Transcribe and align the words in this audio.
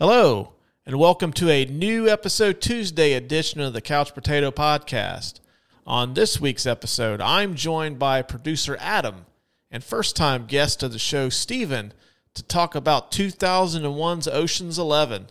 Hello, 0.00 0.54
and 0.84 0.98
welcome 0.98 1.32
to 1.34 1.48
a 1.48 1.66
new 1.66 2.08
episode 2.08 2.60
Tuesday 2.60 3.12
edition 3.12 3.60
of 3.60 3.74
the 3.74 3.80
Couch 3.80 4.12
Brotato 4.12 4.50
Podcast. 4.50 5.38
On 5.86 6.14
this 6.14 6.40
week's 6.40 6.66
episode, 6.66 7.20
I'm 7.20 7.54
joined 7.54 7.96
by 7.96 8.20
producer 8.22 8.76
Adam 8.80 9.26
and 9.70 9.84
first 9.84 10.16
time 10.16 10.46
guest 10.46 10.82
of 10.82 10.92
the 10.92 10.98
show, 10.98 11.28
Steven, 11.28 11.92
to 12.34 12.42
talk 12.42 12.74
about 12.74 13.12
2001's 13.12 14.26
Ocean's 14.26 14.80
Eleven. 14.80 15.28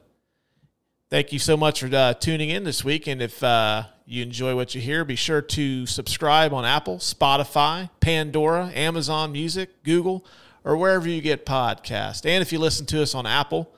Thank 1.10 1.34
you 1.34 1.40
so 1.40 1.58
much 1.58 1.82
for 1.82 1.94
uh, 1.94 2.14
tuning 2.14 2.50
in 2.50 2.64
this 2.64 2.86
week. 2.86 3.06
And 3.06 3.22
if 3.22 3.44
uh, 3.44 3.84
you 4.06 4.24
enjoy 4.24 4.56
what 4.56 4.74
you 4.74 4.80
hear, 4.80 5.04
be 5.04 5.18
sure 5.18 5.42
to 5.42 5.86
subscribe 5.86 6.54
on 6.54 6.64
Apple, 6.64 7.00
Spotify, 7.00 7.90
Pandora, 8.00 8.72
Amazon 8.74 9.34
Music, 9.34 9.84
Google, 9.84 10.26
or 10.64 10.78
wherever 10.78 11.10
you 11.10 11.20
get 11.20 11.46
podcasts. 11.46 12.26
And 12.26 12.42
if 12.42 12.54
you 12.54 12.60
listen 12.60 12.86
to 12.86 13.02
us 13.02 13.14
on 13.14 13.26
Apple, 13.26 13.70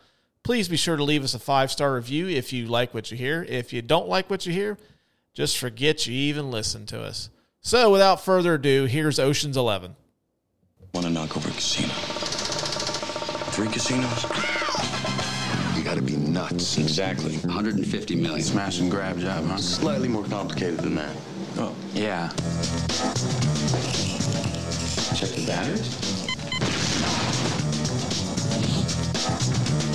please 0.46 0.70
be 0.70 0.78
sure 0.78 0.96
to 0.96 1.04
leave 1.04 1.24
us 1.24 1.34
a 1.34 1.40
five 1.40 1.72
star 1.72 1.96
review 1.96 2.30
if 2.30 2.54
you 2.54 2.68
like 2.68 2.94
what 2.94 3.10
you 3.12 3.18
hear. 3.18 3.44
If 3.50 3.74
you 3.74 3.82
don't 3.82 4.08
like 4.08 4.30
what 4.30 4.46
you 4.46 4.54
hear, 4.54 4.78
just 5.34 5.58
forget 5.58 6.06
you 6.06 6.14
even 6.14 6.52
listened 6.52 6.88
to 6.90 7.02
us. 7.02 7.30
So, 7.62 7.92
without 7.92 8.24
further 8.24 8.54
ado, 8.54 8.86
here's 8.86 9.18
Ocean's 9.20 9.58
Eleven. 9.58 9.96
Want 10.94 11.08
to 11.08 11.12
knock 11.12 11.36
over 11.36 11.50
a 11.50 11.52
casino? 11.52 11.92
Three 13.52 13.68
casinos? 13.70 14.24
You 15.76 15.84
gotta 15.84 16.04
be 16.04 16.16
nuts. 16.16 16.78
Exactly. 16.78 17.38
150 17.38 18.16
million. 18.16 18.42
Smash 18.42 18.80
and 18.80 18.92
grab 18.92 19.20
job, 19.20 19.46
huh? 19.46 19.58
Slightly 19.58 20.08
more 20.08 20.26
complicated 20.26 20.80
than 20.80 20.94
that. 20.94 21.16
Oh. 21.58 21.76
Yeah. 21.94 22.30
Check 25.16 25.30
the 25.30 25.44
batteries? 25.48 26.16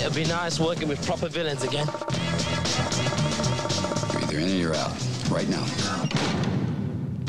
It'd 0.00 0.14
be 0.14 0.24
nice 0.24 0.59
working 0.59 0.88
with 0.88 1.04
proper 1.04 1.28
villains 1.28 1.62
again. 1.62 1.86
You're 4.12 4.23
either 4.23 4.38
in 4.38 4.48
or 4.48 4.54
you're 4.54 4.74
out. 4.74 4.96
Right 5.30 5.46
now. 5.51 5.62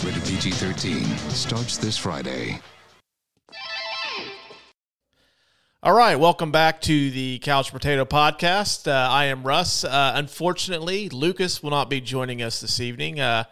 Rated 0.06 0.24
PG 0.24 0.52
13 0.52 1.04
starts 1.32 1.78
this 1.78 1.98
Friday. 1.98 2.62
All 5.84 5.92
right, 5.92 6.16
welcome 6.16 6.52
back 6.54 6.80
to 6.84 7.12
the 7.12 7.40
Couch 7.40 7.74
Brotato 7.74 8.06
Podcast. 8.06 8.88
Uh, 8.88 9.12
I 9.12 9.26
am 9.26 9.44
Russ. 9.44 9.84
Uh, 9.84 10.14
unfortunately, 10.16 11.10
Lucas 11.10 11.62
will 11.62 11.72
not 11.72 11.90
be 11.90 12.00
joining 12.00 12.42
us 12.42 12.62
this 12.62 12.80
evening. 12.80 13.20
Uh, 13.20 13.44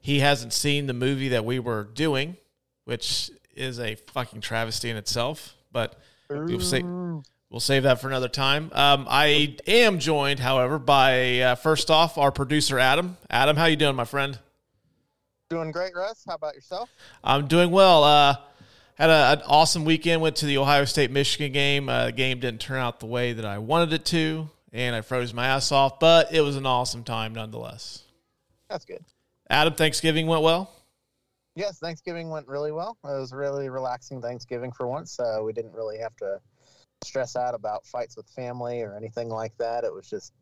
he 0.00 0.20
hasn't 0.20 0.52
seen 0.52 0.86
the 0.86 0.94
movie 0.94 1.30
that 1.30 1.44
we 1.44 1.58
were 1.58 1.82
doing, 1.82 2.36
which 2.84 3.32
is 3.56 3.80
a 3.80 3.96
fucking 3.96 4.40
travesty 4.42 4.90
in 4.90 4.96
itself. 4.96 5.56
But 5.72 5.98
we'll 6.28 6.60
see. 6.60 6.84
We'll 7.50 7.58
save 7.58 7.82
that 7.82 8.00
for 8.00 8.06
another 8.06 8.28
time. 8.28 8.70
Um, 8.72 9.06
I 9.10 9.56
am 9.66 9.98
joined, 9.98 10.38
however, 10.38 10.78
by 10.78 11.40
uh, 11.40 11.54
first 11.56 11.90
off 11.90 12.16
our 12.16 12.30
producer 12.30 12.78
Adam. 12.78 13.16
Adam, 13.28 13.56
how 13.56 13.64
you 13.64 13.74
doing, 13.74 13.96
my 13.96 14.04
friend? 14.04 14.38
Doing 15.48 15.72
great, 15.72 15.92
Russ. 15.96 16.22
How 16.28 16.36
about 16.36 16.54
yourself? 16.54 16.88
I'm 17.24 17.48
doing 17.48 17.72
well. 17.72 18.04
Uh, 18.04 18.36
had 18.94 19.10
a, 19.10 19.32
an 19.32 19.42
awesome 19.48 19.84
weekend. 19.84 20.22
Went 20.22 20.36
to 20.36 20.46
the 20.46 20.58
Ohio 20.58 20.84
State 20.84 21.10
Michigan 21.10 21.50
game. 21.50 21.88
Uh, 21.88 22.06
the 22.06 22.12
game 22.12 22.38
didn't 22.38 22.60
turn 22.60 22.78
out 22.78 23.00
the 23.00 23.06
way 23.06 23.32
that 23.32 23.44
I 23.44 23.58
wanted 23.58 23.92
it 23.94 24.04
to, 24.06 24.48
and 24.72 24.94
I 24.94 25.00
froze 25.00 25.34
my 25.34 25.48
ass 25.48 25.72
off. 25.72 25.98
But 25.98 26.32
it 26.32 26.42
was 26.42 26.54
an 26.54 26.66
awesome 26.66 27.02
time 27.02 27.34
nonetheless. 27.34 28.04
That's 28.68 28.84
good. 28.84 29.04
Adam, 29.48 29.74
Thanksgiving 29.74 30.28
went 30.28 30.42
well. 30.42 30.70
Yes, 31.56 31.80
Thanksgiving 31.80 32.30
went 32.30 32.46
really 32.46 32.70
well. 32.70 32.96
It 33.02 33.08
was 33.08 33.32
really 33.32 33.68
relaxing 33.68 34.22
Thanksgiving 34.22 34.70
for 34.70 34.86
once. 34.86 35.18
Uh, 35.18 35.40
we 35.42 35.52
didn't 35.52 35.72
really 35.72 35.98
have 35.98 36.14
to 36.18 36.40
stress 37.04 37.36
out 37.36 37.54
about 37.54 37.86
fights 37.86 38.16
with 38.16 38.28
family 38.28 38.82
or 38.82 38.94
anything 38.96 39.28
like 39.28 39.56
that. 39.58 39.84
It 39.84 39.92
was 39.92 40.08
just 40.08 40.32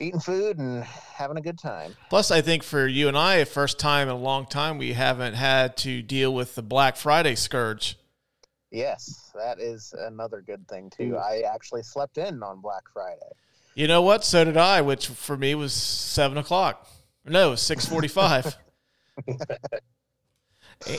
eating 0.00 0.20
food 0.20 0.58
and 0.58 0.84
having 0.84 1.36
a 1.36 1.40
good 1.40 1.58
time. 1.58 1.96
Plus, 2.10 2.30
I 2.30 2.40
think 2.40 2.62
for 2.62 2.86
you 2.86 3.08
and 3.08 3.16
I, 3.16 3.44
first 3.44 3.78
time 3.78 4.08
in 4.08 4.14
a 4.14 4.18
long 4.18 4.46
time, 4.46 4.78
we 4.78 4.92
haven't 4.92 5.34
had 5.34 5.76
to 5.78 6.02
deal 6.02 6.34
with 6.34 6.54
the 6.54 6.62
Black 6.62 6.96
Friday 6.96 7.34
scourge. 7.34 7.96
Yes, 8.70 9.30
that 9.36 9.60
is 9.60 9.94
another 9.96 10.42
good 10.44 10.66
thing 10.66 10.90
too. 10.90 11.12
Mm. 11.12 11.22
I 11.22 11.40
actually 11.42 11.82
slept 11.84 12.18
in 12.18 12.42
on 12.42 12.60
Black 12.60 12.82
Friday. 12.92 13.20
You 13.74 13.86
know 13.86 14.02
what? 14.02 14.24
So 14.24 14.44
did 14.44 14.56
I, 14.56 14.80
which 14.80 15.06
for 15.08 15.36
me 15.36 15.54
was 15.54 15.72
seven 15.72 16.38
o'clock. 16.38 16.88
No, 17.24 17.54
six 17.54 17.86
forty-five. 17.86 18.56
Eh, 20.88 20.98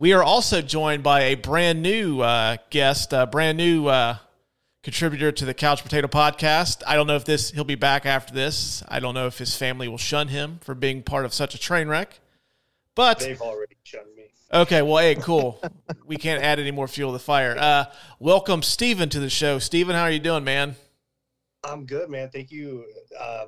we 0.00 0.14
are 0.14 0.22
also 0.22 0.62
joined 0.62 1.02
by 1.02 1.24
a 1.24 1.34
brand 1.34 1.82
new 1.82 2.20
uh, 2.20 2.56
guest, 2.70 3.12
a 3.12 3.26
brand 3.26 3.58
new 3.58 3.86
uh, 3.86 4.16
contributor 4.82 5.30
to 5.30 5.44
the 5.44 5.52
Couch 5.52 5.84
Brotato 5.84 6.06
Podcast. 6.06 6.82
I 6.86 6.96
don't 6.96 7.06
know 7.06 7.16
if 7.16 7.26
this 7.26 7.50
he'll 7.50 7.64
be 7.64 7.74
back 7.74 8.06
after 8.06 8.32
this. 8.32 8.82
I 8.88 8.98
don't 8.98 9.12
know 9.12 9.26
if 9.26 9.36
his 9.36 9.54
family 9.54 9.88
will 9.88 9.98
shun 9.98 10.28
him 10.28 10.58
for 10.62 10.74
being 10.74 11.02
part 11.02 11.26
of 11.26 11.34
such 11.34 11.54
a 11.54 11.58
train 11.58 11.86
wreck. 11.86 12.18
But 12.94 13.18
they've 13.18 13.40
already 13.42 13.76
shunned 13.84 14.16
me. 14.16 14.30
Okay, 14.52 14.80
well, 14.80 14.96
hey, 14.96 15.16
cool. 15.16 15.62
we 16.06 16.16
can't 16.16 16.42
add 16.42 16.58
any 16.58 16.70
more 16.70 16.88
fuel 16.88 17.10
to 17.10 17.18
the 17.18 17.22
fire. 17.22 17.54
Uh, 17.58 17.84
welcome, 18.18 18.62
Steven, 18.62 19.10
to 19.10 19.20
the 19.20 19.30
show. 19.30 19.58
Steven, 19.58 19.94
how 19.94 20.04
are 20.04 20.10
you 20.10 20.18
doing, 20.18 20.44
man? 20.44 20.76
I'm 21.62 21.84
good, 21.84 22.08
man. 22.08 22.30
Thank 22.30 22.50
you. 22.50 22.86
Uh, 23.18 23.44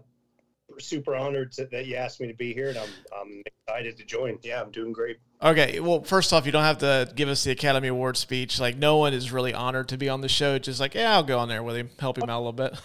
super 0.79 1.15
honored 1.15 1.53
to, 1.53 1.65
that 1.73 1.87
you 1.87 1.97
asked 1.97 2.21
me 2.21 2.29
to 2.29 2.35
be 2.35 2.53
here, 2.53 2.69
and 2.69 2.79
I'm 2.79 2.91
I'm 3.19 3.43
excited 3.47 3.97
to 3.97 4.05
join. 4.05 4.39
Yeah, 4.43 4.61
I'm 4.61 4.71
doing 4.71 4.93
great. 4.93 5.17
Okay, 5.43 5.81
well, 5.81 6.03
first 6.05 6.33
off, 6.33 6.47
you 6.47 6.53
don't 6.53 6.63
have 6.63 6.79
to 6.79 7.11
give 7.17 7.29
us 7.29 7.43
the 7.43 7.51
Academy 7.51 7.89
Award 7.89 8.17
speech. 8.17 8.61
Like, 8.61 8.77
no 8.77 8.99
one 8.99 9.13
is 9.13 9.33
really 9.33 9.53
honored 9.53 9.89
to 9.89 9.99
be 9.99 10.09
on 10.09 10.21
the 10.21 10.29
show. 10.29 10.57
Just 10.59 10.79
like, 10.79 10.95
yeah, 10.95 11.15
I'll 11.15 11.25
go 11.25 11.41
on 11.41 11.49
there 11.49 11.65
with 11.65 11.77
him, 11.77 11.91
help 11.99 12.17
him 12.17 12.31
out 12.31 12.39
a 12.39 12.45
little 12.45 12.53
bit. 12.53 12.79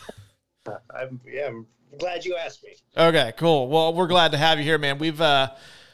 I'm 0.93 1.21
yeah, 1.25 1.47
I'm 1.47 1.67
glad 1.97 2.25
you 2.25 2.35
asked 2.35 2.63
me. 2.63 2.75
Okay, 2.97 3.31
cool. 3.37 3.67
Well, 3.67 3.93
we're 3.93 4.07
glad 4.07 4.31
to 4.31 4.37
have 4.37 4.57
you 4.57 4.65
here, 4.65 4.77
man. 4.77 4.97
We've 4.97 5.21
uh, 5.21 5.51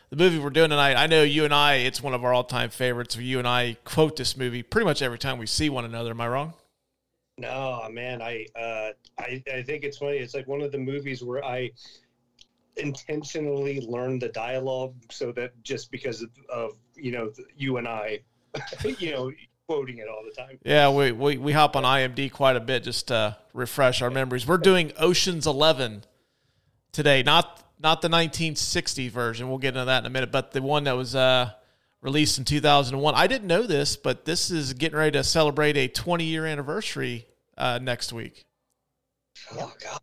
the 0.10 0.16
movie 0.16 0.40
we're 0.40 0.50
doing 0.52 0.70
tonight. 0.70 0.96
I 0.96 1.08
know 1.08 1.22
you 1.22 1.44
and 1.44 1.54
I. 1.54 1.76
It's 1.76 2.02
one 2.02 2.14
of 2.14 2.24
our 2.24 2.34
all-time 2.34 2.70
favorites. 2.70 3.16
You 3.16 3.40
and 3.40 3.48
I 3.48 3.78
quote 3.84 4.16
this 4.16 4.38
movie 4.38 4.64
pretty 4.64 4.86
much 4.86 5.02
every 5.02 5.20
time 5.20 5.38
we 5.38 5.46
see 5.46 5.70
one 5.70 5.86
another. 5.86 6.12
Am 6.12 6.22
I 6.22 6.28
wrong? 6.28 6.54
No, 7.38 7.88
man. 7.92 8.22
I 8.22 8.46
uh, 8.56 8.92
I 9.20 9.44
I 9.54 9.62
think 9.64 9.84
it's 9.84 9.98
funny. 9.98 10.18
It's 10.18 10.34
like 10.34 10.48
one 10.48 10.62
of 10.62 10.72
the 10.72 10.78
movies 10.78 11.24
where 11.24 11.44
I 11.44 11.72
intentionally 12.78 13.82
learn 13.82 14.20
the 14.20 14.30
dialogue 14.30 14.96
so 15.12 15.32
that 15.34 15.52
just 15.64 15.92
because 15.92 16.22
of, 16.22 16.30
of 16.50 16.72
you 16.96 17.12
know 17.12 17.32
you 17.56 17.78
and 17.78 17.88
I, 17.88 18.20
you 19.00 19.12
know, 19.12 19.32
quoting 19.68 20.00
it 20.00 20.08
all 20.08 20.24
the 20.24 20.36
time. 20.36 20.60
Yeah, 20.64 20.90
we, 20.90 21.12
we 21.12 21.38
we 21.38 21.52
hop 21.52 21.76
on 21.76 21.84
IMD 21.84 22.32
quite 22.32 22.56
a 22.56 22.60
bit 22.60 22.84
just 22.84 23.08
to 23.10 23.38
refresh 23.54 24.02
our 24.02 24.10
memories. 24.10 24.48
We're 24.48 24.58
doing 24.58 24.92
Ocean's 24.98 25.48
Eleven 25.48 26.04
today, 26.92 27.24
not 27.24 27.64
not 27.80 28.02
the 28.02 28.08
1960 28.08 29.10
version. 29.10 29.50
We'll 29.50 29.58
get 29.58 29.70
into 29.70 29.86
that 29.86 30.00
in 30.00 30.06
a 30.06 30.10
minute, 30.10 30.32
but 30.32 30.52
the 30.52 30.62
one 30.62 30.86
that 30.86 30.96
was 30.96 31.16
uh, 31.16 31.52
released 32.02 32.38
in 32.38 32.46
2001. 32.46 33.14
I 33.16 33.28
didn't 33.28 33.48
know 33.48 33.64
this, 33.64 33.96
but 33.98 34.26
this 34.26 34.50
is 34.52 34.74
getting 34.74 34.98
ready 34.98 35.12
to 35.12 35.24
celebrate 35.24 35.76
a 35.76 35.88
20 35.88 36.24
year 36.24 36.46
anniversary 36.46 37.28
uh, 37.58 37.80
next 37.82 38.14
week. 38.14 38.46
Oh 39.54 39.74
God. 39.82 40.00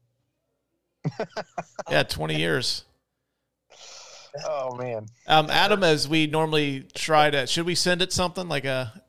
yeah, 1.90 2.02
20 2.02 2.36
years. 2.36 2.84
Oh 4.46 4.76
man. 4.76 5.06
Um, 5.26 5.50
Adam, 5.50 5.82
as 5.82 6.08
we 6.08 6.26
normally 6.26 6.86
try 6.94 7.30
to, 7.30 7.46
should 7.46 7.66
we 7.66 7.74
send 7.74 8.02
it 8.02 8.12
something 8.12 8.48
like 8.48 8.64
a 8.64 9.02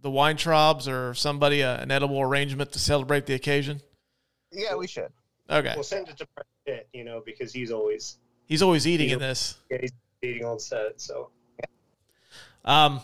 the 0.00 0.10
Weintraubs 0.10 0.86
or 0.86 1.14
somebody 1.14 1.62
uh, 1.62 1.82
an 1.82 1.90
edible 1.90 2.20
arrangement 2.20 2.72
to 2.72 2.78
celebrate 2.78 3.26
the 3.26 3.34
occasion? 3.34 3.80
Yeah, 4.52 4.76
we 4.76 4.86
should. 4.86 5.08
Okay. 5.50 5.72
We'll 5.74 5.84
send 5.84 6.08
it 6.08 6.16
to 6.18 6.26
Brad 6.34 6.46
Pitt, 6.66 6.88
you 6.92 7.04
know, 7.04 7.22
because 7.24 7.52
he's 7.52 7.70
always 7.70 8.18
he's 8.46 8.62
always 8.62 8.86
eating 8.86 9.10
in 9.10 9.18
this. 9.18 9.56
Yeah, 9.70 9.78
he's 9.80 9.92
eating 10.22 10.44
on 10.44 10.58
set. 10.58 11.00
So. 11.00 11.30
Um, 12.64 13.00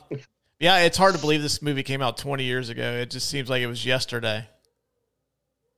yeah, 0.61 0.81
it's 0.81 0.99
hard 0.99 1.15
to 1.15 1.21
believe 1.21 1.43
this 1.43 1.63
movie 1.63 1.83
came 1.83 2.03
out 2.03 2.19
20 2.19 2.45
years 2.45 2.69
ago. 2.69 2.93
It 2.93 3.11
just 3.11 3.29
seems 3.31 3.49
like 3.49 3.63
it 3.63 3.67
was 3.67 3.85
yesterday. 3.87 4.47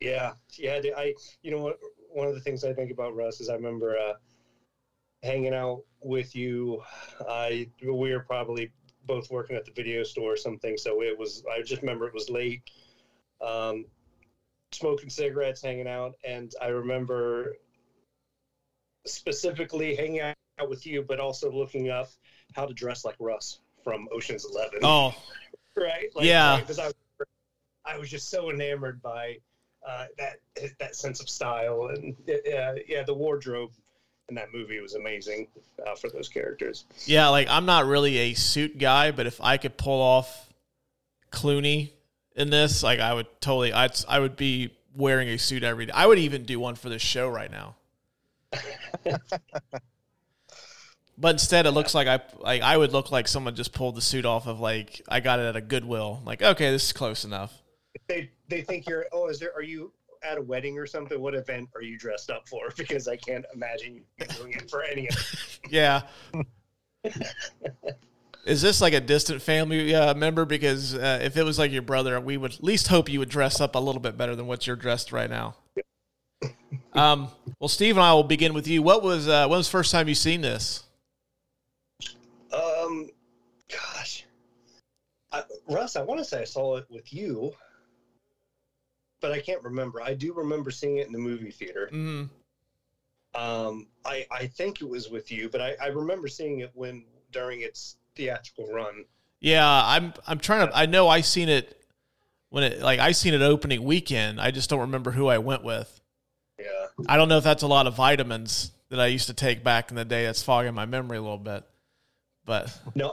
Yeah, 0.00 0.32
yeah. 0.58 0.80
I, 0.96 1.14
you 1.42 1.50
know 1.52 1.58
what? 1.58 1.78
One 2.16 2.28
of 2.28 2.34
the 2.34 2.40
things 2.40 2.64
I 2.64 2.72
think 2.72 2.90
about 2.90 3.14
Russ 3.14 3.42
is 3.42 3.50
I 3.50 3.54
remember 3.56 3.98
uh, 3.98 4.14
hanging 5.22 5.52
out 5.52 5.82
with 6.02 6.34
you. 6.34 6.82
I 7.28 7.68
we 7.82 7.92
were 7.92 8.24
probably 8.26 8.72
both 9.04 9.30
working 9.30 9.54
at 9.54 9.66
the 9.66 9.72
video 9.72 10.02
store 10.02 10.32
or 10.32 10.36
something. 10.38 10.78
So 10.78 11.02
it 11.02 11.18
was. 11.18 11.44
I 11.54 11.60
just 11.60 11.82
remember 11.82 12.06
it 12.06 12.14
was 12.14 12.30
late. 12.30 12.62
Um, 13.46 13.84
smoking 14.72 15.10
cigarettes, 15.10 15.60
hanging 15.60 15.86
out, 15.86 16.14
and 16.24 16.50
I 16.62 16.68
remember 16.68 17.58
specifically 19.04 19.94
hanging 19.94 20.20
out 20.20 20.34
with 20.70 20.86
you, 20.86 21.02
but 21.02 21.20
also 21.20 21.52
looking 21.52 21.90
up 21.90 22.08
how 22.54 22.64
to 22.64 22.72
dress 22.72 23.04
like 23.04 23.16
Russ 23.20 23.60
from 23.84 24.08
Ocean's 24.10 24.46
Eleven. 24.50 24.80
Oh, 24.82 25.14
right. 25.76 26.08
Like, 26.14 26.24
yeah. 26.24 26.60
Because 26.60 26.78
I, 26.78 26.92
I 27.84 27.98
was 27.98 28.08
just 28.08 28.30
so 28.30 28.50
enamored 28.50 29.02
by 29.02 29.36
uh, 29.86 30.06
that 30.18 30.36
that 30.78 30.96
sense 30.96 31.20
of 31.20 31.28
style 31.28 31.88
and 31.94 32.16
uh, 32.28 32.74
yeah, 32.88 33.02
the 33.04 33.14
wardrobe 33.14 33.70
in 34.28 34.34
that 34.34 34.52
movie 34.52 34.80
was 34.80 34.94
amazing 34.94 35.46
uh, 35.86 35.94
for 35.94 36.10
those 36.10 36.28
characters. 36.28 36.84
Yeah, 37.04 37.28
like 37.28 37.48
I'm 37.48 37.66
not 37.66 37.86
really 37.86 38.18
a 38.18 38.34
suit 38.34 38.78
guy, 38.78 39.12
but 39.12 39.26
if 39.26 39.40
I 39.40 39.56
could 39.56 39.76
pull 39.76 40.00
off 40.00 40.52
Clooney 41.30 41.90
in 42.34 42.50
this, 42.50 42.82
like 42.82 42.98
I 42.98 43.14
would 43.14 43.28
totally, 43.40 43.72
I'd, 43.72 43.92
I 44.08 44.18
would 44.18 44.36
be 44.36 44.72
wearing 44.94 45.28
a 45.28 45.38
suit 45.38 45.62
every 45.62 45.86
day. 45.86 45.92
I 45.94 46.06
would 46.06 46.18
even 46.18 46.44
do 46.44 46.58
one 46.58 46.74
for 46.74 46.88
this 46.88 47.02
show 47.02 47.28
right 47.28 47.50
now. 47.50 47.76
but 51.18 51.30
instead, 51.30 51.66
it 51.66 51.72
looks 51.72 51.94
like 51.94 52.08
I 52.08 52.20
like 52.40 52.62
I 52.62 52.76
would 52.76 52.92
look 52.92 53.12
like 53.12 53.28
someone 53.28 53.54
just 53.54 53.72
pulled 53.72 53.94
the 53.94 54.02
suit 54.02 54.24
off 54.24 54.46
of 54.46 54.58
like 54.60 55.02
I 55.08 55.20
got 55.20 55.38
it 55.38 55.44
at 55.44 55.56
a 55.56 55.60
Goodwill. 55.60 56.22
Like, 56.24 56.42
okay, 56.42 56.70
this 56.70 56.86
is 56.86 56.92
close 56.92 57.24
enough. 57.24 57.62
They 58.08 58.30
they 58.48 58.62
think 58.62 58.88
you're. 58.88 59.06
Oh, 59.12 59.28
is 59.28 59.38
there? 59.38 59.52
Are 59.54 59.62
you 59.62 59.92
at 60.22 60.38
a 60.38 60.42
wedding 60.42 60.78
or 60.78 60.86
something? 60.86 61.20
What 61.20 61.34
event 61.34 61.68
are 61.74 61.82
you 61.82 61.98
dressed 61.98 62.30
up 62.30 62.48
for? 62.48 62.70
Because 62.76 63.08
I 63.08 63.16
can't 63.16 63.44
imagine 63.54 63.94
you 63.94 64.26
doing 64.26 64.52
it 64.52 64.70
for 64.70 64.82
any. 64.82 65.08
of 65.08 65.60
Yeah. 65.70 66.02
Is 68.44 68.62
this 68.62 68.80
like 68.80 68.92
a 68.92 69.00
distant 69.00 69.42
family 69.42 69.92
uh, 69.92 70.14
member? 70.14 70.44
Because 70.44 70.94
uh, 70.94 71.18
if 71.22 71.36
it 71.36 71.42
was 71.42 71.58
like 71.58 71.72
your 71.72 71.82
brother, 71.82 72.20
we 72.20 72.36
would 72.36 72.54
at 72.54 72.62
least 72.62 72.86
hope 72.86 73.08
you 73.08 73.18
would 73.18 73.28
dress 73.28 73.60
up 73.60 73.74
a 73.74 73.78
little 73.78 74.00
bit 74.00 74.16
better 74.16 74.36
than 74.36 74.46
what 74.46 74.66
you're 74.66 74.76
dressed 74.76 75.10
right 75.10 75.28
now. 75.28 75.56
Um, 76.92 77.28
well, 77.58 77.68
Steve 77.68 77.96
and 77.96 78.04
I 78.04 78.14
will 78.14 78.22
begin 78.22 78.54
with 78.54 78.68
you. 78.68 78.82
What 78.82 79.02
was 79.02 79.28
uh, 79.28 79.46
when 79.48 79.58
was 79.58 79.66
the 79.66 79.72
first 79.72 79.90
time 79.90 80.08
you 80.08 80.14
seen 80.14 80.40
this? 80.40 80.84
Um, 82.52 83.10
gosh, 83.70 84.24
I, 85.32 85.42
Russ, 85.68 85.96
I 85.96 86.02
want 86.02 86.18
to 86.18 86.24
say 86.24 86.40
I 86.40 86.44
saw 86.44 86.76
it 86.76 86.86
with 86.88 87.12
you, 87.12 87.52
but 89.26 89.32
I 89.36 89.40
can't 89.40 89.60
remember. 89.64 90.00
I 90.00 90.14
do 90.14 90.32
remember 90.32 90.70
seeing 90.70 90.98
it 90.98 91.06
in 91.08 91.12
the 91.12 91.18
movie 91.18 91.50
theater. 91.50 91.90
Mm, 91.92 92.28
Um, 93.34 93.88
I 94.04 94.24
I 94.30 94.46
think 94.46 94.80
it 94.80 94.88
was 94.88 95.10
with 95.10 95.32
you, 95.32 95.48
but 95.48 95.60
I, 95.60 95.74
I 95.82 95.86
remember 95.88 96.28
seeing 96.28 96.60
it 96.60 96.70
when 96.74 97.04
during 97.32 97.60
its 97.62 97.96
theatrical 98.14 98.72
run. 98.72 99.04
yeah, 99.40 99.68
I'm 99.84 100.14
I'm 100.28 100.38
trying 100.38 100.68
to. 100.68 100.76
I 100.76 100.86
know 100.86 101.08
I 101.08 101.22
seen 101.22 101.48
it 101.48 101.82
when 102.50 102.62
it 102.62 102.80
like 102.80 103.00
I 103.00 103.10
seen 103.12 103.34
it 103.34 103.42
opening 103.42 103.82
weekend. 103.82 104.40
I 104.40 104.52
just 104.52 104.70
don't 104.70 104.80
remember 104.80 105.10
who 105.10 105.26
I 105.26 105.38
went 105.38 105.64
with. 105.64 106.00
Yeah, 106.58 106.86
I 107.08 107.16
don't 107.16 107.28
know 107.28 107.38
if 107.38 107.44
that's 107.44 107.64
a 107.64 107.66
lot 107.66 107.86
of 107.88 107.96
vitamins 107.96 108.70
that 108.90 109.00
I 109.00 109.06
used 109.08 109.26
to 109.26 109.34
take 109.34 109.64
back 109.64 109.90
in 109.90 109.96
the 109.96 110.04
day. 110.04 110.24
That's 110.24 110.42
fogging 110.42 110.72
my 110.74 110.86
memory 110.86 111.18
a 111.18 111.22
little 111.22 111.36
bit. 111.36 111.64
But 112.44 112.72
no, 112.94 113.12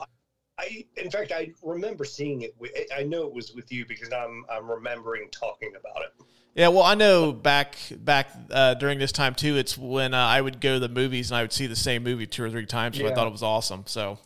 I 0.59 0.85
in 0.97 1.09
fact 1.09 1.31
I 1.31 1.51
remember 1.63 2.05
seeing 2.05 2.41
it. 2.41 2.55
With, 2.59 2.71
I 2.95 3.03
know 3.03 3.25
it 3.27 3.33
was 3.33 3.53
with 3.53 3.71
you 3.71 3.85
because 3.85 4.11
I'm 4.13 4.45
I'm 4.49 4.69
remembering 4.69 5.29
talking 5.31 5.73
about 5.79 6.03
it. 6.03 6.25
Yeah, 6.55 6.67
well, 6.67 6.83
I 6.83 6.93
know 6.93 7.31
back 7.31 7.77
back 7.91 8.29
uh, 8.51 8.75
during 8.75 8.99
this 8.99 9.11
time 9.11 9.33
too. 9.33 9.57
It's 9.57 9.77
when 9.77 10.13
uh, 10.13 10.17
I 10.17 10.39
would 10.39 10.61
go 10.61 10.75
to 10.75 10.79
the 10.79 10.89
movies 10.89 11.31
and 11.31 11.37
I 11.37 11.41
would 11.41 11.51
see 11.51 11.65
the 11.65 11.75
same 11.75 12.03
movie 12.03 12.27
two 12.27 12.43
or 12.43 12.51
three 12.51 12.67
times. 12.67 12.97
So 12.97 13.07
I 13.07 13.13
thought 13.13 13.25
it 13.25 13.31
was 13.31 13.41
awesome. 13.41 13.85
So, 13.87 14.19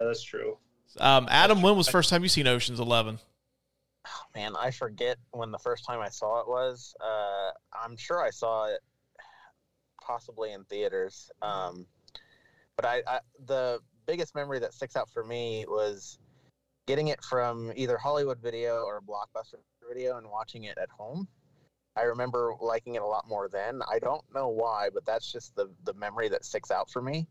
That's 0.00 0.22
true. 0.22 0.56
um, 0.98 1.28
Adam, 1.30 1.60
when 1.60 1.76
was 1.76 1.86
the 1.86 1.92
first 1.92 2.08
time 2.08 2.22
you 2.22 2.30
seen 2.30 2.46
Ocean's 2.46 2.80
Eleven? 2.80 3.18
Man, 4.34 4.56
I 4.56 4.70
forget 4.70 5.18
when 5.32 5.50
the 5.50 5.58
first 5.58 5.84
time 5.84 6.00
I 6.00 6.08
saw 6.08 6.40
it 6.40 6.48
was. 6.48 6.94
Uh, 7.04 7.50
I'm 7.74 7.98
sure 7.98 8.22
I 8.22 8.30
saw 8.30 8.66
it 8.66 8.80
possibly 10.00 10.52
in 10.52 10.64
theaters. 10.64 11.30
Um, 11.42 11.86
but 12.76 12.86
I, 12.86 13.02
I, 13.06 13.20
the 13.44 13.80
biggest 14.08 14.34
memory 14.34 14.58
that 14.58 14.74
sticks 14.74 14.96
out 14.96 15.08
for 15.10 15.22
me 15.22 15.66
was 15.68 16.18
getting 16.86 17.08
it 17.08 17.22
from 17.22 17.70
either 17.76 17.98
Hollywood 17.98 18.40
Video 18.40 18.82
or 18.82 19.02
Blockbuster 19.02 19.58
Video 19.86 20.16
and 20.16 20.28
watching 20.28 20.64
it 20.64 20.78
at 20.78 20.88
home. 20.88 21.28
I 21.94 22.02
remember 22.02 22.54
liking 22.60 22.94
it 22.94 23.02
a 23.02 23.06
lot 23.06 23.28
more 23.28 23.48
then. 23.48 23.82
I 23.92 23.98
don't 23.98 24.24
know 24.34 24.48
why, 24.48 24.88
but 24.92 25.04
that's 25.04 25.30
just 25.30 25.54
the 25.54 25.70
the 25.84 25.92
memory 25.94 26.28
that 26.30 26.44
sticks 26.44 26.70
out 26.70 26.90
for 26.90 27.02
me. 27.02 27.26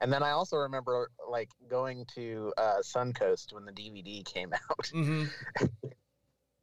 And 0.00 0.12
then 0.12 0.22
I 0.22 0.30
also 0.30 0.56
remember 0.56 1.10
like 1.28 1.48
going 1.68 2.06
to 2.14 2.52
uh, 2.56 2.78
Suncoast 2.82 3.52
when 3.52 3.64
the 3.64 3.72
DVD 3.72 4.24
came 4.24 4.52
out. 4.70 4.90
Mm-hmm. 4.94 5.24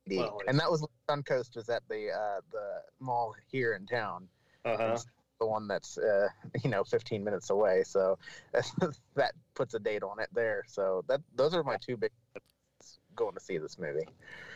Well, 0.09 0.39
and 0.47 0.59
that 0.59 0.71
was 0.71 0.88
Suncoast 1.09 1.56
was 1.56 1.69
at 1.69 1.83
the 1.89 2.12
uh, 2.12 2.41
the 2.51 2.81
mall 3.00 3.35
here 3.51 3.73
in 3.73 3.85
town, 3.85 4.27
Uh 4.63 4.77
huh. 4.77 4.97
The 5.39 5.45
one 5.45 5.67
that's 5.67 5.97
uh, 5.97 6.27
you 6.63 6.69
know 6.69 6.83
15 6.83 7.23
minutes 7.23 7.49
away. 7.49 7.83
So 7.85 8.17
that 9.15 9.33
puts 9.53 9.73
a 9.73 9.79
date 9.79 10.03
on 10.03 10.19
it 10.19 10.29
there. 10.33 10.63
So 10.67 11.03
that 11.07 11.21
those 11.35 11.53
are 11.53 11.63
my 11.63 11.77
two 11.77 11.97
big 11.97 12.11
going 13.17 13.33
to 13.33 13.39
see 13.41 13.57
this 13.57 13.77
movie. 13.77 14.07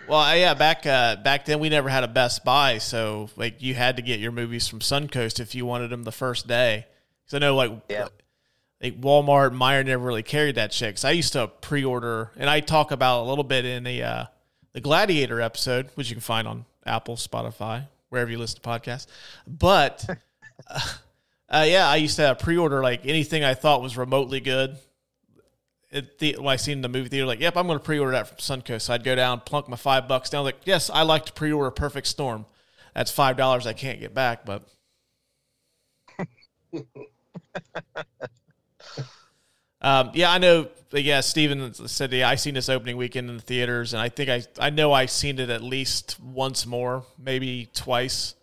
Well, 0.07 0.37
yeah, 0.37 0.53
back 0.53 0.85
uh, 0.85 1.17
back 1.17 1.45
then 1.45 1.59
we 1.59 1.67
never 1.69 1.89
had 1.89 2.03
a 2.05 2.07
Best 2.07 2.45
Buy, 2.45 2.77
so 2.77 3.29
like 3.35 3.61
you 3.61 3.73
had 3.73 3.97
to 3.97 4.01
get 4.01 4.19
your 4.19 4.31
movies 4.31 4.67
from 4.67 4.79
Suncoast 4.79 5.39
if 5.39 5.53
you 5.53 5.65
wanted 5.65 5.89
them 5.89 6.03
the 6.03 6.11
first 6.11 6.47
day. 6.47 6.85
Because 7.25 7.35
I 7.35 7.39
know 7.39 7.55
like 7.55 7.71
Yeah. 7.89 8.07
like 8.81 9.01
Walmart, 9.01 9.47
and 9.47 9.59
Meijer 9.59 9.85
never 9.85 10.05
really 10.05 10.23
carried 10.23 10.55
that 10.55 10.71
shit. 10.73 10.89
Because 10.89 11.05
I 11.05 11.11
used 11.11 11.33
to 11.33 11.47
pre-order, 11.47 12.31
and 12.37 12.49
I 12.49 12.61
talk 12.61 12.91
about 12.91 13.23
a 13.23 13.27
little 13.27 13.43
bit 13.43 13.65
in 13.65 13.83
the 13.83 14.03
uh, 14.03 14.25
the 14.73 14.81
Gladiator 14.81 15.41
episode, 15.41 15.89
which 15.95 16.09
you 16.09 16.15
can 16.15 16.21
find 16.21 16.47
on 16.47 16.65
Apple, 16.85 17.15
Spotify, 17.15 17.87
wherever 18.09 18.31
you 18.31 18.37
listen 18.37 18.59
to 18.61 18.67
podcasts. 18.67 19.07
But 19.47 20.07
uh, 20.69 21.65
yeah, 21.67 21.87
I 21.87 21.97
used 21.97 22.15
to 22.17 22.35
pre-order 22.35 22.81
like 22.81 23.05
anything 23.05 23.43
I 23.43 23.53
thought 23.53 23.81
was 23.81 23.97
remotely 23.97 24.39
good. 24.39 24.77
It, 25.89 26.19
the, 26.19 26.37
when 26.37 26.47
I 26.47 26.55
seen 26.55 26.77
in 26.77 26.81
the 26.81 26.89
movie 26.89 27.09
theater, 27.09 27.25
like, 27.25 27.41
yep, 27.41 27.57
I'm 27.57 27.67
going 27.67 27.77
to 27.77 27.83
pre-order 27.83 28.13
that 28.13 28.27
from 28.27 28.37
Suncoast. 28.37 28.83
So 28.83 28.93
I'd 28.93 29.03
go 29.03 29.13
down, 29.13 29.41
plunk 29.41 29.67
my 29.67 29.75
five 29.75 30.07
bucks 30.07 30.29
down. 30.29 30.45
Like, 30.45 30.59
yes, 30.63 30.89
I 30.89 31.01
like 31.01 31.25
to 31.25 31.33
pre-order 31.33 31.69
Perfect 31.69 32.07
Storm. 32.07 32.45
That's 32.95 33.11
five 33.11 33.37
dollars 33.37 33.67
I 33.67 33.73
can't 33.73 33.99
get 33.99 34.13
back, 34.13 34.45
but 34.45 34.67
um, 39.81 40.11
yeah, 40.13 40.31
I 40.31 40.37
know. 40.37 40.67
Yeah, 40.93 41.21
Steven 41.21 41.73
said, 41.73 42.11
yeah, 42.11 42.27
I 42.27 42.35
seen 42.35 42.53
this 42.53 42.67
opening 42.67 42.97
weekend 42.97 43.29
in 43.29 43.37
the 43.37 43.41
theaters, 43.41 43.93
and 43.93 44.01
I 44.01 44.09
think 44.09 44.29
I 44.29 44.43
I 44.59 44.69
know 44.71 44.91
I 44.91 45.05
seen 45.05 45.39
it 45.39 45.49
at 45.49 45.63
least 45.63 46.19
once 46.19 46.65
more, 46.65 47.05
maybe 47.17 47.69
twice, 47.73 48.35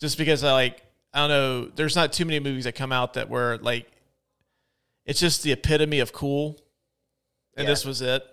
just 0.00 0.18
because 0.18 0.42
I 0.42 0.52
like 0.52 0.82
I 1.14 1.20
don't 1.20 1.28
know. 1.28 1.70
There's 1.76 1.94
not 1.94 2.12
too 2.12 2.24
many 2.24 2.40
movies 2.40 2.64
that 2.64 2.74
come 2.74 2.92
out 2.92 3.14
that 3.14 3.30
were 3.30 3.58
like 3.62 3.90
it's 5.06 5.20
just 5.20 5.42
the 5.42 5.52
epitome 5.52 6.00
of 6.00 6.12
cool, 6.12 6.58
and 7.56 7.64
Yeah. 7.64 7.72
this 7.72 7.84
was 7.84 8.02
it. 8.02 8.26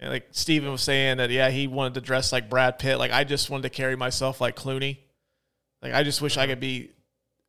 And 0.00 0.10
like 0.10 0.26
Steven 0.32 0.72
was 0.72 0.82
saying 0.82 1.18
that, 1.18 1.30
yeah, 1.30 1.50
he 1.50 1.66
wanted 1.66 1.94
to 1.94 2.00
dress 2.00 2.32
like 2.32 2.50
Brad 2.50 2.78
Pitt. 2.78 2.98
Like 2.98 3.12
I 3.12 3.24
just 3.24 3.48
wanted 3.48 3.64
to 3.64 3.70
carry 3.70 3.96
myself 3.96 4.40
like 4.40 4.56
Clooney. 4.56 4.98
Like 5.82 5.94
I 5.94 6.02
just 6.02 6.20
wish 6.20 6.36
I 6.36 6.42
uh-huh. 6.42 6.52
could 6.52 6.60
be 6.60 6.90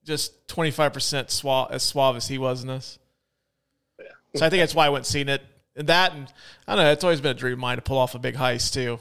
just 0.03 0.47
25% 0.47 1.31
suave, 1.31 1.71
as 1.71 1.81
suave 1.81 2.15
as 2.15 2.27
he 2.27 2.37
was 2.37 2.61
in 2.61 2.67
this. 2.67 2.99
Yeah. 3.99 4.05
So 4.35 4.45
I 4.45 4.49
think 4.49 4.61
that's 4.61 4.75
why 4.75 4.85
I 4.85 4.89
went 4.89 5.01
and 5.01 5.07
seen 5.07 5.29
it. 5.29 5.41
And 5.75 5.87
that, 5.87 6.13
and 6.13 6.31
I 6.67 6.75
don't 6.75 6.85
know, 6.85 6.91
it's 6.91 7.03
always 7.03 7.19
been 7.21 7.31
a 7.31 7.39
dream 7.39 7.53
of 7.53 7.59
mine 7.59 7.77
to 7.77 7.81
pull 7.81 7.97
off 7.97 8.15
a 8.15 8.19
big 8.19 8.35
heist 8.35 8.73
too. 8.73 8.99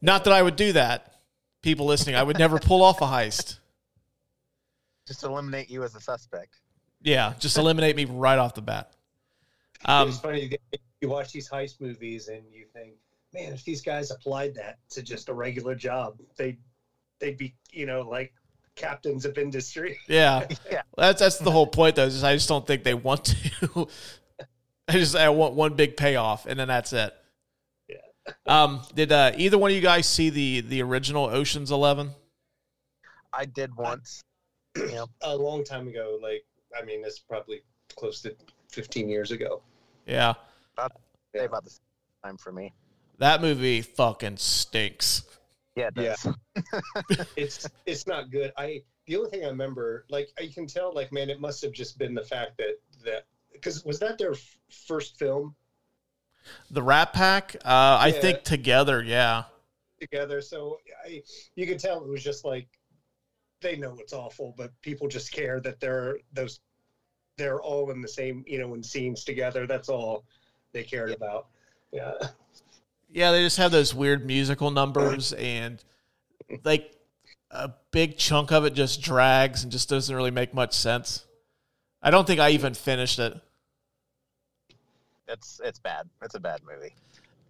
Not 0.00 0.24
that 0.24 0.32
I 0.32 0.42
would 0.42 0.56
do 0.56 0.72
that. 0.72 1.20
People 1.62 1.86
listening, 1.86 2.16
I 2.16 2.24
would 2.24 2.38
never 2.38 2.58
pull 2.58 2.82
off 2.82 3.00
a 3.00 3.04
heist. 3.04 3.58
Just 5.06 5.24
eliminate 5.24 5.70
you 5.70 5.82
as 5.82 5.94
a 5.94 6.00
suspect. 6.00 6.56
Yeah, 7.02 7.34
just 7.38 7.58
eliminate 7.58 7.96
me 7.96 8.04
right 8.04 8.38
off 8.38 8.54
the 8.54 8.62
bat. 8.62 8.92
Um, 9.84 10.08
it's 10.08 10.20
funny. 10.20 10.48
that 10.48 10.80
You 11.00 11.08
watch 11.08 11.32
these 11.32 11.50
heist 11.50 11.80
movies 11.80 12.28
and 12.28 12.44
you 12.52 12.66
think, 12.72 12.94
man, 13.34 13.52
if 13.52 13.64
these 13.64 13.82
guys 13.82 14.10
applied 14.10 14.54
that 14.54 14.78
to 14.90 15.02
just 15.02 15.28
a 15.28 15.34
regular 15.34 15.74
job, 15.74 16.18
they 16.36 16.58
they'd 17.18 17.36
be, 17.36 17.54
you 17.70 17.86
know, 17.86 18.02
like 18.02 18.32
captains 18.76 19.24
of 19.24 19.38
industry. 19.38 19.98
Yeah, 20.08 20.46
Yeah. 20.70 20.82
That's 20.96 21.20
that's 21.20 21.38
the 21.38 21.50
whole 21.50 21.66
point, 21.66 21.96
though. 21.96 22.06
Is 22.06 22.22
I 22.22 22.34
just 22.34 22.48
don't 22.48 22.66
think 22.66 22.84
they 22.84 22.94
want 22.94 23.24
to. 23.24 23.88
I 24.88 24.92
just 24.92 25.16
I 25.16 25.28
want 25.30 25.54
one 25.54 25.74
big 25.74 25.96
payoff, 25.96 26.46
and 26.46 26.58
then 26.58 26.68
that's 26.68 26.92
it. 26.92 27.14
Yeah. 27.88 27.96
Um. 28.46 28.82
Did 28.94 29.10
uh, 29.10 29.32
either 29.36 29.58
one 29.58 29.70
of 29.70 29.74
you 29.74 29.82
guys 29.82 30.06
see 30.06 30.30
the 30.30 30.60
the 30.60 30.82
original 30.82 31.24
Ocean's 31.24 31.70
Eleven? 31.70 32.10
I 33.32 33.46
did 33.46 33.74
once. 33.74 34.22
You 34.76 34.86
know, 34.92 35.06
A 35.22 35.36
long 35.36 35.64
time 35.64 35.88
ago, 35.88 36.18
like 36.22 36.44
I 36.78 36.84
mean, 36.84 37.02
it's 37.04 37.18
probably 37.18 37.62
close 37.96 38.22
to 38.22 38.34
15 38.70 39.08
years 39.08 39.30
ago. 39.30 39.62
Yeah, 40.06 40.34
say 41.34 41.44
about 41.44 41.64
the 41.64 41.70
same 41.70 41.78
time 42.24 42.36
for 42.38 42.52
me. 42.52 42.72
that 43.18 43.40
movie 43.42 43.82
fucking 43.82 44.36
stinks. 44.38 45.24
Yeah, 45.76 45.88
it 45.96 46.16
Yeah. 46.24 46.64
it's 47.36 47.68
it's 47.86 48.06
not 48.06 48.30
good. 48.30 48.52
I 48.56 48.82
the 49.06 49.16
only 49.16 49.30
thing 49.30 49.44
I 49.44 49.48
remember, 49.48 50.04
like 50.10 50.30
I 50.38 50.50
can 50.52 50.66
tell, 50.66 50.94
like 50.94 51.12
man, 51.12 51.30
it 51.30 51.40
must 51.40 51.62
have 51.62 51.72
just 51.72 51.98
been 51.98 52.14
the 52.14 52.24
fact 52.24 52.56
that 52.58 52.78
that 53.04 53.26
because 53.52 53.84
was 53.84 53.98
that 54.00 54.18
their 54.18 54.32
f- 54.32 54.58
first 54.70 55.18
film 55.18 55.54
The 56.70 56.82
Rat 56.82 57.12
Pack. 57.12 57.56
Uh, 57.64 57.96
I 58.00 58.10
think 58.12 58.42
together, 58.42 59.02
yeah, 59.02 59.44
together. 60.00 60.40
So 60.40 60.78
I 61.06 61.22
you 61.56 61.66
could 61.66 61.78
tell 61.78 62.02
it 62.04 62.08
was 62.08 62.22
just 62.24 62.44
like 62.44 62.68
they 63.62 63.76
know 63.76 63.96
it's 63.98 64.12
awful, 64.12 64.54
but 64.56 64.70
people 64.82 65.08
just 65.08 65.32
care 65.32 65.60
that 65.60 65.80
they're 65.80 66.18
those 66.32 66.60
they're 67.38 67.62
all 67.62 67.90
in 67.90 68.00
the 68.02 68.08
same 68.08 68.44
you 68.46 68.58
know 68.58 68.74
in 68.74 68.82
scenes 68.82 69.24
together. 69.24 69.66
That's 69.66 69.88
all 69.88 70.24
they 70.72 70.82
cared 70.82 71.10
Yeah. 71.10 71.16
about. 71.16 71.46
Yeah. 71.92 72.12
yeah. 73.10 73.32
They 73.32 73.42
just 73.42 73.56
have 73.58 73.70
those 73.70 73.94
weird 73.94 74.26
musical 74.26 74.70
numbers, 74.70 75.32
and 75.38 75.82
like 76.64 76.92
a 77.50 77.70
big 77.90 78.16
chunk 78.18 78.50
of 78.52 78.64
it 78.64 78.74
just 78.74 79.00
drags 79.02 79.62
and 79.62 79.70
just 79.72 79.88
doesn't 79.88 80.14
really 80.14 80.30
make 80.30 80.52
much 80.54 80.74
sense. 80.74 81.26
I 82.02 82.10
don't 82.10 82.26
think 82.26 82.40
I 82.40 82.50
even 82.50 82.74
finished 82.74 83.18
it. 83.18 83.34
It's 85.28 85.60
it's 85.64 85.78
bad. 85.78 86.08
It's 86.22 86.34
a 86.34 86.40
bad 86.40 86.60
movie. 86.68 86.94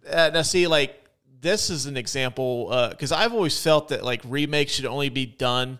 Uh, 0.09 0.29
now, 0.33 0.41
see, 0.41 0.67
like 0.67 1.03
this 1.41 1.69
is 1.69 1.85
an 1.85 1.97
example 1.97 2.67
because 2.91 3.11
I've 3.11 3.33
always 3.33 3.61
felt 3.61 3.89
that 3.89 4.03
like 4.03 4.21
remakes 4.25 4.73
should 4.73 4.85
only 4.85 5.09
be 5.09 5.25
done 5.25 5.79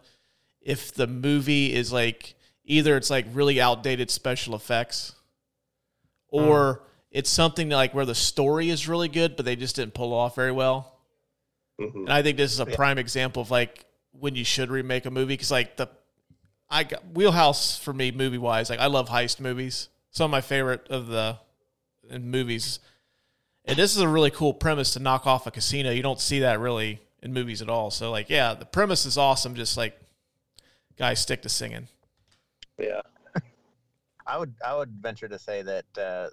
if 0.63 0.93
the 0.93 1.07
movie 1.07 1.73
is 1.73 1.91
like 1.91 2.35
either 2.65 2.95
it's 2.97 3.09
like 3.09 3.25
really 3.33 3.59
outdated 3.59 4.09
special 4.09 4.55
effects 4.55 5.13
or 6.29 6.81
it's 7.11 7.29
something 7.29 7.69
like 7.69 7.93
where 7.93 8.05
the 8.05 8.15
story 8.15 8.69
is 8.69 8.87
really 8.87 9.07
good 9.09 9.35
but 9.35 9.45
they 9.45 9.55
just 9.55 9.75
didn't 9.75 9.93
pull 9.93 10.13
off 10.13 10.35
very 10.35 10.51
well. 10.51 10.97
Mhm. 11.79 11.95
And 11.95 12.13
I 12.13 12.21
think 12.23 12.37
this 12.37 12.53
is 12.53 12.59
a 12.59 12.65
prime 12.65 12.97
example 12.97 13.41
of 13.41 13.51
like 13.51 13.85
when 14.11 14.35
you 14.35 14.45
should 14.45 14.69
remake 14.69 15.05
a 15.05 15.11
movie 15.11 15.33
because 15.33 15.51
like 15.51 15.75
the 15.77 15.89
I 16.69 16.83
got 16.85 17.03
wheelhouse 17.13 17.77
for 17.77 17.93
me 17.93 18.11
movie 18.11 18.37
wise. 18.37 18.69
Like 18.69 18.79
I 18.79 18.87
love 18.87 19.09
heist 19.09 19.39
movies. 19.39 19.89
Some 20.11 20.25
of 20.25 20.31
my 20.31 20.41
favorite 20.41 20.87
of 20.89 21.07
the 21.07 21.37
in 22.09 22.29
movies. 22.29 22.79
And 23.65 23.77
this 23.77 23.95
is 23.95 24.01
a 24.01 24.07
really 24.07 24.31
cool 24.31 24.53
premise 24.53 24.93
to 24.93 24.99
knock 24.99 25.25
off 25.25 25.47
a 25.47 25.51
casino. 25.51 25.91
You 25.91 26.03
don't 26.03 26.19
see 26.19 26.39
that 26.39 26.59
really 26.59 27.01
in 27.21 27.33
movies 27.33 27.61
at 27.61 27.69
all. 27.69 27.91
So 27.91 28.11
like 28.11 28.29
yeah, 28.29 28.53
the 28.53 28.65
premise 28.65 29.05
is 29.05 29.17
awesome. 29.17 29.55
Just 29.55 29.77
like 29.77 29.99
guys 30.97 31.19
stick 31.19 31.41
to 31.43 31.49
singing. 31.49 31.87
Yeah. 32.77 33.01
I 34.27 34.37
would 34.37 34.53
I 34.65 34.75
would 34.75 34.91
venture 35.01 35.27
to 35.27 35.39
say 35.39 35.61
that 35.61 35.85
uh, 35.97 36.27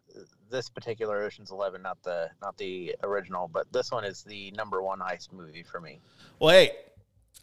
this 0.51 0.69
particular 0.69 1.23
Ocean's 1.23 1.51
Eleven, 1.51 1.83
not 1.83 2.03
the 2.03 2.31
not 2.41 2.57
the 2.57 2.95
original, 3.03 3.49
but 3.49 3.73
this 3.73 3.91
one 3.91 4.05
is 4.05 4.23
the 4.23 4.51
number 4.53 4.83
one 4.83 5.01
heist 5.01 5.33
movie 5.33 5.63
for 5.63 5.81
me. 5.81 6.01
Well, 6.39 6.51
hey, 6.51 6.73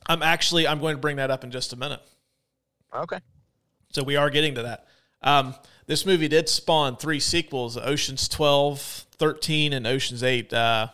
I'm 0.07 0.21
actually 0.21 0.67
I'm 0.67 0.79
going 0.79 0.95
to 0.95 1.01
bring 1.01 1.17
that 1.17 1.31
up 1.31 1.43
in 1.43 1.51
just 1.51 1.73
a 1.73 1.75
minute. 1.75 2.01
Okay. 2.93 3.19
So 3.91 4.03
we 4.03 4.15
are 4.15 4.29
getting 4.29 4.55
to 4.55 4.63
that. 4.63 4.87
Um, 5.21 5.55
this 5.87 6.05
movie 6.05 6.27
did 6.27 6.49
spawn 6.49 6.97
three 6.97 7.19
sequels: 7.19 7.77
Ocean's 7.77 8.27
12, 8.27 8.79
13, 9.17 9.73
and 9.73 9.87
Ocean's 9.87 10.23
8. 10.23 10.53
Uh, 10.53 10.87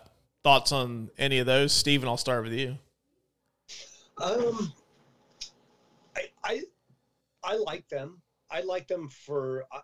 thoughts 0.44 0.72
on 0.72 1.10
any 1.18 1.40
of 1.40 1.46
those, 1.46 1.72
Steven? 1.74 2.08
I'll 2.08 2.18
start 2.18 2.44
with 2.44 2.54
you. 2.54 2.78
Um, 4.22 4.74
I 6.44 6.62
I 7.44 7.56
like 7.56 7.88
them. 7.90 8.22
I 8.52 8.62
like 8.62 8.88
them 8.88 9.10
for. 9.10 9.66
I, 9.72 9.82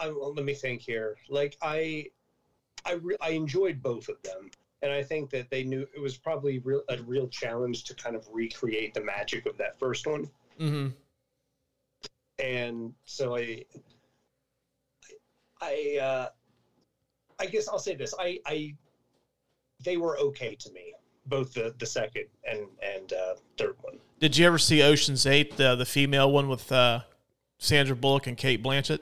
I 0.00 0.08
let 0.08 0.44
me 0.44 0.54
think 0.54 0.82
here. 0.82 1.16
Like 1.28 1.56
I, 1.62 2.06
I 2.84 2.92
re, 2.94 3.16
I 3.20 3.30
enjoyed 3.30 3.82
both 3.82 4.08
of 4.08 4.20
them, 4.22 4.50
and 4.82 4.92
I 4.92 5.02
think 5.02 5.30
that 5.30 5.50
they 5.50 5.64
knew 5.64 5.86
it 5.94 6.00
was 6.00 6.16
probably 6.16 6.58
real, 6.60 6.82
a 6.88 6.98
real 7.02 7.28
challenge 7.28 7.84
to 7.84 7.94
kind 7.94 8.16
of 8.16 8.26
recreate 8.32 8.94
the 8.94 9.02
magic 9.02 9.46
of 9.46 9.56
that 9.58 9.78
first 9.78 10.06
one. 10.06 10.30
Mm-hmm. 10.60 10.88
and 12.38 12.94
so 13.04 13.36
I, 13.36 13.64
I, 15.60 15.98
uh, 16.00 16.28
I 17.40 17.46
guess 17.46 17.68
I'll 17.68 17.78
say 17.78 17.94
this: 17.94 18.14
I, 18.18 18.38
I, 18.46 18.74
they 19.84 19.96
were 19.96 20.18
okay 20.18 20.54
to 20.56 20.72
me, 20.72 20.94
both 21.26 21.54
the 21.54 21.74
the 21.78 21.86
second 21.86 22.24
and 22.48 22.66
and 22.82 23.12
uh, 23.12 23.34
third 23.56 23.76
one. 23.82 23.98
Did 24.20 24.36
you 24.36 24.46
ever 24.46 24.58
see 24.58 24.82
Ocean's 24.82 25.26
8, 25.26 25.56
the 25.56 25.74
the 25.74 25.84
female 25.84 26.30
one 26.30 26.48
with 26.48 26.70
uh, 26.70 27.00
Sandra 27.58 27.96
Bullock 27.96 28.26
and 28.26 28.36
Cate 28.36 28.62
Blanchett? 28.62 29.00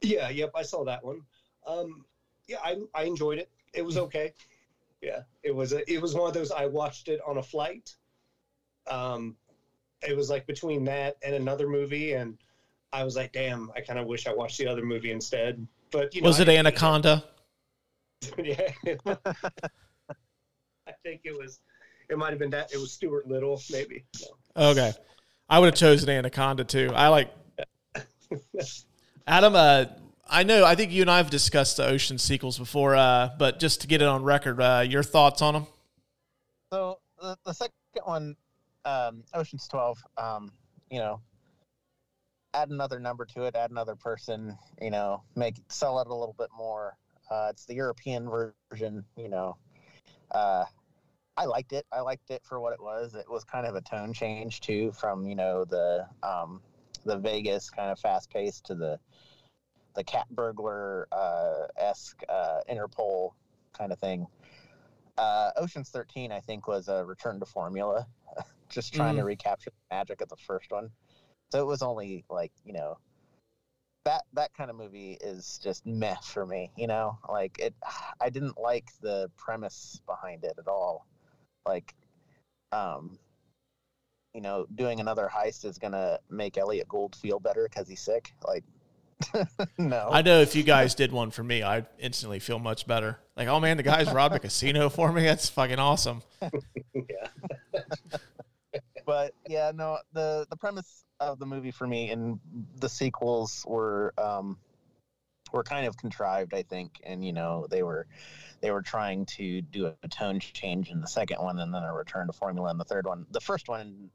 Yeah, 0.00 0.28
yep, 0.30 0.50
I 0.54 0.62
saw 0.62 0.84
that 0.84 1.04
one. 1.04 1.22
Um, 1.66 2.04
yeah, 2.48 2.58
I 2.64 2.76
I 2.94 3.04
enjoyed 3.04 3.38
it. 3.38 3.50
It 3.74 3.82
was 3.82 3.96
okay. 3.96 4.34
Yeah, 5.00 5.20
it 5.42 5.54
was 5.54 5.72
a, 5.72 5.90
it 5.92 6.00
was 6.00 6.14
one 6.14 6.28
of 6.28 6.34
those 6.34 6.50
I 6.50 6.66
watched 6.66 7.08
it 7.08 7.20
on 7.26 7.38
a 7.38 7.42
flight. 7.42 7.94
Um, 8.90 9.36
it 10.06 10.16
was 10.16 10.30
like 10.30 10.46
between 10.46 10.84
that 10.84 11.16
and 11.22 11.34
another 11.34 11.68
movie, 11.68 12.14
and 12.14 12.38
I 12.92 13.04
was 13.04 13.16
like, 13.16 13.32
damn, 13.32 13.70
I 13.76 13.80
kind 13.80 13.98
of 13.98 14.06
wish 14.06 14.26
I 14.26 14.34
watched 14.34 14.58
the 14.58 14.66
other 14.66 14.84
movie 14.84 15.10
instead. 15.12 15.66
But 15.90 16.14
you 16.14 16.22
know, 16.22 16.28
Was 16.28 16.40
it 16.40 16.48
Anaconda? 16.48 17.24
yeah. 18.38 18.72
I 21.04 21.08
think 21.08 21.22
it 21.24 21.36
was. 21.36 21.60
It 22.08 22.18
might 22.18 22.30
have 22.30 22.38
been 22.38 22.50
that. 22.50 22.72
It 22.72 22.78
was 22.78 22.92
Stuart 22.92 23.26
Little, 23.26 23.60
maybe. 23.70 24.04
No. 24.56 24.70
Okay. 24.70 24.92
I 25.48 25.58
would 25.58 25.66
have 25.66 25.74
chosen 25.74 26.08
Anaconda 26.08 26.64
too. 26.64 26.90
I 26.94 27.08
like 27.08 27.30
Adam. 29.26 29.54
Uh, 29.56 29.86
I 30.28 30.44
know. 30.44 30.64
I 30.64 30.74
think 30.74 30.92
you 30.92 31.02
and 31.02 31.10
I 31.10 31.16
have 31.16 31.30
discussed 31.30 31.78
the 31.78 31.86
Ocean 31.86 32.18
sequels 32.18 32.58
before, 32.58 32.94
uh, 32.94 33.30
but 33.38 33.58
just 33.58 33.80
to 33.80 33.86
get 33.86 34.00
it 34.00 34.08
on 34.08 34.22
record, 34.22 34.60
uh, 34.60 34.84
your 34.86 35.02
thoughts 35.02 35.42
on 35.42 35.54
them? 35.54 35.66
So 36.72 36.98
the, 37.20 37.36
the 37.44 37.52
second 37.52 37.72
one, 38.04 38.36
um, 38.84 39.24
Ocean's 39.34 39.66
Twelve, 39.66 39.98
um, 40.16 40.52
you 40.90 40.98
know, 40.98 41.20
add 42.54 42.70
another 42.70 43.00
number 43.00 43.24
to 43.26 43.44
it, 43.44 43.56
add 43.56 43.70
another 43.70 43.96
person, 43.96 44.56
you 44.80 44.90
know, 44.90 45.22
make 45.34 45.56
sell 45.68 45.98
it 46.00 46.06
a 46.06 46.14
little 46.14 46.36
bit 46.38 46.48
more. 46.56 46.96
Uh, 47.30 47.48
it's 47.50 47.64
the 47.64 47.74
European 47.74 48.28
version, 48.70 49.04
you 49.16 49.28
know. 49.28 49.56
Uh, 50.30 50.64
I 51.36 51.46
liked 51.46 51.72
it. 51.72 51.86
I 51.92 52.00
liked 52.00 52.30
it 52.30 52.42
for 52.44 52.60
what 52.60 52.72
it 52.72 52.82
was. 52.82 53.14
It 53.14 53.28
was 53.28 53.44
kind 53.44 53.66
of 53.66 53.74
a 53.74 53.80
tone 53.80 54.12
change 54.12 54.60
too, 54.60 54.92
from 54.92 55.26
you 55.26 55.34
know 55.34 55.64
the 55.64 56.06
um, 56.22 56.60
the 57.04 57.16
Vegas 57.16 57.70
kind 57.70 57.90
of 57.90 57.98
fast 57.98 58.30
paced 58.30 58.66
to 58.66 58.74
the 58.74 58.98
the 59.94 60.04
cat 60.04 60.26
burglar 60.30 61.08
uh, 61.12 61.66
esque 61.76 62.22
uh, 62.28 62.60
Interpol 62.70 63.32
kind 63.72 63.92
of 63.92 63.98
thing. 63.98 64.26
Uh, 65.18 65.50
Ocean's 65.56 65.90
13, 65.90 66.32
I 66.32 66.40
think, 66.40 66.66
was 66.66 66.88
a 66.88 67.04
return 67.04 67.38
to 67.40 67.46
formula, 67.46 68.06
just 68.70 68.94
trying 68.94 69.16
to 69.16 69.24
recapture 69.24 69.70
the 69.70 69.94
magic 69.94 70.22
of 70.22 70.28
the 70.28 70.36
first 70.36 70.70
one. 70.70 70.90
So 71.50 71.60
it 71.60 71.66
was 71.66 71.82
only 71.82 72.24
like 72.30 72.52
you 72.64 72.72
know 72.72 72.98
that 74.04 74.22
that 74.32 74.52
kind 74.54 74.70
of 74.70 74.76
movie 74.76 75.18
is 75.20 75.60
just 75.62 75.86
meh 75.86 76.16
for 76.24 76.44
me. 76.46 76.70
You 76.76 76.88
know, 76.88 77.18
like 77.28 77.58
it. 77.58 77.74
I 78.20 78.28
didn't 78.30 78.58
like 78.58 78.90
the 79.00 79.30
premise 79.38 80.00
behind 80.06 80.44
it 80.44 80.54
at 80.58 80.68
all. 80.68 81.06
Like, 81.66 81.94
um, 82.72 83.18
you 84.34 84.40
know, 84.40 84.66
doing 84.74 85.00
another 85.00 85.30
heist 85.32 85.64
is 85.64 85.78
gonna 85.78 86.18
make 86.30 86.56
Elliot 86.58 86.88
Gould 86.88 87.14
feel 87.14 87.38
better 87.38 87.68
because 87.68 87.88
he's 87.88 88.00
sick. 88.00 88.32
Like, 88.46 88.64
no. 89.78 90.08
I 90.10 90.22
know 90.22 90.40
if 90.40 90.54
you 90.54 90.62
guys 90.62 90.94
did 90.94 91.12
one 91.12 91.30
for 91.30 91.42
me, 91.42 91.62
I'd 91.62 91.86
instantly 91.98 92.38
feel 92.38 92.58
much 92.58 92.86
better. 92.86 93.18
Like, 93.36 93.48
oh 93.48 93.60
man, 93.60 93.76
the 93.76 93.82
guys 93.82 94.10
robbed 94.12 94.34
a 94.34 94.38
casino 94.38 94.88
for 94.90 95.12
me. 95.12 95.22
That's 95.22 95.48
fucking 95.48 95.78
awesome. 95.78 96.22
Yeah. 96.94 97.80
but 99.06 99.32
yeah, 99.48 99.72
no, 99.74 99.98
the 100.12 100.46
the 100.50 100.56
premise 100.56 101.04
of 101.20 101.38
the 101.38 101.46
movie 101.46 101.70
for 101.70 101.86
me 101.86 102.10
and 102.10 102.38
the 102.76 102.88
sequels 102.88 103.64
were 103.66 104.12
um 104.18 104.58
were 105.52 105.62
kind 105.62 105.86
of 105.86 105.96
contrived, 105.96 106.54
I 106.54 106.62
think, 106.62 107.00
and 107.04 107.24
you 107.24 107.32
know 107.32 107.66
they 107.70 107.82
were 107.82 108.06
they 108.60 108.70
were 108.70 108.82
trying 108.82 109.26
to 109.26 109.60
do 109.62 109.92
a 110.02 110.08
tone 110.08 110.40
change 110.40 110.90
in 110.90 111.00
the 111.00 111.06
second 111.06 111.42
one 111.42 111.58
and 111.58 111.74
then 111.74 111.82
a 111.82 111.92
return 111.92 112.26
to 112.28 112.32
formula 112.32 112.70
in 112.70 112.78
the 112.78 112.84
third 112.84 113.06
one. 113.06 113.26
The 113.30 113.40
first 113.40 113.68
one 113.68 114.10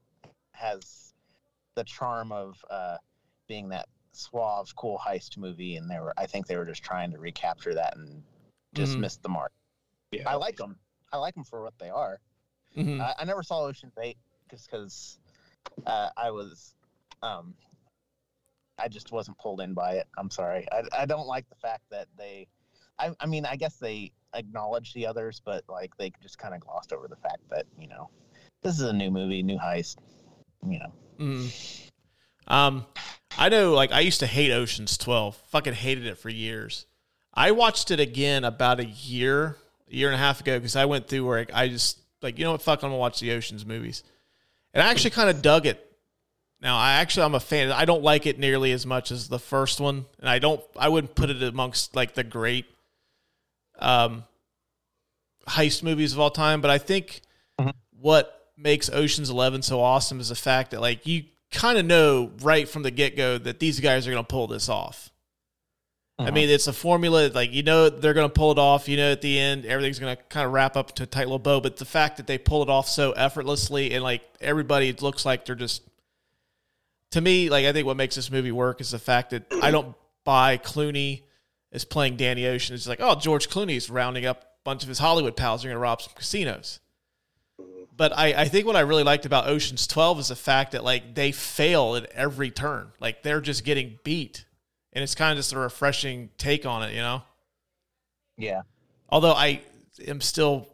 has 0.54 1.14
the 1.76 1.84
charm 1.84 2.32
of 2.32 2.64
uh, 2.70 2.98
being 3.48 3.70
that 3.70 3.88
suave, 4.14 4.76
cool 4.76 5.00
heist 5.06 5.38
movie, 5.38 5.76
and 5.76 5.90
they 5.90 6.00
were 6.00 6.14
I 6.18 6.26
think 6.26 6.48
they 6.48 6.58
were 6.58 6.66
just 6.66 6.84
trying 6.84 7.12
to 7.12 7.20
recapture 7.20 7.74
that 7.76 7.96
and 7.98 8.24
just 8.74 8.98
Mhm. 8.98 9.02
missed 9.02 9.22
the 9.22 9.30
mark. 9.30 9.52
Yeah. 10.12 10.30
I 10.30 10.36
like 10.36 10.56
them. 10.58 10.80
I 11.12 11.18
like 11.18 11.36
them 11.36 11.44
for 11.44 11.62
what 11.62 11.78
they 11.78 11.90
are. 11.90 12.20
Mhm. 12.76 13.00
I, 13.02 13.16
I 13.20 13.26
never 13.26 13.44
saw 13.44 13.62
Ocean's 13.62 13.98
Eight 14.02 14.18
just 14.50 14.70
because 14.70 15.20
uh, 15.86 16.10
I 16.16 16.32
was, 16.32 16.76
um, 17.22 17.54
I 18.80 18.88
just 18.88 19.12
wasn't 19.12 19.38
pulled 19.38 19.62
in 19.62 19.74
by 19.74 19.94
it. 19.94 20.08
I'm 20.18 20.30
sorry. 20.30 20.68
I, 20.72 20.84
I 21.02 21.06
don't 21.06 21.28
like 21.28 21.48
the 21.50 21.56
fact 21.56 21.84
that 21.92 22.08
they, 22.18 22.48
I, 23.00 23.12
I 23.20 23.26
mean, 23.26 23.46
I 23.46 23.56
guess 23.56 23.78
they 23.78 24.12
acknowledged 24.34 24.94
the 24.94 25.08
others, 25.08 25.42
but 25.44 25.64
like 25.68 25.96
they 25.98 26.12
just 26.22 26.38
kind 26.38 26.54
of 26.54 26.62
glossed 26.62 26.94
over 26.94 27.08
the 27.08 27.16
fact 27.16 27.42
that 27.50 27.66
you 27.80 27.88
know, 27.88 28.10
this 28.62 28.76
is 28.76 28.82
a 28.82 28.94
new 28.94 29.12
movie, 29.12 29.44
new 29.44 29.58
heist. 29.58 29.98
You 30.68 30.80
know, 30.80 30.92
Mm. 31.20 31.90
Um, 32.48 32.86
I 33.38 33.50
know, 33.50 33.74
like, 33.74 33.92
I 33.92 34.02
used 34.02 34.20
to 34.22 34.28
hate 34.28 34.52
Ocean's 34.52 34.98
12. 34.98 35.36
Fucking 35.50 35.74
hated 35.74 36.06
it 36.06 36.18
for 36.18 36.30
years. 36.30 36.86
I 37.34 37.52
watched 37.52 37.92
it 37.92 38.00
again 38.00 38.44
about 38.44 38.80
a 38.80 38.86
year, 38.86 39.58
a 39.92 39.96
year 39.96 40.08
and 40.08 40.16
a 40.16 40.20
half 40.20 40.42
ago, 40.42 40.58
because 40.58 40.76
I 40.76 40.86
went 40.86 41.08
through 41.08 41.26
where 41.26 41.46
I 41.54 41.68
just, 41.68 42.00
like, 42.22 42.40
you 42.40 42.46
know 42.46 42.52
what, 42.54 42.62
fuck, 42.62 42.84
I'm 42.84 42.92
to 42.92 42.96
watch 42.96 43.20
the 43.20 43.32
Ocean's 43.34 43.66
movies. 43.66 44.04
And 44.74 44.82
I 44.82 44.90
actually 44.90 45.12
kind 45.12 45.30
of 45.30 45.42
dug 45.42 45.66
it. 45.66 45.84
Now, 46.62 46.78
I 46.78 46.94
actually, 46.94 47.24
I'm 47.24 47.36
a 47.36 47.40
fan. 47.40 47.72
I 47.72 47.86
don't 47.86 48.04
like 48.04 48.26
it 48.26 48.40
nearly 48.40 48.72
as 48.72 48.86
much 48.86 49.12
as 49.12 49.28
the 49.28 49.40
first 49.40 49.80
one. 49.80 50.06
And 50.20 50.30
I 50.30 50.40
don't, 50.40 50.62
I 50.76 50.90
wouldn't 50.90 51.16
put 51.16 51.30
it 51.30 51.44
amongst, 51.44 51.96
like, 51.96 52.16
the 52.16 52.24
great 52.24 52.66
um, 53.80 54.24
heist 55.48 55.84
movies 55.84 56.14
of 56.14 56.20
all 56.20 56.32
time. 56.32 56.62
But 56.62 56.72
I 56.72 56.78
think 56.78 57.22
what 58.00 58.52
makes 58.58 58.90
Ocean's 58.90 59.30
Eleven 59.30 59.62
so 59.62 59.80
awesome 59.82 60.20
is 60.20 60.30
the 60.30 60.36
fact 60.36 60.72
that 60.72 60.82
like 60.82 61.06
you 61.06 61.26
kind 61.52 61.78
of 61.78 61.86
know 61.86 62.32
right 62.42 62.68
from 62.68 62.84
the 62.84 62.92
get 62.92 63.16
go 63.16 63.38
that 63.38 63.60
these 63.60 63.80
guys 63.80 64.08
are 64.08 64.12
going 64.12 64.24
to 64.24 64.28
pull 64.28 64.48
this 64.48 64.70
off. 64.70 65.12
I 66.20 66.32
mean, 66.32 66.50
it's 66.50 66.66
a 66.66 66.74
formula. 66.74 67.30
Like 67.32 67.54
you 67.54 67.62
know, 67.62 67.90
they're 67.90 68.16
going 68.16 68.28
to 68.28 68.34
pull 68.34 68.52
it 68.52 68.58
off. 68.58 68.90
You 68.90 68.98
know, 68.98 69.12
at 69.12 69.22
the 69.22 69.38
end, 69.38 69.68
everything's 69.68 70.00
going 70.00 70.18
to 70.18 70.24
kind 70.24 70.48
of 70.48 70.52
wrap 70.52 70.76
up 70.76 70.96
to 70.96 71.04
a 71.04 71.06
tight 71.06 71.26
little 71.26 71.38
bow. 71.38 71.62
But 71.62 71.78
the 71.78 71.86
fact 71.86 72.18
that 72.18 72.26
they 72.26 72.40
pull 72.40 72.64
it 72.64 72.70
off 72.70 72.90
so 72.90 73.12
effortlessly 73.12 73.94
and 73.94 74.04
like 74.04 74.24
everybody 74.42 74.92
looks 74.94 75.26
like 75.26 75.46
they're 75.46 75.56
just. 75.56 75.84
To 77.12 77.22
me, 77.22 77.50
like 77.50 77.66
I 77.66 77.74
think 77.74 77.86
what 77.86 77.98
makes 77.98 78.16
this 78.16 78.32
movie 78.32 78.52
work 78.52 78.82
is 78.82 78.92
the 78.92 79.00
fact 79.00 79.32
that 79.32 79.46
I 79.62 79.72
don't 79.72 79.96
buy 80.24 80.58
Clooney 80.58 81.24
is 81.72 81.86
playing 81.86 82.18
Danny 82.18 82.46
Ocean. 82.48 82.76
It's 82.76 82.88
like, 82.88 83.00
oh, 83.02 83.16
George 83.16 83.50
Clooney's 83.50 83.90
rounding 83.90 84.26
up 84.26 84.42
a 84.42 84.46
bunch 84.64 84.84
of 84.84 84.90
his 84.90 85.00
Hollywood 85.00 85.36
pals. 85.38 85.62
They're 85.62 85.70
going 85.70 85.78
to 85.78 85.82
rob 85.82 86.02
some 86.02 86.14
casinos. 86.16 86.80
But 87.96 88.16
I, 88.16 88.34
I 88.34 88.48
think 88.48 88.68
what 88.68 88.76
I 88.76 88.82
really 88.82 89.04
liked 89.04 89.26
about 89.26 89.48
Ocean's 89.48 89.88
12 89.88 90.20
is 90.20 90.28
the 90.28 90.36
fact 90.36 90.74
that 90.74 90.84
like 90.84 91.16
they 91.16 91.32
fail 91.32 91.96
at 91.96 92.06
every 92.12 92.52
turn. 92.52 92.92
Like 93.00 93.24
they're 93.24 93.42
just 93.42 93.64
getting 93.64 94.00
beat. 94.04 94.46
And 94.94 95.04
it's 95.04 95.16
kind 95.16 95.32
of 95.32 95.38
just 95.38 95.54
a 95.54 95.58
refreshing 95.60 96.30
take 96.38 96.66
on 96.66 96.84
it, 96.84 96.94
you 96.94 97.02
know? 97.02 97.24
Yeah. 98.38 98.62
Although 99.10 99.34
I 99.34 99.62
am 100.08 100.22
still 100.22 100.68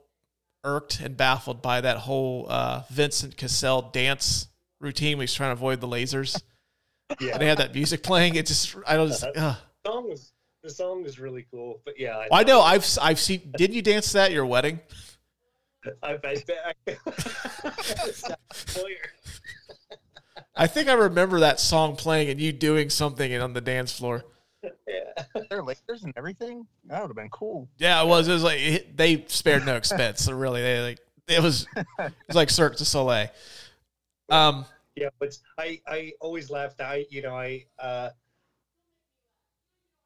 irked 0.64 1.00
and 1.00 1.16
baffled 1.16 1.62
by 1.62 1.82
that 1.82 1.98
whole 1.98 2.46
uh, 2.50 2.84
Vincent 2.90 3.38
Cassel 3.38 3.90
dance 3.94 4.48
routine 4.84 5.18
where 5.18 5.24
he's 5.24 5.34
trying 5.34 5.50
to 5.50 5.54
avoid 5.54 5.82
the 5.82 5.88
lasers. 5.88 6.42
Yeah. 7.20 7.34
And 7.34 7.42
they 7.42 7.48
have 7.48 7.58
that 7.58 7.74
music 7.74 8.04
playing. 8.04 8.36
It 8.36 8.46
just, 8.46 8.76
I 8.86 8.96
don't 8.96 9.08
just, 9.08 9.24
uh. 9.24 9.30
The 9.84 9.92
song 9.92 10.10
was 10.10 10.34
the 10.64 10.70
song 10.70 11.04
was 11.04 11.20
really 11.20 11.46
cool, 11.52 11.82
but 11.84 12.00
yeah, 12.00 12.18
I, 12.18 12.28
Well, 12.32 12.40
I 12.40 12.44
know 12.44 12.62
I've 12.62 12.88
I've 13.02 13.20
seen. 13.20 13.52
Didn't 13.58 13.76
you 13.76 13.82
dance 13.82 14.14
that 14.14 14.28
at 14.28 14.32
your 14.32 14.46
wedding? 14.46 14.80
I, 16.02 16.18
I, 16.24 16.38
I, 16.88 16.96
I 20.56 20.68
think 20.68 20.88
I 20.88 20.94
remember 20.94 21.42
that 21.42 21.60
song 21.60 21.98
playing 21.98 22.30
and 22.30 22.40
you 22.40 22.54
doing 22.54 22.90
something 22.90 23.36
on 23.36 23.52
the 23.52 23.60
dance 23.60 23.92
floor. 23.92 24.24
yeah. 24.64 25.24
There 25.50 25.60
are 25.60 25.64
lasers 25.64 26.04
and 26.04 26.14
everything. 26.16 26.66
That 26.86 27.02
would 27.02 27.10
have 27.10 27.18
been 27.18 27.30
cool. 27.30 27.68
Yeah, 27.78 28.02
it 28.02 28.08
was. 28.08 28.30
It 28.30 28.34
was 28.34 28.44
like 28.44 28.60
it, 28.60 28.96
they 28.96 29.26
spared 29.28 29.66
no 29.66 29.76
expense. 29.76 30.24
So 30.24 30.34
really, 30.34 30.62
they 30.62 30.80
like 30.82 31.00
it 31.28 31.42
was. 31.42 31.68
It 31.76 31.86
was 32.28 32.36
like 32.36 32.50
Cirque 32.50 32.78
du 32.78 32.86
Soleil. 32.86 33.28
Um. 34.30 34.66
Yeah, 34.96 35.10
but 35.20 35.36
I 35.58 35.82
I 35.88 36.14
always 36.22 36.50
laughed. 36.50 36.82
I 36.82 37.06
you 37.10 37.22
know 37.22 37.36
I 37.36 37.66
uh 37.80 38.10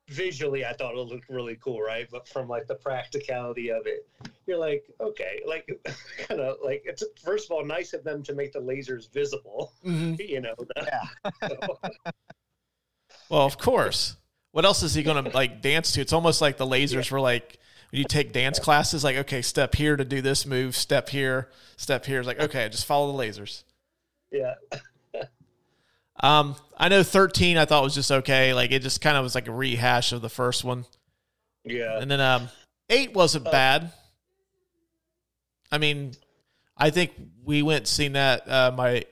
visually 0.09 0.65
I 0.65 0.73
thought 0.73 0.95
it 0.95 0.97
looked 0.97 1.29
really 1.29 1.57
cool, 1.63 1.81
right? 1.81 2.07
But 2.09 2.27
from 2.27 2.47
like 2.47 2.67
the 2.67 2.75
practicality 2.75 3.69
of 3.69 3.85
it, 3.85 4.07
you're 4.45 4.57
like, 4.57 4.85
okay, 5.01 5.41
like 5.45 5.67
kind 6.27 6.39
of 6.39 6.57
like 6.63 6.83
it's 6.85 7.03
first 7.23 7.45
of 7.45 7.51
all 7.51 7.65
nice 7.65 7.93
of 7.93 8.03
them 8.03 8.23
to 8.23 8.33
make 8.33 8.53
the 8.53 8.59
lasers 8.59 9.11
visible, 9.13 9.73
mhm. 9.85 10.17
you 10.27 10.41
know. 10.41 10.55
Yeah. 10.75 11.49
Well, 13.29 13.41
of 13.41 13.57
course. 13.57 14.17
What 14.51 14.65
else 14.65 14.83
is 14.83 14.93
he 14.93 15.03
going 15.03 15.23
to 15.23 15.29
like 15.31 15.61
dance 15.61 15.91
to? 15.93 16.01
It's 16.01 16.13
almost 16.13 16.41
like 16.41 16.57
the 16.57 16.65
lasers 16.65 17.11
were 17.11 17.19
like 17.19 17.59
when 17.91 17.99
you 17.99 18.05
take 18.05 18.31
dance 18.33 18.59
classes. 18.59 19.03
Like, 19.03 19.17
okay, 19.17 19.41
step 19.41 19.75
here 19.75 19.95
to 19.95 20.05
do 20.05 20.21
this 20.21 20.45
move. 20.45 20.75
Step 20.75 21.09
here. 21.09 21.49
Step 21.75 22.05
here. 22.05 22.19
It's 22.19 22.27
like, 22.27 22.39
okay, 22.39 22.69
just 22.69 22.85
follow 22.85 23.11
the 23.11 23.17
lasers. 23.23 23.63
Yeah. 24.31 24.55
Um, 26.19 26.55
I 26.75 26.89
know 26.89 27.03
thirteen. 27.03 27.57
I 27.57 27.65
thought 27.65 27.83
was 27.83 27.95
just 27.95 28.11
okay. 28.11 28.53
Like 28.53 28.71
it 28.71 28.81
just 28.81 29.01
kind 29.01 29.17
of 29.17 29.23
was 29.23 29.35
like 29.35 29.47
a 29.47 29.51
rehash 29.51 30.11
of 30.11 30.21
the 30.21 30.29
first 30.29 30.63
one. 30.63 30.85
Yeah. 31.63 31.99
And 31.99 32.09
then 32.09 32.19
um, 32.19 32.49
eight 32.89 33.13
wasn't 33.13 33.45
bad. 33.45 33.91
I 35.71 35.77
mean, 35.77 36.13
I 36.75 36.89
think 36.89 37.11
we 37.43 37.61
went 37.61 37.87
seen 37.87 38.13
that. 38.13 38.49
Uh, 38.49 38.71
my 38.75 39.03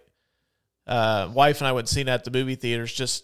uh, 0.87 1.29
wife 1.33 1.59
and 1.59 1.67
I 1.67 1.73
went 1.73 1.89
seen 1.89 2.07
that 2.07 2.21
at 2.21 2.23
the 2.23 2.31
movie 2.31 2.55
theaters 2.55 2.93
just 2.93 3.23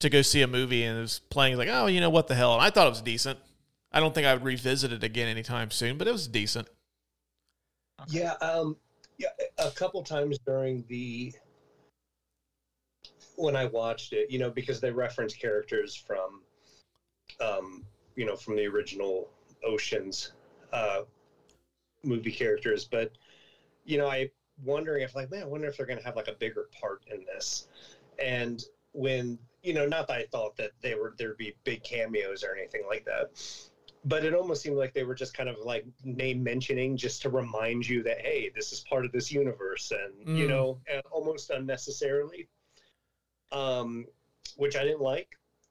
to 0.00 0.10
go 0.10 0.22
see 0.22 0.42
a 0.42 0.46
movie, 0.46 0.84
and 0.84 0.98
it 0.98 1.00
was 1.00 1.20
playing. 1.30 1.56
Like, 1.56 1.68
oh, 1.70 1.86
you 1.86 2.00
know 2.00 2.10
what 2.10 2.28
the 2.28 2.34
hell? 2.34 2.54
And 2.54 2.62
I 2.62 2.70
thought 2.70 2.86
it 2.86 2.90
was 2.90 3.02
decent. 3.02 3.38
I 3.92 4.00
don't 4.00 4.14
think 4.14 4.26
I 4.26 4.34
would 4.34 4.44
revisit 4.44 4.92
it 4.92 5.02
again 5.02 5.28
anytime 5.28 5.70
soon, 5.70 5.98
but 5.98 6.06
it 6.06 6.12
was 6.12 6.28
decent. 6.28 6.68
Yeah, 8.08 8.34
um, 8.40 8.76
yeah, 9.20 9.28
a 9.58 9.70
couple 9.70 10.02
times 10.02 10.38
during 10.46 10.82
the 10.88 11.34
when 13.36 13.54
I 13.54 13.66
watched 13.66 14.14
it, 14.14 14.30
you 14.30 14.38
know, 14.38 14.50
because 14.50 14.80
they 14.80 14.90
reference 14.90 15.34
characters 15.34 15.94
from, 15.94 16.40
um, 17.40 17.84
you 18.16 18.24
know, 18.24 18.34
from 18.34 18.56
the 18.56 18.66
original 18.66 19.28
Ocean's 19.62 20.32
uh, 20.72 21.02
movie 22.02 22.32
characters, 22.32 22.86
but 22.86 23.12
you 23.84 23.98
know, 23.98 24.08
I 24.08 24.30
wondering 24.64 25.02
if 25.02 25.14
like, 25.14 25.30
man, 25.30 25.42
I 25.42 25.46
wonder 25.46 25.68
if 25.68 25.76
they're 25.76 25.86
going 25.86 25.98
to 25.98 26.04
have 26.04 26.16
like 26.16 26.28
a 26.28 26.34
bigger 26.34 26.70
part 26.80 27.02
in 27.12 27.26
this, 27.26 27.68
and 28.18 28.64
when 28.92 29.38
you 29.62 29.74
know, 29.74 29.86
not 29.86 30.08
that 30.08 30.16
I 30.16 30.26
thought 30.32 30.56
that 30.56 30.70
they 30.80 30.94
were 30.94 31.14
there'd 31.18 31.36
be 31.36 31.54
big 31.64 31.84
cameos 31.84 32.42
or 32.42 32.54
anything 32.54 32.84
like 32.88 33.04
that, 33.04 33.32
but 34.04 34.24
it 34.24 34.34
almost 34.34 34.62
seemed 34.62 34.76
like 34.76 34.94
they 34.94 35.04
were 35.04 35.14
just 35.14 35.34
kind 35.34 35.48
of 35.48 35.56
like 35.58 35.84
name 36.04 36.42
mentioning 36.42 36.96
just 36.96 37.20
to 37.22 37.30
remind 37.30 37.86
you 37.86 38.02
that 38.02 38.20
hey 38.20 38.50
this 38.54 38.72
is 38.72 38.80
part 38.80 39.04
of 39.04 39.12
this 39.12 39.30
universe 39.30 39.92
and 39.92 40.38
you 40.38 40.46
Mm. 40.46 40.48
know 40.48 40.80
and 40.90 41.02
almost 41.10 41.50
unnecessarily. 41.50 42.48
Um 43.52 44.06
which 44.56 44.76
i 44.76 44.82
didn't 44.84 45.00
like. 45.02 45.28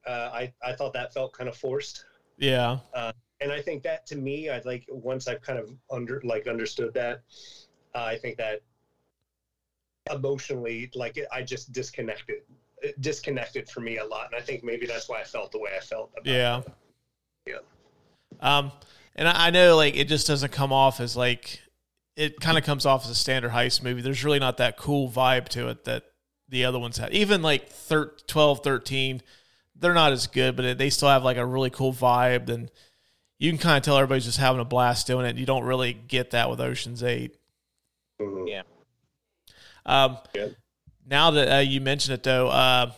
Uh, 0.07 0.29
I, 0.33 0.53
I 0.63 0.73
thought 0.73 0.93
that 0.93 1.13
felt 1.13 1.33
kind 1.33 1.49
of 1.49 1.57
forced. 1.57 2.05
Yeah, 2.37 2.79
and 3.41 3.51
i 3.51 3.61
think 3.61 3.83
that 3.83 4.05
to 4.07 4.15
me 4.15 4.49
i 4.49 4.61
like 4.65 4.85
once 4.89 5.27
i've 5.27 5.41
kind 5.41 5.59
of 5.59 5.69
under 5.89 6.21
like 6.23 6.47
understood 6.47 6.93
that 6.93 7.21
uh, 7.95 8.03
i 8.03 8.17
think 8.17 8.37
that 8.37 8.61
emotionally 10.11 10.89
like 10.95 11.17
it, 11.17 11.27
i 11.31 11.41
just 11.41 11.71
disconnected 11.71 12.41
it 12.81 12.99
disconnected 13.01 13.69
for 13.69 13.81
me 13.81 13.97
a 13.97 14.05
lot 14.05 14.27
and 14.27 14.35
i 14.35 14.43
think 14.43 14.63
maybe 14.63 14.85
that's 14.85 15.07
why 15.09 15.19
i 15.19 15.23
felt 15.23 15.51
the 15.51 15.59
way 15.59 15.71
i 15.75 15.79
felt 15.79 16.11
about 16.17 16.25
yeah, 16.31 16.61
Yeah. 17.45 17.57
Um, 18.39 18.71
and 19.15 19.27
I, 19.27 19.47
I 19.47 19.49
know 19.49 19.75
like 19.75 19.95
it 19.95 20.07
just 20.07 20.27
doesn't 20.27 20.51
come 20.51 20.71
off 20.73 20.99
as 20.99 21.15
like 21.17 21.61
it 22.15 22.39
kind 22.39 22.57
of 22.57 22.63
comes 22.63 22.85
off 22.85 23.05
as 23.05 23.11
a 23.11 23.15
standard 23.15 23.51
heist 23.51 23.81
movie. 23.83 24.01
There's 24.01 24.23
really 24.23 24.39
not 24.39 24.57
that 24.57 24.77
cool 24.77 25.09
vibe 25.09 25.47
to 25.49 25.69
it 25.69 25.85
that 25.85 26.03
the 26.49 26.65
other 26.65 26.79
ones 26.79 26.97
had. 26.97 27.13
Even 27.13 27.41
like 27.41 27.69
thir- 27.69 28.13
12, 28.27 28.63
13, 28.63 29.21
they're 29.75 29.93
not 29.93 30.11
as 30.11 30.27
good, 30.27 30.55
but 30.55 30.77
they 30.77 30.89
still 30.89 31.07
have 31.09 31.23
like 31.23 31.37
a 31.37 31.45
really 31.45 31.69
cool 31.69 31.93
vibe. 31.93 32.49
And 32.49 32.69
you 33.37 33.51
can 33.51 33.57
kind 33.57 33.77
of 33.77 33.83
tell 33.83 33.95
everybody's 33.97 34.25
just 34.25 34.37
having 34.37 34.59
a 34.59 34.65
blast 34.65 35.07
doing 35.07 35.25
it. 35.25 35.37
You 35.37 35.45
don't 35.45 35.63
really 35.63 35.93
get 35.93 36.31
that 36.31 36.49
with 36.49 36.59
Ocean's 36.59 37.03
8. 37.03 37.35
Mhm. 38.21 38.49
Yeah. 38.49 38.63
Um, 39.85 40.17
Yeah. 40.33 40.47
Now 41.05 41.31
that 41.31 41.55
uh, 41.57 41.59
you 41.59 41.81
mention 41.81 42.13
it, 42.13 42.21
though, 42.21 42.49
uh, 42.49 42.91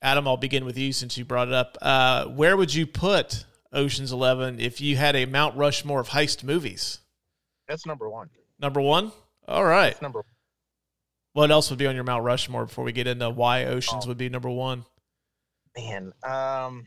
Adam, 0.00 0.26
I'll 0.28 0.36
begin 0.36 0.64
with 0.64 0.78
you 0.78 0.92
since 0.92 1.18
you 1.18 1.24
brought 1.24 1.48
it 1.48 1.54
up. 1.54 1.76
Uh, 1.82 2.26
where 2.26 2.56
would 2.56 2.72
you 2.72 2.86
put 2.86 3.44
Ocean's 3.72 4.12
Eleven 4.12 4.60
if 4.60 4.80
you 4.80 4.96
had 4.96 5.14
a 5.16 5.26
Mount 5.26 5.56
Rushmore 5.56 6.00
of 6.00 6.08
heist 6.10 6.42
movies? 6.44 7.00
That's 7.68 7.84
number 7.86 8.08
one. 8.08 8.30
Number 8.58 8.80
one. 8.80 9.12
All 9.46 9.64
right. 9.64 9.90
That's 9.90 10.02
number. 10.02 10.24
What 11.34 11.50
else 11.50 11.70
would 11.70 11.78
be 11.78 11.86
on 11.86 11.94
your 11.94 12.04
Mount 12.04 12.24
Rushmore 12.24 12.66
before 12.66 12.84
we 12.84 12.92
get 12.92 13.06
into 13.06 13.28
why 13.30 13.64
Oceans 13.66 14.04
Oh. 14.04 14.08
would 14.08 14.18
be 14.18 14.28
number 14.28 14.48
one? 14.50 14.84
Man, 15.76 16.12
um, 16.24 16.86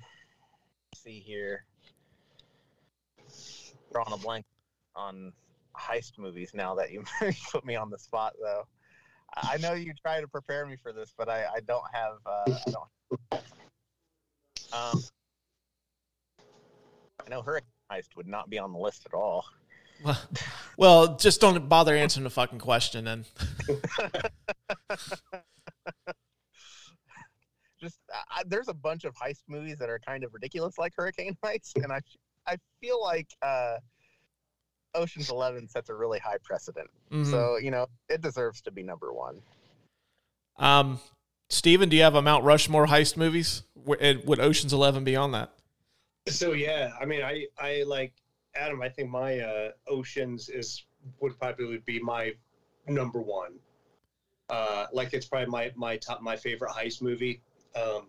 let's 0.91 1.03
see 1.03 1.19
here. 1.19 1.65
Drawing 3.93 4.11
a 4.13 4.17
blank 4.17 4.45
on 4.95 5.31
heist 5.77 6.17
movies 6.17 6.51
now 6.53 6.75
that 6.75 6.91
you 6.91 7.03
put 7.51 7.63
me 7.65 7.75
on 7.75 7.89
the 7.89 7.97
spot, 7.99 8.33
though. 8.41 8.65
I 9.35 9.53
I 9.53 9.57
know 9.57 9.73
you 9.73 9.93
try 10.01 10.19
to 10.19 10.27
prepare 10.27 10.65
me 10.65 10.75
for 10.81 10.91
this, 10.91 11.13
but 11.17 11.29
I, 11.29 11.45
I 11.55 11.59
don't 11.61 11.83
have. 11.93 12.13
Uh, 12.25 12.43
I 12.67 12.71
don't. 12.71 13.43
Um, 14.73 15.01
I 15.03 15.20
know 17.31 17.41
Hurricane 17.41 17.67
Heist 17.91 18.15
would 18.15 18.27
not 18.27 18.49
be 18.49 18.59
on 18.59 18.71
the 18.71 18.77
list 18.79 19.05
at 19.07 19.13
all. 19.15 19.45
Well, 20.03 20.17
well, 20.77 21.15
just 21.17 21.41
don't 21.41 21.67
bother 21.69 21.95
answering 21.95 22.23
the 22.23 22.29
fucking 22.31 22.59
question. 22.59 23.07
And 23.07 23.25
Just 27.79 27.97
I, 28.29 28.43
there's 28.45 28.67
a 28.67 28.73
bunch 28.75 29.05
of 29.05 29.15
heist 29.15 29.41
movies 29.47 29.77
that 29.79 29.89
are 29.89 29.99
kind 30.05 30.23
of 30.23 30.31
ridiculous, 30.33 30.77
like 30.77 30.93
Hurricane 30.95 31.35
Heist, 31.43 31.71
and 31.83 31.91
I 31.91 31.99
I 32.47 32.57
feel 32.79 33.01
like 33.01 33.27
uh, 33.41 33.77
Ocean's 34.93 35.31
Eleven 35.31 35.67
sets 35.67 35.89
a 35.89 35.95
really 35.95 36.19
high 36.19 36.37
precedent. 36.43 36.89
Mhm. 37.11 37.29
So 37.31 37.57
you 37.57 37.71
know 37.71 37.87
it 38.07 38.21
deserves 38.21 38.61
to 38.63 38.71
be 38.71 38.83
number 38.83 39.11
one. 39.13 39.41
um, 40.57 40.99
Steven, 41.49 41.89
do 41.89 41.97
you 41.97 42.03
have 42.03 42.13
a 42.15 42.21
Mount 42.21 42.43
Rushmore 42.43 42.85
heist 42.85 43.17
movies? 43.17 43.63
Would 43.75 44.39
Ocean's 44.39 44.73
Eleven 44.73 45.03
be 45.03 45.15
on 45.15 45.31
that? 45.31 45.51
So 46.27 46.53
yeah, 46.53 46.91
I 46.99 47.05
mean, 47.05 47.23
I 47.23 47.47
I 47.57 47.83
like 47.87 48.13
Adam. 48.55 48.81
I 48.81 48.89
think 48.89 49.09
my 49.09 49.39
uh, 49.39 49.71
Oceans 49.87 50.49
is 50.49 50.83
would 51.19 51.37
probably 51.39 51.79
be 51.85 51.99
my 51.99 52.33
number 52.87 53.19
one. 53.21 53.53
Uh, 54.49 54.85
like 54.93 55.13
it's 55.13 55.25
probably 55.25 55.47
my 55.47 55.71
my 55.75 55.97
top 55.97 56.21
my 56.21 56.35
favorite 56.35 56.71
heist 56.71 57.01
movie. 57.01 57.41
Um, 57.75 58.07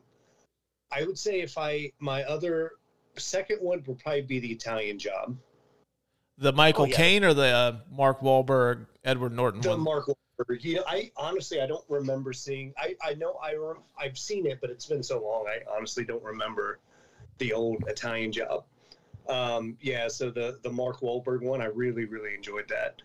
I 0.91 1.05
would 1.05 1.19
say 1.19 1.41
if 1.41 1.57
I 1.57 1.91
my 2.01 2.23
other 2.25 2.73
second 3.17 3.59
one 3.61 3.83
would 3.87 3.99
probably 3.99 4.23
be 4.23 4.41
the 4.41 4.53
Italian 4.53 4.99
Job. 4.99 5.37
The 6.39 6.53
Michael 6.53 6.85
Oh, 6.85 6.87
yeah. 6.87 6.97
Caine 6.97 7.25
or 7.25 7.35
the 7.35 7.47
uh, 7.47 7.77
Mark 7.91 8.21
Wahlberg, 8.21 8.87
Edward 9.05 9.33
Norton 9.33 9.61
The 9.61 9.71
one? 9.71 9.81
Mark 9.81 10.07
Wahlberg. 10.07 10.65
You 10.65 10.77
know, 10.77 10.85
I 10.87 11.11
honestly 11.17 11.61
I 11.63 11.67
don't 11.67 11.85
remember 11.89 12.33
seeing. 12.35 12.75
I 12.77 12.95
I 13.03 13.15
know 13.15 13.39
I 13.43 13.55
rem- 13.55 13.85
I've 13.99 14.19
seen 14.19 14.47
it, 14.47 14.61
but 14.61 14.69
it's 14.69 14.87
been 14.87 15.03
so 15.03 15.23
long. 15.23 15.47
I 15.49 15.61
honestly 15.75 16.05
don't 16.05 16.23
remember 16.23 16.81
the 17.43 17.53
old 17.53 17.83
Italian 17.89 18.31
Job. 18.31 18.65
Um, 19.29 19.77
yeah, 19.81 20.07
so 20.09 20.31
the 20.31 20.59
the 20.63 20.71
Mark 20.71 21.01
Wahlberg 21.01 21.43
one, 21.43 21.61
I 21.61 21.67
really 21.67 22.05
really 22.05 22.35
enjoyed 22.35 22.69
that. 22.69 23.03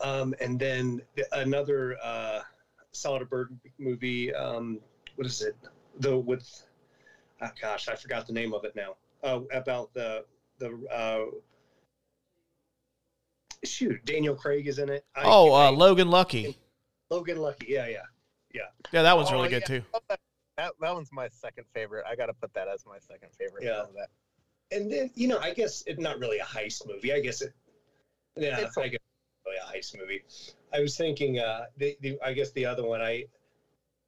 Um, 0.00 0.34
and 0.40 0.58
then 0.60 1.00
the, 1.16 1.24
another 1.40 1.96
uh, 2.02 2.40
Soderbergh 2.92 3.48
movie. 3.78 4.34
Um, 4.34 4.78
what 5.16 5.26
is 5.26 5.40
it? 5.42 5.56
The 6.00 6.16
with 6.18 6.46
oh 7.40 7.50
gosh, 7.60 7.88
I 7.88 7.94
forgot 7.96 8.26
the 8.26 8.32
name 8.34 8.52
of 8.52 8.64
it 8.64 8.76
now. 8.76 8.96
uh, 9.24 9.40
about 9.52 9.92
the 9.94 10.24
the 10.58 10.70
uh, 10.94 11.24
shoot. 13.64 14.04
Daniel 14.04 14.34
Craig 14.34 14.66
is 14.68 14.78
in 14.78 14.90
it. 14.90 15.04
I- 15.16 15.22
Oh, 15.24 15.52
I- 15.52 15.68
uh, 15.68 15.72
Logan 15.72 16.10
Lucky. 16.10 16.58
Logan 17.10 17.38
Lucky. 17.38 17.66
Yeah, 17.70 17.86
yeah. 17.88 18.02
Yeah, 18.54 18.62
Yeah, 18.92 19.02
that 19.02 19.16
one's 19.16 19.28
Oh, 19.30 19.34
really 19.34 19.50
good 19.50 19.62
yeah. 19.68 19.80
too. 19.80 19.82
That, 20.58 20.72
that 20.80 20.92
one's 20.94 21.10
my 21.12 21.28
second 21.28 21.64
favorite. 21.72 22.04
I 22.06 22.16
got 22.16 22.26
to 22.26 22.34
put 22.34 22.52
that 22.54 22.66
as 22.68 22.84
my 22.84 22.98
second 22.98 23.28
favorite. 23.38 23.62
Yeah. 23.64 23.84
That. 23.96 24.08
And 24.76 24.92
then 24.92 25.10
you 25.14 25.28
know, 25.28 25.38
I 25.38 25.54
guess 25.54 25.84
it's 25.86 26.00
not 26.00 26.18
really 26.18 26.38
a 26.38 26.44
heist 26.44 26.86
movie. 26.86 27.12
I 27.14 27.20
guess 27.20 27.40
it. 27.40 27.54
Yeah, 28.36 28.58
It's 28.58 28.76
a- 28.76 28.80
I 28.82 28.88
guess 28.88 28.98
it's 29.00 29.46
really 29.46 29.56
a 29.56 29.78
heist 29.78 29.98
movie. 29.98 30.24
I 30.72 30.80
was 30.80 30.96
thinking, 30.96 31.38
uh, 31.38 31.66
the, 31.78 31.96
the 32.02 32.18
I 32.22 32.32
guess 32.34 32.50
the 32.52 32.66
other 32.66 32.84
one 32.84 33.00
I 33.00 33.24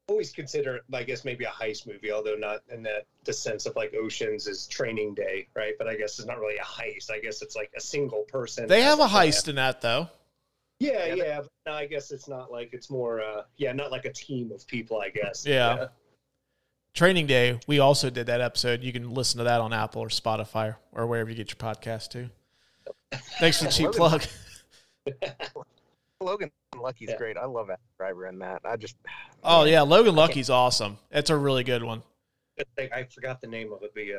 always 0.09 0.33
consider, 0.33 0.81
I 0.93 1.05
guess 1.05 1.25
maybe 1.25 1.45
a 1.45 1.49
heist 1.51 1.87
movie, 1.87 2.11
although 2.11 2.35
not 2.35 2.63
in 2.69 2.83
that 2.83 3.07
the 3.25 3.33
sense 3.33 3.65
of 3.67 3.77
like 3.77 3.95
Ocean's 3.95 4.49
is 4.49 4.67
Training 4.67 5.15
Day, 5.15 5.47
right? 5.55 5.75
But 5.79 5.87
I 5.87 5.95
guess 5.95 6.19
it's 6.19 6.27
not 6.27 6.41
really 6.41 6.57
a 6.57 6.63
heist. 6.65 7.11
I 7.13 7.21
guess 7.21 7.43
it's 7.43 7.55
like 7.55 7.71
a 7.77 7.81
single 7.81 8.25
person. 8.25 8.67
They 8.67 8.83
have 8.83 8.99
a 8.99 9.07
heist 9.07 9.47
in 9.49 9.55
that 9.55 9.81
though. 9.81 10.09
Yeah, 10.81 11.07
Yeah, 11.07 11.15
yeah. 11.15 11.37
But 11.43 11.51
no, 11.67 11.73
I 11.75 11.87
guess 11.87 12.11
it's 12.11 12.27
not 12.29 12.51
like 12.51 12.71
it's 12.73 12.91
more. 12.91 13.23
uh 13.23 13.43
Yeah, 13.57 13.73
not 13.73 13.93
like 13.93 14.05
a 14.05 14.13
team 14.13 14.51
of 14.51 14.67
people. 14.67 14.99
I 15.01 15.11
guess. 15.11 15.47
Yeah. 15.47 15.87
Training 16.95 17.27
Day, 17.27 17.61
we 17.67 17.79
also 17.79 18.11
did 18.11 18.27
that 18.27 18.41
episode. 18.41 18.83
You 18.83 18.93
can 18.93 19.15
listen 19.15 19.39
to 19.39 19.45
that 19.45 19.61
on 19.61 19.73
Apple 19.73 20.03
or 20.03 20.09
Spotify 20.09 20.75
or 20.93 21.07
wherever 21.07 21.31
you 21.31 21.37
get 21.37 21.51
your 21.51 21.57
podcast 21.73 22.11
too. 22.11 22.29
Thanks 23.39 23.59
for 23.59 23.65
the 23.65 23.71
cheap 23.71 23.93
plug. 23.93 24.25
Logan 26.21 26.51
Lucky's 26.79 27.09
Yeah. 27.11 27.17
great. 27.17 27.37
I 27.37 27.47
love 27.47 27.69
that 27.69 27.81
driver 27.97 28.27
in 28.27 28.39
that. 28.41 28.61
I 28.65 28.77
just 28.77 28.97
Oh 29.43 29.65
yeah, 29.65 29.83
Logan 29.83 30.15
Lucky's 30.15 30.51
awesome. 30.51 30.99
It's 31.11 31.31
a 31.31 31.37
really 31.37 31.65
good 31.65 31.83
one. 31.83 32.03
I, 32.79 32.91
I 32.95 33.05
forgot 33.05 33.41
the 33.41 33.47
name 33.47 33.73
of 33.73 33.83
it, 33.83 33.93
but 33.95 34.05
yeah. 34.05 34.19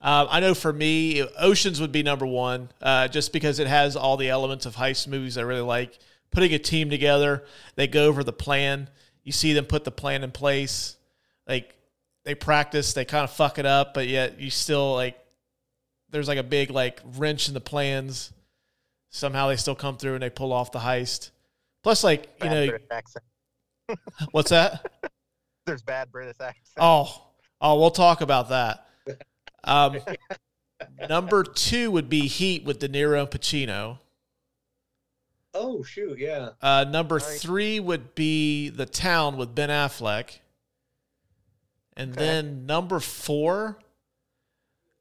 Uh, 0.00 0.26
I 0.28 0.40
know 0.40 0.52
for 0.54 0.72
me, 0.72 1.22
Oceans 1.38 1.80
would 1.80 1.92
be 1.92 2.02
number 2.02 2.26
one, 2.26 2.70
uh, 2.82 3.08
just 3.08 3.32
because 3.32 3.58
it 3.60 3.66
has 3.66 3.96
all 3.96 4.16
the 4.16 4.28
elements 4.28 4.66
of 4.66 4.76
heist 4.76 5.06
movies 5.08 5.38
I 5.38 5.42
really 5.42 5.60
like. 5.62 5.98
Putting 6.32 6.52
a 6.52 6.58
team 6.58 6.90
together, 6.90 7.44
they 7.76 7.86
go 7.86 8.06
over 8.06 8.22
the 8.24 8.32
plan. 8.32 8.90
You 9.22 9.32
see 9.32 9.52
them 9.52 9.64
put 9.64 9.84
the 9.84 9.90
plan 9.90 10.22
in 10.24 10.32
place. 10.32 10.96
Like 11.46 11.74
they 12.24 12.34
practice, 12.34 12.92
they 12.92 13.04
kind 13.04 13.24
of 13.24 13.30
fuck 13.30 13.58
it 13.58 13.66
up, 13.66 13.94
but 13.94 14.08
yet 14.08 14.40
you 14.40 14.50
still 14.50 14.94
like. 14.94 15.18
There's 16.10 16.28
like 16.28 16.38
a 16.38 16.44
big 16.44 16.70
like 16.70 17.00
wrench 17.16 17.48
in 17.48 17.54
the 17.54 17.60
plans. 17.60 18.32
Somehow 19.10 19.48
they 19.48 19.56
still 19.56 19.74
come 19.74 19.96
through 19.96 20.14
and 20.14 20.22
they 20.22 20.30
pull 20.30 20.52
off 20.52 20.70
the 20.70 20.78
heist. 20.78 21.30
Plus, 21.82 22.04
like 22.04 22.28
you 22.42 22.48
bad 22.48 22.50
know, 22.50 22.66
British 22.68 22.86
accent. 22.90 23.24
what's 24.30 24.50
that? 24.50 24.86
There's 25.66 25.82
bad 25.82 26.12
British 26.12 26.36
accent. 26.40 26.76
Oh, 26.78 27.26
oh, 27.60 27.78
we'll 27.80 27.90
talk 27.90 28.20
about 28.20 28.48
that. 28.50 28.86
Um, 29.64 29.98
number 31.08 31.42
two 31.42 31.90
would 31.90 32.08
be 32.08 32.28
Heat 32.28 32.62
with 32.64 32.78
De 32.78 32.88
Niro 32.88 33.22
and 33.22 33.28
Pacino. 33.28 33.98
Oh 35.54 35.82
shoot, 35.82 36.18
yeah. 36.18 36.50
Uh, 36.62 36.84
number 36.88 37.18
Nice. 37.18 37.42
three 37.42 37.80
would 37.80 38.14
be 38.14 38.68
The 38.68 38.86
Town 38.86 39.36
with 39.36 39.56
Ben 39.56 39.70
Affleck. 39.70 40.38
And 41.96 42.12
Okay. 42.12 42.20
then 42.24 42.66
number 42.66 43.00
four, 43.00 43.78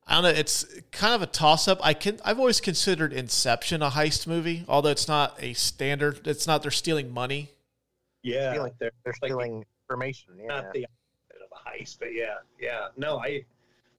I 0.07 0.13
don't 0.15 0.23
know. 0.23 0.29
It's 0.29 0.63
kind 0.91 1.13
of 1.15 1.21
a 1.21 1.25
toss 1.25 1.67
up. 1.67 1.79
I 1.83 1.93
can. 1.93 2.19
I've 2.23 2.39
always 2.39 2.61
considered 2.61 3.11
Inception 3.11 3.81
a 3.81 3.89
heist 3.89 4.27
movie, 4.27 4.63
although 4.67 4.89
it's 4.91 5.07
not 5.07 5.35
a 5.41 5.53
standard. 5.53 6.27
It's 6.27 6.45
not. 6.47 6.61
They're 6.61 6.71
stealing 6.71 7.11
money. 7.11 7.49
Yeah, 8.21 8.53
Stealing- 8.53 8.73
they're 8.79 8.91
They're 9.03 9.13
like- 9.21 9.29
stealing 9.29 9.65
information. 9.83 10.37
Yeah. 10.39 10.47
not 10.47 10.73
the 10.73 10.85
opposite 10.85 11.43
of 11.43 11.51
a 11.51 11.69
heist, 11.69 11.99
but 11.99 12.13
yeah, 12.13 12.35
yeah. 12.59 12.87
No, 12.97 13.19
I 13.19 13.45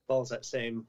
follows 0.07 0.29
that 0.29 0.43
same. 0.45 0.87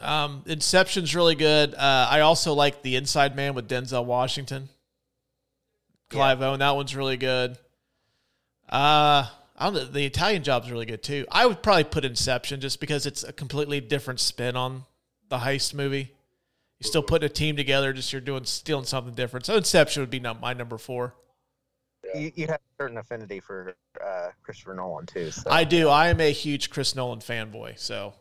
Um, 0.00 0.42
Inception's 0.46 1.14
really 1.14 1.34
good. 1.36 1.74
Uh, 1.74 2.08
I 2.10 2.20
also 2.20 2.54
like 2.54 2.82
The 2.82 2.96
Inside 2.96 3.36
Man 3.36 3.54
with 3.54 3.68
Denzel 3.68 4.04
Washington. 4.04 4.68
Clive 6.08 6.42
Owen, 6.42 6.58
that 6.60 6.74
one's 6.76 6.94
really 6.96 7.16
good. 7.16 7.56
Uh, 8.68 9.28
I 9.62 9.66
don't 9.66 9.74
know, 9.74 9.84
the 9.84 10.04
Italian 10.04 10.42
Job's 10.42 10.72
really 10.72 10.86
good 10.86 11.04
too. 11.04 11.24
I 11.30 11.46
would 11.46 11.62
probably 11.62 11.84
put 11.84 12.04
Inception 12.04 12.60
just 12.60 12.80
because 12.80 13.06
it's 13.06 13.22
a 13.22 13.32
completely 13.32 13.80
different 13.80 14.18
spin 14.18 14.56
on 14.56 14.86
the 15.28 15.38
heist 15.38 15.72
movie. 15.72 16.12
You're 16.80 16.88
still 16.88 17.04
putting 17.04 17.26
a 17.26 17.28
team 17.28 17.54
together, 17.54 17.92
just 17.92 18.12
you're 18.12 18.20
doing 18.20 18.44
stealing 18.44 18.86
something 18.86 19.14
different. 19.14 19.46
So 19.46 19.56
Inception 19.56 20.02
would 20.02 20.10
be 20.10 20.18
num- 20.18 20.40
my 20.40 20.52
number 20.52 20.78
four. 20.78 21.14
You, 22.12 22.32
you 22.34 22.46
have 22.48 22.56
a 22.56 22.82
certain 22.82 22.98
affinity 22.98 23.38
for 23.38 23.76
uh, 24.04 24.30
Christopher 24.42 24.74
Nolan 24.74 25.06
too. 25.06 25.30
So. 25.30 25.48
I 25.48 25.62
do. 25.62 25.88
I 25.88 26.08
am 26.08 26.20
a 26.20 26.32
huge 26.32 26.70
Chris 26.70 26.96
Nolan 26.96 27.20
fanboy. 27.20 27.78
So 27.78 28.14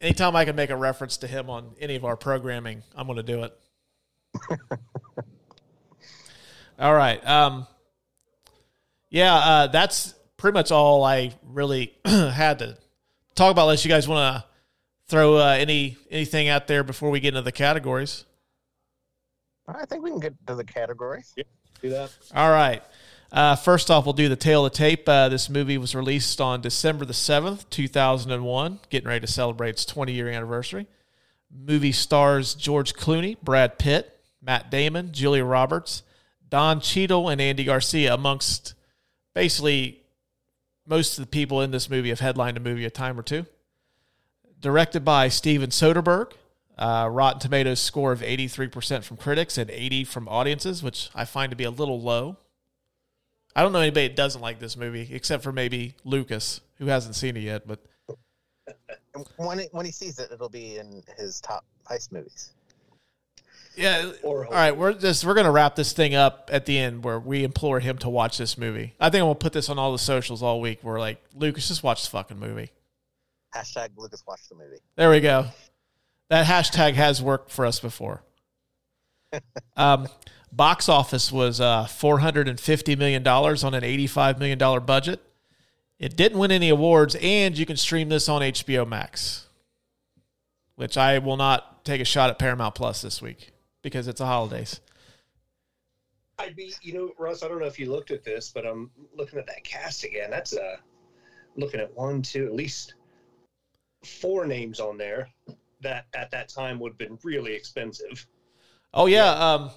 anytime 0.00 0.36
I 0.36 0.44
can 0.44 0.54
make 0.54 0.70
a 0.70 0.76
reference 0.76 1.16
to 1.18 1.26
him 1.26 1.50
on 1.50 1.72
any 1.80 1.96
of 1.96 2.04
our 2.04 2.16
programming, 2.16 2.84
I'm 2.94 3.08
going 3.08 3.16
to 3.16 3.24
do 3.24 3.42
it. 3.42 3.58
all 6.78 6.94
right. 6.94 7.26
Um, 7.26 7.66
yeah, 9.10 9.34
uh, 9.34 9.66
that's 9.66 10.14
pretty 10.36 10.54
much 10.54 10.70
all 10.70 11.04
I 11.04 11.32
really 11.44 11.94
had 12.04 12.58
to 12.60 12.76
talk 13.34 13.52
about. 13.52 13.62
Unless 13.62 13.84
you 13.84 13.88
guys 13.88 14.08
want 14.08 14.36
to 14.36 14.44
throw 15.08 15.36
uh, 15.36 15.56
any 15.58 15.96
anything 16.10 16.48
out 16.48 16.66
there 16.66 16.82
before 16.82 17.10
we 17.10 17.20
get 17.20 17.28
into 17.28 17.42
the 17.42 17.52
categories. 17.52 18.24
I 19.68 19.84
think 19.86 20.02
we 20.02 20.10
can 20.10 20.20
get 20.20 20.34
to 20.46 20.54
the 20.54 20.64
categories. 20.64 21.34
Do 21.82 21.90
that. 21.90 22.10
All 22.34 22.50
right. 22.50 22.82
Uh, 23.32 23.56
first 23.56 23.90
off, 23.90 24.04
we'll 24.06 24.12
do 24.12 24.28
the 24.28 24.36
tale 24.36 24.64
of 24.64 24.72
the 24.72 24.78
tape. 24.78 25.08
Uh, 25.08 25.28
this 25.28 25.50
movie 25.50 25.78
was 25.78 25.94
released 25.94 26.40
on 26.40 26.60
December 26.60 27.04
the 27.04 27.12
7th, 27.12 27.68
2001, 27.70 28.80
getting 28.88 29.08
ready 29.08 29.26
to 29.26 29.32
celebrate 29.32 29.70
its 29.70 29.84
20 29.84 30.12
year 30.12 30.28
anniversary. 30.28 30.86
Movie 31.52 31.92
stars 31.92 32.54
George 32.54 32.94
Clooney, 32.94 33.36
Brad 33.40 33.78
Pitt, 33.78 34.20
Matt 34.40 34.70
Damon, 34.70 35.12
Julia 35.12 35.44
Roberts, 35.44 36.02
Don 36.48 36.80
Cheadle, 36.80 37.28
and 37.28 37.40
Andy 37.40 37.64
Garcia, 37.64 38.14
amongst 38.14 38.74
basically 39.34 40.00
most 40.86 41.18
of 41.18 41.24
the 41.24 41.30
people 41.30 41.60
in 41.60 41.70
this 41.70 41.90
movie 41.90 42.08
have 42.10 42.20
headlined 42.20 42.56
a 42.56 42.60
movie 42.60 42.84
a 42.84 42.90
time 42.90 43.18
or 43.18 43.22
two. 43.22 43.46
Directed 44.60 45.04
by 45.04 45.28
Steven 45.28 45.70
Soderbergh. 45.70 46.32
Uh, 46.78 47.08
Rotten 47.10 47.40
Tomatoes 47.40 47.80
score 47.80 48.12
of 48.12 48.20
83% 48.20 49.02
from 49.02 49.16
critics 49.16 49.56
and 49.56 49.70
80 49.70 50.04
from 50.04 50.28
audiences, 50.28 50.82
which 50.82 51.08
I 51.14 51.24
find 51.24 51.48
to 51.50 51.56
be 51.56 51.64
a 51.64 51.70
little 51.70 52.00
low. 52.00 52.36
I 53.54 53.62
don't 53.62 53.72
know 53.72 53.80
anybody 53.80 54.08
that 54.08 54.16
doesn't 54.16 54.42
like 54.42 54.58
this 54.58 54.76
movie, 54.76 55.08
except 55.10 55.42
for 55.42 55.52
maybe 55.52 55.94
Lucas, 56.04 56.60
who 56.76 56.86
hasn't 56.86 57.14
seen 57.14 57.38
it 57.38 57.40
yet. 57.40 57.66
But 57.66 57.80
When 59.36 59.60
it, 59.60 59.70
when 59.72 59.86
he 59.86 59.92
sees 59.92 60.18
it, 60.18 60.30
it'll 60.30 60.50
be 60.50 60.76
in 60.76 61.02
his 61.16 61.40
top 61.40 61.64
heist 61.90 62.12
movies. 62.12 62.52
Yeah, 63.76 64.10
Or 64.22 64.46
all 64.46 64.52
right, 64.52 64.76
we're 64.76 64.94
just 64.94 65.24
we're 65.24 65.34
gonna 65.34 65.50
wrap 65.50 65.76
this 65.76 65.92
thing 65.92 66.14
up 66.14 66.48
at 66.52 66.66
the 66.66 66.78
end 66.78 67.04
where 67.04 67.20
we 67.20 67.44
implore 67.44 67.80
him 67.80 67.98
to 67.98 68.08
watch 68.08 68.38
this 68.38 68.56
movie. 68.56 68.94
I 68.98 69.10
think 69.10 69.20
I'm 69.20 69.26
gonna 69.26 69.34
put 69.34 69.52
this 69.52 69.68
on 69.68 69.78
all 69.78 69.92
the 69.92 69.98
socials 69.98 70.42
all 70.42 70.60
week. 70.60 70.80
We're 70.82 70.98
like, 70.98 71.22
Lucas, 71.34 71.68
just 71.68 71.82
watch 71.82 72.04
the 72.04 72.10
fucking 72.10 72.38
movie. 72.38 72.70
Hashtag 73.54 73.90
Lucas 73.96 74.24
watch 74.26 74.48
the 74.48 74.54
movie. 74.54 74.78
There 74.96 75.10
we 75.10 75.20
go. 75.20 75.46
That 76.30 76.46
hashtag 76.46 76.94
has 76.94 77.22
worked 77.22 77.50
for 77.50 77.66
us 77.66 77.80
before. 77.80 78.22
Um, 79.76 80.08
box 80.50 80.88
office 80.88 81.30
was 81.30 81.60
uh, 81.60 81.84
$450 81.84 82.96
million 82.96 83.26
on 83.26 83.74
an 83.74 83.82
$85 83.82 84.38
million 84.38 84.86
budget. 84.86 85.20
It 85.98 86.16
didn't 86.16 86.38
win 86.38 86.50
any 86.50 86.70
awards, 86.70 87.14
and 87.20 87.58
you 87.58 87.66
can 87.66 87.76
stream 87.76 88.08
this 88.08 88.26
on 88.26 88.40
HBO 88.40 88.88
Max, 88.88 89.48
which 90.76 90.96
I 90.96 91.18
will 91.18 91.36
not 91.36 91.84
take 91.84 92.00
a 92.00 92.06
shot 92.06 92.30
at 92.30 92.38
Paramount 92.38 92.74
Plus 92.74 93.02
this 93.02 93.20
week 93.20 93.52
because 93.86 94.08
it's 94.08 94.18
the 94.18 94.26
holidays. 94.26 94.80
I'd 96.40 96.56
be, 96.56 96.74
you 96.82 96.92
know, 96.92 97.12
Russ. 97.20 97.44
I 97.44 97.48
don't 97.48 97.60
know 97.60 97.66
if 97.66 97.78
you 97.78 97.88
looked 97.88 98.10
at 98.10 98.24
this, 98.24 98.50
but 98.52 98.66
I'm 98.66 98.90
looking 99.16 99.38
at 99.38 99.46
that 99.46 99.62
cast 99.62 100.02
again. 100.02 100.28
That's 100.28 100.56
uh 100.56 100.78
looking 101.56 101.78
at 101.78 101.94
one, 101.94 102.20
two, 102.20 102.46
at 102.46 102.52
least 102.52 102.94
four 104.04 104.44
names 104.44 104.80
on 104.80 104.98
there 104.98 105.28
that 105.82 106.06
at 106.16 106.32
that 106.32 106.48
time 106.48 106.80
would 106.80 106.90
have 106.94 106.98
been 106.98 107.16
really 107.22 107.54
expensive. 107.54 108.26
Oh, 108.92 109.06
yeah. 109.06 109.30
Um, 109.30 109.70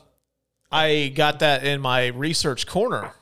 I 0.72 1.12
got 1.16 1.38
that 1.40 1.64
in 1.64 1.80
my 1.80 2.08
research 2.08 2.66
corner. 2.66 3.14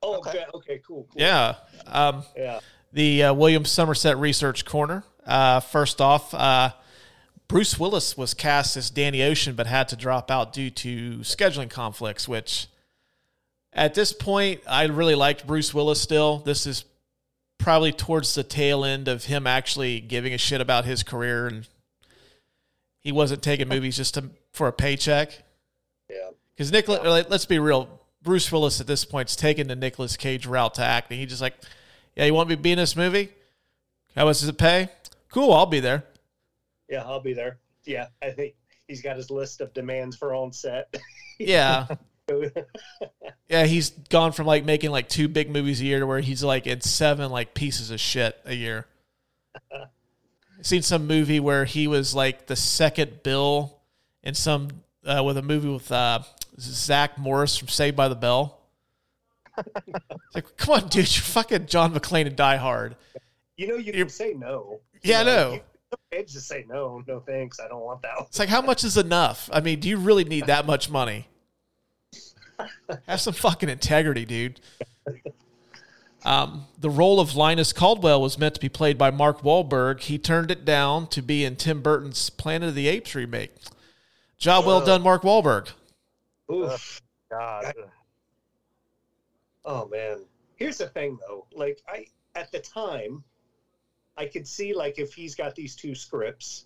Oh, 0.00 0.18
Okay. 0.18 0.30
okay, 0.30 0.44
okay, 0.54 0.80
cool, 0.86 1.08
cool. 1.10 1.20
Yeah. 1.20 1.56
Um, 1.88 2.22
yeah. 2.36 2.60
the 2.92 3.24
uh, 3.24 3.34
William 3.34 3.64
Somerset 3.64 4.16
Research 4.18 4.64
Corner. 4.64 5.02
Uh, 5.26 5.58
first 5.58 6.00
off, 6.00 6.32
uh, 6.34 6.70
Bruce 7.48 7.78
Willis 7.78 8.16
was 8.16 8.34
cast 8.34 8.76
as 8.76 8.90
Danny 8.90 9.22
Ocean, 9.22 9.54
but 9.54 9.66
had 9.66 9.88
to 9.88 9.96
drop 9.96 10.30
out 10.30 10.52
due 10.52 10.70
to 10.70 11.18
scheduling 11.18 11.70
conflicts. 11.70 12.28
Which, 12.28 12.66
at 13.72 13.94
this 13.94 14.12
point, 14.12 14.62
I 14.68 14.84
really 14.86 15.14
liked 15.14 15.46
Bruce 15.46 15.72
Willis. 15.72 16.00
Still, 16.00 16.38
this 16.38 16.66
is 16.66 16.84
probably 17.58 17.92
towards 17.92 18.34
the 18.34 18.42
tail 18.42 18.84
end 18.84 19.08
of 19.08 19.24
him 19.24 19.46
actually 19.46 20.00
giving 20.00 20.34
a 20.34 20.38
shit 20.38 20.60
about 20.60 20.84
his 20.84 21.02
career, 21.02 21.46
and 21.46 21.68
he 23.00 23.12
wasn't 23.12 23.42
taking 23.42 23.68
movies 23.68 23.96
just 23.96 24.14
to, 24.14 24.30
for 24.52 24.66
a 24.68 24.72
paycheck. 24.72 25.42
Yeah. 26.10 26.30
Because 26.54 26.72
Nicolas, 26.72 27.04
like, 27.04 27.30
let's 27.30 27.46
be 27.46 27.58
real, 27.58 28.00
Bruce 28.22 28.50
Willis 28.50 28.80
at 28.80 28.86
this 28.86 29.04
point's 29.04 29.36
taken 29.36 29.68
the 29.68 29.76
Nicolas 29.76 30.16
Cage 30.16 30.46
route 30.46 30.74
to 30.74 30.82
acting. 30.82 31.18
He 31.18 31.26
just 31.26 31.40
like, 31.40 31.54
yeah, 32.16 32.24
you 32.24 32.34
want 32.34 32.48
me 32.48 32.56
to 32.56 32.60
be 32.60 32.72
in 32.72 32.78
this 32.78 32.96
movie? 32.96 33.30
How 34.16 34.24
much 34.24 34.40
does 34.40 34.48
it 34.48 34.58
pay? 34.58 34.88
Cool, 35.30 35.52
I'll 35.52 35.66
be 35.66 35.80
there. 35.80 36.04
Yeah, 36.88 37.02
I'll 37.04 37.20
be 37.20 37.32
there. 37.34 37.58
Yeah, 37.84 38.06
I 38.22 38.30
think 38.30 38.54
he's 38.88 39.02
got 39.02 39.16
his 39.16 39.30
list 39.30 39.60
of 39.60 39.72
demands 39.74 40.16
for 40.16 40.34
on 40.34 40.52
set. 40.52 40.94
Yeah. 41.38 41.86
Yeah, 43.48 43.64
he's 43.66 43.90
gone 43.90 44.32
from 44.32 44.46
like 44.46 44.64
making 44.64 44.90
like 44.90 45.08
two 45.08 45.28
big 45.28 45.48
movies 45.50 45.80
a 45.80 45.84
year 45.84 46.00
to 46.00 46.06
where 46.06 46.18
he's 46.18 46.42
like 46.42 46.66
in 46.66 46.80
seven 46.80 47.30
like 47.30 47.54
pieces 47.54 47.92
of 47.92 48.00
shit 48.00 48.36
a 48.44 48.54
year. 48.54 48.86
I've 49.72 49.86
seen 50.62 50.82
some 50.82 51.06
movie 51.06 51.38
where 51.38 51.64
he 51.64 51.86
was 51.86 52.12
like 52.14 52.46
the 52.48 52.56
second 52.56 53.22
bill 53.22 53.78
in 54.24 54.34
some 54.34 54.70
uh, 55.04 55.22
with 55.24 55.36
a 55.36 55.42
movie 55.42 55.68
with 55.68 55.92
uh, 55.92 56.20
Zach 56.58 57.16
Morris 57.18 57.56
from 57.56 57.68
Saved 57.68 57.96
by 57.96 58.08
the 58.08 58.16
Bell. 58.16 58.58
It's 59.86 60.34
like, 60.34 60.56
come 60.56 60.74
on, 60.74 60.88
dude, 60.88 61.14
you're 61.14 61.22
fucking 61.22 61.66
John 61.66 61.94
McClane 61.94 62.26
and 62.26 62.34
Die 62.34 62.56
Hard. 62.56 62.96
you 63.56 63.68
know, 63.68 63.76
you 63.76 63.84
You're- 63.92 63.98
can 64.00 64.08
say 64.08 64.34
no. 64.34 64.80
Yeah, 65.04 65.20
I 65.20 65.22
know. 65.22 65.52
You 65.52 65.60
can't 66.12 66.28
just 66.28 66.48
say 66.48 66.64
no, 66.68 67.02
no 67.06 67.20
thanks. 67.20 67.60
I 67.60 67.68
don't 67.68 67.82
want 67.82 68.02
that. 68.02 68.16
One. 68.16 68.26
It's 68.26 68.38
like, 68.38 68.48
how 68.48 68.62
much 68.62 68.84
is 68.84 68.96
enough? 68.96 69.50
I 69.52 69.60
mean, 69.60 69.80
do 69.80 69.88
you 69.88 69.98
really 69.98 70.24
need 70.24 70.46
that 70.46 70.66
much 70.66 70.90
money? 70.90 71.28
Have 73.06 73.20
some 73.20 73.34
fucking 73.34 73.68
integrity, 73.68 74.24
dude. 74.24 74.60
Um, 76.24 76.66
the 76.80 76.90
role 76.90 77.20
of 77.20 77.36
Linus 77.36 77.72
Caldwell 77.72 78.20
was 78.20 78.38
meant 78.38 78.54
to 78.54 78.60
be 78.60 78.68
played 78.68 78.98
by 78.98 79.10
Mark 79.10 79.42
Wahlberg. 79.42 80.00
He 80.00 80.18
turned 80.18 80.50
it 80.50 80.64
down 80.64 81.06
to 81.08 81.22
be 81.22 81.44
in 81.44 81.56
Tim 81.56 81.82
Burton's 81.82 82.30
Planet 82.30 82.70
of 82.70 82.74
the 82.74 82.88
Apes 82.88 83.14
remake. 83.14 83.54
Job 84.38 84.66
well 84.66 84.84
done, 84.84 85.02
Mark 85.02 85.22
Wahlberg. 85.22 85.70
Oof. 86.52 87.00
God. 87.30 87.72
Oh 89.64 89.86
man. 89.88 90.24
Here's 90.56 90.78
the 90.78 90.88
thing 90.88 91.18
though. 91.26 91.46
Like 91.52 91.80
I 91.88 92.06
at 92.34 92.52
the 92.52 92.60
time 92.60 93.24
I 94.16 94.26
could 94.26 94.46
see 94.46 94.72
like 94.74 94.98
if 94.98 95.12
he's 95.14 95.34
got 95.34 95.54
these 95.54 95.74
two 95.76 95.94
scripts 95.94 96.64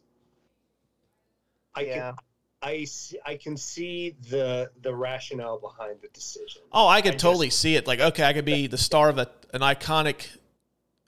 I 1.74 1.80
Yeah. 1.82 1.94
can 2.12 2.14
I 2.62 2.84
see, 2.84 3.18
I 3.24 3.36
can 3.36 3.56
see 3.56 4.16
the 4.28 4.70
the 4.82 4.94
rationale 4.94 5.58
behind 5.58 6.00
the 6.02 6.08
decision. 6.08 6.62
Oh, 6.72 6.86
I 6.86 7.00
could 7.00 7.14
I 7.14 7.16
totally 7.16 7.46
just- 7.46 7.60
see 7.60 7.74
it. 7.76 7.86
Like, 7.86 8.00
okay, 8.00 8.24
I 8.24 8.32
could 8.34 8.44
be 8.44 8.66
the 8.66 8.76
star 8.78 9.08
of 9.08 9.16
a, 9.18 9.30
an 9.54 9.60
iconic 9.62 10.36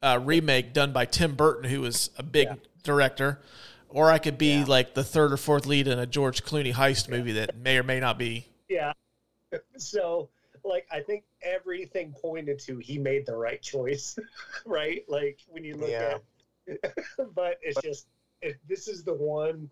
uh, 0.03 0.19
remake 0.23 0.73
done 0.73 0.93
by 0.93 1.05
Tim 1.05 1.35
Burton, 1.35 1.69
who 1.71 1.83
was 1.83 2.11
a 2.17 2.23
big 2.23 2.49
Yeah. 2.49 2.55
director, 2.83 3.41
or 3.91 4.11
I 4.11 4.19
could 4.19 4.39
be 4.39 4.61
Yeah. 4.61 4.65
like 4.67 4.95
the 4.95 5.05
third 5.05 5.31
or 5.33 5.37
fourth 5.37 5.67
lead 5.67 5.87
in 5.89 5.99
a 5.99 6.07
George 6.07 6.43
Clooney 6.43 6.73
heist 6.73 7.09
movie 7.09 7.33
that 7.33 7.57
may 7.57 7.77
or 7.77 7.83
may 7.83 8.01
not 8.01 8.19
be. 8.19 8.47
Yeah. 8.69 8.93
So 9.77 10.31
like 10.65 10.87
I 10.91 11.01
think 11.01 11.25
everything 11.43 12.15
pointed 12.19 12.59
to 12.61 12.79
he 12.79 12.97
made 12.99 13.27
the 13.27 13.37
right 13.37 13.61
choice, 13.61 14.17
right? 14.65 15.05
Like 15.09 15.41
when 15.49 15.65
you 15.65 15.75
look 15.77 15.91
Yeah. 15.91 16.15
at 16.15 16.23
but 17.35 17.59
it's 17.63 17.81
just 17.83 18.07
it, 18.41 18.57
this 18.69 18.89
is 18.89 19.05
the 19.05 19.15
one 19.15 19.69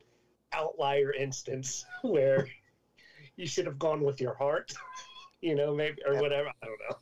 outlier 0.53 1.12
instance 1.12 1.85
where 2.03 2.48
you 3.37 3.46
should 3.46 3.66
have 3.66 3.79
gone 3.79 4.03
with 4.03 4.20
your 4.20 4.35
heart, 4.35 4.72
you 5.40 5.55
know, 5.55 5.74
maybe 5.74 5.98
or 6.07 6.14
Yeah. 6.14 6.20
whatever. 6.20 6.48
I 6.62 6.66
don't 6.66 6.79
know. 6.88 6.96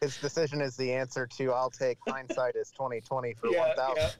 His 0.00 0.16
decision 0.16 0.60
is 0.62 0.76
the 0.76 0.92
answer 0.92 1.26
to 1.36 1.52
I'll 1.52 1.70
take 1.70 1.98
hindsight 2.08 2.56
is 2.56 2.70
twenty 2.70 3.00
twenty 3.00 3.34
for 3.34 3.48
Yeah, 3.50 3.60
one 3.60 3.76
thousand. 3.76 4.10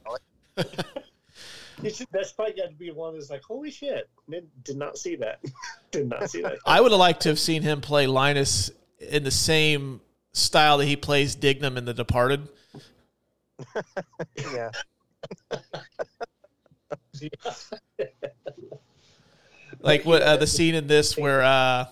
You 1.81 1.89
should, 1.89 2.07
that's 2.11 2.31
probably 2.33 2.53
got 2.53 2.69
to 2.69 2.75
be 2.75 2.91
one 2.91 3.15
that's 3.15 3.31
like, 3.31 3.41
holy 3.41 3.71
shit, 3.71 4.07
did, 4.29 4.47
did 4.63 4.77
not 4.77 4.99
see 4.99 5.15
that, 5.15 5.39
did 5.89 6.09
not 6.09 6.29
see 6.29 6.43
that. 6.43 6.59
I 6.65 6.79
would 6.79 6.91
have 6.91 6.99
liked 6.99 7.21
to 7.21 7.29
have 7.29 7.39
seen 7.39 7.63
him 7.63 7.81
play 7.81 8.05
Linus 8.05 8.69
in 8.99 9.23
the 9.23 9.31
same 9.31 10.01
style 10.33 10.77
that 10.77 10.85
he 10.85 10.95
plays 10.95 11.35
Dignam 11.35 11.77
in 11.77 11.85
The 11.85 11.93
Departed. 11.95 12.47
Yeah. 14.53 14.71
Like 19.83 20.05
what 20.05 20.21
uh, 20.21 20.37
the 20.37 20.45
scene 20.45 20.75
in 20.75 20.85
this 20.85 21.17
where 21.17 21.41
uh, 21.41 21.85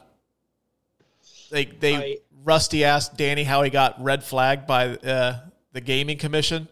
they 1.50 1.66
they 1.66 1.96
I- 1.96 2.18
Rusty 2.44 2.84
asked 2.84 3.18
Danny 3.18 3.44
how 3.44 3.64
he 3.64 3.72
got 3.72 4.02
red 4.04 4.24
flagged 4.24 4.68
by 4.68 4.90
uh, 4.90 5.40
the 5.74 5.82
gaming 5.82 6.18
commission. 6.18 6.68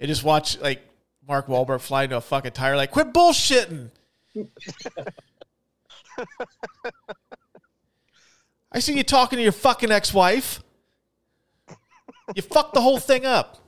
And 0.00 0.08
just 0.08 0.24
watch 0.24 0.58
like 0.60 0.80
Mark 1.26 1.48
Wahlberg 1.48 1.80
fly 1.80 2.04
into 2.04 2.16
a 2.16 2.20
fucking 2.20 2.52
tire, 2.52 2.76
like 2.76 2.92
quit 2.92 3.12
bullshitting. 3.12 3.90
I 8.70 8.80
see 8.80 8.96
you 8.96 9.02
talking 9.02 9.38
to 9.38 9.42
your 9.42 9.52
fucking 9.52 9.90
ex-wife. 9.90 10.62
You 12.34 12.42
fucked 12.42 12.74
the 12.74 12.80
whole 12.80 12.98
thing 12.98 13.24
up. 13.24 13.58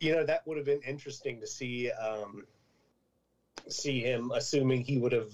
You 0.00 0.14
know 0.14 0.24
that 0.24 0.46
would 0.46 0.56
have 0.56 0.66
been 0.66 0.80
interesting 0.82 1.40
to 1.40 1.46
see 1.46 1.90
um 1.92 2.44
see 3.68 4.00
him 4.00 4.30
assuming 4.34 4.82
he 4.82 4.98
would 4.98 5.12
have 5.12 5.32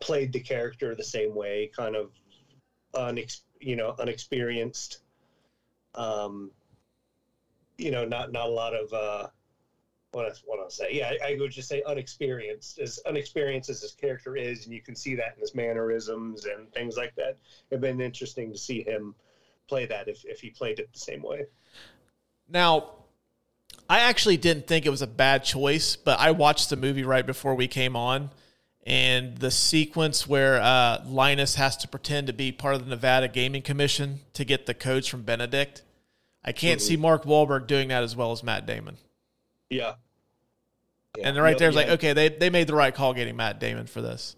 played 0.00 0.32
the 0.32 0.40
character 0.40 0.94
the 0.94 1.04
same 1.04 1.34
way 1.34 1.70
kind 1.76 1.96
of 1.96 2.10
unex- 2.94 3.42
you 3.60 3.76
know 3.76 3.94
unexperienced. 3.98 4.98
Um 5.94 6.50
you 7.78 7.90
know 7.90 8.04
not 8.04 8.32
not 8.32 8.46
a 8.46 8.52
lot 8.52 8.74
of 8.74 8.92
uh 8.92 9.26
what 10.12 10.26
I, 10.26 10.30
what 10.44 10.60
I'll 10.60 10.70
say 10.70 10.90
yeah 10.92 11.12
I, 11.22 11.32
I 11.32 11.36
would 11.38 11.50
just 11.50 11.68
say 11.68 11.82
unexperienced 11.86 12.78
as 12.78 13.00
unexperienced 13.04 13.68
as 13.68 13.80
his 13.80 13.92
character 13.92 14.36
is 14.36 14.64
and 14.64 14.72
you 14.72 14.80
can 14.80 14.94
see 14.94 15.16
that 15.16 15.34
in 15.34 15.40
his 15.40 15.54
mannerisms 15.54 16.44
and 16.44 16.72
things 16.72 16.96
like 16.96 17.14
that. 17.16 17.36
It'd 17.70 17.80
been 17.80 18.00
interesting 18.00 18.52
to 18.52 18.58
see 18.58 18.82
him 18.82 19.14
play 19.68 19.86
that 19.86 20.08
if, 20.08 20.24
if 20.24 20.40
he 20.40 20.50
played 20.50 20.78
it 20.78 20.88
the 20.92 21.00
same 21.00 21.22
way. 21.22 21.46
Now, 22.48 23.03
I 23.88 24.00
actually 24.00 24.36
didn't 24.36 24.66
think 24.66 24.86
it 24.86 24.90
was 24.90 25.02
a 25.02 25.06
bad 25.06 25.44
choice, 25.44 25.96
but 25.96 26.18
I 26.18 26.30
watched 26.30 26.70
the 26.70 26.76
movie 26.76 27.04
right 27.04 27.24
before 27.24 27.54
we 27.54 27.68
came 27.68 27.96
on, 27.96 28.30
and 28.86 29.36
the 29.38 29.50
sequence 29.50 30.26
where 30.26 30.60
uh, 30.60 31.02
Linus 31.06 31.56
has 31.56 31.76
to 31.78 31.88
pretend 31.88 32.26
to 32.28 32.32
be 32.32 32.52
part 32.52 32.74
of 32.74 32.84
the 32.84 32.90
Nevada 32.90 33.28
Gaming 33.28 33.62
Commission 33.62 34.20
to 34.34 34.44
get 34.44 34.66
the 34.66 34.74
codes 34.74 35.06
from 35.06 35.22
Benedict. 35.22 35.82
I 36.44 36.52
can't 36.52 36.80
see 36.80 36.96
Mark 36.96 37.24
Wahlberg 37.24 37.66
doing 37.66 37.88
that 37.88 38.02
as 38.02 38.14
well 38.14 38.32
as 38.32 38.42
Matt 38.42 38.66
Damon. 38.66 38.98
yeah 39.70 39.94
and 41.22 41.36
right 41.36 41.50
Yep, 41.50 41.58
there's 41.58 41.76
like, 41.76 41.88
okay, 41.88 42.12
they, 42.12 42.28
they 42.28 42.50
made 42.50 42.66
the 42.66 42.74
right 42.74 42.94
call 42.94 43.14
getting 43.14 43.36
Matt 43.36 43.60
Damon 43.60 43.86
for 43.86 44.00
this. 44.00 44.36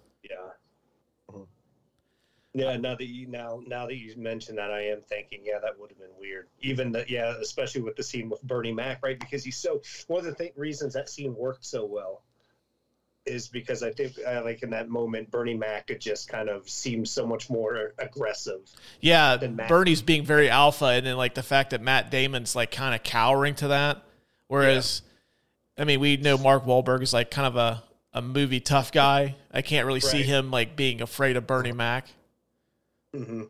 Yeah. 2.56 2.70
Yeah. 2.72 2.76
Now 2.78 2.94
that 2.94 3.06
you 3.06 3.26
now 3.26 3.60
now 3.66 3.86
that 3.86 3.96
you 3.96 4.14
mentioned 4.16 4.58
that, 4.58 4.70
I 4.70 4.86
am 4.86 5.02
thinking, 5.02 5.40
yeah, 5.44 5.58
that 5.62 5.78
would 5.78 5.90
have 5.90 5.98
been 5.98 6.16
weird. 6.18 6.48
Even 6.60 6.90
that, 6.92 7.10
yeah, 7.10 7.34
especially 7.40 7.82
with 7.82 7.96
the 7.96 8.02
scene 8.02 8.30
with 8.30 8.42
Bernie 8.42 8.72
Mac, 8.72 9.02
right? 9.02 9.18
Because 9.18 9.44
he's 9.44 9.56
so 9.56 9.82
one 10.06 10.20
of 10.20 10.24
the 10.24 10.34
th- 10.34 10.54
reasons 10.56 10.94
that 10.94 11.08
scene 11.10 11.34
worked 11.36 11.64
so 11.64 11.84
well 11.84 12.22
is 13.26 13.48
because 13.48 13.82
I 13.82 13.90
think, 13.90 14.14
uh, 14.24 14.42
like 14.44 14.62
in 14.62 14.70
that 14.70 14.88
moment, 14.88 15.30
Bernie 15.30 15.56
Mac 15.56 15.90
it 15.90 16.00
just 16.00 16.28
kind 16.28 16.48
of 16.48 16.68
seems 16.70 17.10
so 17.10 17.26
much 17.26 17.50
more 17.50 17.92
aggressive. 17.98 18.60
Yeah, 19.00 19.36
Than 19.36 19.56
Matt. 19.56 19.68
Bernie's 19.68 20.00
being 20.00 20.24
very 20.24 20.48
alpha, 20.48 20.86
and 20.86 21.04
then 21.04 21.16
like 21.16 21.34
the 21.34 21.42
fact 21.42 21.70
that 21.70 21.82
Matt 21.82 22.10
Damon's 22.10 22.56
like 22.56 22.70
kind 22.70 22.94
of 22.94 23.02
cowering 23.02 23.56
to 23.56 23.68
that. 23.68 24.02
Whereas, 24.48 25.02
I 25.76 25.84
mean, 25.84 25.98
we 26.00 26.16
know 26.16 26.38
Mark 26.38 26.64
Wahlberg 26.64 27.02
is 27.02 27.12
like 27.12 27.30
kind 27.32 27.48
of 27.48 27.56
a, 27.56 27.82
a 28.12 28.22
movie 28.22 28.60
tough 28.60 28.92
guy. 28.92 29.34
I 29.52 29.60
can't 29.60 29.86
really 29.86 30.00
see 30.00 30.22
him 30.22 30.52
like 30.52 30.76
being 30.76 31.02
afraid 31.02 31.36
of 31.36 31.46
Bernie 31.46 31.72
Mac. 31.72 32.06
Hmm 33.14 33.44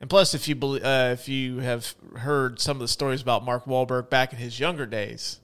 And 0.00 0.10
plus, 0.10 0.34
if 0.34 0.48
you 0.48 0.54
belie- 0.54 0.80
uh, 0.80 1.12
if 1.12 1.28
you 1.28 1.58
have 1.58 1.94
heard 2.16 2.60
some 2.60 2.76
of 2.76 2.80
the 2.80 2.88
stories 2.88 3.22
about 3.22 3.44
Mark 3.44 3.64
Wahlberg 3.66 4.10
back 4.10 4.32
in 4.32 4.38
his 4.38 4.60
younger 4.60 4.86
days, 4.86 5.40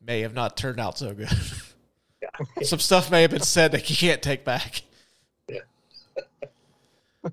may 0.00 0.20
have 0.20 0.34
not 0.34 0.56
turned 0.56 0.78
out 0.80 0.98
so 0.98 1.12
good. 1.14 1.28
some 2.62 2.78
stuff 2.78 3.10
may 3.10 3.22
have 3.22 3.30
been 3.30 3.40
said 3.40 3.72
that 3.72 3.88
you 3.90 3.96
can't 3.96 4.22
take 4.22 4.44
back. 4.44 4.82
Yeah. 5.48 5.60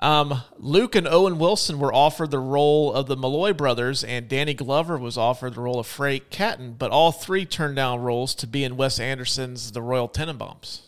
Um, 0.00 0.42
Luke 0.58 0.94
and 0.94 1.08
Owen 1.08 1.38
Wilson 1.40 1.80
were 1.80 1.92
offered 1.92 2.30
the 2.30 2.38
role 2.38 2.92
of 2.92 3.08
the 3.08 3.16
Malloy 3.16 3.52
brothers, 3.52 4.04
and 4.04 4.28
Danny 4.28 4.54
Glover 4.54 4.96
was 4.96 5.18
offered 5.18 5.54
the 5.56 5.60
role 5.60 5.80
of 5.80 5.88
Frank 5.88 6.30
Catton, 6.30 6.74
but 6.74 6.92
all 6.92 7.10
three 7.10 7.44
turned 7.44 7.74
down 7.74 8.00
roles 8.00 8.32
to 8.36 8.46
be 8.46 8.62
in 8.62 8.76
Wes 8.76 9.00
Anderson's 9.00 9.72
The 9.72 9.82
Royal 9.82 10.08
Tenenbaums. 10.08 10.82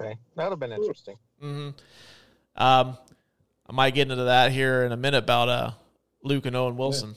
Okay. 0.00 0.16
That 0.36 0.44
would 0.44 0.50
have 0.50 0.60
been 0.60 0.72
interesting. 0.72 1.16
hmm 1.40 1.70
Um, 2.56 2.96
I 3.66 3.72
might 3.72 3.94
get 3.94 4.10
into 4.10 4.24
that 4.24 4.52
here 4.52 4.84
in 4.84 4.92
a 4.92 4.96
minute 4.96 5.18
about 5.18 5.48
uh, 5.48 5.70
Luke 6.22 6.46
and 6.46 6.56
Owen 6.56 6.76
Wilson. 6.76 7.16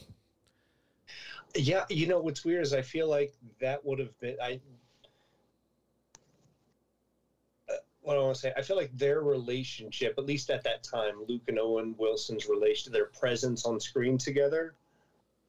Yeah, 1.56 1.86
you 1.90 2.08
know 2.08 2.20
what's 2.20 2.46
weird 2.46 2.64
is 2.64 2.74
I 2.74 2.82
feel 2.82 3.10
like 3.10 3.34
that 3.60 3.86
would 3.86 4.00
have 4.00 4.18
been 4.20 4.38
I. 4.42 4.60
Uh, 7.70 7.74
what 8.02 8.18
I 8.18 8.20
want 8.22 8.36
to 8.36 8.42
say, 8.42 8.54
I 8.58 8.62
feel 8.62 8.78
like 8.78 8.96
their 8.98 9.22
relationship, 9.22 10.16
at 10.18 10.26
least 10.26 10.50
at 10.50 10.64
that 10.64 10.84
time, 10.84 11.24
Luke 11.28 11.44
and 11.48 11.60
Owen 11.60 11.96
Wilson's 11.98 12.48
relation, 12.48 12.92
their 12.92 13.06
presence 13.06 13.66
on 13.66 13.80
screen 13.80 14.18
together, 14.18 14.76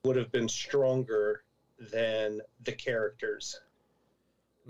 would 0.04 0.16
have 0.16 0.32
been 0.32 0.48
stronger 0.48 1.44
than 1.92 2.40
the 2.64 2.72
characters. 2.72 3.60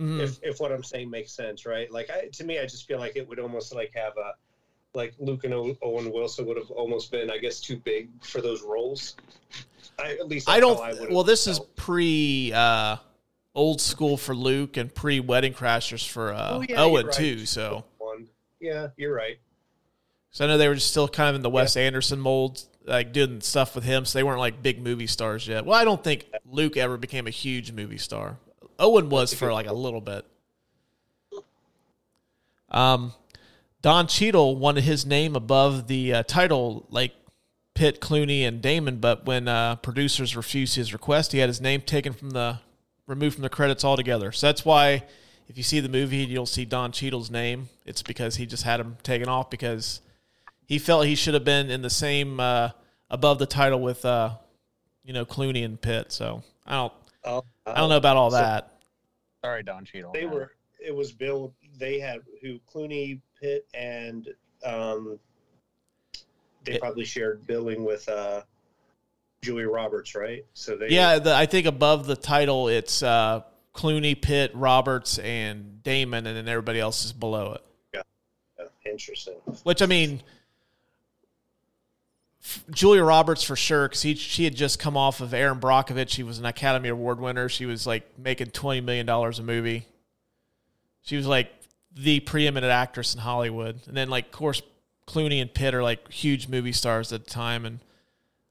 Mhm. 0.01 0.21
If 0.21 0.39
if 0.43 0.59
what 0.61 0.73
I'm 0.73 0.83
saying 0.83 1.11
makes 1.11 1.33
sense, 1.33 1.67
right? 1.67 1.91
Like 1.91 2.11
I, 2.11 2.29
to 2.33 2.45
me, 2.45 2.59
I 2.59 2.63
just 2.65 2.87
feel 2.87 2.99
like 2.99 3.15
it 3.17 3.29
would 3.29 3.39
almost 3.39 3.75
like 3.75 3.93
have 3.95 4.17
a 4.17 4.33
like 4.95 5.15
Luke 5.19 5.45
and 5.45 5.55
O- 5.55 5.77
Owen 5.83 6.13
Wilson 6.13 6.47
would 6.47 6.57
have 6.57 6.71
almost 6.71 7.11
been, 7.11 7.31
I 7.31 7.39
guess, 7.39 7.61
too 7.61 7.77
big 7.79 8.09
for 8.23 8.41
those 8.41 8.63
roles. 8.63 9.17
I, 9.99 10.13
at 10.13 10.29
least 10.29 10.49
I 10.49 10.61
don't. 10.61 10.79
how 10.79 10.91
would've 10.91 11.11
well, 11.11 11.25
this 11.25 11.47
is 11.47 11.61
pre 11.77 12.53
uh, 12.55 12.97
old 13.55 13.81
school 13.81 14.17
for 14.17 14.35
Luke 14.35 14.77
and 14.79 14.95
pre 14.95 15.21
Wedding 15.21 15.53
Crashers 15.55 16.07
for 16.09 16.33
uh, 16.33 16.51
Oh, 16.59 16.61
yeah, 16.69 16.83
Owen 16.83 17.07
right. 17.07 17.15
too. 17.15 17.45
So, 17.47 17.85
one. 17.99 18.29
Yeah, 18.61 18.89
you're 18.97 19.15
right. 19.15 19.39
so 20.31 20.45
I 20.45 20.49
know 20.49 20.57
they 20.59 20.69
were 20.69 20.75
just 20.75 20.91
still 20.91 21.09
kind 21.09 21.29
of 21.31 21.37
in 21.37 21.43
the 21.43 21.51
Wes 21.51 21.77
Anderson 21.77 22.21
mold, 22.21 22.63
like 22.87 23.13
doing 23.13 23.41
stuff 23.41 23.75
with 23.75 23.85
him. 23.85 24.05
So 24.05 24.19
they 24.19 24.23
weren't 24.23 24.39
like 24.41 24.63
big 24.63 24.83
movie 24.83 25.07
stars 25.07 25.47
yet. 25.49 25.67
Well, 25.67 25.79
I 25.79 25.85
don't 25.85 26.03
think 26.03 26.27
Luke 26.47 26.77
ever 26.77 26.97
became 26.97 27.27
a 27.27 27.31
huge 27.31 27.73
movie 27.73 27.99
star. 27.99 28.39
Owen 28.79 29.09
was 29.09 29.33
for 29.35 29.53
like 29.53 29.67
a 29.67 29.73
little 29.73 30.01
bit. 30.01 30.25
Um, 32.71 33.13
Don 33.83 34.07
Cheadle 34.07 34.57
wanted 34.57 34.85
his 34.85 35.05
name 35.05 35.37
above 35.37 35.89
the 35.89 36.15
uh, 36.15 36.23
title, 36.23 36.87
like 36.91 37.13
Pitt, 37.75 38.01
Clooney, 38.01 38.47
and 38.47 38.63
Damon. 38.63 38.99
But 38.99 39.27
when 39.27 39.49
uh, 39.49 39.77
producers 39.77 40.37
refused 40.37 40.77
his 40.77 40.93
request, 40.93 41.33
he 41.33 41.39
had 41.39 41.49
his 41.49 41.61
name 41.61 41.81
taken 41.81 42.13
from 42.13 42.31
the 42.31 42.61
removed 43.07 43.35
from 43.35 43.43
the 43.43 43.49
credits 43.49 43.85
altogether. 43.85 44.33
So 44.33 44.47
that's 44.47 44.65
why, 44.65 45.05
if 45.49 45.57
you 45.57 45.63
see 45.63 45.81
the 45.81 45.89
movie, 45.89 46.19
you'll 46.19 46.47
see 46.47 46.65
Don 46.65 46.93
Cheadle's 46.93 47.31
name. 47.31 47.69
It's 47.85 48.03
because 48.03 48.37
he 48.37 48.47
just 48.47 48.63
had 48.63 48.81
him 48.81 48.97
taken 49.03 49.29
off 49.29 49.51
because 49.51 50.01
he 50.67 50.79
felt 50.79 51.07
he 51.07 51.15
should 51.15 51.35
have 51.35 51.45
been 51.45 51.71
in 51.71 51.83
the 51.83 51.91
same 51.91 52.41
uh, 52.41 52.71
above 53.11 53.39
the 53.39 53.47
title 53.47 53.81
with, 53.81 54.05
uh, 54.05 54.37
you 55.05 55.13
know, 55.13 55.25
Clooney 55.27 55.65
and 55.65 55.81
Pitt. 55.81 56.13
So 56.13 56.43
I 56.65 56.75
don't, 56.75 56.93
Oh, 57.25 57.45
I 57.67 57.75
don't 57.75 57.89
know 57.89 57.97
about 57.97 58.17
all 58.17 58.31
So- 58.31 58.39
that. 58.39 58.69
Sorry, 59.45 59.63
Don 59.63 59.85
Cheadle. 59.85 60.13
They 60.13 60.27
were. 60.27 60.53
It 60.79 60.95
was 60.95 61.13
Bill. 61.13 61.53
They 61.79 61.99
had 61.99 62.21
who 62.41 62.59
Clooney, 62.73 63.21
Pitt, 63.41 63.67
and 63.75 64.29
um, 64.65 65.19
they 66.65 66.75
It- 66.75 66.81
probably 66.81 67.05
shared 67.05 67.47
billing 67.47 67.85
with 67.85 68.09
uh, 68.09 68.43
Julia 69.43 69.69
Roberts, 69.69 70.15
right? 70.15 70.45
So 70.55 70.77
they 70.77 70.89
Yeah, 70.91 71.19
the, 71.19 71.35
I 71.35 71.47
think 71.47 71.67
above 71.67 72.07
the 72.07 72.15
title 72.17 72.69
it's 72.69 73.03
uh, 73.03 73.43
Clooney, 73.75 74.21
Pitt, 74.21 74.53
Roberts, 74.55 75.19
and 75.19 75.83
Damon, 75.83 76.27
and 76.27 76.37
then 76.37 76.49
everybody 76.49 76.79
else 76.79 77.05
is 77.05 77.13
below 77.13 77.55
it. 77.55 78.05
Yeah, 78.59 78.67
interesting. 78.91 79.35
Which 79.65 79.83
I 79.83 79.87
mean, 79.87 80.17
f- 80.17 80.23
Julia 82.71 83.05
Roberts 83.05 83.43
for 83.43 83.55
sure 83.55 83.89
because 83.89 84.01
she 84.01 84.45
had 84.45 84.57
just 84.57 84.79
come 84.79 84.97
off 84.97 85.21
of 85.21 85.33
Erin 85.33 85.61
Brockovich. 85.61 86.11
She 86.11 86.23
was 86.23 86.39
an 86.39 86.45
Academy 86.45 86.89
Award 86.89 87.21
winner. 87.21 87.49
She 87.49 87.67
was 87.67 87.87
like 87.87 88.19
making 88.19 88.49
twenty 88.49 88.81
million 88.81 89.07
dollars 89.07 89.39
a 89.39 89.43
movie. 89.43 89.87
She 91.03 91.17
was 91.17 91.27
like 91.27 91.53
the 91.95 92.21
preeminent 92.21 92.71
actress 92.71 93.15
in 93.15 93.21
Hollywood, 93.21 93.81
and 93.87 93.97
then 93.97 94.11
like 94.11 94.27
of 94.27 94.33
course 94.33 94.63
Clooney 95.07 95.41
and 95.41 95.53
Pitt 95.53 95.75
are 95.75 95.83
like 95.83 96.11
huge 96.11 96.49
movie 96.49 96.73
stars 96.73 97.13
at 97.13 97.25
the 97.25 97.31
time, 97.31 97.65
and 97.65 97.79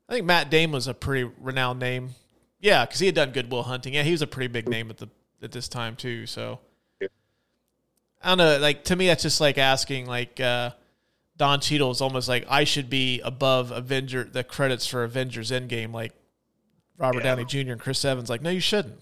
I 0.08 0.14
think 0.14 0.26
Matt 0.26 0.50
Damon 0.50 0.74
was 0.74 0.88
a 0.88 0.94
pretty 0.94 1.30
renowned 1.40 1.80
name. 1.80 2.12
Yeah, 2.60 2.86
because 2.86 3.00
he 3.00 3.08
had 3.08 3.16
done 3.16 3.32
Good 3.32 3.52
Will 3.52 3.64
Hunting. 3.64 3.94
Yeah, 3.94 4.04
he 4.04 4.12
was 4.12 4.22
a 4.22 4.28
pretty 4.28 4.48
big 4.48 4.70
name 4.70 4.90
at 4.90 4.98
the 4.98 5.10
at 5.42 5.52
this 5.52 5.68
time 5.68 5.96
too. 5.96 6.26
So 6.28 6.60
I 8.24 8.30
don't 8.30 8.38
know. 8.38 8.58
Like 8.60 8.86
to 8.86 8.96
me, 8.96 9.08
that's 9.08 9.24
just 9.24 9.42
like 9.42 9.58
asking 9.58 10.06
like 10.06 10.40
uh, 10.40 10.72
Don 11.42 11.60
Cheadle 11.60 11.90
is 11.90 12.02
almost 12.02 12.28
like 12.30 12.46
I 12.48 12.66
should 12.66 12.88
be 12.88 13.20
above 13.22 13.72
Avenger 13.72 14.24
the 14.26 14.44
credits 14.44 14.86
for 14.86 15.04
Avengers 15.04 15.50
Endgame, 15.50 15.92
like 15.92 16.14
Robert 17.00 17.24
Yeah. 17.24 17.36
Downey 17.36 17.46
Jr. 17.46 17.72
and 17.72 17.82
Chris 17.82 18.06
Evans. 18.06 18.30
Like, 18.30 18.44
no, 18.44 18.52
you 18.52 18.60
shouldn't. 18.60 19.00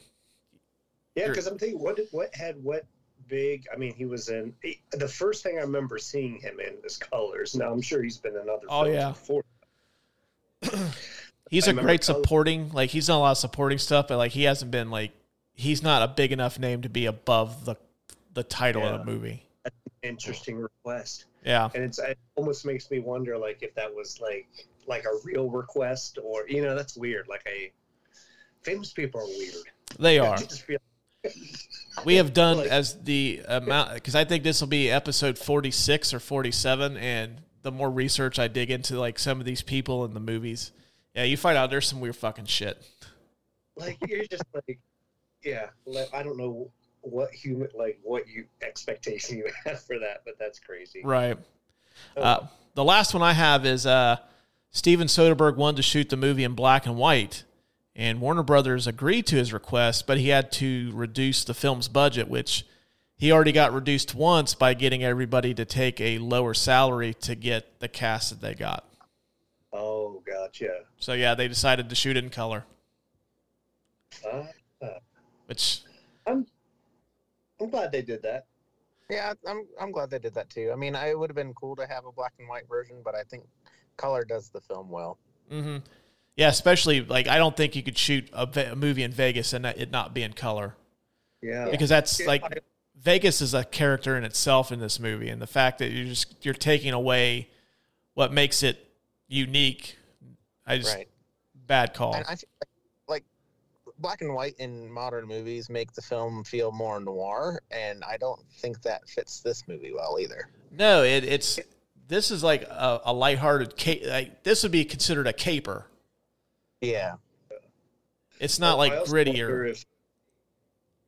Yeah, 1.16 1.28
because 1.28 1.48
I'm 1.48 1.58
thinking, 1.58 1.78
what 1.82 2.00
what 2.12 2.34
had 2.34 2.56
what 2.64 2.86
big? 3.28 3.66
I 3.74 3.76
mean, 3.76 3.94
he 3.94 4.06
was 4.06 4.30
in 4.30 4.54
he- 4.64 4.80
the 4.94 5.06
first 5.10 5.44
thing 5.44 5.58
I 5.58 5.64
remember 5.64 5.98
seeing 5.98 6.40
him 6.40 6.62
in 6.62 6.76
is 6.86 6.96
Colors. 6.96 7.56
Now 7.56 7.74
I'm 7.74 7.82
sure 7.82 8.02
he's 8.02 8.18
been 8.20 8.38
in 8.38 8.48
other 8.50 8.68
Oh, 8.70 8.86
yeah. 8.86 9.10
before. 9.10 9.44
He's 11.52 11.68
I 11.68 11.72
a 11.72 11.74
great 11.74 12.06
Color- 12.06 12.22
supporting. 12.24 12.70
Like 12.72 12.90
he's 12.92 13.08
done 13.08 13.18
a 13.18 13.20
lot 13.20 13.32
of 13.32 13.38
supporting 13.38 13.80
stuff, 13.80 14.08
but 14.08 14.16
like 14.18 14.32
he 14.32 14.44
hasn't 14.44 14.72
been 14.72 14.90
like 14.90 15.12
he's 15.56 15.84
not 15.84 16.04
a 16.04 16.08
big 16.08 16.32
enough 16.32 16.58
name 16.58 16.84
to 16.84 16.90
be 16.90 17.06
above 17.06 17.66
the 17.66 17.76
the 18.34 18.44
title 18.44 18.84
of 18.86 18.92
Yeah. 18.92 18.98
the 19.00 19.04
movie. 19.12 19.44
Interesting 20.04 20.58
request, 20.58 21.26
Yeah, 21.46 21.70
and 21.76 21.84
it's 21.84 22.00
it 22.00 22.18
almost 22.36 22.66
makes 22.66 22.90
me 22.90 23.00
wonder, 23.00 23.38
like 23.38 23.62
if 23.62 23.74
that 23.76 23.94
was 23.94 24.20
like 24.22 24.48
like 24.88 25.04
a 25.06 25.18
real 25.26 25.50
request, 25.50 26.18
or 26.24 26.48
you 26.48 26.62
know, 26.62 26.76
that's 26.76 26.96
weird. 26.96 27.28
Like 27.28 27.44
a 27.48 27.72
famous 28.64 28.94
people 28.94 29.22
are 29.22 29.26
weird. 29.28 29.56
they 30.00 30.20
are. 30.20 30.38
We 32.06 32.16
have 32.16 32.34
done 32.34 32.58
Like- 32.60 32.70
as 32.70 32.96
the 33.04 33.42
amount 33.46 33.94
because 33.96 34.16
I 34.16 34.24
think 34.24 34.44
this 34.46 34.62
will 34.62 34.70
be 34.70 34.90
episode 34.90 35.38
forty 35.38 35.70
six 35.72 36.14
or 36.14 36.20
forty 36.22 36.52
seven, 36.52 36.96
and 36.96 37.42
the 37.62 37.72
more 37.74 37.90
research 37.92 38.40
I 38.40 38.48
dig 38.48 38.72
into 38.72 38.98
like 38.98 39.20
some 39.20 39.40
of 39.42 39.46
these 39.46 39.62
people 39.62 40.06
in 40.06 40.14
the 40.14 40.22
movies, 40.22 40.72
yeah, 41.14 41.24
you 41.24 41.36
find 41.36 41.58
out 41.58 41.70
there's 41.70 41.88
some 41.90 42.00
weird 42.00 42.16
fucking 42.16 42.46
shit. 42.46 42.82
like 43.76 43.98
you're 44.08 44.24
just 44.32 44.44
like 44.54 44.80
yeah 45.44 45.68
like, 45.86 46.10
i 46.14 46.22
don't 46.24 46.38
know 46.38 46.70
what 47.02 47.32
human 47.32 47.70
like 47.76 48.00
what 48.04 48.28
you 48.28 48.46
expectation 48.62 49.38
you 49.38 49.50
have 49.66 49.82
for 49.82 49.98
that 50.00 50.22
but 50.26 50.38
that's 50.40 50.60
crazy. 50.60 51.02
Right. 51.04 51.38
Oh, 52.18 52.22
Uh, 52.22 52.48
the 52.76 52.84
last 52.84 53.14
one 53.14 53.24
I 53.24 53.34
have 53.34 53.66
is 53.66 53.86
uh, 53.86 54.18
Steven 54.72 55.08
Soderbergh 55.08 55.56
wanted 55.56 55.78
to 55.78 55.84
shoot 55.84 56.10
the 56.10 56.18
movie 56.18 56.44
in 56.44 56.54
black 56.54 56.86
and 56.86 56.96
white, 56.96 57.44
and 57.96 58.22
Warner 58.22 58.44
Brothers 58.44 58.88
agreed 58.88 59.26
to 59.28 59.36
his 59.36 59.52
request, 59.52 60.08
but 60.08 60.18
he 60.18 60.30
had 60.30 60.52
to 60.54 60.92
reduce 60.94 61.44
the 61.44 61.54
film's 61.54 61.88
budget, 61.88 62.30
which 62.30 62.66
he 63.18 63.32
already 63.32 63.52
got 63.52 63.74
reduced 63.74 64.16
once 64.16 64.54
by 64.56 64.74
getting 64.74 65.04
everybody 65.04 65.54
to 65.56 65.66
take 65.66 66.00
a 66.00 66.20
lower 66.20 66.54
salary 66.54 67.14
to 67.16 67.36
get 67.36 67.80
the 67.80 67.90
cast 67.90 68.30
that 68.30 68.40
they 68.42 68.54
got. 68.54 68.86
oh 69.74 70.22
gotcha. 70.26 70.84
So 71.00 71.14
yeah, 71.14 71.36
they 71.36 71.48
decided 71.50 71.90
to 71.90 71.96
shoot 71.96 72.16
it 72.16 72.24
in 72.24 72.30
color, 72.30 72.64
uh, 74.32 74.44
which 75.48 75.82
i'm 76.28 76.46
glad 77.68 77.92
they 77.92 78.02
did 78.02 78.22
that 78.24 78.46
Yeah, 79.10 79.34
I'm 79.48 79.66
I'm 79.80 79.92
glad 79.92 80.10
they 80.10 80.20
did 80.20 80.34
that 80.36 80.50
too. 80.50 80.70
I 80.72 80.76
mean, 80.76 80.96
I, 80.96 81.10
it 81.10 81.20
would 81.20 81.30
have 81.30 81.36
been 81.36 81.54
cool 81.54 81.76
to 81.76 81.88
have 81.88 82.06
a 82.06 82.12
black 82.12 82.34
and 82.40 82.48
white 82.48 82.68
version, 82.70 82.98
but 83.04 83.16
I 83.16 83.24
think 83.24 83.44
color 83.98 84.24
does 84.24 84.50
the 84.50 84.62
film 84.62 84.90
well. 84.90 85.18
hmm 85.50 85.78
yeah, 86.36 86.48
especially 86.48 87.02
like 87.02 87.28
I 87.28 87.38
don't 87.38 87.58
think 87.58 87.76
you 87.76 87.84
could 87.84 87.98
shoot 87.98 88.30
a, 88.32 88.46
Ve- 88.46 88.62
a 88.72 88.76
movie 88.76 89.04
in 89.04 89.12
Vegas 89.12 89.52
and 89.52 89.66
it 89.66 89.92
not 89.92 90.14
be 90.14 90.24
in 90.24 90.32
color. 90.34 90.76
yeah 91.42 91.70
because 91.70 91.90
that's 91.90 92.20
Yeah, 92.20 92.28
like 92.28 92.44
I- 92.44 92.60
Vegas 93.02 93.42
is 93.42 93.54
a 93.54 93.64
character 93.64 94.18
in 94.18 94.24
itself 94.24 94.72
in 94.72 94.80
this 94.80 95.00
movie, 95.00 95.30
and 95.30 95.42
the 95.42 95.48
fact 95.48 95.80
that 95.80 95.90
you're 95.92 96.06
just 96.06 96.46
you're 96.46 96.54
taking 96.54 96.94
away 96.94 97.50
what 98.14 98.32
makes 98.34 98.62
it 98.64 98.78
unique. 99.28 99.96
I 100.66 100.78
just 100.78 100.94
Right. 100.96 101.08
bad 101.56 101.94
call. 101.94 102.14
And 102.14 102.26
I 102.26 102.36
feel 102.36 102.50
like, 102.62 102.68
like 102.68 102.69
black 104.00 104.22
and 104.22 104.34
white 104.34 104.56
in 104.60 104.90
modern 104.92 105.28
movies 105.28 105.70
make 105.70 105.92
the 105.94 106.02
film 106.02 106.44
feel 106.44 106.72
more 106.72 107.00
noir, 107.00 107.62
and 107.72 108.04
I 108.04 108.18
don't 108.18 108.42
think 108.60 108.82
that 108.84 109.08
fits 109.08 109.42
this 109.42 109.68
movie 109.68 109.94
well 109.94 110.18
either. 110.20 110.50
no, 110.72 111.04
it, 111.04 111.24
it's 111.24 111.60
this 112.08 112.32
is 112.32 112.44
like 112.44 112.64
a, 112.64 113.02
a 113.06 113.14
lighthearted. 113.14 113.78
Ca- 113.78 114.04
like, 114.10 114.44
this 114.44 114.64
would 114.64 114.72
be 114.72 114.84
considered 114.86 115.28
a 115.28 115.34
caper. 115.34 115.86
Yeah, 116.82 117.16
It's 118.40 118.58
not 118.58 118.78
Well, 118.78 118.88
like 118.90 119.00
also 119.00 119.14
wonder 119.16 119.32
grittier. 119.32 119.70
if 119.72 119.86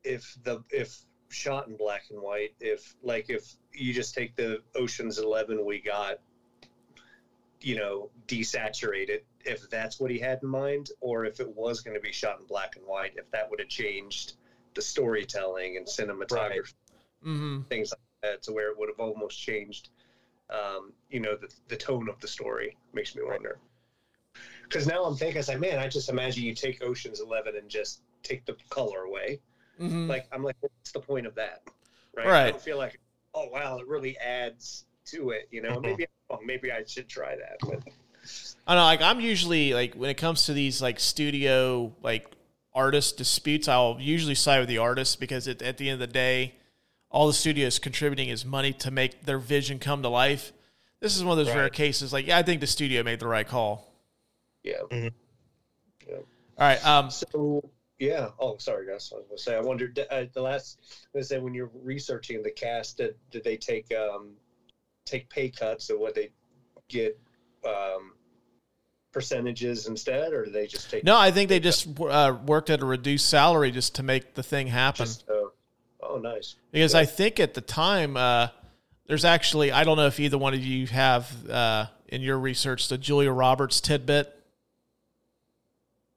if 0.03 0.37
the 0.43 0.63
if 0.69 0.99
shot 1.29 1.67
in 1.67 1.77
black 1.77 2.03
and 2.09 2.21
white 2.21 2.53
if 2.59 2.95
like 3.03 3.29
if 3.29 3.53
you 3.73 3.93
just 3.93 4.13
take 4.13 4.35
the 4.35 4.61
oceans 4.75 5.17
11 5.17 5.63
we 5.65 5.79
got 5.81 6.15
you 7.61 7.75
know 7.75 8.09
desaturated 8.27 9.21
if 9.45 9.69
that's 9.69 9.99
what 9.99 10.11
he 10.11 10.19
had 10.19 10.39
in 10.43 10.49
mind 10.49 10.89
or 10.99 11.25
if 11.25 11.39
it 11.39 11.55
was 11.55 11.81
going 11.81 11.95
to 11.95 12.01
be 12.01 12.11
shot 12.11 12.39
in 12.39 12.45
black 12.45 12.75
and 12.75 12.85
white 12.85 13.13
if 13.15 13.29
that 13.31 13.49
would 13.49 13.59
have 13.59 13.69
changed 13.69 14.33
the 14.73 14.81
storytelling 14.81 15.77
and 15.77 15.85
cinematography. 15.85 16.73
Hmm 17.23 17.61
things 17.69 17.91
like 17.91 17.99
that 18.31 18.41
to 18.43 18.51
where 18.51 18.71
it 18.71 18.77
would 18.77 18.89
have 18.89 18.99
almost 18.99 19.39
changed 19.39 19.89
um, 20.49 20.91
you 21.09 21.19
know 21.19 21.35
the, 21.35 21.47
the 21.69 21.77
tone 21.77 22.09
of 22.09 22.19
the 22.19 22.27
story 22.27 22.75
makes 22.93 23.15
me 23.15 23.21
wonder. 23.23 23.57
Because 24.63 24.87
now 24.87 25.03
i'm 25.03 25.15
thinking 25.15 25.39
it's 25.39 25.47
like 25.47 25.59
man 25.59 25.79
i 25.79 25.87
just 25.87 26.09
imagine 26.09 26.43
you 26.43 26.55
take 26.55 26.83
oceans 26.83 27.19
11 27.21 27.55
and 27.55 27.69
just 27.69 28.01
take 28.23 28.45
the 28.45 28.55
color 28.69 29.03
away. 29.03 29.39
Hmm 29.77 30.09
like 30.09 30.27
i'm 30.31 30.43
like 30.43 30.55
what's 30.61 30.91
the 30.91 30.99
point 30.99 31.25
of 31.25 31.35
that 31.35 31.61
right, 32.15 32.27
i 32.27 32.51
don't 32.51 32.61
feel 32.61 32.77
like 32.77 32.99
oh 33.33 33.47
wow 33.49 33.77
it 33.77 33.87
really 33.87 34.17
adds 34.17 34.85
to 35.05 35.31
it 35.31 35.47
you 35.51 35.61
know 35.61 35.79
maybe 35.79 36.05
maybe 36.45 36.71
i 36.71 36.83
should 36.85 37.07
try 37.07 37.35
that 37.35 37.57
but 37.61 37.81
I 38.67 38.75
know. 38.75 38.83
Like 38.83 39.01
I'm 39.01 39.19
usually 39.19 39.73
like 39.73 39.95
when 39.95 40.09
it 40.09 40.17
comes 40.17 40.45
to 40.45 40.53
these 40.53 40.81
like 40.81 40.99
studio 40.99 41.93
like 42.03 42.27
artist 42.73 43.17
disputes, 43.17 43.67
I'll 43.67 43.97
usually 43.99 44.35
side 44.35 44.59
with 44.59 44.69
the 44.69 44.77
artist 44.77 45.19
because 45.19 45.47
it, 45.47 45.61
at 45.61 45.77
the 45.77 45.89
end 45.89 46.01
of 46.01 46.07
the 46.07 46.13
day, 46.13 46.55
all 47.09 47.27
the 47.27 47.33
studio 47.33 47.67
is 47.67 47.79
contributing 47.79 48.29
is 48.29 48.45
money 48.45 48.73
to 48.73 48.91
make 48.91 49.25
their 49.25 49.39
vision 49.39 49.79
come 49.79 50.01
to 50.03 50.09
life. 50.09 50.53
This 50.99 51.17
is 51.17 51.23
one 51.23 51.37
of 51.37 51.45
those 51.45 51.55
rare 51.55 51.69
cases. 51.69 52.13
Like, 52.13 52.27
yeah, 52.27 52.37
I 52.37 52.43
think 52.43 52.61
the 52.61 52.67
studio 52.67 53.01
made 53.01 53.19
the 53.19 53.27
right 53.27 53.47
call. 53.47 53.91
yeah 54.63 54.75
All 54.91 55.07
right. 56.59 56.85
Um, 56.85 57.09
so 57.09 57.63
yeah 57.97 58.29
oh 58.39 58.57
sorry 58.57 58.87
guys 58.87 59.11
i 59.13 59.17
was 59.17 59.25
gonna 59.27 59.37
say 59.37 59.55
i 59.55 59.61
wondered 59.61 59.99
uh, 60.09 60.23
the 60.33 60.41
last 60.41 60.79
i 60.81 61.19
was 61.19 61.29
gonna 61.29 61.39
say 61.39 61.43
when 61.43 61.53
you're 61.53 61.69
researching 61.83 62.41
the 62.41 62.49
cast 62.49 62.97
did, 62.97 63.13
did 63.29 63.43
they 63.43 63.55
take 63.55 63.93
um 63.93 64.31
take 65.11 65.29
pay 65.29 65.49
cuts 65.49 65.89
of 65.89 65.99
what 65.99 66.15
they 66.15 66.29
get 66.87 67.19
um, 67.65 68.13
percentages 69.11 69.87
instead, 69.87 70.33
or 70.33 70.45
do 70.45 70.51
they 70.51 70.67
just 70.67 70.89
take 70.89 71.03
No, 71.03 71.17
I 71.17 71.31
think 71.31 71.49
they 71.49 71.59
just 71.59 71.87
uh, 71.99 72.37
worked 72.45 72.69
at 72.69 72.81
a 72.81 72.85
reduced 72.85 73.29
salary 73.29 73.71
just 73.71 73.95
to 73.95 74.03
make 74.03 74.33
the 74.33 74.43
thing 74.43 74.67
happen. 74.67 75.05
Just, 75.05 75.29
uh, 75.29 75.49
oh, 76.01 76.17
nice. 76.17 76.55
Because 76.71 76.95
I 76.95 77.05
think 77.05 77.39
at 77.39 77.53
the 77.53 77.61
time, 77.61 78.17
uh, 78.17 78.47
there's 79.07 79.25
actually 79.25 79.71
I 79.71 79.83
don't 79.83 79.97
know 79.97 80.07
if 80.07 80.19
either 80.19 80.37
one 80.37 80.53
of 80.53 80.63
you 80.63 80.87
have 80.87 81.49
uh, 81.49 81.87
in 82.07 82.21
your 82.21 82.39
research 82.39 82.87
the 82.87 82.97
Julia 82.97 83.31
Roberts 83.31 83.81
tidbit. 83.81 84.33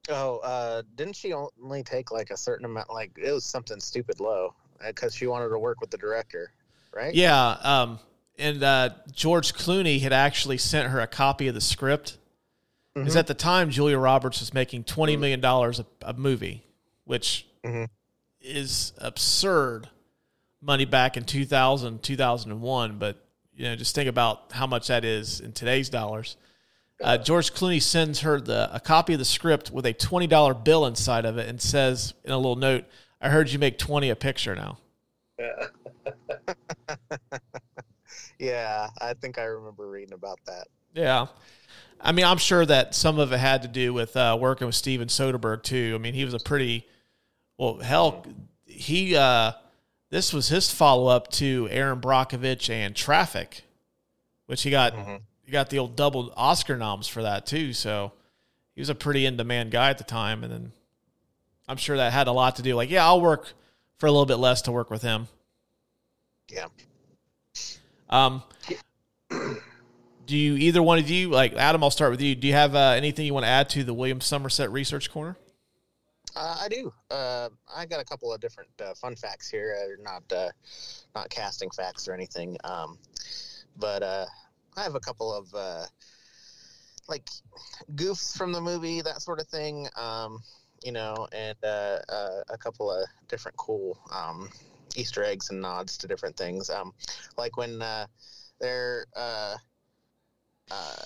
Oh, 0.07 0.37
uh, 0.37 0.83
didn't 0.95 1.15
she 1.15 1.33
only 1.33 1.83
take 1.83 2.11
like 2.11 2.29
a 2.29 2.37
certain 2.37 2.65
amount? 2.65 2.89
Like 2.89 3.11
it 3.17 3.31
was 3.31 3.43
something 3.43 3.79
stupid 3.79 4.19
low 4.19 4.53
because 4.85 5.15
she 5.15 5.27
wanted 5.27 5.49
to 5.49 5.59
work 5.59 5.81
with 5.81 5.89
the 5.89 5.97
director, 5.97 6.51
right? 6.93 7.13
Yeah, 7.13 7.57
um, 7.63 7.99
and 8.37 8.61
uh, 8.63 8.89
George 9.11 9.53
Clooney 9.53 10.01
had 10.01 10.13
actually 10.13 10.57
sent 10.57 10.89
her 10.89 10.99
a 10.99 11.07
copy 11.07 11.47
of 11.47 11.55
the 11.55 11.61
script. 11.61 12.17
Because 12.93 13.17
at 13.17 13.27
the 13.27 13.33
time, 13.33 13.71
Julia 13.71 13.97
Roberts 13.97 14.39
was 14.39 14.53
making 14.53 14.85
twenty 14.85 15.17
million 15.17 15.41
dollars 15.41 15.79
a, 15.81 15.85
a 16.01 16.13
movie, 16.13 16.63
which 17.03 17.45
Mhm. 17.65 17.89
is 18.39 18.93
absurd 18.99 19.89
money 20.61 20.85
back 20.85 21.17
in 21.17 21.25
2000, 21.25 22.01
2001. 22.01 22.97
But 22.97 23.17
you 23.53 23.65
know, 23.65 23.75
just 23.75 23.95
think 23.95 24.07
about 24.07 24.51
how 24.53 24.65
much 24.65 24.87
that 24.87 25.03
is 25.03 25.41
in 25.41 25.51
today's 25.51 25.89
dollars. 25.89 26.37
Uh, 27.03 27.17
George 27.17 27.53
Clooney 27.53 27.81
sends 27.81 28.21
her 28.21 28.39
the 28.39 28.69
a 28.73 28.79
copy 28.79 29.11
of 29.11 29.19
the 29.19 29.25
script 29.25 29.71
with 29.71 29.85
a 29.85 29.91
twenty 29.91 30.27
dollar 30.27 30.53
bill 30.53 30.85
inside 30.85 31.25
of 31.25 31.37
it, 31.37 31.49
and 31.49 31.61
says 31.61 32.13
in 32.23 32.31
a 32.31 32.37
little 32.37 32.55
note, 32.55 32.85
"I 33.19 33.27
heard 33.29 33.49
you 33.51 33.59
make 33.59 33.77
twenty 33.77 34.09
a 34.09 34.15
picture 34.15 34.55
now." 34.55 34.77
Yeah. 35.37 35.67
Yeah, 38.39 38.89
I 38.99 39.13
think 39.13 39.37
I 39.37 39.43
remember 39.43 39.89
reading 39.89 40.13
about 40.13 40.39
that. 40.45 40.67
Yeah. 40.93 41.27
I 42.01 42.11
mean, 42.11 42.25
I'm 42.25 42.37
sure 42.37 42.65
that 42.65 42.93
some 42.93 43.19
of 43.19 43.31
it 43.31 43.37
had 43.37 43.61
to 43.61 43.67
do 43.67 43.93
with 43.93 44.15
uh, 44.17 44.37
working 44.39 44.67
with 44.67 44.75
Steven 44.75 45.07
Soderbergh 45.07 45.63
too. 45.63 45.93
I 45.95 45.97
mean, 45.97 46.13
he 46.13 46.25
was 46.25 46.33
a 46.33 46.39
pretty 46.39 46.85
well, 47.57 47.79
hell, 47.79 48.25
he 48.65 49.15
uh, 49.15 49.53
this 50.09 50.33
was 50.33 50.49
his 50.49 50.71
follow 50.71 51.07
up 51.07 51.31
to 51.33 51.67
Erin 51.71 52.01
Brockovich 52.01 52.69
and 52.69 52.95
Traffic, 52.95 53.63
which 54.45 54.63
he 54.63 54.71
got 54.71 54.93
he 55.43 55.51
got 55.51 55.69
the 55.69 55.79
old 55.79 55.95
double 55.95 56.33
Oscar 56.35 56.77
noms 56.77 57.07
for 57.07 57.23
that 57.23 57.45
too. 57.45 57.73
So 57.73 58.11
he 58.73 58.81
was 58.81 58.89
a 58.89 58.95
pretty 58.95 59.25
in 59.25 59.37
demand 59.37 59.71
guy 59.71 59.89
at 59.89 59.97
the 59.97 60.03
time, 60.03 60.43
and 60.43 60.51
then 60.51 60.71
I'm 61.67 61.77
sure 61.77 61.97
that 61.97 62.11
had 62.11 62.27
a 62.27 62.31
lot 62.31 62.57
to 62.57 62.61
do. 62.61 62.75
Like, 62.75 62.89
yeah, 62.89 63.05
I'll 63.05 63.21
work 63.21 63.53
for 63.97 64.07
a 64.07 64.11
little 64.11 64.25
bit 64.25 64.35
less 64.35 64.61
to 64.63 64.71
work 64.71 64.89
with 64.89 65.01
him. 65.01 65.27
Yeah. 66.51 66.67
Um, 68.09 68.43
do 70.25 70.37
you 70.37 70.55
either 70.55 70.81
one 70.81 70.99
of 70.99 71.09
you 71.09 71.29
like 71.29 71.53
Adam? 71.53 71.83
I'll 71.83 71.91
start 71.91 72.11
with 72.11 72.21
you. 72.21 72.35
Do 72.35 72.47
you 72.47 72.53
have 72.53 72.75
uh, 72.75 72.93
anything 72.95 73.25
you 73.25 73.33
want 73.33 73.45
to 73.45 73.49
add 73.49 73.69
to 73.71 73.83
the 73.83 73.93
William 73.93 74.21
Somerset 74.21 74.71
Research 74.71 75.11
Corner? 75.11 75.37
Uh, 76.35 76.57
I 76.61 76.67
do. 76.67 76.93
Uh, 77.09 77.49
I 77.73 77.85
got 77.85 78.01
a 78.01 78.03
couple 78.03 78.33
of 78.33 78.41
different 78.41 78.69
uh, 78.81 78.93
fun 78.93 79.15
facts 79.15 79.49
here. 79.49 79.75
Uh, 79.79 80.03
not 80.03 80.23
uh, 80.35 80.49
not 81.15 81.29
casting 81.29 81.69
facts 81.69 82.07
or 82.07 82.13
anything, 82.13 82.57
um, 82.63 82.97
but 83.77 84.03
uh, 84.03 84.25
I 84.75 84.83
have 84.83 84.95
a 84.95 84.99
couple 84.99 85.33
of 85.33 85.53
uh, 85.53 85.85
like 87.07 87.29
goofs 87.95 88.37
from 88.37 88.51
the 88.51 88.59
movie, 88.59 89.01
that 89.01 89.21
sort 89.21 89.39
of 89.39 89.47
thing. 89.47 89.87
Um, 89.95 90.39
you 90.83 90.91
know, 90.91 91.27
and 91.31 91.57
a 91.63 92.57
couple 92.59 92.91
of 92.91 93.07
different 93.27 93.57
cool 93.57 93.97
um, 94.13 94.49
Easter 94.95 95.23
eggs 95.23 95.49
and 95.49 95.61
nods 95.61 95.97
to 95.99 96.07
different 96.07 96.37
things. 96.37 96.69
Um, 96.69 96.93
like 97.37 97.57
when 97.57 97.81
uh, 97.81 98.07
they're 98.59 99.05
uh, 99.15 99.55
uh, 100.71 101.03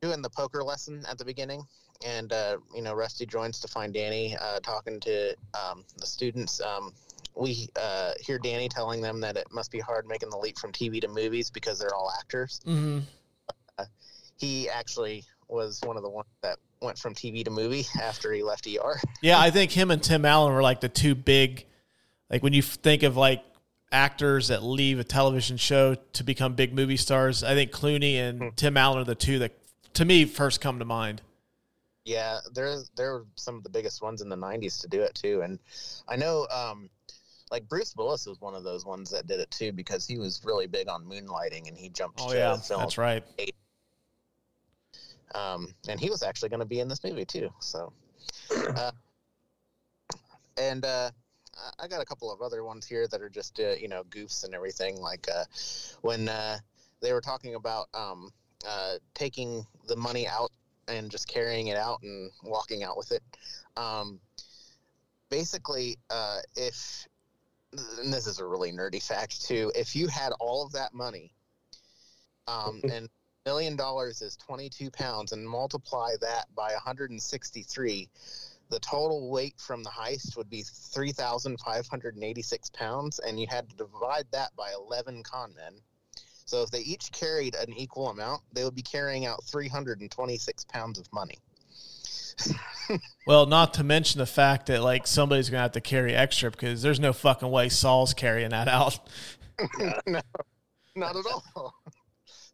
doing 0.00 0.22
the 0.22 0.30
poker 0.30 0.62
lesson 0.62 1.04
at 1.08 1.18
the 1.18 1.24
beginning 1.24 1.62
and 2.04 2.32
uh, 2.32 2.58
you 2.74 2.82
know 2.82 2.94
Rusty 2.94 3.26
joins 3.26 3.60
to 3.60 3.68
find 3.68 3.92
Danny 3.92 4.36
uh, 4.40 4.60
talking 4.60 5.00
to 5.00 5.34
um, 5.54 5.84
the 5.98 6.06
students. 6.06 6.60
Um, 6.60 6.92
we 7.34 7.68
uh, 7.80 8.12
hear 8.20 8.38
Danny 8.38 8.68
telling 8.68 9.00
them 9.00 9.20
that 9.20 9.36
it 9.36 9.46
must 9.52 9.70
be 9.70 9.78
hard 9.78 10.06
making 10.06 10.30
the 10.30 10.38
leap 10.38 10.58
from 10.58 10.72
TV 10.72 11.00
to 11.00 11.08
movies 11.08 11.50
because 11.50 11.78
they're 11.78 11.94
all 11.94 12.12
actors. 12.18 12.60
Mm-hmm. 12.66 13.00
He 14.36 14.68
actually 14.68 15.24
was 15.48 15.80
one 15.84 15.96
of 15.96 16.02
the 16.02 16.10
ones 16.10 16.28
that 16.42 16.58
went 16.80 16.98
from 16.98 17.14
TV 17.14 17.44
to 17.44 17.50
movie 17.50 17.86
after 18.02 18.32
he 18.32 18.42
left 18.42 18.66
ER. 18.66 19.00
Yeah, 19.22 19.38
I 19.38 19.50
think 19.50 19.70
him 19.70 19.90
and 19.90 20.02
Tim 20.02 20.24
Allen 20.24 20.52
were 20.52 20.62
like 20.62 20.80
the 20.80 20.88
two 20.88 21.14
big, 21.14 21.64
like 22.30 22.42
when 22.42 22.52
you 22.52 22.62
think 22.62 23.02
of 23.02 23.16
like 23.16 23.42
actors 23.90 24.48
that 24.48 24.62
leave 24.62 24.98
a 24.98 25.04
television 25.04 25.56
show 25.56 25.94
to 26.12 26.24
become 26.24 26.54
big 26.54 26.74
movie 26.74 26.96
stars. 26.96 27.42
I 27.42 27.54
think 27.54 27.70
Clooney 27.72 28.16
and 28.16 28.56
Tim 28.56 28.76
Allen 28.76 28.98
are 28.98 29.04
the 29.04 29.14
two 29.14 29.38
that, 29.40 29.52
to 29.94 30.04
me, 30.04 30.24
first 30.24 30.60
come 30.60 30.78
to 30.78 30.84
mind. 30.84 31.22
Yeah, 32.04 32.38
they're 32.54 32.78
they're 32.96 33.24
some 33.34 33.56
of 33.56 33.64
the 33.64 33.68
biggest 33.68 34.00
ones 34.00 34.22
in 34.22 34.30
the 34.30 34.36
'90s 34.36 34.80
to 34.80 34.88
do 34.88 35.02
it 35.02 35.14
too, 35.14 35.42
and 35.42 35.58
I 36.08 36.16
know. 36.16 36.46
Um, 36.50 36.88
like 37.50 37.66
Bruce 37.66 37.94
Willis 37.96 38.26
was 38.26 38.40
one 38.42 38.54
of 38.54 38.62
those 38.62 38.84
ones 38.84 39.10
that 39.10 39.26
did 39.26 39.40
it 39.40 39.50
too 39.50 39.72
because 39.72 40.06
he 40.06 40.18
was 40.18 40.42
really 40.44 40.66
big 40.66 40.86
on 40.86 41.04
moonlighting 41.04 41.66
and 41.66 41.78
he 41.78 41.88
jumped 41.88 42.20
Oh 42.22 42.30
to 42.30 42.36
yeah, 42.36 42.56
film 42.58 42.80
that's 42.82 42.98
right. 42.98 43.24
um, 45.34 45.74
and 45.88 45.98
he 45.98 46.10
was 46.10 46.22
actually 46.22 46.50
going 46.50 46.60
to 46.60 46.66
be 46.66 46.80
in 46.80 46.88
this 46.88 47.02
movie 47.02 47.24
too. 47.24 47.48
So, 47.60 47.92
uh, 48.76 48.90
and 50.58 50.84
uh, 50.84 51.10
I- 51.78 51.88
got 51.88 52.02
a 52.02 52.04
couple 52.04 52.32
of 52.32 52.42
other 52.42 52.64
ones 52.64 52.86
here 52.86 53.06
that 53.08 53.20
are 53.20 53.28
just 53.28 53.58
uh, 53.60 53.70
you 53.70 53.88
know 53.88 54.04
goofs 54.04 54.44
and 54.44 54.54
everything. 54.54 54.96
Like 54.96 55.26
uh, 55.34 55.44
when 56.02 56.28
uh, 56.28 56.58
they 57.00 57.12
were 57.12 57.20
talking 57.20 57.54
about 57.54 57.88
um, 57.94 58.30
uh, 58.66 58.94
taking 59.14 59.66
the 59.86 59.96
money 59.96 60.26
out 60.26 60.50
and 60.88 61.10
just 61.10 61.28
carrying 61.28 61.68
it 61.68 61.76
out 61.76 62.02
and 62.02 62.30
walking 62.42 62.82
out 62.82 62.96
with 62.96 63.12
it. 63.12 63.22
Um, 63.76 64.20
basically, 65.30 65.96
uh, 66.10 66.38
if 66.56 67.06
and 67.72 68.12
this 68.12 68.26
is 68.26 68.38
a 68.40 68.46
really 68.46 68.72
nerdy 68.72 69.02
fact 69.02 69.44
too, 69.46 69.70
if 69.74 69.94
you 69.94 70.08
had 70.08 70.32
all 70.40 70.64
of 70.64 70.72
that 70.72 70.94
money, 70.94 71.32
um, 72.46 72.80
and 72.90 73.08
million 73.44 73.76
dollars 73.76 74.20
is 74.20 74.36
22 74.36 74.90
pounds 74.90 75.32
and 75.32 75.48
multiply 75.48 76.10
that 76.20 76.44
by 76.54 76.72
163 76.72 78.08
the 78.70 78.80
total 78.80 79.30
weight 79.30 79.54
from 79.58 79.82
the 79.82 79.90
heist 79.90 80.36
would 80.36 80.50
be 80.50 80.62
3586 80.62 82.70
pounds 82.70 83.18
and 83.20 83.40
you 83.40 83.46
had 83.48 83.68
to 83.68 83.76
divide 83.76 84.26
that 84.32 84.54
by 84.56 84.72
11 84.72 85.22
con 85.22 85.54
men. 85.56 85.80
So 86.44 86.62
if 86.62 86.70
they 86.70 86.80
each 86.80 87.12
carried 87.12 87.54
an 87.54 87.72
equal 87.74 88.08
amount 88.08 88.42
they 88.52 88.64
would 88.64 88.74
be 88.74 88.82
carrying 88.82 89.26
out 89.26 89.44
326 89.44 90.64
pounds 90.64 90.98
of 90.98 91.10
money. 91.12 91.38
Well, 93.26 93.44
not 93.44 93.74
to 93.74 93.84
mention 93.84 94.20
the 94.20 94.26
fact 94.26 94.68
that 94.68 94.82
like 94.82 95.06
somebody's 95.06 95.50
gonna 95.50 95.60
have 95.60 95.72
to 95.72 95.82
carry 95.82 96.14
extra 96.14 96.50
because 96.50 96.80
there's 96.80 96.98
no 96.98 97.12
fucking 97.12 97.50
way 97.50 97.68
Saul's 97.68 98.14
carrying 98.14 98.50
that 98.50 98.68
out. 98.68 98.98
no 100.06 100.22
not 100.96 101.14
at 101.14 101.26
all. 101.26 101.74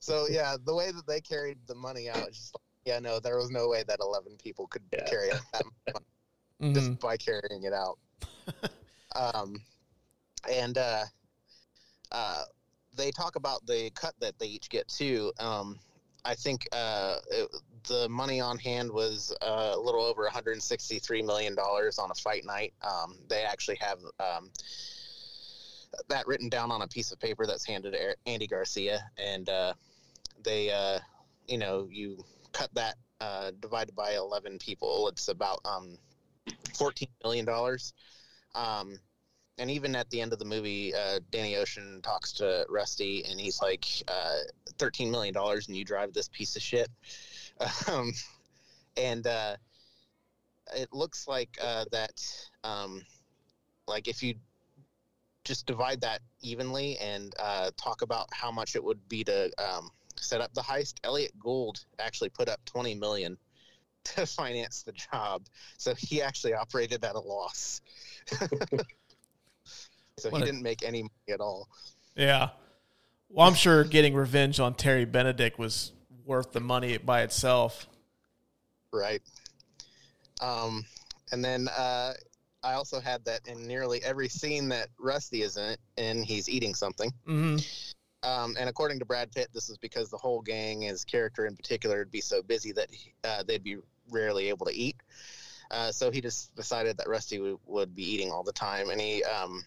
So 0.00 0.26
yeah 0.28 0.56
the 0.64 0.74
way 0.74 0.90
that 0.90 1.06
they 1.06 1.20
carried 1.20 1.58
the 1.68 1.76
money 1.76 2.10
out 2.10 2.28
is 2.28 2.36
just 2.36 2.56
yeah 2.84 2.98
no 2.98 3.18
there 3.20 3.36
was 3.36 3.50
no 3.50 3.68
way 3.68 3.82
that 3.86 3.98
11 4.00 4.36
people 4.42 4.66
could 4.66 4.82
Yeah. 4.92 5.04
carry 5.04 5.32
out 5.32 5.40
that 5.52 5.64
much 5.64 5.94
money 5.94 6.06
Mhm. 6.60 6.74
just 6.74 7.00
by 7.00 7.16
carrying 7.16 7.64
it 7.64 7.72
out. 7.72 7.98
um, 9.16 9.60
and 10.48 10.78
uh, 10.78 11.04
uh, 12.12 12.44
they 12.96 13.10
talk 13.10 13.36
about 13.36 13.66
the 13.66 13.90
cut 13.94 14.14
that 14.20 14.38
they 14.38 14.46
each 14.46 14.68
get 14.68 14.86
too. 14.88 15.32
Um, 15.40 15.78
I 16.24 16.34
think 16.34 16.66
uh, 16.72 17.16
it, 17.30 17.48
the 17.88 18.08
money 18.08 18.40
on 18.40 18.56
hand 18.58 18.90
was 18.90 19.34
uh, 19.42 19.72
a 19.74 19.78
little 19.78 20.02
over 20.02 20.22
163 20.22 21.22
million 21.22 21.54
dollars 21.54 21.98
on 21.98 22.10
a 22.10 22.14
fight 22.14 22.44
night. 22.44 22.72
Um, 22.82 23.18
they 23.28 23.42
actually 23.42 23.76
have 23.80 23.98
um, 24.20 24.50
that 26.08 26.26
written 26.26 26.48
down 26.48 26.70
on 26.70 26.82
a 26.82 26.88
piece 26.88 27.10
of 27.12 27.18
paper 27.18 27.46
that's 27.46 27.64
handed 27.66 27.92
to 27.92 28.16
Andy 28.26 28.46
Garcia, 28.46 29.10
and 29.18 29.48
uh, 29.48 29.74
they, 30.42 30.70
uh, 30.70 30.98
you 31.46 31.58
know, 31.58 31.88
you 31.90 32.24
cut 32.54 32.70
that 32.74 32.94
uh, 33.20 33.50
divided 33.60 33.94
by 33.94 34.12
11 34.12 34.58
people. 34.58 35.08
It's 35.08 35.28
about 35.28 35.60
um, 35.66 35.98
14 36.78 37.08
million 37.22 37.44
dollars. 37.44 37.92
Um, 38.54 38.98
and 39.58 39.70
even 39.70 39.94
at 39.94 40.10
the 40.10 40.20
end 40.20 40.32
of 40.32 40.38
the 40.38 40.44
movie, 40.44 40.94
uh, 40.94 41.20
Danny 41.30 41.56
Ocean 41.56 42.00
talks 42.02 42.32
to 42.34 42.66
Rusty, 42.68 43.24
and 43.28 43.38
he's 43.38 43.60
like, 43.60 43.86
uh, 44.08 44.38
13 44.78 45.10
million 45.10 45.34
dollars, 45.34 45.68
and 45.68 45.76
you 45.76 45.84
drive 45.84 46.12
this 46.12 46.28
piece 46.28 46.56
of 46.56 46.62
shit. 46.62 46.88
Um, 47.86 48.12
and 48.96 49.24
uh, 49.28 49.54
it 50.74 50.92
looks 50.92 51.28
like 51.28 51.56
uh, 51.62 51.84
that, 51.92 52.20
um, 52.64 53.02
like 53.86 54.08
if 54.08 54.24
you 54.24 54.34
just 55.44 55.64
divide 55.64 56.00
that 56.00 56.20
evenly 56.40 56.98
and 56.98 57.32
uh, 57.38 57.70
talk 57.76 58.02
about 58.02 58.26
how 58.32 58.50
much 58.50 58.74
it 58.74 58.82
would 58.82 59.08
be 59.08 59.22
to 59.22 59.52
um, 59.58 59.88
set 60.24 60.40
up 60.40 60.52
the 60.54 60.62
heist, 60.62 60.94
Elliot 61.04 61.32
Gould 61.38 61.84
actually 61.98 62.30
put 62.30 62.48
up 62.48 62.60
20 62.64 62.94
million 62.94 63.36
to 64.04 64.26
finance 64.26 64.82
the 64.82 64.92
job. 64.92 65.42
So 65.78 65.94
he 65.94 66.20
actually 66.22 66.54
operated 66.54 67.04
at 67.04 67.14
a 67.14 67.20
loss. 67.20 67.80
so 70.18 70.30
What 70.30 70.38
he 70.38 70.42
a- 70.42 70.46
didn't 70.46 70.62
make 70.62 70.82
any 70.82 71.02
money 71.02 71.12
at 71.32 71.40
all. 71.40 71.68
Yeah. 72.16 72.50
Well, 73.28 73.48
I'm 73.48 73.54
sure 73.54 73.82
getting 73.84 74.14
revenge 74.14 74.60
on 74.60 74.74
Terry 74.74 75.04
Benedict 75.04 75.58
was 75.58 75.92
worth 76.24 76.52
the 76.52 76.60
money 76.60 76.98
by 76.98 77.22
itself. 77.22 77.86
Right. 78.92 79.22
Um, 80.40 80.84
and 81.32 81.44
then 81.44 81.68
uh, 81.76 82.12
I 82.62 82.74
also 82.74 83.00
had 83.00 83.24
that 83.24 83.40
in 83.48 83.66
nearly 83.66 84.02
every 84.04 84.28
scene 84.28 84.68
that 84.68 84.88
Rusty 85.00 85.42
is 85.42 85.56
in, 85.56 85.76
in 85.96 86.22
he's 86.22 86.48
eating 86.48 86.74
something. 86.74 87.10
hmm 87.26 87.56
Um, 88.24 88.56
and 88.58 88.68
according 88.68 88.98
to 89.00 89.04
Brad 89.04 89.30
Pitt, 89.32 89.48
this 89.52 89.68
is 89.68 89.76
because 89.78 90.10
the 90.10 90.16
whole 90.16 90.40
gang, 90.40 90.82
his 90.82 91.04
character 91.04 91.46
in 91.46 91.54
particular, 91.54 91.98
would 91.98 92.10
be 92.10 92.20
so 92.20 92.42
busy 92.42 92.72
that 92.72 92.88
uh, 93.24 93.42
they'd 93.42 93.62
be 93.62 93.76
rarely 94.10 94.48
able 94.48 94.66
to 94.66 94.74
eat. 94.74 94.96
Uh, 95.70 95.92
so 95.92 96.10
he 96.10 96.20
just 96.20 96.54
decided 96.56 96.96
that 96.96 97.08
Rusty 97.08 97.36
w- 97.36 97.58
would 97.66 97.94
be 97.94 98.02
eating 98.02 98.30
all 98.30 98.42
the 98.42 98.52
time. 98.52 98.90
And 98.90 99.00
he 99.00 99.22
um, 99.24 99.64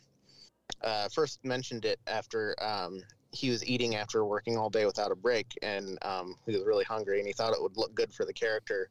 uh, 0.82 1.08
first 1.10 1.43
mentioned 1.43 1.86
it 1.86 1.99
after 2.08 2.55
um, 2.62 3.03
he 3.32 3.49
was 3.49 3.66
eating 3.68 3.95
after 3.95 4.26
working 4.26 4.58
all 4.58 4.70
day 4.70 4.86
without 4.86 5.12
a 5.12 5.16
break. 5.16 5.47
And 5.62 5.97
um, 6.03 6.36
he 6.45 6.53
was 6.53 6.64
really 6.66 6.84
hungry 6.84 7.20
and 7.20 7.28
he 7.28 7.34
thought 7.34 7.53
it 7.53 7.62
would 7.62 7.78
look 7.78 7.93
good 7.93 8.12
for 8.14 8.26
the 8.26 8.34
character 8.34 8.89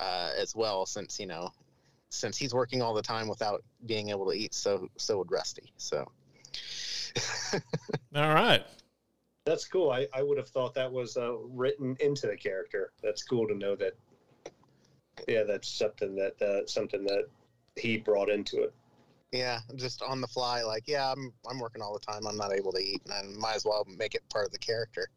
uh, 0.00 0.30
as 0.36 0.54
well, 0.54 0.84
since, 0.84 1.18
you 1.18 1.26
know, 1.26 1.50
since 2.10 2.36
he's 2.36 2.54
working 2.54 2.82
all 2.82 2.94
the 2.94 3.02
time 3.02 3.28
without 3.28 3.62
being 3.86 4.10
able 4.10 4.26
to 4.26 4.32
eat, 4.32 4.54
so 4.54 4.88
so 4.96 5.18
would 5.18 5.30
Rusty. 5.30 5.72
So 5.76 6.10
All 8.14 8.32
right. 8.34 8.64
That's 9.48 9.64
cool. 9.66 9.90
I, 9.90 10.06
I 10.12 10.22
would 10.22 10.36
have 10.36 10.48
thought 10.48 10.74
that 10.74 10.92
was 10.92 11.16
uh, 11.16 11.38
written 11.38 11.96
into 12.00 12.26
the 12.26 12.36
character. 12.36 12.92
That's 13.02 13.22
cool 13.22 13.48
to 13.48 13.54
know 13.54 13.74
that. 13.76 13.94
Yeah, 15.26 15.44
that's 15.44 15.66
something 15.68 16.14
that 16.16 16.40
uh, 16.42 16.66
something 16.66 17.02
that 17.04 17.24
he 17.74 17.96
brought 17.96 18.28
into 18.28 18.62
it. 18.62 18.74
Yeah, 19.32 19.60
just 19.74 20.02
on 20.02 20.20
the 20.20 20.26
fly, 20.26 20.62
like, 20.62 20.84
yeah, 20.86 21.10
I'm 21.10 21.32
I'm 21.50 21.58
working 21.58 21.80
all 21.80 21.94
the 21.94 22.12
time. 22.12 22.26
I'm 22.26 22.36
not 22.36 22.52
able 22.52 22.72
to 22.72 22.78
eat, 22.78 23.00
and 23.06 23.14
I 23.14 23.22
might 23.40 23.56
as 23.56 23.64
well 23.64 23.86
make 23.96 24.14
it 24.14 24.22
part 24.30 24.44
of 24.44 24.52
the 24.52 24.58
character. 24.58 25.08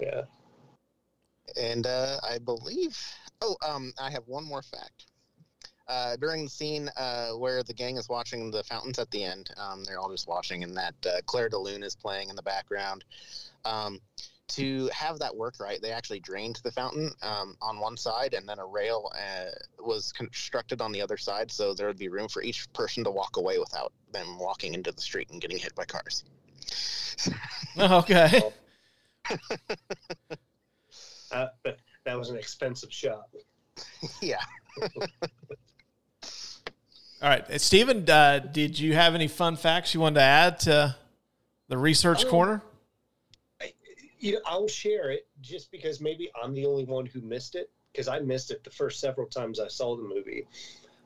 Yeah. 0.00 0.22
And 1.60 1.88
uh, 1.88 2.18
I 2.22 2.38
believe, 2.38 2.96
oh, 3.42 3.56
um, 3.68 3.92
I 4.00 4.08
have 4.08 4.22
one 4.26 4.44
more 4.44 4.62
fact. 4.62 5.06
Uh, 5.86 6.16
during 6.16 6.44
the 6.44 6.50
scene 6.50 6.88
uh, 6.96 7.30
where 7.30 7.62
the 7.62 7.74
gang 7.74 7.96
is 7.96 8.08
watching 8.08 8.50
the 8.50 8.64
fountains 8.64 8.98
at 8.98 9.10
the 9.10 9.22
end, 9.22 9.50
um, 9.58 9.84
they're 9.84 9.98
all 9.98 10.10
just 10.10 10.26
watching, 10.26 10.62
and 10.62 10.76
that 10.76 10.94
uh, 11.06 11.20
Clair 11.26 11.48
de 11.48 11.58
Lune 11.58 11.82
is 11.82 11.94
playing 11.94 12.30
in 12.30 12.36
the 12.36 12.42
background. 12.42 13.04
Um, 13.64 14.00
to 14.46 14.88
have 14.92 15.18
that 15.18 15.34
work 15.34 15.54
right, 15.58 15.80
they 15.80 15.90
actually 15.90 16.20
drained 16.20 16.60
the 16.64 16.70
fountain 16.70 17.10
um, 17.22 17.56
on 17.60 17.80
one 17.80 17.96
side, 17.96 18.34
and 18.34 18.48
then 18.48 18.58
a 18.58 18.66
rail 18.66 19.10
uh, 19.14 19.50
was 19.78 20.12
constructed 20.12 20.80
on 20.80 20.92
the 20.92 21.02
other 21.02 21.16
side, 21.16 21.50
so 21.50 21.74
there 21.74 21.86
would 21.86 21.98
be 21.98 22.08
room 22.08 22.28
for 22.28 22.42
each 22.42 22.70
person 22.72 23.04
to 23.04 23.10
walk 23.10 23.36
away 23.36 23.58
without 23.58 23.92
them 24.12 24.38
walking 24.38 24.74
into 24.74 24.92
the 24.92 25.00
street 25.00 25.28
and 25.30 25.40
getting 25.40 25.58
hit 25.58 25.74
by 25.74 25.84
cars. 25.84 26.24
Okay. 27.78 28.42
Uh, 31.32 31.48
but 31.64 31.78
that 32.04 32.16
was 32.16 32.30
an 32.30 32.36
expensive 32.36 32.92
shot. 32.92 33.24
yeah. 34.20 34.38
All 37.24 37.30
right. 37.30 37.50
Uh, 37.50 37.56
Steven, 37.56 38.08
uh, 38.10 38.38
did 38.38 38.78
you 38.78 38.92
have 38.92 39.14
any 39.14 39.28
fun 39.28 39.56
facts 39.56 39.94
you 39.94 40.00
wanted 40.00 40.16
to 40.16 40.20
add 40.24 40.58
to 40.60 40.94
the 41.68 41.78
research 41.78 42.22
Oh. 42.26 42.28
corner? 42.28 42.62
You 44.18 44.34
know, 44.34 44.40
I'll 44.44 44.68
share 44.68 45.10
it 45.10 45.26
just 45.40 45.70
because 45.70 46.02
maybe 46.02 46.30
I'm 46.42 46.52
the 46.52 46.66
only 46.66 46.84
one 46.84 47.06
who 47.06 47.22
missed 47.22 47.54
it 47.54 47.70
because 47.92 48.08
I 48.08 48.18
missed 48.20 48.50
it 48.50 48.62
the 48.62 48.68
first 48.68 49.00
several 49.00 49.26
times 49.26 49.58
I 49.58 49.68
saw 49.68 49.96
the 49.96 50.02
movie. 50.02 50.46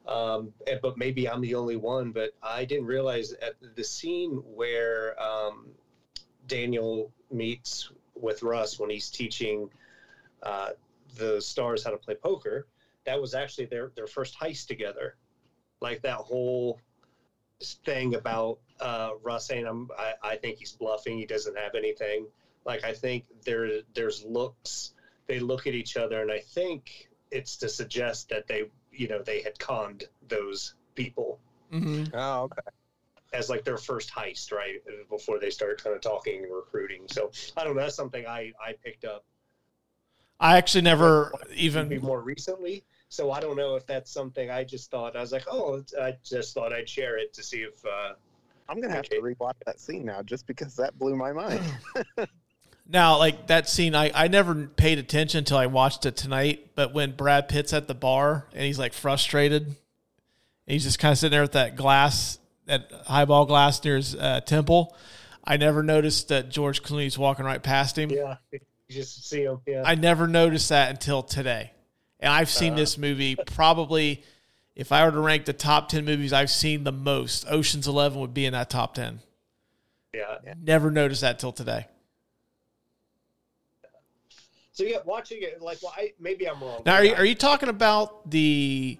Um, 0.09 0.53
and- 0.66 0.81
but 0.81 0.99
maybe 0.99 1.29
I'm 1.29 1.41
the 1.41 1.55
only 1.55 1.77
one. 1.77 2.11
But 2.11 2.35
I 2.43 2.64
didn't 2.64 2.87
realize 2.87 3.35
at 3.35 3.55
the 3.77 3.85
scene 3.85 4.39
where 4.45 5.21
um, 5.23 5.73
Daniel 6.49 7.12
meets 7.31 7.91
with 8.16 8.43
Russ 8.43 8.81
when 8.81 8.91
he's 8.91 9.09
teaching 9.09 9.71
uh, 10.43 10.71
the 11.14 11.41
stars 11.41 11.85
how 11.85 11.91
to 11.93 11.97
play 11.97 12.16
poker. 12.16 12.66
That 13.05 13.21
was 13.21 13.35
actually 13.35 13.66
their 13.66 13.91
their 13.95 14.09
first 14.09 14.37
heist 14.37 14.66
together. 14.66 15.16
Like 15.81 16.03
that 16.03 16.16
whole 16.16 16.81
thing 17.85 18.14
about 18.14 18.59
uh, 18.81 19.11
Russ 19.22 19.47
saying, 19.47 19.66
I'm, 19.66 19.89
I, 19.99 20.14
I 20.22 20.37
think 20.37 20.59
he's 20.59 20.72
bluffing. 20.72 21.18
He 21.18 21.26
doesn't 21.26 21.57
have 21.57 21.74
anything. 21.74 22.26
Like 22.64 22.85
I 22.85 22.93
think 22.93 23.24
there 23.45 23.81
there's 23.95 24.24
looks. 24.24 24.93
They 25.26 25.41
look 25.41 25.66
at 25.66 25.74
each 25.74 25.97
other, 25.97 26.22
and 26.22 26.33
I 26.33 26.41
think 26.41 27.09
it's 27.31 27.57
to 27.59 27.68
suggest 27.68 28.31
that 28.31 28.47
they, 28.47 28.64
you 28.93 29.09
know, 29.09 29.22
they 29.22 29.43
had 29.43 29.59
conned 29.59 30.05
those 30.29 30.74
people 30.95 31.39
Mm-hmm. 31.72 32.16
Oh, 32.16 32.45
okay. 32.45 32.61
as 33.33 33.51
like 33.51 33.64
their 33.64 33.76
first 33.76 34.11
heist, 34.11 34.53
right? 34.53 34.76
Before 35.11 35.39
they 35.39 35.51
start 35.51 35.83
kind 35.83 35.95
of 35.95 36.01
talking 36.01 36.45
and 36.45 36.55
recruiting. 36.55 37.03
So 37.09 37.31
I 37.57 37.64
don't 37.64 37.76
know. 37.76 37.83
That's 37.83 37.95
something 37.95 38.26
I 38.26 38.53
I 38.61 38.72
picked 38.83 39.05
up 39.05 39.24
I 40.41 40.57
actually 40.57 40.83
never 40.83 41.33
maybe 41.49 41.61
even. 41.62 42.01
more 42.01 42.20
recently. 42.22 42.85
So 43.09 43.33
I 43.33 43.41
don't 43.41 43.57
know 43.57 43.75
if 43.75 43.87
that's 43.87 44.11
something 44.11 44.51
I 44.51 44.65
just 44.65 44.91
thought. 44.91 45.17
I 45.17 45.21
was 45.21 45.33
like, 45.33 45.45
oh, 45.51 45.83
I 46.01 46.17
just 46.25 46.55
thought 46.55 46.73
I'd 46.73 46.89
share 46.89 47.19
it 47.19 47.33
to 47.35 47.43
see 47.43 47.59
if. 47.59 47.85
Uh, 47.85 48.15
I'm 48.69 48.81
gonna 48.81 48.95
have 48.95 49.09
to 49.09 49.21
rewatch 49.21 49.55
that 49.65 49.81
scene 49.81 50.05
now, 50.05 50.23
just 50.23 50.47
because 50.47 50.77
that 50.77 50.99
blew 50.99 51.17
my 51.17 51.33
mind. 51.33 51.63
Now, 52.91 53.19
like 53.19 53.49
that 53.49 53.69
scene, 53.69 53.95
I, 53.95 54.11
I 54.15 54.29
never 54.29 54.67
paid 54.67 54.99
attention 54.99 55.39
until 55.39 55.59
I 55.59 55.67
watched 55.67 56.07
it 56.07 56.17
tonight. 56.17 56.71
But 56.75 56.95
when 56.95 57.13
Brad 57.13 57.49
Pitt's 57.49 57.75
at 57.75 57.87
the 57.87 57.95
bar 57.95 58.47
and 58.55 58.63
he's 58.63 58.79
like 58.79 58.95
frustrated, 58.95 59.77
he's 60.67 60.85
just 60.85 60.99
kind 60.99 61.13
of 61.13 61.19
sitting 61.19 61.33
there 61.33 61.43
with 61.43 61.53
that 61.53 61.77
glass, 61.77 62.39
that 62.65 62.91
highball 63.07 63.45
glass 63.45 63.85
near 63.85 63.97
his 63.97 64.15
uh, 64.15 64.41
temple. 64.41 64.97
I 65.45 65.59
never 65.59 65.83
noticed 65.83 66.29
that 66.29 66.49
George 66.49 66.83
Clooney's 66.83 67.19
walking 67.19 67.45
right 67.45 67.63
past 67.63 67.99
him. 67.99 68.09
yeah, 68.09 68.37
you 68.51 68.61
just 68.89 69.29
see 69.29 69.45
them. 69.45 69.61
Yeah. 69.67 69.83
I 69.85 69.95
never 69.95 70.27
noticed 70.27 70.71
that 70.71 70.91
until 70.91 71.23
today. 71.23 71.73
And 72.21 72.33
I've 72.33 72.51
seen 72.51 72.73
Uh-huh. 72.73 72.81
this 72.81 72.99
movie 72.99 73.37
probably, 73.37 74.23
if 74.75 74.91
I 74.93 75.05
were 75.05 75.12
to 75.12 75.21
rank 75.21 75.45
the 75.45 75.53
top 75.53 75.89
10 75.89 76.05
movies 76.05 76.33
I've 76.33 76.51
seen 76.51 76.85
the 76.85 76.93
most, 76.93 77.45
Ocean's 77.49 77.87
11 77.87 78.19
would 78.21 78.35
be 78.35 78.45
in 78.47 78.53
that 78.55 78.71
top 78.71 78.95
10. 78.95 79.21
yeah. 80.12 80.39
Never 80.61 80.91
noticed 80.91 81.21
that 81.21 81.39
till 81.39 81.53
today. 81.53 81.87
So 84.73 84.85
yeah, 84.85 84.99
watching 85.05 85.39
it 85.43 85.61
like, 85.61 85.79
well, 85.83 85.93
I 85.97 86.12
maybe 86.21 86.49
I'm 86.49 86.61
wrong. 86.61 86.83
Now, 86.87 86.95
are 86.95 87.05
you, 87.05 87.14
are 87.14 87.25
you 87.25 87.35
talking 87.35 87.69
about 87.69 88.31
the 88.31 88.99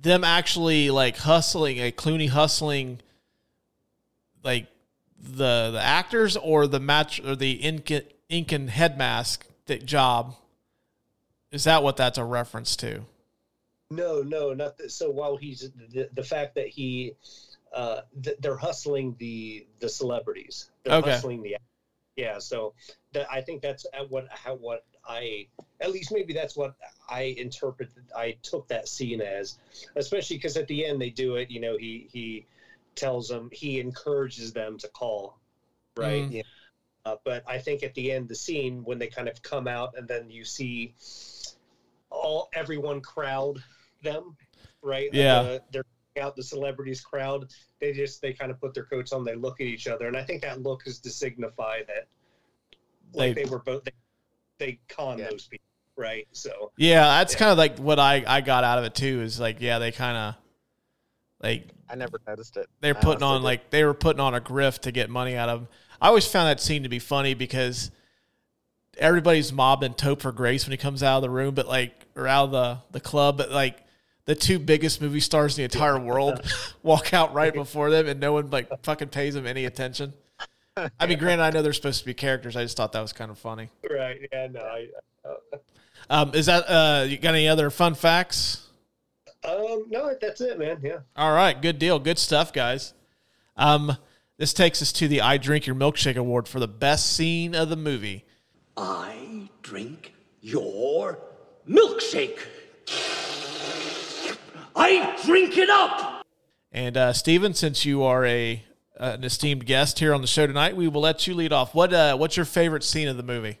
them 0.00 0.24
actually 0.24 0.90
like 0.90 1.18
hustling, 1.18 1.78
a 1.78 1.92
Clooney 1.92 2.28
hustling, 2.30 3.00
like 4.42 4.66
the 5.18 5.70
the 5.72 5.80
actors 5.82 6.36
or 6.36 6.66
the 6.66 6.80
match 6.80 7.20
or 7.20 7.36
the 7.36 7.52
Incan, 7.62 8.02
Incan 8.30 8.68
head 8.68 8.96
mask 8.96 9.46
that 9.66 9.84
job? 9.84 10.34
Is 11.52 11.64
that 11.64 11.82
what 11.82 11.96
that's 11.96 12.18
a 12.18 12.24
reference 12.24 12.74
to? 12.76 13.02
No, 13.90 14.22
no, 14.22 14.54
not 14.54 14.78
that. 14.78 14.90
So 14.90 15.10
while 15.10 15.36
he's 15.36 15.70
the, 15.90 16.08
the 16.14 16.22
fact 16.24 16.54
that 16.54 16.68
he, 16.68 17.12
uh, 17.74 18.00
th- 18.22 18.38
they're 18.40 18.56
hustling 18.56 19.14
the 19.18 19.66
the 19.80 19.88
celebrities. 19.88 20.70
They're 20.82 20.94
Okay. 20.94 21.10
hustling 21.10 21.42
the, 21.42 21.56
yeah. 22.16 22.38
So 22.38 22.72
that 23.12 23.30
I 23.30 23.42
think 23.42 23.60
that's 23.60 23.84
what 24.08 24.28
how 24.30 24.54
what 24.54 24.86
I 25.06 25.46
at 25.82 25.92
least 25.92 26.10
maybe 26.10 26.32
that's 26.32 26.56
what 26.56 26.74
I 27.10 27.34
interpreted. 27.36 28.04
I 28.16 28.38
took 28.42 28.66
that 28.68 28.88
scene 28.88 29.20
as, 29.20 29.58
especially 29.96 30.38
because 30.38 30.56
at 30.56 30.68
the 30.68 30.86
end 30.86 31.00
they 31.02 31.10
do 31.10 31.36
it. 31.36 31.50
You 31.50 31.60
know, 31.60 31.76
he 31.76 32.08
he 32.10 32.46
tells 32.94 33.28
them 33.28 33.50
he 33.52 33.78
encourages 33.78 34.54
them 34.54 34.78
to 34.78 34.88
call, 34.88 35.38
right? 35.98 36.24
Mhm. 36.24 36.32
Yeah. 36.32 36.42
Uh, 37.04 37.16
but 37.24 37.42
I 37.48 37.58
think 37.58 37.82
at 37.82 37.94
the 37.94 38.12
end 38.12 38.28
the 38.28 38.34
scene 38.34 38.84
when 38.84 38.98
they 38.98 39.08
kind 39.08 39.28
of 39.28 39.42
come 39.42 39.66
out 39.68 39.94
and 39.98 40.08
then 40.08 40.30
you 40.30 40.44
see 40.44 40.94
all 42.12 42.48
everyone 42.54 43.00
crowd 43.00 43.62
them, 44.02 44.36
right? 44.82 45.08
Yeah. 45.12 45.42
The- 45.42 45.62
they're 45.72 45.84
out 46.20 46.36
the 46.36 46.42
celebrities 46.42 47.00
crowd. 47.00 47.50
They 47.80 47.92
just 47.92 48.20
they 48.20 48.32
kind 48.34 48.50
of 48.50 48.60
put 48.60 48.74
their 48.74 48.84
coats 48.84 49.12
on. 49.12 49.24
They 49.24 49.34
look 49.34 49.60
at 49.62 49.66
each 49.66 49.86
other, 49.86 50.06
and 50.08 50.16
I 50.16 50.22
think 50.22 50.42
that 50.42 50.60
look 50.62 50.86
is 50.86 50.98
to 51.00 51.10
signify 51.10 51.78
that 51.86 52.06
like 53.14 53.34
They- 53.34 53.44
they, 53.44 53.50
were 53.50 53.60
both 53.60 53.84
they, 53.84 53.92
they 54.58 54.80
con 54.88 55.18
Yeah. 55.18 55.30
those 55.30 55.46
people, 55.48 55.64
right? 55.96 56.28
So 56.32 56.72
Yeah, 56.76 57.04
that's 57.18 57.32
Yeah. 57.32 57.38
kind 57.38 57.50
of 57.52 57.58
like 57.58 57.78
what 57.78 57.98
I 57.98 58.24
I 58.26 58.40
got 58.42 58.62
out 58.64 58.78
of 58.78 58.84
it 58.84 58.94
too. 58.94 59.22
Is 59.22 59.40
like 59.40 59.60
yeah, 59.60 59.78
they 59.78 59.90
kind 59.92 60.16
of 60.16 60.34
like 61.42 61.68
I 61.88 61.94
never 61.94 62.20
noticed 62.26 62.56
it. 62.58 62.68
they're 62.80 62.94
putting 62.94 63.22
on 63.22 63.36
didn't. 63.36 63.44
like 63.44 63.70
they 63.70 63.84
were 63.84 63.94
putting 63.94 64.20
on 64.20 64.34
a 64.34 64.40
grift 64.40 64.80
to 64.80 64.92
get 64.92 65.08
money 65.10 65.34
out 65.36 65.48
of 65.48 65.60
them. 65.60 65.68
I 66.00 66.08
always 66.08 66.26
found 66.26 66.48
that 66.48 66.60
scene 66.60 66.82
to 66.82 66.88
be 66.88 66.98
funny 66.98 67.34
because 67.34 67.90
everybody's 68.98 69.52
mobbing 69.52 69.94
for 69.94 70.32
Grace 70.32 70.64
when 70.66 70.72
he 70.72 70.76
comes 70.76 71.02
out 71.02 71.16
of 71.16 71.22
the 71.22 71.30
room, 71.30 71.54
but 71.54 71.66
like 71.66 72.06
or 72.16 72.26
out 72.26 72.44
of 72.46 72.50
the 72.52 72.78
the 72.92 73.00
club, 73.00 73.38
but 73.38 73.50
like 73.50 73.78
the 74.24 74.34
two 74.34 74.58
biggest 74.58 75.00
movie 75.00 75.20
stars 75.20 75.58
in 75.58 75.62
the 75.62 75.64
entire 75.64 75.98
world 75.98 76.40
walk 76.82 77.12
out 77.12 77.34
right 77.34 77.52
before 77.52 77.90
them, 77.90 78.06
and 78.06 78.20
no 78.20 78.32
one 78.32 78.50
like 78.50 78.68
fucking 78.82 79.08
pays 79.08 79.34
them 79.34 79.46
any 79.46 79.64
attention. 79.64 80.12
I 80.76 81.06
mean, 81.06 81.18
granted, 81.18 81.42
I 81.44 81.50
know 81.50 81.60
they're 81.60 81.72
supposed 81.74 82.00
to 82.00 82.06
be 82.06 82.14
characters. 82.14 82.56
I 82.56 82.62
just 82.62 82.76
thought 82.78 82.92
that 82.92 83.00
was 83.02 83.12
kind 83.12 83.30
of 83.30 83.38
funny. 83.38 83.68
right, 83.90 84.18
yeah, 84.32 84.46
no, 84.46 84.60
I, 84.60 84.88
Um, 86.08 86.34
is 86.34 86.46
that 86.46 86.64
uh, 86.68 87.04
you 87.04 87.18
got 87.18 87.34
any 87.34 87.46
other 87.48 87.68
fun 87.68 87.94
facts? 87.94 88.68
um, 89.44 89.84
no, 89.90 90.14
that's 90.20 90.40
it, 90.40 90.58
man. 90.58 90.78
Yeah, 90.82 91.00
All 91.14 91.32
right, 91.32 91.60
good 91.60 91.78
deal, 91.78 91.98
good 91.98 92.18
stuff, 92.18 92.52
guys. 92.52 92.94
Um, 93.56 93.96
This 94.38 94.54
takes 94.54 94.80
us 94.80 94.92
to 94.92 95.08
the 95.08 95.20
I 95.20 95.36
Drink 95.36 95.66
Your 95.66 95.76
Milkshake 95.76 96.16
Award 96.16 96.48
for 96.48 96.58
the 96.58 96.66
best 96.68 97.12
scene 97.12 97.54
of 97.54 97.68
the 97.68 97.76
movie. 97.76 98.24
I 98.76 99.48
drink 99.62 100.14
your 100.40 101.18
milkshake. 101.68 102.38
I 104.74 105.18
drink 105.24 105.58
it 105.58 105.68
up. 105.68 106.24
And 106.72 106.96
uh, 106.96 107.12
Steven, 107.12 107.54
since 107.54 107.84
you 107.84 108.02
are 108.02 108.24
a 108.24 108.64
an 108.96 109.24
esteemed 109.24 109.66
guest 109.66 109.98
here 109.98 110.14
on 110.14 110.20
the 110.20 110.26
show 110.26 110.46
tonight, 110.46 110.76
we 110.76 110.86
will 110.88 111.00
let 111.00 111.26
you 111.26 111.34
lead 111.34 111.52
off. 111.52 111.74
What 111.74 111.92
uh, 111.92 112.16
what's 112.16 112.36
your 112.36 112.46
favorite 112.46 112.84
scene 112.84 113.08
of 113.08 113.16
the 113.16 113.22
movie? 113.22 113.58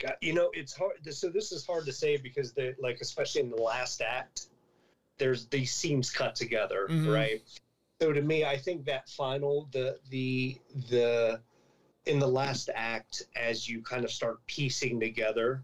God, 0.00 0.16
you 0.20 0.32
know, 0.32 0.50
it's 0.54 0.74
hard. 0.74 0.92
So 1.10 1.28
this 1.28 1.52
is 1.52 1.64
hard 1.64 1.86
to 1.86 1.92
say 1.92 2.16
because 2.16 2.52
they 2.52 2.74
like, 2.80 2.98
especially 3.00 3.42
in 3.42 3.50
the 3.50 3.62
last 3.62 4.00
act, 4.00 4.46
there's 5.18 5.46
these 5.46 5.72
scenes 5.72 6.10
cut 6.10 6.34
together, 6.34 6.88
Mhm. 6.90 7.14
right? 7.14 7.42
So 8.02 8.12
to 8.12 8.22
me, 8.22 8.44
I 8.44 8.56
think 8.56 8.84
that 8.86 9.08
final, 9.08 9.68
the 9.72 9.98
the 10.10 10.58
the 10.90 11.40
in 12.06 12.18
the 12.18 12.28
last 12.28 12.70
act, 12.74 13.24
as 13.36 13.68
you 13.68 13.82
kind 13.82 14.04
of 14.04 14.10
start 14.10 14.44
piecing 14.46 15.00
together 15.00 15.62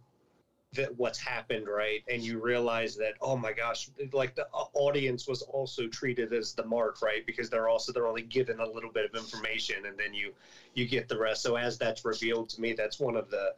that 0.72 0.96
what's 0.96 1.18
happened, 1.18 1.66
right, 1.68 2.02
and 2.08 2.22
you 2.22 2.38
realize 2.38 2.96
that 2.96 3.14
oh 3.20 3.36
my 3.36 3.52
gosh, 3.52 3.90
like 4.12 4.34
the 4.36 4.46
audience 4.52 5.26
was 5.26 5.42
also 5.42 5.88
treated 5.88 6.32
as 6.32 6.54
the 6.54 6.64
mark, 6.64 7.02
right, 7.02 7.26
because 7.26 7.50
they're 7.50 7.68
also 7.68 7.92
they're 7.92 8.06
only 8.06 8.22
given 8.22 8.60
a 8.60 8.66
little 8.66 8.90
bit 8.92 9.04
of 9.04 9.14
information, 9.16 9.86
and 9.86 9.98
then 9.98 10.14
you 10.14 10.32
you 10.74 10.86
get 10.86 11.08
the 11.08 11.18
rest. 11.18 11.42
So 11.42 11.56
as 11.56 11.78
that's 11.78 12.04
revealed 12.04 12.48
to 12.50 12.60
me, 12.60 12.72
that's 12.72 13.00
one 13.00 13.16
of 13.16 13.30
the 13.30 13.54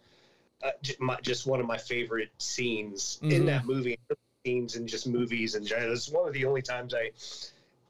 uh, 0.63 0.71
j- 0.83 0.95
my, 1.01 1.19
just 1.21 1.47
one 1.47 1.61
of 1.61 1.67
my 1.67 1.79
favorite 1.79 2.31
scenes 2.39 3.19
in 3.23 3.43
Mhm. 3.43 3.47
that 3.47 3.67
movie 3.67 3.99
scenes 4.45 4.77
and 4.77 4.89
just 4.89 5.07
movies 5.07 5.55
and 5.55 5.71
it's 5.71 6.09
one 6.09 6.27
of 6.27 6.35
the 6.35 6.45
only 6.45 6.63
times 6.63 6.95
i 6.95 7.11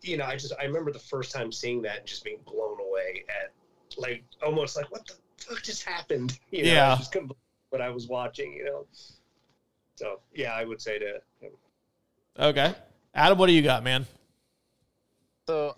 you 0.03 0.17
know 0.17 0.25
i 0.25 0.37
just 0.37 0.53
i 0.61 0.65
remember 0.65 0.93
the 0.93 0.99
first 0.99 1.33
time 1.33 1.51
seeing 1.51 1.83
that 1.83 2.01
and 2.01 2.07
just 2.07 2.25
being 2.25 2.39
blown 2.45 2.79
away 2.81 3.25
at 3.29 3.53
like 3.99 4.25
almost 4.45 4.77
like 4.77 4.91
what 4.91 5.07
the 5.07 5.15
fuck 5.37 5.63
just 5.63 5.85
happened 5.85 6.39
you 6.51 6.65
know 6.65 6.73
Yeah. 6.73 6.95
I 6.95 6.97
just 6.97 7.13
couldn't 7.13 7.29
believe 7.29 7.39
what 7.71 7.81
i 7.81 7.89
was 7.89 8.07
watching 8.07 8.53
you 8.53 8.65
know 8.65 8.87
so 9.97 10.21
yeah 10.35 10.53
i 10.53 10.65
would 10.65 10.81
say 10.81 10.99
to 10.99 11.21
Okay, 12.39 12.75
Adam, 13.15 13.37
what 13.37 13.47
do 13.47 13.53
you 13.53 13.61
got, 13.61 13.85
man? 13.85 14.07
So 15.47 15.77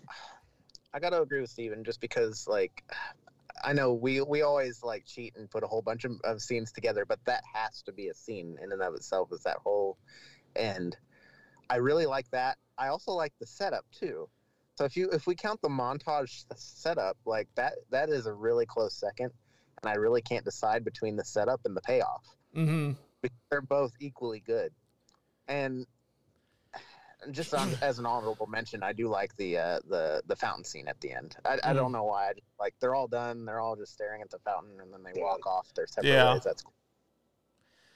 I 0.93 0.99
got 0.99 1.09
to 1.09 1.21
agree 1.21 1.41
with 1.41 1.49
Steven 1.49 1.83
just 1.83 1.99
because, 1.99 2.47
like, 2.47 2.81
I 3.63 3.73
know 3.73 3.93
we 3.93 4.21
we 4.21 4.41
always 4.41 4.81
like 4.81 5.05
cheat 5.05 5.35
and 5.35 5.49
put 5.49 5.63
a 5.63 5.67
whole 5.67 5.81
bunch 5.81 6.05
of, 6.05 6.13
of 6.23 6.41
scenes 6.41 6.71
together, 6.71 7.05
but 7.05 7.19
that 7.25 7.43
has 7.53 7.81
to 7.83 7.91
be 7.91 8.07
a 8.07 8.13
scene 8.13 8.57
in 8.63 8.71
and 8.71 8.81
of 8.81 8.93
itself. 8.95 9.33
Is 9.33 9.43
that 9.43 9.57
whole 9.57 9.97
end? 10.55 10.95
I 11.69 11.77
really 11.77 12.05
like 12.05 12.29
that. 12.31 12.57
I 12.77 12.87
also 12.87 13.11
like 13.11 13.33
the 13.39 13.47
setup 13.47 13.85
too. 13.91 14.29
So 14.75 14.83
if 14.83 14.97
you 14.97 15.09
if 15.11 15.25
we 15.25 15.35
count 15.35 15.61
the 15.61 15.69
montage 15.69 16.43
setup, 16.55 17.17
like 17.25 17.47
that 17.55 17.73
that 17.91 18.09
is 18.09 18.25
a 18.25 18.33
really 18.33 18.65
close 18.65 18.93
second, 18.93 19.31
and 19.81 19.89
I 19.89 19.95
really 19.95 20.21
can't 20.21 20.43
decide 20.43 20.83
between 20.83 21.15
the 21.15 21.23
setup 21.23 21.61
and 21.65 21.75
the 21.75 21.81
payoff 21.81 22.25
Mm-hmm. 22.55 22.93
because 23.21 23.37
they're 23.49 23.61
both 23.61 23.91
equally 23.99 24.39
good. 24.39 24.71
And 25.47 25.85
just 27.31 27.53
on, 27.53 27.73
as 27.81 27.99
an 27.99 28.05
honorable 28.05 28.47
mention, 28.47 28.83
I 28.83 28.91
do 28.91 29.07
like 29.07 29.35
the 29.37 29.57
uh, 29.57 29.79
the 29.87 30.21
the 30.27 30.35
fountain 30.35 30.65
scene 30.65 30.89
at 30.89 30.99
the 30.99 31.13
end. 31.13 31.37
I, 31.45 31.57
I 31.63 31.73
don't 31.73 31.93
know 31.93 32.03
why. 32.03 32.29
I 32.29 32.33
just, 32.33 32.45
like 32.59 32.73
they're 32.81 32.95
all 32.95 33.07
done. 33.07 33.45
They're 33.45 33.61
all 33.61 33.77
just 33.77 33.93
staring 33.93 34.21
at 34.21 34.29
the 34.29 34.39
fountain, 34.39 34.81
and 34.81 34.91
then 34.93 35.03
they 35.03 35.21
walk 35.21 35.47
off 35.47 35.73
their 35.73 35.87
separate 35.87 36.09
Yeah. 36.09 36.33
ways. 36.33 36.43
That's 36.43 36.61
cool. 36.63 36.73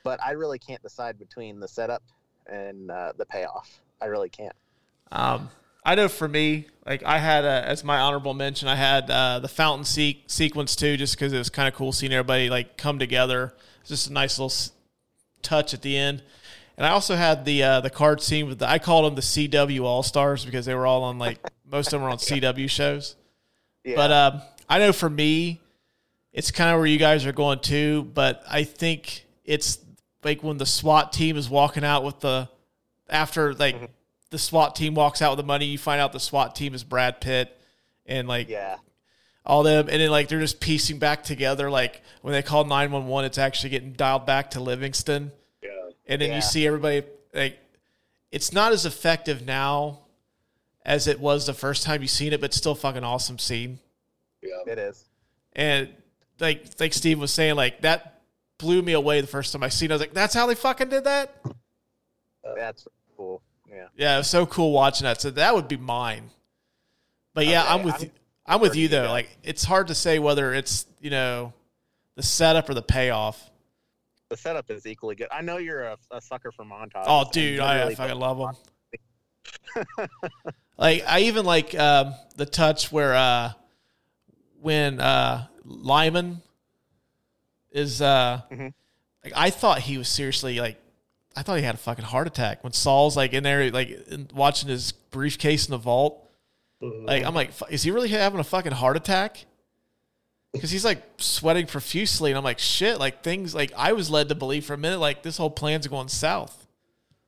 But 0.03 0.23
I 0.23 0.31
really 0.31 0.59
can't 0.59 0.81
decide 0.81 1.19
between 1.19 1.59
the 1.59 1.67
setup 1.67 2.03
and 2.47 2.89
uh, 2.89 3.11
the 3.17 3.25
payoff. 3.25 3.81
I 4.01 4.05
really 4.05 4.29
can't. 4.29 4.55
Um, 5.11 5.49
I 5.83 5.95
know 5.95 6.07
for 6.07 6.27
me, 6.27 6.67
like 6.85 7.03
I 7.03 7.19
had 7.19 7.45
uh, 7.45 7.63
as 7.65 7.83
my 7.83 7.99
honorable 7.99 8.33
mention, 8.33 8.67
I 8.67 8.75
had 8.75 9.09
uh, 9.09 9.39
the 9.39 9.47
fountain 9.47 9.85
se- 9.85 10.23
sequence 10.27 10.75
too, 10.75 10.97
just 10.97 11.15
because 11.15 11.33
it 11.33 11.37
was 11.37 11.49
kind 11.49 11.67
of 11.67 11.73
cool 11.73 11.91
seeing 11.91 12.11
everybody 12.11 12.49
like 12.49 12.77
come 12.77 12.99
together. 12.99 13.53
It's 13.81 13.89
just 13.89 14.09
a 14.09 14.13
nice 14.13 14.37
little 14.37 14.49
s- 14.49 14.71
touch 15.41 15.73
at 15.73 15.81
the 15.81 15.97
end. 15.97 16.21
And 16.77 16.85
I 16.85 16.91
also 16.91 17.15
had 17.15 17.45
the 17.45 17.63
uh, 17.63 17.81
the 17.81 17.89
card 17.89 18.21
scene 18.21 18.47
with 18.47 18.59
the 18.59 18.69
I 18.69 18.79
called 18.79 19.05
them 19.05 19.15
the 19.15 19.21
CW 19.21 19.83
All 19.83 20.03
Stars 20.03 20.45
because 20.45 20.65
they 20.65 20.75
were 20.75 20.85
all 20.85 21.03
on 21.03 21.17
like 21.19 21.39
most 21.69 21.87
of 21.87 21.91
them 21.93 22.01
were 22.03 22.09
on 22.09 22.17
CW 22.17 22.69
shows. 22.69 23.15
Yeah. 23.83 23.95
But 23.95 24.11
um, 24.11 24.41
I 24.69 24.79
know 24.79 24.91
for 24.93 25.09
me, 25.09 25.61
it's 26.33 26.51
kind 26.51 26.71
of 26.71 26.77
where 26.77 26.87
you 26.87 26.97
guys 26.99 27.25
are 27.25 27.31
going 27.33 27.59
too. 27.59 28.03
But 28.13 28.43
I 28.49 28.63
think 28.63 29.25
it's 29.45 29.79
like 30.23 30.43
when 30.43 30.57
the 30.57 30.65
SWAT 30.65 31.13
team 31.13 31.37
is 31.37 31.49
walking 31.49 31.83
out 31.83 32.03
with 32.03 32.19
the 32.19 32.49
after 33.09 33.53
like 33.53 33.75
Mm-hmm. 33.75 33.85
The 34.31 34.37
SWAT 34.39 34.75
team 34.75 34.93
walks 34.95 35.21
out 35.21 35.31
with 35.31 35.37
the 35.37 35.47
money, 35.47 35.65
you 35.65 35.77
find 35.77 35.99
out 35.99 36.13
the 36.13 36.19
SWAT 36.19 36.55
team 36.55 36.73
is 36.73 36.83
Brad 36.83 37.19
Pitt 37.21 37.55
and 38.05 38.27
like 38.27 38.49
yeah, 38.49 38.77
all 39.45 39.63
them, 39.63 39.87
and 39.89 40.01
then 40.01 40.09
like 40.11 40.27
they're 40.27 40.39
just 40.39 40.59
piecing 40.59 40.99
back 40.99 41.23
together. 41.23 41.69
Like 41.69 42.01
when 42.21 42.33
they 42.33 42.41
call 42.41 42.65
nine 42.65 42.91
one 42.91 43.07
one, 43.07 43.25
it's 43.25 43.37
actually 43.37 43.69
getting 43.71 43.93
dialed 43.93 44.25
back 44.25 44.51
to 44.51 44.59
Livingston, 44.59 45.31
yeah 45.63 45.69
and 46.07 46.21
then 46.21 46.29
Yeah. 46.29 46.35
you 46.37 46.41
see 46.41 46.65
everybody 46.67 47.03
like 47.33 47.59
it's 48.31 48.53
not 48.53 48.71
as 48.71 48.85
effective 48.85 49.45
now 49.45 49.99
as 50.85 51.07
it 51.07 51.19
was 51.19 51.45
the 51.45 51.53
first 51.53 51.83
time 51.83 52.01
you 52.01 52.07
seen 52.07 52.31
it, 52.33 52.39
but 52.41 52.53
still 52.53 52.75
fucking 52.75 53.03
awesome 53.03 53.37
scene. 53.39 53.79
yeah 54.43 54.49
it 54.67 54.77
is. 54.77 55.05
And 55.53 55.89
like 56.39 56.65
like 56.79 56.93
Steve 56.93 57.19
was 57.19 57.31
saying, 57.33 57.55
like 57.55 57.81
that 57.81 58.21
blew 58.59 58.81
me 58.81 58.93
away 58.93 59.21
the 59.21 59.27
first 59.27 59.51
time 59.53 59.63
I 59.63 59.69
seen. 59.69 59.89
it. 59.89 59.93
I 59.93 59.95
was 59.95 60.01
like, 60.01 60.13
that's 60.13 60.33
how 60.33 60.45
they 60.45 60.55
fucking 60.55 60.89
did 60.89 61.03
that. 61.05 61.33
Uh, 61.45 62.53
that's 62.55 62.87
cool. 63.17 63.41
Yeah. 63.79 63.87
Yeah, 63.95 64.15
it 64.15 64.17
was 64.19 64.27
so 64.27 64.45
cool 64.45 64.71
watching 64.71 65.05
that. 65.05 65.21
So 65.21 65.29
that 65.31 65.55
would 65.55 65.67
be 65.67 65.77
mine. 65.77 66.29
But 67.33 67.45
yeah, 67.47 67.63
Okay, 67.63 67.71
I'm 67.73 67.83
with 67.83 67.93
I'm- 67.95 68.03
you. 68.03 68.11
I'm 68.45 68.61
with 68.61 68.75
you 68.75 68.87
though. 68.87 69.07
Like 69.09 69.29
it's 69.43 69.63
hard 69.63 69.87
to 69.87 69.95
say 69.95 70.17
whether 70.19 70.53
it's 70.53 70.85
you 70.99 71.11
know 71.11 71.53
the 72.15 72.23
setup 72.23 72.67
or 72.69 72.73
the 72.73 72.81
payoff. 72.81 73.49
The 74.29 74.37
setup 74.37 74.69
is 74.71 74.85
equally 74.87 75.15
good. 75.15 75.27
I 75.31 75.41
know 75.41 75.57
you're 75.57 75.83
a, 75.83 75.97
a 76.11 76.19
sucker 76.21 76.51
for 76.51 76.65
montage. 76.65 77.03
Oh, 77.07 77.29
dude, 77.31 77.59
I, 77.59 77.87
I 77.87 77.95
fucking 77.95 78.17
love 78.19 78.37
them. 79.75 79.87
like 80.77 81.03
I 81.07 81.21
even 81.21 81.45
like 81.45 81.77
um, 81.77 82.13
the 82.35 82.45
touch 82.45 82.91
where 82.91 83.15
uh, 83.15 83.51
when 84.61 84.99
uh, 84.99 85.47
Lyman 85.63 86.41
is 87.71 88.01
uh, 88.01 88.41
Mhm. 88.51 88.73
like 89.23 89.33
I 89.35 89.49
thought 89.51 89.79
he 89.79 89.97
was 89.97 90.07
seriously 90.07 90.59
like 90.59 90.81
I 91.39 91.41
thought 91.41 91.55
he 91.55 91.63
had 91.63 91.75
a 91.75 91.77
fucking 91.79 92.03
heart 92.03 92.27
attack 92.27 92.65
when 92.65 92.73
Saul's 92.73 93.15
like 93.15 93.31
in 93.31 93.43
there 93.43 93.71
like 93.71 93.97
watching 94.33 94.67
his 94.67 94.91
briefcase 94.91 95.67
in 95.67 95.71
the 95.71 95.77
vault. 95.77 96.29
Mm-hmm. 96.83 97.05
Like 97.05 97.23
I'm 97.23 97.33
like, 97.33 97.51
is 97.69 97.81
he 97.81 97.91
really 97.91 98.09
having 98.09 98.41
a 98.41 98.43
fucking 98.43 98.73
heart 98.73 98.97
attack? 98.97 99.45
Because 100.51 100.69
he's 100.69 100.83
like 100.83 101.01
sweating 101.15 101.65
profusely, 101.65 102.31
and 102.31 102.37
I'm 102.37 102.43
like, 102.43 102.59
shit. 102.59 102.99
Like 102.99 103.23
things 103.23 103.55
like 103.55 103.71
I 103.77 103.93
was 103.93 104.09
led 104.09 104.27
to 104.27 104.35
believe 104.35 104.65
for 104.65 104.73
a 104.73 104.77
minute, 104.77 104.99
like 104.99 105.23
this 105.23 105.37
whole 105.37 105.49
plan's 105.49 105.87
going 105.87 106.09
south. 106.09 106.67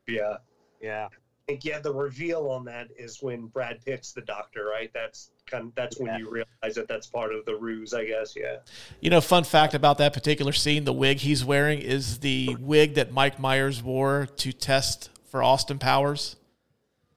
yeah 0.10 0.38
Yeah. 0.82 1.08
I 1.48 1.52
think 1.54 1.66
yeah 1.66 1.80
the 1.80 1.94
reveal 1.94 2.48
on 2.50 2.66
that 2.66 2.90
is 2.98 3.22
when 3.22 3.48
brad 3.48 3.84
pitt's 3.84 4.14
the 4.14 4.22
doctor 4.22 4.66
right 4.66 4.92
that's 4.94 5.32
kind 5.48 5.66
of, 5.66 5.76
that's 5.76 6.00
when 6.00 6.18
you 6.20 6.30
realize 6.30 6.76
that 6.76 6.88
that's 6.88 7.08
part 7.08 7.34
of 7.34 7.46
the 7.46 7.56
ruse 7.56 7.94
i 7.94 8.06
guess 8.06 8.36
yeah 8.36 8.58
You 9.02 9.10
know, 9.10 9.22
fun 9.22 9.44
fact 9.44 9.74
about 9.74 9.98
that 9.98 10.14
particular 10.14 10.54
scene: 10.54 10.86
the 10.86 10.94
wig 10.94 11.18
he's 11.20 11.44
wearing 11.44 11.80
is 11.80 12.20
the 12.20 12.56
wig 12.60 12.94
that 12.96 13.12
Mike 13.12 13.40
Myers 13.40 13.82
wore 13.82 14.28
to 14.38 14.54
test 14.54 15.10
for 15.26 15.42
Austin 15.44 15.80
Powers. 15.80 16.36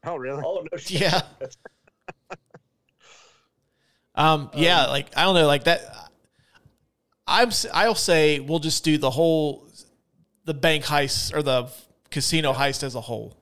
Oh, 0.05 0.16
really? 0.16 0.43
oh 0.45 0.64
no 0.70 0.79
shit. 0.79 1.03
Yeah. 1.03 1.20
Um, 4.14 4.51
yeah, 4.55 4.87
like 4.87 5.09
I 5.16 5.25
don't 5.25 5.35
know, 5.35 5.47
like 5.47 5.64
that. 5.64 6.11
I'm. 7.27 7.51
I'll 7.72 7.95
say 7.95 8.39
we'll 8.39 8.61
just 8.61 8.85
do 8.85 8.97
the 8.97 9.11
whole, 9.11 9.66
the 10.45 10.55
bank 10.55 10.85
heist 10.85 11.35
or 11.35 11.43
the 11.43 11.68
casino 12.11 12.53
heist 12.53 12.83
as 12.85 12.95
a 12.95 13.01
whole. 13.01 13.37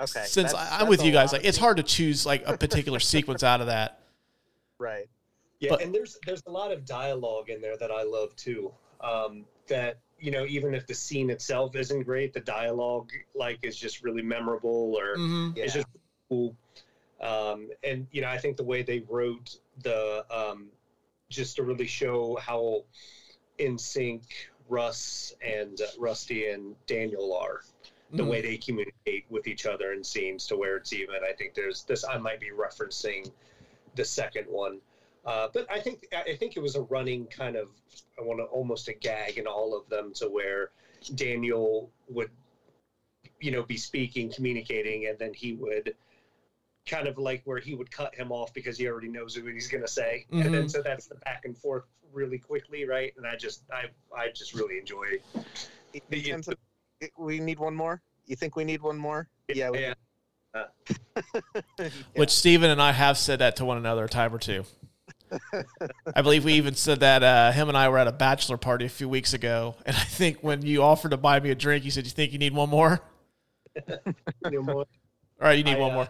Okay. 0.00 0.24
Since 0.26 0.52
that's- 0.52 0.72
I, 0.72 0.80
I'm 0.80 0.88
with 0.88 1.04
you 1.04 1.10
guys, 1.12 1.32
like 1.32 1.44
it's 1.44 1.58
hard 1.58 1.76
to 1.78 1.82
choose 1.82 2.24
like 2.24 2.42
a 2.46 2.56
particular 2.56 3.00
sequence 3.14 3.42
out 3.42 3.60
of 3.60 3.66
that. 3.66 4.00
Right. 4.78 5.08
Yeah, 5.60 5.70
But- 5.70 5.82
and 5.82 5.94
there's 5.94 6.18
there's 6.26 6.42
a 6.46 6.50
lot 6.50 6.70
of 6.72 6.84
dialogue 6.84 7.50
in 7.50 7.60
there 7.60 7.76
that 7.78 7.90
I 7.90 8.02
love 8.04 8.34
too. 8.36 8.72
Um, 9.00 9.44
that 9.68 9.98
you 10.20 10.30
know, 10.32 10.44
even 10.46 10.74
if 10.74 10.86
the 10.86 10.94
scene 10.94 11.30
itself 11.30 11.76
isn't 11.76 12.02
great, 12.02 12.32
the 12.32 12.40
dialogue 12.40 13.10
like 13.34 13.58
is 13.62 13.76
just 13.76 14.02
really 14.02 14.22
memorable 14.22 14.94
or 14.98 15.16
Mm-hmm. 15.16 15.56
it's 15.56 15.74
Yeah. 15.74 15.82
just 15.82 15.86
cool. 16.28 16.54
Um, 17.20 17.68
and 17.82 18.06
you 18.12 18.20
know, 18.20 18.28
I 18.28 18.38
think 18.38 18.56
the 18.56 18.64
way 18.64 18.82
they 18.82 19.00
wrote 19.08 19.56
the 19.82 20.24
um, 20.30 20.68
just 21.28 21.56
to 21.56 21.62
really 21.64 21.86
show 21.86 22.36
how 22.40 22.84
in 23.58 23.76
sync 23.78 24.22
Russ 24.68 25.34
and 25.44 25.80
uh, 25.80 25.86
Rusty 25.98 26.48
and 26.50 26.74
Daniel 26.86 27.34
are. 27.36 27.62
The 28.10 28.22
Mm-hmm. 28.22 28.30
way 28.30 28.40
they 28.40 28.56
communicate 28.56 29.26
with 29.28 29.46
each 29.46 29.66
other 29.66 29.92
in 29.92 30.02
scenes 30.02 30.46
to 30.46 30.56
where 30.56 30.76
it's 30.78 30.92
even. 30.94 31.16
I 31.28 31.32
think 31.34 31.54
there's 31.54 31.82
this. 31.84 32.04
I 32.04 32.16
might 32.16 32.40
be 32.40 32.50
referencing 32.50 33.30
the 33.96 34.04
second 34.04 34.46
one. 34.48 34.80
Uh, 35.26 35.48
but 35.52 35.70
I 35.70 35.78
think 35.78 36.06
I 36.16 36.34
think 36.36 36.56
it 36.56 36.60
was 36.60 36.74
a 36.74 36.82
running 36.82 37.26
kind 37.26 37.54
of 37.54 37.68
I 38.18 38.22
want 38.22 38.38
to 38.40 38.44
almost 38.44 38.88
a 38.88 38.94
gag 38.94 39.36
in 39.36 39.46
all 39.46 39.76
of 39.76 39.86
them 39.90 40.12
to 40.14 40.28
where 40.28 40.70
Daniel 41.16 41.90
would 42.08 42.30
you 43.40 43.50
know 43.50 43.62
be 43.62 43.76
speaking, 43.76 44.32
communicating, 44.32 45.06
and 45.06 45.18
then 45.18 45.34
he 45.34 45.52
would 45.52 45.94
kind 46.86 47.06
of 47.06 47.18
like 47.18 47.42
where 47.44 47.58
he 47.58 47.74
would 47.74 47.90
cut 47.90 48.14
him 48.14 48.32
off 48.32 48.54
because 48.54 48.78
he 48.78 48.88
already 48.88 49.08
knows 49.08 49.38
what 49.38 49.52
he's 49.52 49.68
going 49.68 49.82
to 49.84 49.88
say, 49.88 50.24
and 50.32 50.44
Mhm. 50.44 50.52
then 50.52 50.68
so 50.70 50.80
that's 50.80 51.08
the 51.08 51.16
back 51.16 51.44
and 51.44 51.58
forth 51.58 51.84
really 52.10 52.38
quickly, 52.38 52.86
right? 52.86 53.12
And 53.18 53.26
I 53.26 53.36
just 53.36 53.64
I 53.70 53.90
I 54.16 54.30
just 54.30 54.54
really 54.54 54.78
enjoy. 54.78 55.20
The, 56.08 56.22
Tim 56.22 56.42
said, 56.42 56.54
we 57.18 57.40
need 57.40 57.58
one 57.58 57.74
more. 57.74 58.02
You 58.26 58.36
think 58.36 58.56
we 58.56 58.64
need 58.64 58.82
one 58.82 58.98
more? 58.98 59.28
Yeah. 59.48 59.70
We, 59.70 59.80
yeah. 59.80 59.94
yeah. 60.54 61.88
Which 62.14 62.30
Steven 62.30 62.70
and 62.70 62.80
I 62.80 62.92
have 62.92 63.18
said 63.18 63.40
that 63.40 63.56
to 63.56 63.64
one 63.64 63.78
another 63.78 64.04
a 64.04 64.08
time 64.08 64.34
or 64.34 64.38
two. 64.38 64.64
I 66.14 66.22
believe 66.22 66.44
we 66.44 66.54
even 66.54 66.74
said 66.74 67.00
that 67.00 67.22
uh, 67.22 67.52
him 67.52 67.68
and 67.68 67.76
I 67.76 67.88
were 67.90 67.98
at 67.98 68.06
a 68.08 68.12
bachelor 68.12 68.56
party 68.56 68.86
a 68.86 68.88
few 68.90 69.08
weeks 69.08 69.34
ago, 69.34 69.76
and 69.84 69.94
I 69.94 70.00
think 70.00 70.38
when 70.40 70.62
you 70.62 70.82
offered 70.82 71.10
to 71.10 71.18
buy 71.18 71.38
me 71.40 71.50
a 71.50 71.54
drink, 71.54 71.84
you 71.84 71.90
said, 71.90 72.04
"You 72.04 72.10
think 72.10 72.32
you 72.32 72.38
need 72.38 72.54
one 72.54 72.70
more?" 72.70 73.00
You 74.50 74.50
know, 74.50 74.62
more- 74.62 74.74
All 74.76 74.86
right, 75.40 75.58
you 75.58 75.64
need 75.64 75.76
I, 75.76 75.80
one 75.80 75.90
uh, 75.90 75.94
more. 75.94 76.08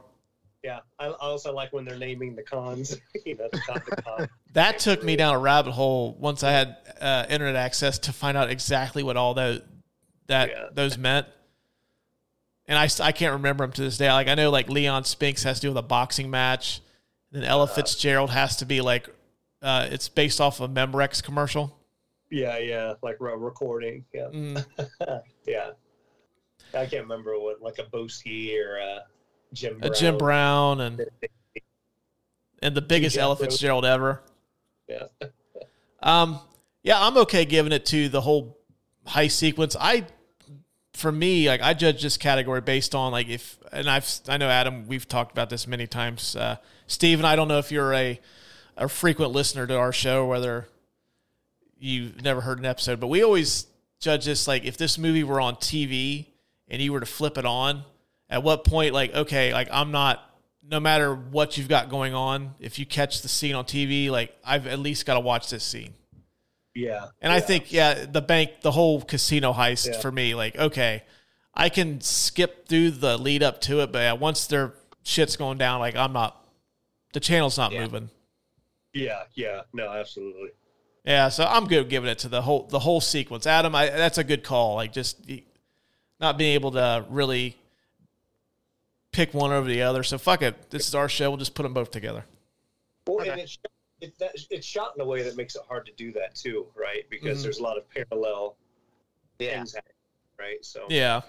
yeah, 0.62 0.80
I 1.00 1.06
I 1.06 1.10
also 1.10 1.52
like 1.52 1.72
when 1.72 1.84
they're 1.84 1.98
naming 1.98 2.36
the 2.36 2.42
cons. 2.44 2.96
you 3.26 3.36
know, 3.36 3.48
the 3.50 3.58
con, 3.58 3.82
the 3.90 4.02
con. 4.02 4.28
That 4.52 4.78
took 4.78 5.02
me 5.02 5.16
down 5.16 5.34
a 5.34 5.38
rabbit 5.38 5.72
hole 5.72 6.16
once 6.18 6.44
I 6.44 6.52
had 6.52 6.76
uh, 7.00 7.26
internet 7.28 7.56
access 7.56 7.98
to 8.00 8.12
find 8.12 8.38
out 8.38 8.50
exactly 8.50 9.02
what 9.02 9.16
all 9.16 9.34
those 9.34 9.62
that 10.28 10.48
Yeah. 10.50 10.64
those 10.72 10.96
meant. 10.96 11.26
And 12.66 12.78
I, 12.78 12.88
I 13.02 13.12
can't 13.12 13.32
remember 13.34 13.64
them 13.64 13.72
to 13.72 13.82
this 13.82 13.96
day. 13.98 14.10
Like 14.12 14.28
I 14.28 14.34
know 14.34 14.50
like 14.50 14.68
Leon 14.68 15.04
Spinks 15.04 15.42
has 15.42 15.58
to 15.60 15.62
do 15.62 15.68
with 15.70 15.78
a 15.78 15.82
boxing 15.82 16.30
match. 16.30 16.80
Then 17.32 17.42
Ella 17.44 17.66
Fitzgerald 17.66 18.30
has 18.30 18.56
to 18.56 18.66
be 18.66 18.80
like 18.80 19.08
uh, 19.62 19.88
it's 19.90 20.08
based 20.08 20.40
off 20.40 20.60
of 20.60 20.70
a 20.70 20.72
Memorex 20.74 21.22
commercial. 21.22 21.76
Yeah, 22.30 22.58
yeah, 22.58 22.92
like 23.02 23.16
re- 23.20 23.32
recording. 23.36 24.04
Yeah, 24.12 24.28
Mm. 24.32 24.64
yeah. 25.46 25.70
I 26.74 26.84
can't 26.86 27.02
remember 27.04 27.38
what 27.40 27.62
like 27.62 27.78
a 27.78 27.84
Boesky 27.84 28.54
or 28.58 28.78
uh, 28.78 28.98
Jim. 29.54 29.76
Uh, 29.76 29.88
Brown. 29.88 29.94
Jim 29.94 30.18
Brown 30.18 30.80
and 30.82 31.00
and 32.62 32.74
the 32.74 32.82
biggest 32.82 33.16
Ella. 33.16 33.34
Fitzgerald 33.36 33.86
ever. 33.86 34.22
Yeah. 34.88 35.04
Um, 36.02 36.38
yeah, 36.82 37.02
I'm 37.02 37.16
okay 37.18 37.44
giving 37.46 37.72
it 37.72 37.86
to 37.86 38.08
the 38.10 38.20
whole 38.20 38.58
heist 39.06 39.32
sequence. 39.32 39.74
I, 39.78 40.04
for 40.98 41.12
me, 41.12 41.48
like 41.48 41.62
I 41.62 41.74
judge 41.74 42.02
this 42.02 42.16
category 42.16 42.60
based 42.60 42.94
on 42.94 43.12
like 43.12 43.28
if, 43.28 43.56
and 43.70 43.88
I've, 43.88 44.20
I 44.28 44.36
know 44.36 44.48
Adam, 44.48 44.88
we've 44.88 45.06
talked 45.06 45.30
about 45.30 45.48
this 45.48 45.66
many 45.66 45.86
times. 45.86 46.34
Uh, 46.34 46.56
Steve 46.88 47.20
and 47.20 47.26
I 47.26 47.36
don't 47.36 47.46
know 47.46 47.58
if 47.58 47.70
you're 47.70 47.94
a, 47.94 48.20
a 48.76 48.88
frequent 48.88 49.30
listener 49.30 49.66
to 49.68 49.78
our 49.78 49.92
show, 49.92 50.26
whether 50.26 50.68
you've 51.78 52.22
never 52.22 52.40
heard 52.40 52.58
an 52.58 52.64
episode, 52.64 52.98
but 52.98 53.06
we 53.06 53.22
always 53.22 53.66
judge 54.00 54.24
this 54.24 54.48
like 54.48 54.64
if 54.64 54.76
this 54.76 54.98
movie 54.98 55.22
were 55.22 55.40
on 55.40 55.54
TV 55.56 56.26
and 56.68 56.82
you 56.82 56.92
were 56.92 57.00
to 57.00 57.06
flip 57.06 57.38
it 57.38 57.46
on, 57.46 57.84
at 58.28 58.42
what 58.42 58.64
point, 58.64 58.92
like, 58.92 59.14
okay, 59.14 59.52
like 59.52 59.68
I'm 59.70 59.92
not, 59.92 60.24
no 60.68 60.80
matter 60.80 61.14
what 61.14 61.56
you've 61.56 61.68
got 61.68 61.88
going 61.88 62.12
on, 62.12 62.54
if 62.58 62.78
you 62.78 62.84
catch 62.84 63.22
the 63.22 63.28
scene 63.28 63.54
on 63.54 63.64
TV, 63.64 64.10
like 64.10 64.36
I've 64.44 64.66
at 64.66 64.80
least 64.80 65.06
got 65.06 65.14
to 65.14 65.20
watch 65.20 65.48
this 65.48 65.62
scene. 65.62 65.94
Yeah. 66.78 67.06
And 67.20 67.32
I 67.32 67.40
think, 67.40 67.72
yeah, 67.72 68.06
the 68.06 68.22
bank, 68.22 68.60
the 68.60 68.70
whole 68.70 69.02
casino 69.02 69.52
heist 69.52 69.86
Yeah. 69.86 70.00
for 70.00 70.12
me, 70.12 70.34
like, 70.36 70.56
okay, 70.56 71.02
I 71.52 71.68
can 71.70 72.00
skip 72.00 72.68
through 72.68 72.92
the 72.92 73.18
lead 73.18 73.42
up 73.42 73.60
to 73.62 73.80
it, 73.80 73.90
but 73.90 73.98
yeah, 73.98 74.12
once 74.12 74.46
their 74.46 74.74
shit's 75.02 75.36
going 75.36 75.58
down, 75.58 75.80
like, 75.80 75.96
I'm 75.96 76.12
not, 76.12 76.40
the 77.14 77.20
channel's 77.20 77.58
not 77.58 77.72
Yeah. 77.72 77.82
moving. 77.82 78.10
Yeah, 78.92 79.24
yeah, 79.34 79.62
no, 79.72 79.90
absolutely. 79.90 80.50
Yeah, 81.04 81.30
so 81.30 81.44
I'm 81.46 81.66
good 81.66 81.88
giving 81.88 82.08
it 82.10 82.18
to 82.20 82.28
the 82.28 82.42
whole 82.42 82.64
the 82.64 82.78
whole 82.80 83.00
sequence. 83.00 83.46
Adam, 83.46 83.74
I, 83.74 83.88
that's 83.90 84.18
a 84.18 84.24
good 84.24 84.44
call. 84.44 84.74
Like, 84.76 84.92
just 84.92 85.18
not 86.20 86.36
being 86.38 86.54
able 86.54 86.72
to 86.72 87.04
really 87.08 87.56
pick 89.12 89.32
one 89.34 89.50
over 89.52 89.66
the 89.68 89.82
other. 89.82 90.02
So 90.02 90.18
fuck 90.18 90.42
it. 90.42 90.70
This 90.70 90.86
is 90.86 90.94
our 90.94 91.08
show. 91.08 91.30
We'll 91.30 91.38
just 91.38 91.54
put 91.54 91.62
them 91.64 91.72
both 91.74 91.90
together. 91.90 92.24
Well, 93.06 93.20
Okay. 93.22 93.30
and 93.30 93.40
it's 93.40 93.58
it, 94.00 94.18
that, 94.18 94.34
it's 94.50 94.66
shot 94.66 94.92
in 94.96 95.00
a 95.00 95.04
way 95.04 95.22
that 95.22 95.36
makes 95.36 95.56
it 95.56 95.62
hard 95.68 95.86
to 95.86 95.92
do 95.92 96.12
that 96.12 96.34
too, 96.34 96.66
right? 96.74 97.08
Because 97.10 97.40
Mhm. 97.40 97.42
there's 97.42 97.58
a 97.58 97.62
lot 97.62 97.76
of 97.76 97.88
parallel 97.90 98.56
Yeah. 99.38 99.56
things 99.58 99.74
happening, 99.74 99.94
right? 100.38 100.64
So 100.64 100.86
Yeah. 100.88 101.22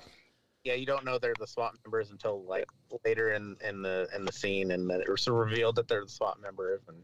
Yeah, 0.65 0.73
you 0.73 0.85
don't 0.85 1.05
know 1.05 1.17
they're 1.17 1.35
the 1.39 1.47
SWAT 1.47 1.73
members 1.85 2.11
until 2.11 2.43
like 2.43 2.65
later 3.05 3.31
in, 3.31 3.55
in 3.63 3.81
the 3.81 4.09
in 4.13 4.25
the 4.25 4.31
scene, 4.31 4.71
and 4.71 4.89
then 4.89 5.01
it's 5.07 5.27
revealed 5.27 5.75
that 5.77 5.87
they're 5.87 6.03
the 6.03 6.09
SWAT 6.11 6.39
members, 6.41 6.81
and 6.87 7.03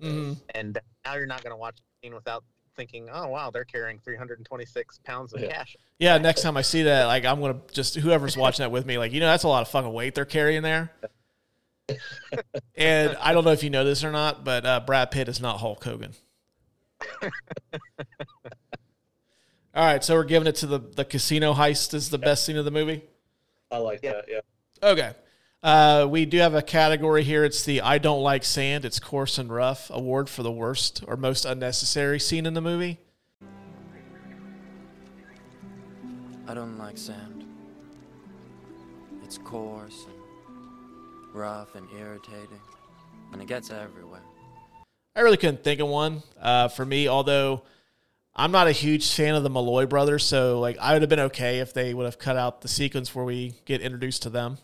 hmm 0.00 0.32
and 0.54 0.78
now 1.04 1.14
you're 1.14 1.26
not 1.26 1.42
going 1.42 1.50
to 1.52 1.56
watch 1.56 1.76
the 1.76 2.06
scene 2.06 2.14
without 2.14 2.44
thinking, 2.76 3.08
oh 3.12 3.26
wow, 3.28 3.50
they're 3.50 3.64
carrying 3.64 3.98
326 3.98 5.00
pounds 5.04 5.32
of 5.34 5.40
Yeah. 5.40 5.48
cash. 5.48 5.76
Yeah, 5.98 6.18
next 6.18 6.42
time 6.42 6.56
I 6.56 6.62
see 6.62 6.82
that, 6.84 7.06
like 7.06 7.24
I'm 7.24 7.40
gonna 7.40 7.60
just 7.72 7.96
whoever's 7.96 8.36
watching 8.36 8.62
that 8.62 8.70
with 8.70 8.86
me, 8.86 8.96
like 8.96 9.12
you 9.12 9.20
know, 9.20 9.26
that's 9.26 9.44
a 9.44 9.48
lot 9.48 9.62
of 9.62 9.68
fucking 9.68 9.92
weight 9.92 10.14
they're 10.14 10.24
carrying 10.24 10.62
there. 10.62 10.90
And 12.76 13.16
I 13.20 13.32
don't 13.32 13.44
know 13.44 13.52
if 13.52 13.62
you 13.62 13.70
know 13.70 13.84
this 13.84 14.04
or 14.04 14.10
not, 14.12 14.44
but 14.44 14.64
uh, 14.66 14.80
Brad 14.80 15.10
Pitt 15.10 15.28
is 15.28 15.40
not 15.40 15.58
Hulk 15.58 15.82
Hogan. 15.84 16.12
All 19.74 19.84
right, 19.84 20.04
so 20.04 20.14
we're 20.14 20.24
giving 20.24 20.46
it 20.48 20.56
to 20.56 20.66
the 20.66 20.78
the 20.78 21.04
casino 21.04 21.54
heist 21.54 21.94
is 21.94 22.10
the 22.10 22.18
best 22.18 22.44
scene 22.44 22.56
of 22.58 22.64
the 22.64 22.70
movie. 22.70 23.02
I 23.70 23.78
like 23.78 24.00
Yeah. 24.02 24.12
that. 24.12 24.24
Yeah. 24.28 24.40
Okay. 24.82 25.12
Uh, 25.62 26.06
we 26.10 26.26
do 26.26 26.38
have 26.38 26.54
a 26.54 26.60
category 26.62 27.22
here. 27.22 27.44
It's 27.44 27.62
the 27.64 27.80
I 27.80 27.98
don't 27.98 28.20
like 28.22 28.44
sand. 28.44 28.84
It's 28.84 28.98
coarse 28.98 29.38
and 29.38 29.50
rough 29.50 29.88
award 29.90 30.28
for 30.28 30.42
the 30.42 30.50
worst 30.52 31.02
or 31.06 31.16
most 31.16 31.44
unnecessary 31.44 32.18
scene 32.20 32.44
in 32.46 32.52
the 32.54 32.60
movie. 32.60 32.98
I 36.48 36.54
don't 36.54 36.76
like 36.78 36.98
sand. 36.98 37.44
It's 39.24 39.38
coarse 39.38 40.04
and 40.06 40.11
rough 41.32 41.74
and 41.74 41.88
irritating, 41.98 42.60
and 43.32 43.40
it 43.40 43.48
gets 43.48 43.70
everywhere. 43.70 44.22
I 45.14 45.20
really 45.20 45.36
couldn't 45.36 45.62
think 45.62 45.80
of 45.80 45.88
one 45.88 46.22
uh, 46.40 46.68
for 46.68 46.84
me, 46.84 47.08
although 47.08 47.62
I'm 48.34 48.50
not 48.50 48.66
a 48.66 48.72
huge 48.72 49.12
fan 49.12 49.34
of 49.34 49.42
the 49.42 49.50
Malloy 49.50 49.86
brothers. 49.86 50.24
So, 50.24 50.58
like, 50.60 50.78
I 50.78 50.94
would 50.94 51.02
have 51.02 51.08
been 51.10 51.20
okay 51.20 51.58
if 51.58 51.74
they 51.74 51.92
would 51.92 52.06
have 52.06 52.18
cut 52.18 52.36
out 52.36 52.62
the 52.62 52.68
sequence 52.68 53.14
where 53.14 53.24
we 53.24 53.54
get 53.66 53.80
introduced 53.82 54.22
to 54.22 54.30
them. 54.30 54.58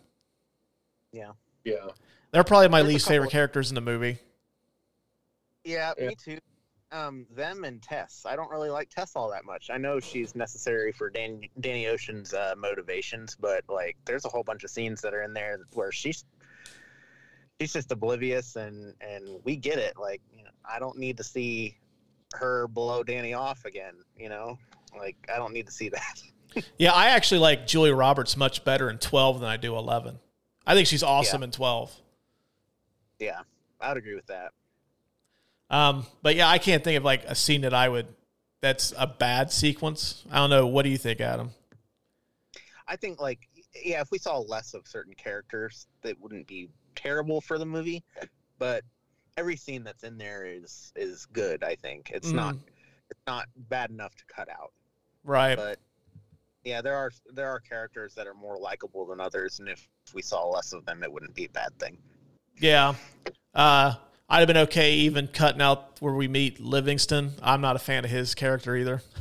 Yeah. 1.12 1.32
Yeah. 1.64 1.88
They're 2.30 2.44
probably 2.44 2.68
my 2.68 2.78
There's 2.80 2.90
a 2.90 2.94
least 2.94 3.08
favorite 3.08 3.30
characters 3.30 3.70
in 3.70 3.74
the 3.74 3.80
movie. 3.80 4.18
Yeah, 5.64 5.92
Yeah. 5.98 6.08
me 6.08 6.14
too. 6.14 6.38
Um, 6.90 7.26
them 7.30 7.64
and 7.64 7.82
Tess. 7.82 8.24
I 8.26 8.34
don't 8.34 8.50
really 8.50 8.70
like 8.70 8.88
Tess 8.88 9.12
all 9.14 9.30
that 9.30 9.44
much. 9.44 9.68
I 9.70 9.76
know 9.76 10.00
she's 10.00 10.34
necessary 10.34 10.90
for 10.92 11.10
Dan, 11.10 11.42
Danny 11.60 11.86
Ocean's 11.88 12.32
uh, 12.32 12.54
motivations, 12.56 13.36
but 13.38 13.62
like, 13.68 13.98
there's 14.06 14.24
a 14.24 14.30
whole 14.30 14.42
bunch 14.42 14.64
of 14.64 14.70
scenes 14.70 15.02
that 15.02 15.12
are 15.12 15.22
in 15.22 15.34
there 15.34 15.60
where 15.74 15.92
she's 15.92 16.24
she's 17.60 17.72
just 17.72 17.92
oblivious, 17.92 18.56
and 18.56 18.94
and 19.00 19.40
we 19.44 19.56
get 19.56 19.78
it. 19.78 19.94
Like, 19.98 20.20
you 20.36 20.44
know, 20.44 20.50
I 20.64 20.78
don't 20.78 20.98
need 20.98 21.16
to 21.18 21.24
see 21.24 21.76
her 22.34 22.68
blow 22.68 23.02
Danny 23.02 23.34
off 23.34 23.64
again. 23.64 23.94
You 24.16 24.28
know, 24.28 24.58
like 24.96 25.16
I 25.32 25.36
don't 25.36 25.52
need 25.52 25.66
to 25.66 25.72
see 25.72 25.88
that. 25.90 26.22
Yeah, 26.78 26.92
I 26.92 27.08
actually 27.08 27.40
like 27.40 27.66
Julia 27.66 27.94
Roberts 27.94 28.34
much 28.34 28.64
better 28.64 28.88
in 28.88 28.96
12 28.96 29.40
than 29.40 29.48
I 29.48 29.58
do 29.58 29.76
11. 29.76 30.18
I 30.66 30.74
think 30.74 30.88
she's 30.88 31.02
awesome 31.02 31.42
in 31.42 31.50
12. 31.50 31.94
yeah, 33.18 33.40
I 33.78 33.88
would 33.88 33.98
agree 33.98 34.14
with 34.14 34.26
that. 34.28 34.52
Um, 35.68 36.06
but 36.22 36.36
yeah, 36.36 36.48
I 36.48 36.56
can't 36.56 36.82
think 36.82 36.96
of 36.96 37.04
like 37.04 37.24
a 37.26 37.34
scene 37.34 37.60
that 37.60 37.74
I 37.74 37.90
would 37.90 38.06
that's 38.62 38.94
a 38.96 39.06
bad 39.06 39.52
sequence. 39.52 40.24
I 40.32 40.38
don't 40.38 40.48
know. 40.48 40.66
What 40.66 40.84
do 40.84 40.88
you 40.88 40.96
think, 40.96 41.20
Adam? 41.20 41.50
I 42.88 42.96
think 42.96 43.20
like 43.20 43.46
yeah, 43.84 44.00
if 44.00 44.10
we 44.10 44.18
saw 44.18 44.38
less 44.38 44.72
of 44.72 44.88
certain 44.88 45.14
characters, 45.14 45.86
that 46.02 46.18
wouldn't 46.18 46.46
be 46.46 46.70
terrible 47.02 47.40
for 47.40 47.58
the 47.58 47.66
movie. 47.66 48.02
But 48.58 48.82
every 49.36 49.56
scene 49.56 49.84
that's 49.84 50.02
in 50.02 50.18
there 50.18 50.44
is 50.44 50.92
is 50.96 51.26
good. 51.26 51.62
I 51.62 51.76
think 51.76 52.10
it's 52.12 52.32
not 52.32 52.54
Mhm. 52.56 52.62
it's 53.10 53.20
not 53.26 53.46
bad 53.56 53.90
enough 53.90 54.14
to 54.16 54.24
cut 54.26 54.48
out. 54.48 54.72
Right. 55.24 55.56
But 55.56 55.78
yeah, 56.64 56.82
there 56.82 56.96
are 56.96 57.12
there 57.32 57.48
are 57.48 57.60
characters 57.60 58.14
that 58.14 58.26
are 58.26 58.34
more 58.34 58.58
likable 58.58 59.06
than 59.06 59.20
others, 59.20 59.60
and 59.60 59.68
if 59.68 59.86
we 60.12 60.22
saw 60.22 60.44
less 60.48 60.72
of 60.72 60.84
them, 60.86 61.02
it 61.02 61.12
wouldn't 61.12 61.34
be 61.34 61.44
a 61.44 61.50
bad 61.50 61.78
thing. 61.78 61.98
Yeah. 62.58 62.94
Uh, 63.54 63.94
I'd 64.28 64.40
have 64.40 64.48
been 64.48 64.56
okay 64.58 64.94
even 64.94 65.28
cutting 65.28 65.62
out 65.62 66.00
where 66.00 66.12
we 66.14 66.28
meet 66.28 66.60
Livingston. 66.60 67.32
I'm 67.42 67.60
not 67.60 67.76
a 67.76 67.78
fan 67.78 68.04
of 68.04 68.10
his 68.10 68.34
character 68.34 68.76
either. 68.76 69.02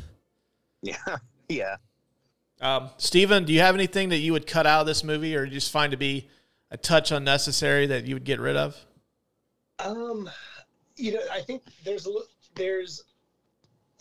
Yeah, 0.83 1.17
yeah. 1.49 1.77
Um, 2.61 2.91
Steven, 2.97 3.45
do 3.45 3.51
you 3.51 3.61
have 3.61 3.73
anything 3.73 4.09
that 4.09 4.17
you 4.19 4.31
would 4.33 4.45
cut 4.45 4.67
out 4.67 4.81
of 4.81 4.87
this 4.87 5.03
movie 5.03 5.35
or 5.35 5.47
just 5.47 5.71
find 5.71 5.89
to 5.91 5.97
be 5.97 6.29
a 6.71 6.77
touch 6.77 7.11
unnecessary 7.11 7.87
that 7.87 8.05
you 8.05 8.15
would 8.15 8.25
get 8.25 8.39
rid 8.39 8.55
of? 8.55 8.75
Um, 9.79 10.29
you 10.95 11.13
know, 11.13 11.21
I 11.31 11.41
think 11.41 11.63
there's 11.83 12.07
a 12.07 12.11
there's 12.55 13.03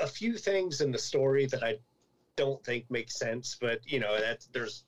a 0.00 0.06
few 0.06 0.36
things 0.36 0.80
in 0.80 0.90
the 0.90 0.98
story 0.98 1.46
that 1.46 1.62
I 1.62 1.76
don't 2.36 2.62
think 2.64 2.90
make 2.90 3.10
sense, 3.10 3.56
but 3.60 3.80
you 3.86 4.00
know, 4.00 4.18
that's 4.20 4.46
there's 4.46 4.84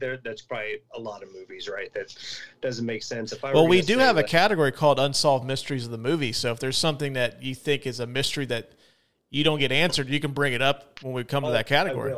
there 0.00 0.18
that's 0.24 0.42
probably 0.42 0.80
a 0.94 0.98
lot 0.98 1.22
of 1.22 1.32
movies, 1.32 1.68
right? 1.68 1.92
That 1.92 2.14
doesn't 2.60 2.86
make 2.86 3.02
sense. 3.02 3.32
If 3.32 3.44
I 3.44 3.52
Well, 3.52 3.68
we 3.68 3.82
do 3.82 3.98
have 3.98 4.16
a 4.16 4.22
category 4.22 4.72
called 4.72 4.98
Unsolved 4.98 5.46
Mysteries 5.46 5.84
of 5.84 5.90
the 5.90 5.98
Movie. 5.98 6.32
So 6.32 6.52
if 6.52 6.58
there's 6.58 6.78
something 6.78 7.12
that 7.14 7.42
you 7.42 7.54
think 7.54 7.86
is 7.86 8.00
a 8.00 8.06
mystery 8.06 8.46
that 8.46 8.72
you 9.30 9.44
don't 9.44 9.58
get 9.58 9.72
answered, 9.72 10.08
you 10.08 10.20
can 10.20 10.32
bring 10.32 10.54
it 10.54 10.62
up 10.62 11.02
when 11.02 11.12
we 11.12 11.22
come 11.24 11.42
to 11.42 11.50
Oh, 11.50 11.52
that 11.52 11.66
I 11.66 11.68
category. 11.68 12.14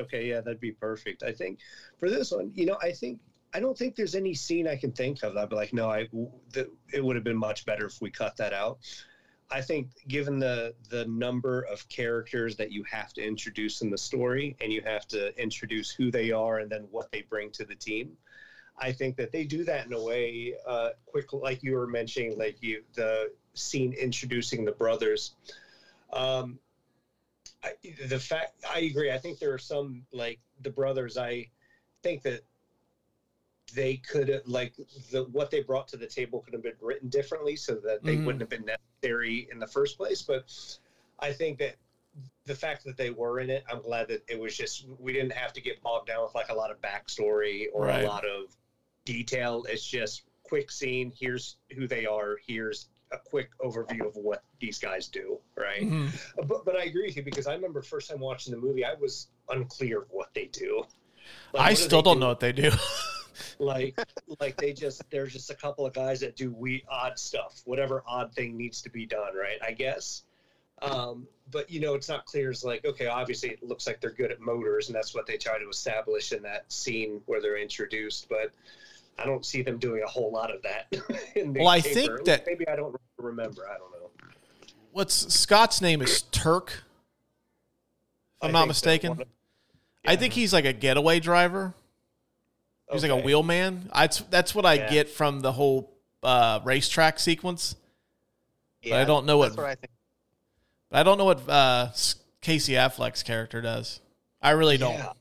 Okay, 0.00 0.28
yeah, 0.28 0.40
that'd 0.40 0.60
be 0.60 0.72
perfect. 0.72 1.22
I 1.22 1.32
think 1.32 1.58
for 1.98 2.08
this 2.08 2.30
one, 2.30 2.52
you 2.54 2.66
know, 2.66 2.78
I 2.80 2.92
think 2.92 3.20
I 3.54 3.60
don't 3.60 3.76
think 3.76 3.96
there's 3.96 4.14
any 4.14 4.34
scene 4.34 4.68
I 4.68 4.76
can 4.76 4.92
think 4.92 5.22
of. 5.22 5.36
I'd 5.36 5.48
be 5.48 5.56
like, 5.56 5.72
no, 5.72 5.90
I 5.90 6.08
it 6.92 7.04
would 7.04 7.16
have 7.16 7.24
been 7.24 7.38
much 7.38 7.64
better 7.64 7.86
if 7.86 8.00
we 8.00 8.10
cut 8.10 8.36
that 8.36 8.52
out. 8.52 8.78
I 9.50 9.62
think 9.62 9.88
given 10.08 10.38
the 10.38 10.74
the 10.90 11.06
number 11.06 11.62
of 11.62 11.88
characters 11.88 12.56
that 12.56 12.70
you 12.70 12.84
have 12.84 13.12
to 13.14 13.26
introduce 13.26 13.80
in 13.80 13.90
the 13.90 13.96
story 13.96 14.56
and 14.60 14.72
you 14.72 14.82
have 14.82 15.08
to 15.08 15.36
introduce 15.40 15.90
who 15.90 16.10
they 16.10 16.30
are 16.30 16.58
and 16.58 16.70
then 16.70 16.86
what 16.90 17.10
they 17.10 17.22
bring 17.22 17.50
to 17.52 17.64
the 17.64 17.74
team, 17.74 18.16
I 18.76 18.92
think 18.92 19.16
that 19.16 19.32
they 19.32 19.44
do 19.44 19.64
that 19.64 19.86
in 19.86 19.94
a 19.94 20.02
way 20.02 20.54
uh, 20.66 20.90
quick, 21.06 21.32
like 21.32 21.62
you 21.62 21.74
were 21.74 21.86
mentioning, 21.86 22.38
like 22.38 22.62
you 22.62 22.82
the 22.94 23.32
scene 23.54 23.94
introducing 23.94 24.64
the 24.64 24.72
brothers. 24.72 25.34
Um, 26.12 26.58
I, 27.64 27.72
the 28.06 28.18
fact 28.18 28.52
I 28.68 28.80
agree. 28.80 29.10
I 29.10 29.18
think 29.18 29.38
there 29.38 29.52
are 29.54 29.58
some 29.58 30.04
like 30.12 30.38
the 30.60 30.70
brothers. 30.70 31.16
I 31.16 31.48
think 32.02 32.22
that 32.22 32.42
they 33.74 33.96
could 33.96 34.28
have 34.28 34.46
like 34.46 34.74
the 35.10 35.24
what 35.24 35.50
they 35.50 35.62
brought 35.62 35.88
to 35.88 35.96
the 35.96 36.06
table 36.06 36.40
could 36.40 36.54
have 36.54 36.62
been 36.62 36.72
written 36.80 37.08
differently 37.08 37.56
so 37.56 37.74
that 37.76 38.02
they 38.02 38.16
Mhm. 38.16 38.24
wouldn't 38.24 38.40
have 38.40 38.48
been 38.50 38.64
necessary 38.64 39.48
in 39.52 39.58
the 39.58 39.66
first 39.66 39.96
place. 39.96 40.22
But 40.22 40.50
I 41.18 41.32
think 41.32 41.58
that 41.58 41.76
the 42.46 42.54
fact 42.54 42.84
that 42.84 42.96
they 42.96 43.10
were 43.10 43.40
in 43.40 43.50
it, 43.50 43.64
I'm 43.70 43.82
glad 43.82 44.08
that 44.08 44.22
it 44.28 44.38
was 44.38 44.56
just 44.56 44.86
we 44.98 45.12
didn't 45.12 45.32
have 45.32 45.52
to 45.54 45.60
get 45.60 45.80
bogged 45.82 46.06
down 46.08 46.22
with 46.24 46.34
like 46.34 46.48
a 46.48 46.54
lot 46.54 46.70
of 46.70 46.80
backstory 46.80 47.66
or 47.72 47.84
Right. 47.86 48.04
a 48.04 48.08
lot 48.08 48.24
of 48.24 48.56
detail. 49.04 49.64
It's 49.68 49.86
just 49.86 50.22
quick 50.42 50.70
scene. 50.70 51.12
Here's 51.18 51.56
who 51.74 51.86
they 51.86 52.06
are. 52.06 52.38
Here's 52.46 52.88
a 53.10 53.18
quick 53.18 53.50
overview 53.60 54.06
of 54.06 54.16
what 54.16 54.42
these 54.60 54.78
guys 54.78 55.08
do. 55.08 55.38
Right. 55.56 55.82
Mhm. 55.82 56.10
But 56.48 56.64
but 56.64 56.76
I 56.76 56.84
agree 56.84 57.06
with 57.06 57.16
you 57.16 57.22
because 57.22 57.46
I 57.46 57.54
remember 57.54 57.82
first 57.82 58.08
time 58.10 58.20
watching 58.20 58.52
the 58.52 58.58
movie, 58.60 58.84
I 58.84 58.94
was 58.94 59.28
unclear 59.50 60.02
of 60.02 60.10
what 60.10 60.32
they 60.34 60.46
do. 60.46 60.84
Like, 61.52 61.62
I 61.62 61.68
what 61.70 61.78
still 61.78 62.02
don't 62.02 62.16
do? 62.16 62.20
know 62.20 62.28
what 62.28 62.40
they 62.40 62.52
do. 62.52 62.70
like 63.58 63.98
like 64.40 64.56
they 64.56 64.72
just 64.72 65.02
there's 65.10 65.32
just 65.32 65.50
a 65.50 65.54
couple 65.54 65.84
of 65.86 65.92
guys 65.92 66.20
that 66.20 66.36
do 66.36 66.50
we 66.52 66.82
odd 66.90 67.18
stuff 67.18 67.62
whatever 67.64 68.02
odd 68.06 68.32
thing 68.34 68.56
needs 68.56 68.80
to 68.82 68.90
be 68.90 69.04
done 69.06 69.34
right 69.34 69.58
i 69.66 69.72
guess 69.72 70.22
um 70.82 71.26
but 71.50 71.68
you 71.70 71.80
know 71.80 71.94
it's 71.94 72.08
not 72.08 72.24
clear 72.24 72.50
as 72.50 72.62
like 72.64 72.84
okay 72.84 73.06
obviously 73.06 73.50
it 73.50 73.62
looks 73.62 73.86
like 73.86 74.00
they're 74.00 74.10
good 74.12 74.30
at 74.30 74.40
motors 74.40 74.88
and 74.88 74.94
that's 74.96 75.14
what 75.14 75.26
they 75.26 75.36
try 75.36 75.58
to 75.58 75.68
establish 75.68 76.32
in 76.32 76.42
that 76.42 76.70
scene 76.72 77.20
where 77.26 77.40
they're 77.42 77.58
introduced 77.58 78.28
but 78.28 78.52
i 79.18 79.24
don't 79.24 79.44
see 79.44 79.62
them 79.62 79.78
doing 79.78 80.02
a 80.04 80.08
whole 80.08 80.30
lot 80.30 80.54
of 80.54 80.62
that 80.62 80.86
in 81.36 81.52
the 81.52 81.60
Well, 81.60 81.68
I 81.68 81.80
paper. 81.80 81.94
think 82.16 82.24
that- 82.26 82.46
maybe 82.46 82.68
i 82.68 82.76
don't 82.76 82.94
remember 83.18 83.66
i 83.68 83.76
don't 83.76 83.90
know 83.92 84.10
What's 84.90 85.32
Scott's 85.32 85.80
name 85.80 86.00
is 86.02 86.22
Turk? 86.22 86.82
If 88.40 88.42
I'm 88.42 88.48
I 88.48 88.52
not 88.60 88.68
mistaken. 88.68 89.12
Of- 89.12 89.22
I 90.04 90.16
think 90.16 90.32
he's 90.32 90.52
like 90.52 90.64
a 90.64 90.72
getaway 90.72 91.20
driver. 91.20 91.74
He's 92.90 93.02
like 93.02 93.10
a 93.10 93.14
Okay. 93.14 93.24
wheelman. 93.24 93.90
I, 93.92 94.08
that's 94.30 94.54
what 94.54 94.64
I 94.64 94.74
Yeah. 94.74 94.90
get 94.90 95.08
from 95.08 95.40
the 95.40 95.52
whole 95.52 95.92
uh, 96.22 96.60
racetrack 96.64 97.18
sequence. 97.18 97.76
But 98.82 98.92
I 98.94 99.04
don't 99.04 99.26
know 99.26 99.36
what, 99.38 99.56
what 99.56 99.66
I 99.66 99.74
think. 99.74 99.90
I 100.90 101.02
don't 101.02 101.18
know 101.18 101.26
what 101.26 101.46
uh, 101.48 101.90
Casey 102.40 102.72
Affleck's 102.72 103.22
character 103.22 103.60
does. 103.60 104.00
I 104.40 104.50
really 104.50 104.78
don't. 104.78 104.94
Yeah. 104.94 105.12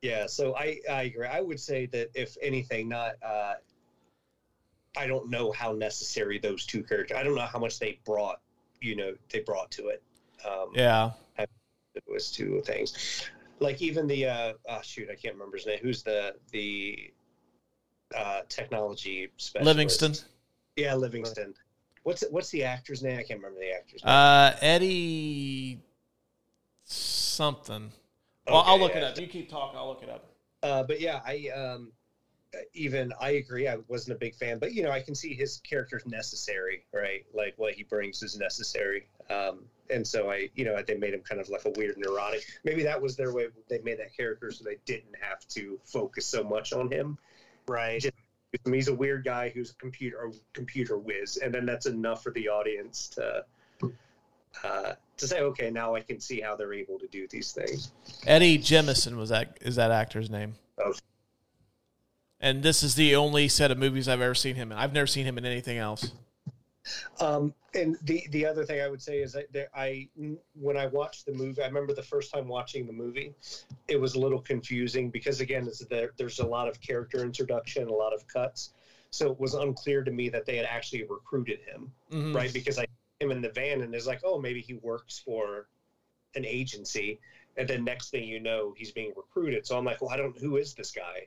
Yeah, 0.00 0.26
so 0.28 0.54
I, 0.56 0.78
I 0.88 1.02
agree. 1.02 1.26
I 1.26 1.40
would 1.40 1.58
say 1.58 1.86
that 1.86 2.10
if 2.14 2.36
anything, 2.40 2.88
not 2.88 3.14
uh, 3.20 3.54
I 4.96 5.06
don't 5.08 5.28
know 5.28 5.50
how 5.50 5.72
necessary 5.72 6.38
those 6.38 6.64
two 6.64 6.84
characters. 6.84 7.16
I 7.18 7.24
don't 7.24 7.34
know 7.34 7.42
how 7.42 7.58
much 7.58 7.80
they 7.80 7.98
brought. 8.04 8.40
You 8.80 8.94
know, 8.94 9.14
they 9.30 9.40
brought 9.40 9.70
to 9.72 9.88
it. 9.88 10.02
Um, 10.48 10.70
Yeah. 10.74 11.10
it 11.36 11.50
was 12.06 12.30
two 12.30 12.62
things. 12.64 13.28
Like 13.60 13.82
even 13.82 14.06
the 14.06 14.26
uh, 14.26 14.52
oh 14.68 14.80
shoot, 14.82 15.08
I 15.10 15.14
can't 15.14 15.34
remember 15.34 15.56
his 15.56 15.66
name. 15.66 15.78
Who's 15.82 16.02
the 16.02 16.34
the 16.52 17.12
uh, 18.16 18.40
technology 18.48 19.28
specialist? 19.36 19.66
Livingston. 19.66 20.14
Yeah, 20.76 20.94
Livingston. 20.94 21.54
What's 22.04 22.24
what's 22.30 22.50
the 22.50 22.64
actor's 22.64 23.02
name? 23.02 23.18
I 23.18 23.22
can't 23.22 23.40
remember 23.40 23.60
the 23.60 23.72
actor's 23.72 24.04
name. 24.04 24.14
Uh, 24.14 24.52
Eddie 24.60 25.80
something. 26.84 27.92
Well, 28.46 28.62
I'll 28.64 28.74
Okay, 28.74 28.82
look 28.82 28.96
it 28.96 29.02
up. 29.02 29.18
You 29.18 29.26
keep 29.26 29.50
talking. 29.50 29.78
I'll 29.78 29.88
look 29.88 30.02
it 30.02 30.08
up. 30.08 30.30
Uh, 30.62 30.82
but 30.82 31.00
yeah, 31.00 31.20
I 31.26 31.48
um, 31.54 31.92
even 32.74 33.12
I 33.20 33.30
agree. 33.32 33.68
I 33.68 33.76
wasn't 33.88 34.16
a 34.16 34.18
big 34.18 34.34
fan, 34.34 34.58
but 34.58 34.72
you 34.72 34.82
know, 34.82 34.90
I 34.90 35.00
can 35.00 35.14
see 35.14 35.34
his 35.34 35.58
character's 35.58 36.06
necessary, 36.06 36.86
right? 36.92 37.24
Like 37.32 37.54
what 37.56 37.74
he 37.74 37.82
brings 37.82 38.22
is 38.22 38.38
necessary. 38.38 39.08
Um, 39.30 39.64
and 39.90 40.06
so 40.06 40.30
I, 40.30 40.50
you 40.54 40.64
know, 40.64 40.80
they 40.86 40.96
made 40.96 41.14
him 41.14 41.20
kind 41.20 41.40
of 41.40 41.48
like 41.48 41.64
a 41.64 41.70
weird 41.76 41.96
neurotic. 41.98 42.44
Maybe 42.64 42.82
that 42.82 43.00
was 43.00 43.16
their 43.16 43.32
way. 43.32 43.46
They 43.68 43.80
made 43.80 43.98
that 43.98 44.16
character 44.16 44.50
so 44.50 44.64
they 44.64 44.76
didn't 44.84 45.14
have 45.20 45.46
to 45.48 45.78
focus 45.84 46.26
so 46.26 46.42
much 46.44 46.72
on 46.72 46.90
him. 46.90 47.18
Right. 47.66 48.00
Just- 48.00 48.14
I 48.54 48.68
mean, 48.70 48.76
he's 48.76 48.88
a 48.88 48.94
weird 48.94 49.24
guy 49.24 49.50
who's 49.50 49.72
a 49.72 49.74
computer 49.74 50.24
a 50.24 50.32
computer 50.54 50.96
whiz, 50.96 51.36
and 51.36 51.52
then 51.52 51.66
that's 51.66 51.84
enough 51.84 52.22
for 52.22 52.32
the 52.32 52.48
audience 52.48 53.08
to 53.08 53.44
uh, 54.64 54.94
to 55.18 55.26
say, 55.26 55.40
okay, 55.40 55.70
now 55.70 55.94
I 55.94 56.00
can 56.00 56.18
see 56.18 56.40
how 56.40 56.56
they're 56.56 56.72
able 56.72 56.98
to 56.98 57.06
do 57.08 57.26
these 57.28 57.52
things. 57.52 57.92
Eddie 58.26 58.58
Jemison 58.58 59.16
was 59.16 59.28
that 59.28 59.58
is 59.60 59.76
that 59.76 59.90
actor's 59.90 60.30
name. 60.30 60.54
Oh. 60.82 60.94
And 62.40 62.62
this 62.62 62.82
is 62.82 62.94
the 62.94 63.16
only 63.16 63.48
set 63.48 63.70
of 63.70 63.78
movies 63.78 64.08
I've 64.08 64.20
ever 64.20 64.34
seen 64.34 64.54
him 64.54 64.72
in. 64.72 64.78
I've 64.78 64.92
never 64.92 65.06
seen 65.06 65.26
him 65.26 65.38
in 65.38 65.44
anything 65.44 65.76
else. 65.76 66.12
Um, 67.20 67.54
and 67.74 67.96
the 68.02 68.26
the 68.30 68.46
other 68.46 68.64
thing 68.64 68.80
I 68.80 68.88
would 68.88 69.02
say 69.02 69.18
is 69.18 69.32
that 69.32 69.52
there, 69.52 69.68
I 69.74 70.08
when 70.54 70.76
I 70.76 70.86
watched 70.86 71.26
the 71.26 71.32
movie, 71.32 71.62
I 71.62 71.66
remember 71.66 71.92
the 71.92 72.02
first 72.02 72.32
time 72.32 72.48
watching 72.48 72.86
the 72.86 72.92
movie, 72.92 73.34
it 73.88 74.00
was 74.00 74.14
a 74.14 74.20
little 74.20 74.40
confusing 74.40 75.10
because 75.10 75.40
again, 75.40 75.66
it's 75.66 75.84
there, 75.86 76.12
there's 76.16 76.38
a 76.38 76.46
lot 76.46 76.68
of 76.68 76.80
character 76.80 77.22
introduction, 77.22 77.88
a 77.88 77.92
lot 77.92 78.14
of 78.14 78.26
cuts, 78.26 78.72
so 79.10 79.30
it 79.30 79.38
was 79.38 79.54
unclear 79.54 80.02
to 80.04 80.10
me 80.10 80.28
that 80.28 80.46
they 80.46 80.56
had 80.56 80.66
actually 80.66 81.04
recruited 81.04 81.60
him, 81.60 81.92
Mhm. 82.10 82.34
right? 82.34 82.52
Because 82.52 82.78
I 82.78 82.86
him 83.20 83.32
in 83.32 83.42
the 83.42 83.50
van 83.50 83.80
and 83.80 83.94
is 83.94 84.06
like, 84.06 84.20
oh, 84.22 84.38
maybe 84.38 84.60
he 84.60 84.74
works 84.74 85.18
for 85.18 85.68
an 86.36 86.44
agency, 86.44 87.18
and 87.56 87.66
then 87.68 87.82
next 87.84 88.10
thing 88.10 88.28
you 88.28 88.38
know, 88.38 88.72
he's 88.76 88.92
being 88.92 89.12
recruited. 89.16 89.66
So 89.66 89.76
I'm 89.76 89.84
like, 89.84 90.00
well, 90.00 90.10
I 90.10 90.16
don't. 90.16 90.38
Who 90.38 90.56
is 90.56 90.74
this 90.74 90.92
guy? 90.92 91.26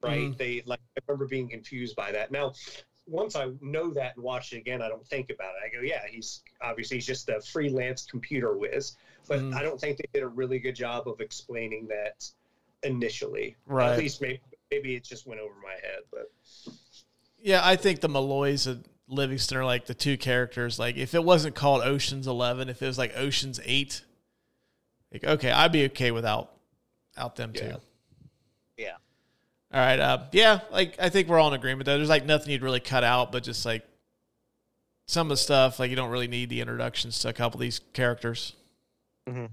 Right? 0.00 0.30
Mhm. 0.30 0.38
They 0.38 0.62
like. 0.64 0.80
I 0.96 1.00
remember 1.08 1.26
being 1.26 1.48
confused 1.48 1.96
by 1.96 2.12
that. 2.12 2.30
Now, 2.30 2.52
once 3.06 3.36
I 3.36 3.50
know 3.60 3.90
that 3.92 4.14
and 4.16 4.24
watch 4.24 4.52
it 4.52 4.58
again, 4.58 4.80
I 4.82 4.88
don't 4.88 5.06
think 5.06 5.30
about 5.30 5.52
it. 5.56 5.66
I 5.70 5.74
go, 5.74 5.82
yeah, 5.82 6.02
he's 6.08 6.42
obviously 6.62 6.96
he's 6.96 7.06
just 7.06 7.28
a 7.28 7.40
freelance 7.40 8.06
computer 8.06 8.56
whiz. 8.56 8.96
But 9.28 9.40
Mhm. 9.40 9.54
I 9.54 9.62
don't 9.62 9.80
think 9.80 9.98
they 9.98 10.08
did 10.12 10.22
a 10.22 10.28
really 10.28 10.58
good 10.58 10.74
job 10.74 11.08
of 11.08 11.20
explaining 11.20 11.86
that 11.88 12.28
initially. 12.82 13.56
Right. 13.66 13.92
At 13.92 13.98
least 13.98 14.20
maybe 14.20 14.40
maybe 14.70 14.94
it 14.96 15.04
just 15.04 15.26
went 15.26 15.40
over 15.40 15.54
my 15.62 15.72
head. 15.74 16.00
But 16.10 16.30
Yeah, 17.38 17.60
I 17.62 17.76
think 17.76 18.00
the 18.00 18.08
Malloys 18.08 18.66
and 18.66 18.84
Livingston 19.06 19.58
are 19.58 19.64
like 19.64 19.84
the 19.86 19.94
two 19.94 20.16
characters. 20.16 20.78
Like 20.78 20.96
if 20.96 21.14
it 21.14 21.22
wasn't 21.24 21.54
called 21.54 21.82
Ocean's 21.82 22.26
Eleven, 22.26 22.68
if 22.68 22.82
it 22.82 22.86
was 22.86 22.98
like 22.98 23.16
Ocean's 23.16 23.60
Eight, 23.64 24.02
like 25.12 25.24
okay, 25.24 25.50
I'd 25.50 25.72
be 25.72 25.84
okay 25.86 26.10
without 26.10 26.52
out 27.16 27.36
them. 27.36 27.52
Yeah. 27.54 27.64
Yeah. 27.64 27.76
All 29.74 29.80
right. 29.80 29.98
Uh, 29.98 30.18
yeah, 30.32 30.60
like 30.70 30.94
I 31.00 31.08
think 31.08 31.28
we're 31.28 31.38
all 31.38 31.48
in 31.48 31.54
agreement 31.54 31.84
though. 31.86 31.96
There's 31.96 32.08
like 32.08 32.24
nothing 32.24 32.52
you'd 32.52 32.62
really 32.62 32.78
cut 32.80 33.02
out, 33.04 33.32
but 33.32 33.42
just 33.42 33.66
like 33.66 33.84
some 35.08 35.26
of 35.26 35.30
the 35.30 35.36
stuff, 35.36 35.78
like 35.80 35.90
you 35.90 35.96
don't 35.96 36.10
really 36.10 36.28
need 36.28 36.48
the 36.48 36.60
introductions 36.60 37.18
to 37.20 37.28
a 37.28 37.32
couple 37.32 37.58
of 37.58 37.62
these 37.62 37.80
characters. 37.92 38.54
Mhm. 39.28 39.50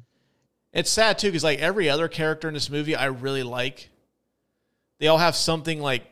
It's 0.73 0.91
sad 0.91 1.17
too 1.17 1.27
because 1.29 1.43
like 1.43 1.59
every 1.59 1.89
other 1.89 2.07
character 2.07 2.47
in 2.47 2.53
this 2.53 2.69
movie, 2.69 2.95
I 2.95 3.05
really 3.07 3.43
like. 3.43 3.89
They 4.99 5.07
all 5.07 5.17
have 5.17 5.35
something 5.35 5.81
like 5.81 6.03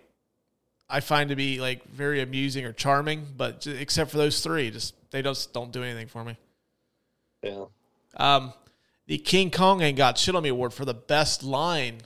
I 0.89 1.01
find 1.01 1.29
to 1.29 1.35
be 1.35 1.61
like 1.61 1.85
very 1.85 2.19
amusing 2.21 2.65
or 2.65 2.73
charming, 2.73 3.27
but 3.37 3.61
j- 3.61 3.77
except 3.77 4.09
for 4.09 4.17
those 4.17 4.41
three, 4.41 4.71
just 4.71 4.95
they 5.11 5.21
just 5.21 5.53
don't 5.53 5.71
do 5.71 5.83
anything 5.83 6.07
for 6.07 6.23
me. 6.23 6.35
yeah. 7.43 7.65
Um, 8.17 8.53
the 9.05 9.19
King 9.19 9.51
Kong 9.51 9.81
ain't 9.81 9.97
got 9.97 10.17
shit 10.17 10.35
on 10.35 10.41
me 10.41 10.49
award 10.49 10.73
for 10.73 10.83
the 10.85 10.95
best 10.95 11.43
line. 11.43 12.01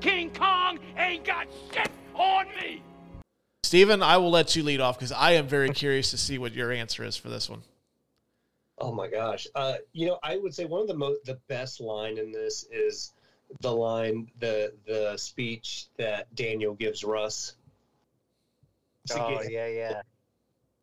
King 0.00 0.30
Kong 0.32 0.78
ain't 0.96 1.24
got 1.24 1.46
shit 1.72 1.90
on 2.14 2.46
me! 2.60 2.82
Steven, 3.64 4.02
I 4.02 4.16
will 4.18 4.30
let 4.30 4.54
you 4.54 4.62
lead 4.62 4.80
off 4.80 4.98
because 4.98 5.12
I 5.12 5.32
am 5.32 5.46
very 5.48 5.70
curious 5.70 6.10
to 6.10 6.18
see 6.18 6.38
what 6.38 6.52
your 6.52 6.70
answer 6.70 7.02
is 7.04 7.16
for 7.16 7.28
this 7.28 7.48
one. 7.48 7.62
Oh 8.78 8.92
my 8.92 9.08
gosh. 9.08 9.46
Uh, 9.54 9.74
you 9.92 10.06
know, 10.06 10.18
I 10.22 10.36
would 10.36 10.54
say 10.54 10.64
one 10.64 10.80
of 10.82 10.88
the 10.88 10.94
most 10.96 11.24
the 11.24 11.38
best 11.48 11.80
line 11.80 12.18
in 12.18 12.32
this 12.32 12.66
is 12.70 13.12
the 13.60 13.72
line 13.72 14.28
the 14.40 14.72
the 14.86 15.16
speech 15.16 15.86
that 15.96 16.32
Daniel 16.34 16.74
gives 16.74 17.04
Russ. 17.04 17.54
Oh 19.12 19.38
get- 19.42 19.50
yeah, 19.52 19.66
yeah. 19.68 20.02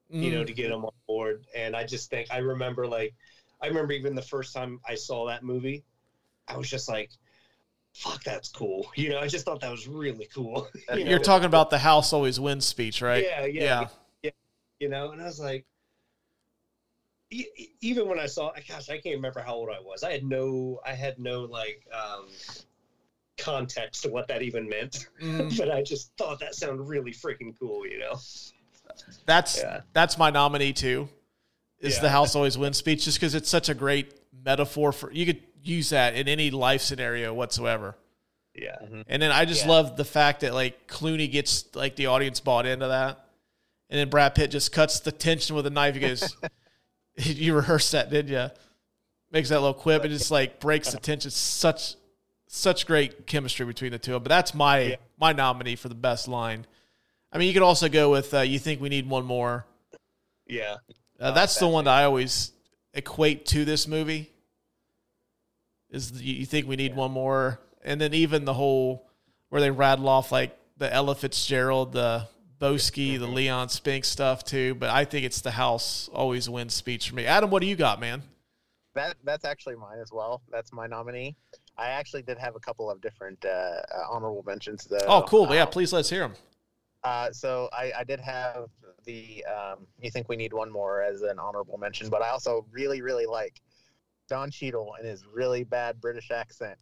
You 0.09 0.30
Mm. 0.30 0.34
know, 0.34 0.43
to 0.43 0.53
get 0.53 0.72
him 0.72 0.84
on 0.84 0.91
board. 1.07 1.45
And 1.55 1.76
I 1.76 1.86
just 1.86 2.09
think 2.09 2.28
I 2.32 2.38
remember 2.39 2.88
like 2.88 3.14
I 3.62 3.68
remember 3.68 3.93
even 3.93 4.16
the 4.16 4.22
first 4.22 4.53
time 4.53 4.80
I 4.88 4.95
saw 4.95 5.28
that 5.28 5.43
movie, 5.43 5.84
I 6.47 6.57
was 6.57 6.70
just 6.70 6.89
like, 6.89 7.12
fuck, 7.94 8.24
that's 8.24 8.50
cool. 8.50 8.89
You 8.96 9.10
know, 9.10 9.20
I 9.20 9.28
just 9.28 9.46
thought 9.46 9.62
that 9.62 9.72
was 9.72 9.88
really 9.88 10.28
cool. 10.34 10.68
you 10.96 11.06
you're 11.06 11.20
talking 11.20 11.46
about 11.46 11.70
the 11.70 11.78
house 11.80 12.14
always 12.14 12.39
wins 12.39 12.66
speech, 12.66 13.02
right? 13.02 13.24
Yeah, 13.24 13.46
yeah, 13.46 13.88
yeah. 14.24 14.32
You 14.80 14.89
know, 14.89 15.12
and 15.12 15.22
I 15.22 15.26
was 15.26 15.39
like, 15.39 15.66
e- 17.30 17.46
even 17.82 18.08
when 18.08 18.20
I 18.20 18.26
saw, 18.26 18.52
gosh, 18.68 18.89
I 18.89 18.98
can't 19.00 19.16
remember 19.16 19.42
how 19.42 19.56
old 19.56 19.70
I 19.70 19.80
was. 19.80 20.04
I 20.04 20.12
had 20.12 20.24
no, 20.24 20.80
I 20.86 20.94
had 20.94 21.20
no 21.20 21.42
like 21.42 21.86
um, 21.94 22.28
context 23.38 24.04
to 24.04 24.10
what 24.10 24.28
that 24.28 24.42
even 24.42 24.68
meant, 24.68 25.08
Mhm. 25.22 25.58
but 25.58 25.72
I 25.72 25.82
just 25.84 26.12
thought 26.18 26.39
that 26.39 26.56
sounded 26.56 26.84
really 26.84 27.12
freaking 27.12 27.54
cool. 27.60 27.86
You 27.88 28.00
know? 28.00 28.16
That's 29.26 29.58
Yeah. 29.60 29.82
that's 29.94 30.18
my 30.18 30.30
nominee 30.30 30.74
too. 30.74 31.08
Is 31.80 31.96
Yeah. 31.96 32.02
the 32.04 32.10
house 32.10 32.36
always 32.36 32.58
wins 32.58 32.78
speech 32.78 33.06
just 33.06 33.18
because 33.20 33.34
it's 33.36 33.50
such 33.50 33.70
a 33.70 33.74
great 33.74 34.14
metaphor 34.34 34.92
for 34.92 35.12
you 35.12 35.26
could 35.26 35.42
use 35.64 35.90
that 35.90 36.16
in 36.16 36.28
any 36.28 36.52
life 36.52 36.82
scenario 36.82 37.34
whatsoever. 37.34 37.96
Yeah. 38.56 38.78
And 39.08 39.22
then 39.22 39.32
I 39.32 39.46
just 39.46 39.64
Yeah. 39.66 39.72
love 39.72 39.96
the 39.98 40.06
fact 40.06 40.42
that 40.42 40.54
like 40.54 40.88
Clooney 40.88 41.32
gets 41.32 41.66
like 41.76 41.96
the 41.96 42.08
audience 42.08 42.40
bought 42.40 42.66
into 42.66 42.88
that, 42.88 43.26
and 43.90 44.00
then 44.00 44.10
Brad 44.10 44.36
Pitt 44.36 44.52
just 44.52 44.72
cuts 44.72 45.00
the 45.00 45.12
tension 45.12 45.56
with 45.56 45.66
a 45.66 45.70
knife. 45.70 45.96
He 45.96 46.02
goes, 46.02 46.36
"You 47.18 47.56
rehearsed 47.56 47.92
that, 47.94 48.10
did 48.10 48.30
you?" 48.30 48.50
Makes 49.32 49.50
that 49.50 49.60
little 49.62 49.74
quip 49.74 50.04
and 50.04 50.12
just 50.12 50.32
like 50.32 50.60
breaks 50.60 50.92
the 50.92 51.00
tension. 51.00 51.32
Such 51.32 51.96
such 52.48 52.86
great 52.86 53.26
chemistry 53.28 53.66
between 53.66 53.92
the 53.94 54.00
two. 54.00 54.20
But 54.20 54.28
that's 54.30 54.54
my 54.54 54.80
Yeah. 54.82 54.96
my 55.18 55.32
nominee 55.32 55.76
for 55.78 55.88
the 55.88 55.96
best 55.96 56.28
line. 56.28 56.66
I 57.32 57.38
mean, 57.38 57.48
you 57.48 57.54
could 57.54 57.64
also 57.64 57.88
go 57.88 58.12
with 58.12 58.34
uh, 58.34 58.42
"You 58.42 58.60
think 58.60 58.82
we 58.82 58.90
need 58.90 59.08
one 59.08 59.24
more." 59.24 59.66
Yeah. 60.48 60.78
Uh, 61.18 61.32
that's 61.32 61.58
the 61.58 61.68
one 61.70 61.86
that 61.86 61.92
I 61.94 62.04
always 62.04 62.52
equate 62.94 63.46
to 63.48 63.66
this 63.66 63.88
movie. 63.88 64.32
Is 65.89 66.12
the, 66.14 66.24
you 66.24 66.46
think 66.46 66.68
we 66.68 66.78
need 66.78 66.96
one 66.96 67.12
more, 67.12 67.60
and 67.84 68.00
then 68.00 68.14
even 68.14 68.46
the 68.46 68.54
whole 68.54 69.10
where 69.50 69.60
they 69.60 69.72
rattle 69.72 70.08
off 70.08 70.32
like 70.32 70.58
the 70.78 70.92
Ella 70.92 71.16
Fitzgerald, 71.16 71.92
the 71.92 72.28
Boesky, 72.60 73.20
the 73.20 73.28
Leon 73.28 73.68
Spink 73.70 74.06
stuff 74.06 74.46
too. 74.46 74.76
But 74.76 74.89
I 74.89 75.04
think 75.04 75.26
it's 75.26 75.42
the 75.42 75.52
house 75.52 76.10
always 76.14 76.50
wins 76.50 76.74
speech 76.74 77.10
for 77.10 77.16
me. 77.16 77.26
Adam, 77.26 77.50
what 77.50 77.62
do 77.62 77.68
you 77.68 77.76
got, 77.76 78.00
man? 78.00 78.24
That 78.96 79.16
that's 79.24 79.44
actually 79.44 79.76
mine 79.76 80.00
as 80.02 80.12
well. 80.14 80.42
That's 80.50 80.72
my 80.72 80.88
nominee. 80.88 81.36
I 81.78 81.88
actually 81.88 82.22
did 82.22 82.38
have 82.38 82.56
a 82.56 82.60
couple 82.60 82.89
of 82.89 83.02
different 83.02 83.44
uh, 83.44 83.50
uh, 83.50 83.82
honorable 84.10 84.44
mentions 84.46 84.86
though. 84.86 84.98
Oh, 85.08 85.24
cool. 85.24 85.46
But 85.46 85.56
yeah, 85.56 85.64
Um, 85.64 85.70
please 85.70 85.92
let's 85.92 86.10
hear 86.10 86.22
them. 86.22 86.34
Uh, 87.04 87.32
so 87.32 87.68
I, 87.74 87.92
I 88.00 88.04
did 88.04 88.20
have 88.20 88.68
the 89.06 89.45
um, 89.45 89.88
you 89.99 90.12
think 90.12 90.30
we 90.30 90.36
need 90.36 90.54
one 90.54 90.72
more 90.72 91.02
as 91.02 91.22
an 91.22 91.39
honorable 91.39 91.78
mention, 91.78 92.10
but 92.10 92.22
I 92.22 92.30
also 92.30 92.66
really 92.72 93.02
really 93.02 93.26
like 93.26 93.62
Don 94.28 94.52
Cheadle 94.52 94.95
and 94.97 95.08
his 95.08 95.26
really 95.26 95.64
bad 95.64 95.99
British 95.99 96.32
accent 96.32 96.78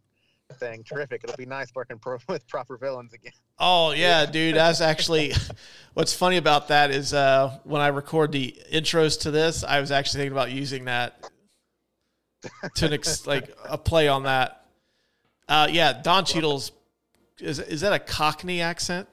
thing. 0.54 0.82
Terrific. 0.84 1.22
It'll 1.24 1.36
be 1.36 1.46
nice 1.46 1.68
working 1.74 1.98
pro- 1.98 2.18
with 2.28 2.46
proper 2.48 2.76
villains 2.76 3.12
again. 3.12 3.32
Oh 3.58 3.92
yeah, 3.92 4.26
dude. 4.26 4.56
That's 4.56 4.80
actually 4.80 5.32
what's 5.94 6.12
funny 6.12 6.36
about 6.36 6.68
that 6.68 6.90
is 6.90 7.12
uh, 7.12 7.58
when 7.64 7.80
I 7.80 7.88
record 7.88 8.32
the 8.32 8.56
intros 8.72 9.20
to 9.20 9.30
this, 9.30 9.64
I 9.64 9.80
was 9.80 9.90
actually 9.90 10.20
thinking 10.20 10.32
about 10.32 10.50
using 10.50 10.84
that 10.86 11.30
to 12.76 12.86
an 12.86 12.92
ex- 12.92 13.26
like 13.26 13.54
a 13.64 13.78
play 13.78 14.08
on 14.08 14.24
that. 14.24 14.64
Uh, 15.48 15.68
yeah, 15.70 16.00
Don 16.00 16.24
Cheadle's 16.24 16.72
is 17.38 17.58
is 17.58 17.80
that 17.80 17.92
a 17.92 17.98
Cockney 17.98 18.60
accent? 18.60 19.08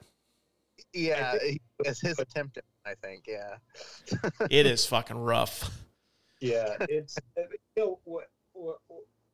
Yeah, 0.92 1.34
it's 1.80 2.00
his 2.00 2.18
attempt. 2.18 2.58
At, 2.58 2.64
I 2.88 2.94
think. 2.94 3.26
Yeah. 3.26 3.56
It 4.50 4.66
is 4.66 4.86
fucking 4.86 5.18
rough. 5.18 5.70
Yeah, 6.40 6.76
it's 6.88 7.18
you 7.36 7.44
know 7.76 7.98
what, 8.04 8.30
what 8.52 8.78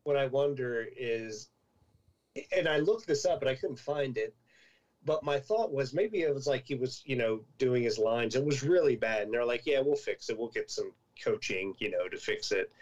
what 0.04 0.16
I 0.16 0.26
wonder 0.26 0.86
is, 0.96 1.50
and 2.56 2.68
I 2.68 2.78
looked 2.78 3.06
this 3.06 3.24
up, 3.26 3.40
but 3.40 3.48
I 3.48 3.54
couldn't 3.54 3.78
find 3.78 4.16
it. 4.16 4.34
But 5.04 5.22
my 5.22 5.38
thought 5.38 5.70
was 5.70 5.92
maybe 5.92 6.22
it 6.22 6.34
was 6.34 6.46
like 6.46 6.64
he 6.66 6.74
was, 6.74 7.02
you 7.04 7.16
know, 7.16 7.40
doing 7.58 7.82
his 7.82 7.98
lines. 7.98 8.36
It 8.36 8.44
was 8.44 8.62
really 8.62 8.96
bad, 8.96 9.22
and 9.22 9.34
they're 9.34 9.44
like, 9.44 9.66
"Yeah, 9.66 9.80
we'll 9.80 9.96
fix 9.96 10.30
it. 10.30 10.38
We'll 10.38 10.48
get 10.48 10.70
some 10.70 10.92
coaching, 11.22 11.74
you 11.78 11.90
know, 11.90 12.08
to 12.08 12.16
fix 12.16 12.52
it." 12.52 12.72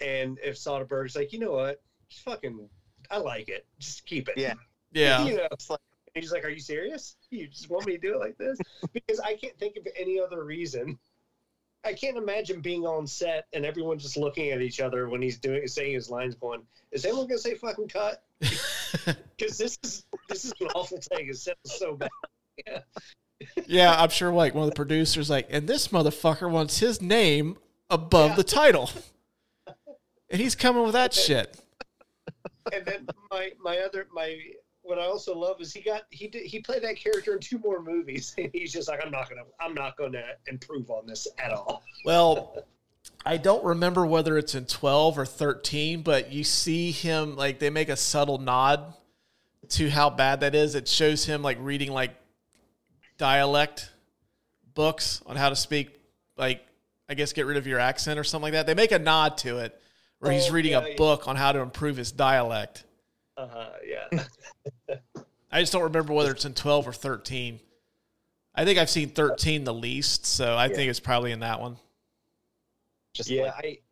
And 0.00 0.38
if 0.44 0.56
Soderbergh's 0.56 1.16
like, 1.16 1.32
"You 1.32 1.38
know 1.38 1.52
what? 1.52 1.80
Just 2.10 2.24
fucking, 2.24 2.68
I 3.10 3.16
like 3.16 3.48
it. 3.48 3.66
Just 3.78 4.04
keep 4.04 4.28
it." 4.28 4.36
Yeah. 4.36 4.54
Yeah. 4.92 5.24
you 5.24 5.36
know, 5.36 5.48
it's 5.50 5.70
like, 5.70 5.80
and 5.90 5.93
he's 6.14 6.32
like, 6.32 6.44
"Are 6.44 6.50
you 6.50 6.60
serious? 6.60 7.16
You 7.30 7.48
just 7.48 7.70
want 7.70 7.86
me 7.86 7.94
to 7.94 7.98
do 7.98 8.14
it 8.14 8.20
like 8.20 8.36
this?" 8.38 8.58
Because 8.92 9.20
I 9.20 9.34
can't 9.34 9.58
think 9.58 9.76
of 9.76 9.86
any 9.98 10.20
other 10.20 10.44
reason. 10.44 10.98
I 11.84 11.92
can't 11.92 12.16
imagine 12.16 12.60
being 12.60 12.86
on 12.86 13.06
set 13.06 13.46
and 13.52 13.66
everyone 13.66 13.98
just 13.98 14.16
looking 14.16 14.50
at 14.50 14.62
each 14.62 14.80
other 14.80 15.08
when 15.08 15.20
he's 15.20 15.38
doing 15.38 15.66
saying 15.66 15.94
his 15.94 16.08
lines, 16.08 16.34
going, 16.34 16.62
"Is 16.92 17.04
anyone 17.04 17.26
gonna 17.26 17.38
say 17.38 17.54
fucking 17.54 17.88
cut?" 17.88 18.22
Because 19.36 19.58
this 19.58 19.76
is 19.82 20.04
this 20.28 20.44
is 20.44 20.54
an 20.60 20.68
awful 20.68 21.00
thing. 21.00 21.28
It 21.28 21.36
sounds 21.36 21.58
so 21.64 21.96
bad. 21.96 22.10
Yeah. 22.64 22.78
Yeah, 23.66 24.00
I'm 24.00 24.10
sure 24.10 24.32
like 24.32 24.54
one 24.54 24.64
of 24.64 24.70
the 24.70 24.76
producers 24.76 25.28
like, 25.28 25.48
and 25.50 25.68
this 25.68 25.88
motherfucker 25.88 26.48
wants 26.48 26.78
his 26.78 27.02
name 27.02 27.58
above 27.90 28.36
the 28.36 28.44
title. 28.44 28.90
And 30.30 30.40
he's 30.40 30.54
coming 30.54 30.84
with 30.84 30.92
that 30.92 31.12
shit. 31.12 31.60
And 32.72 32.86
then 32.86 33.06
my 33.30 33.52
my 33.60 33.76
other 33.80 34.06
my 34.10 34.38
what 34.84 34.98
I 34.98 35.06
also 35.06 35.34
love 35.36 35.60
is 35.60 35.72
he 35.72 35.80
got 35.80 36.02
he 36.10 36.28
did 36.28 36.44
he 36.46 36.60
played 36.60 36.82
that 36.82 36.96
character 36.96 37.32
in 37.34 37.40
two 37.40 37.58
more 37.58 37.82
movies, 37.82 38.34
and 38.38 38.50
he's 38.52 38.72
just 38.72 38.88
like, 38.88 39.00
"I'm 39.04 39.10
not 39.10 39.28
gonna 39.28 39.42
I'm 39.58 39.74
not 39.74 39.96
gonna 39.96 40.22
improve 40.46 40.90
on 40.90 41.06
this 41.06 41.26
at 41.38 41.52
all." 41.52 41.82
Well, 42.04 42.56
I 43.26 43.38
don't 43.38 43.64
remember 43.64 44.06
whether 44.06 44.38
it's 44.38 44.54
in 44.54 44.66
12 44.66 45.18
or 45.18 45.26
13, 45.26 46.02
but 46.02 46.30
you 46.32 46.44
see 46.44 46.90
him 46.90 47.36
like 47.36 47.58
they 47.58 47.70
make 47.70 47.88
a 47.88 47.96
subtle 47.96 48.38
nod 48.38 48.94
to 49.70 49.88
how 49.90 50.10
bad 50.10 50.40
that 50.40 50.54
is. 50.54 50.74
It 50.74 50.86
shows 50.86 51.24
him 51.24 51.42
like 51.42 51.56
reading 51.60 51.90
like 51.90 52.14
dialect 53.18 53.90
books 54.74 55.22
on 55.26 55.36
how 55.36 55.48
to 55.48 55.56
speak 55.56 55.98
like 56.36 56.66
I 57.08 57.14
guess 57.14 57.32
get 57.32 57.46
rid 57.46 57.56
of 57.56 57.66
your 57.66 57.78
accent 57.78 58.18
or 58.18 58.24
something 58.24 58.44
like 58.44 58.52
that. 58.52 58.66
They 58.66 58.74
make 58.74 58.92
a 58.92 58.98
nod 58.98 59.38
to 59.38 59.58
it 59.58 59.80
where 60.18 60.32
he's 60.32 60.48
Oh, 60.50 60.52
reading 60.52 60.72
yeah, 60.72 60.80
a 60.84 60.88
yeah. 60.90 60.96
book 60.96 61.28
on 61.28 61.36
how 61.36 61.52
to 61.52 61.60
improve 61.60 61.96
his 61.96 62.12
dialect. 62.12 62.84
Uh 63.36 63.48
huh. 63.48 63.70
Yeah. 63.86 64.24
I 65.52 65.60
just 65.60 65.72
don't 65.72 65.82
remember 65.82 66.12
whether 66.12 66.32
it's 66.32 66.44
in 66.44 66.54
12 66.54 66.88
or 66.88 66.92
13. 66.92 67.60
I 68.54 68.64
think 68.64 68.78
I've 68.78 68.90
seen 68.90 69.08
13 69.10 69.64
the 69.64 69.74
least, 69.74 70.26
so 70.26 70.56
I 70.56 70.68
think 70.68 70.90
it's 70.90 71.00
probably 71.00 71.32
in 71.32 71.40
that 71.40 71.60
one. 71.60 71.76
Just 73.12 73.30
yeah, 73.30 73.52
like- 73.56 73.82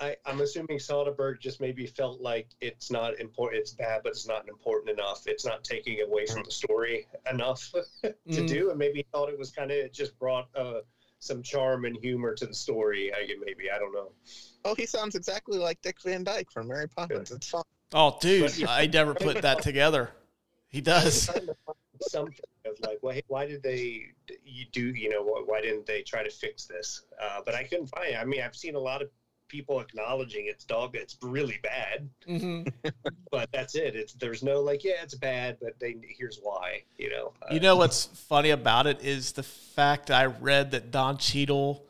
I, 0.00 0.06
I, 0.06 0.16
I'm 0.26 0.40
assuming 0.40 0.78
Soderbergh 0.78 1.38
just 1.40 1.60
maybe 1.60 1.86
felt 1.86 2.20
like 2.20 2.48
it's 2.60 2.90
not 2.90 3.18
important. 3.20 3.60
It's 3.62 3.72
bad, 3.72 4.00
but 4.02 4.10
it's 4.10 4.26
not 4.26 4.48
important 4.48 4.90
enough. 4.98 5.22
It's 5.26 5.44
not 5.46 5.62
taking 5.62 6.00
away 6.00 6.26
from 6.26 6.42
the 6.42 6.50
story 6.50 7.06
enough 7.30 7.70
to 8.02 8.14
Mm. 8.28 8.48
do, 8.48 8.70
and 8.70 8.78
maybe 8.78 8.98
he 8.98 9.06
thought 9.12 9.28
it 9.28 9.38
was 9.38 9.50
kind 9.52 9.70
of 9.70 9.76
it 9.76 9.92
just 9.92 10.18
brought 10.18 10.48
uh, 10.56 10.80
some 11.20 11.42
charm 11.42 11.84
and 11.84 11.96
humor 11.96 12.34
to 12.34 12.46
the 12.46 12.54
story. 12.54 13.12
I 13.14 13.28
maybe 13.44 13.70
I 13.70 13.78
don't 13.78 13.92
know. 13.92 14.10
Oh, 14.64 14.74
he 14.74 14.84
sounds 14.86 15.14
exactly 15.14 15.58
like 15.58 15.80
Dick 15.82 16.00
Van 16.02 16.24
Dyke 16.24 16.50
from 16.50 16.66
Mary 16.68 16.88
Poppins. 16.88 17.30
It's 17.30 17.48
fun. 17.48 17.62
Oh, 17.96 18.18
dude, 18.20 18.52
But- 18.60 18.68
I 18.68 18.86
never 18.86 19.14
put 19.14 19.40
that 19.42 19.62
together. 19.62 20.10
He 20.68 20.80
does. 20.80 21.26
trying 21.26 21.46
to 21.46 21.56
find 21.64 21.76
something 22.02 22.34
of 22.66 22.80
like, 22.80 22.98
why, 23.00 23.22
why 23.28 23.46
did 23.46 23.62
they 23.62 24.06
you 24.44 24.64
do 24.72 24.86
you 24.88 25.08
know 25.10 25.22
why, 25.22 25.42
why 25.46 25.60
didn't 25.60 25.86
they 25.86 26.02
try 26.02 26.24
to 26.24 26.30
fix 26.30 26.64
this? 26.66 27.02
Uh, 27.22 27.40
but 27.46 27.54
I 27.54 27.62
couldn't 27.62 27.86
find 27.86 28.12
it. 28.14 28.16
I 28.16 28.24
mean, 28.24 28.42
I've 28.42 28.56
seen 28.56 28.74
a 28.74 28.78
lot 28.80 29.00
of 29.00 29.08
people 29.46 29.78
acknowledging 29.80 30.46
it's 30.46 30.64
dog. 30.64 30.96
It's 30.96 31.16
really 31.22 31.60
bad, 31.62 32.08
hmm 32.26 32.62
but 33.30 33.48
that's 33.52 33.76
it. 33.76 33.94
It's 33.94 34.14
there's 34.14 34.42
no 34.42 34.60
like, 34.60 34.82
yeah, 34.82 35.02
it's 35.02 35.14
bad, 35.14 35.58
but 35.62 35.78
they 35.78 35.94
here's 36.02 36.40
why. 36.42 36.82
You 36.96 37.10
know. 37.10 37.32
Uh, 37.42 37.54
You 37.54 37.60
know 37.60 37.76
what's 37.76 38.06
funny 38.06 38.50
about 38.50 38.88
it 38.88 39.00
is 39.04 39.32
the 39.32 39.44
fact 39.44 40.10
I 40.10 40.26
read 40.26 40.72
that 40.72 40.90
Don 40.90 41.16
Cheadle, 41.18 41.84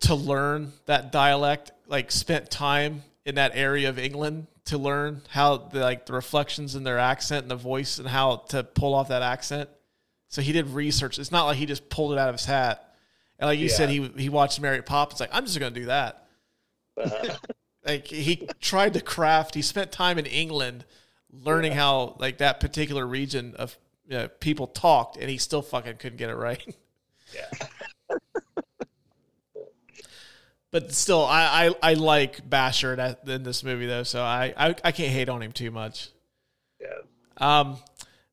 to 0.00 0.14
learn 0.14 0.72
that 0.86 1.10
dialect, 1.10 1.72
like 1.88 2.12
spent 2.12 2.50
time 2.50 3.02
in 3.28 3.34
that 3.34 3.52
area 3.54 3.90
of 3.90 3.98
England 3.98 4.46
to 4.64 4.78
learn 4.78 5.20
how 5.28 5.58
the 5.58 5.80
like 5.80 6.06
the 6.06 6.14
reflections 6.14 6.74
in 6.74 6.82
their 6.82 6.98
accent 6.98 7.42
and 7.42 7.50
the 7.50 7.56
voice 7.56 7.98
and 7.98 8.08
how 8.08 8.36
to 8.48 8.64
pull 8.64 8.94
off 8.94 9.08
that 9.08 9.20
accent. 9.22 9.68
So 10.28 10.40
he 10.40 10.52
did 10.52 10.68
research. 10.68 11.18
It's 11.18 11.30
not 11.30 11.44
like 11.44 11.58
he 11.58 11.66
just 11.66 11.90
pulled 11.90 12.12
it 12.12 12.18
out 12.18 12.30
of 12.30 12.34
his 12.36 12.46
hat. 12.46 12.94
And 13.38 13.46
like 13.46 13.58
you 13.58 13.68
said, 13.68 13.90
he 13.90 14.10
he 14.16 14.30
watched 14.30 14.60
Mary 14.60 14.80
Poppins. 14.82 15.20
Like 15.20 15.28
I'm 15.30 15.44
just 15.44 15.58
gonna 15.60 15.74
do 15.74 15.86
that. 15.86 16.26
uh, 16.96 17.28
Like 17.86 18.06
he 18.06 18.48
tried 18.60 18.94
to 18.94 19.00
craft. 19.00 19.54
He 19.54 19.62
spent 19.62 19.92
time 19.92 20.18
in 20.18 20.26
England 20.26 20.84
learning 21.30 21.72
how 21.72 22.16
like 22.18 22.38
that 22.38 22.60
particular 22.60 23.06
region 23.06 23.54
of 23.56 23.78
you 24.06 24.16
know, 24.18 24.28
people 24.28 24.66
talked, 24.66 25.16
and 25.16 25.28
he 25.30 25.38
still 25.38 25.62
fucking 25.62 25.96
couldn't 25.96 26.18
get 26.18 26.28
it 26.30 26.34
right. 26.34 26.62
yeah. 27.34 27.66
But 30.70 30.92
still, 30.92 31.24
I 31.24 31.68
I, 31.82 31.90
I 31.90 31.94
like 31.94 32.48
Basher 32.48 32.92
in, 33.26 33.42
this 33.42 33.64
movie 33.64 33.86
though, 33.86 34.02
so 34.02 34.22
I, 34.22 34.52
I 34.56 34.74
I 34.84 34.92
can't 34.92 35.10
hate 35.12 35.28
on 35.28 35.42
him 35.42 35.52
too 35.52 35.70
much. 35.70 36.08
Yeah. 36.80 36.88
Um, 37.38 37.78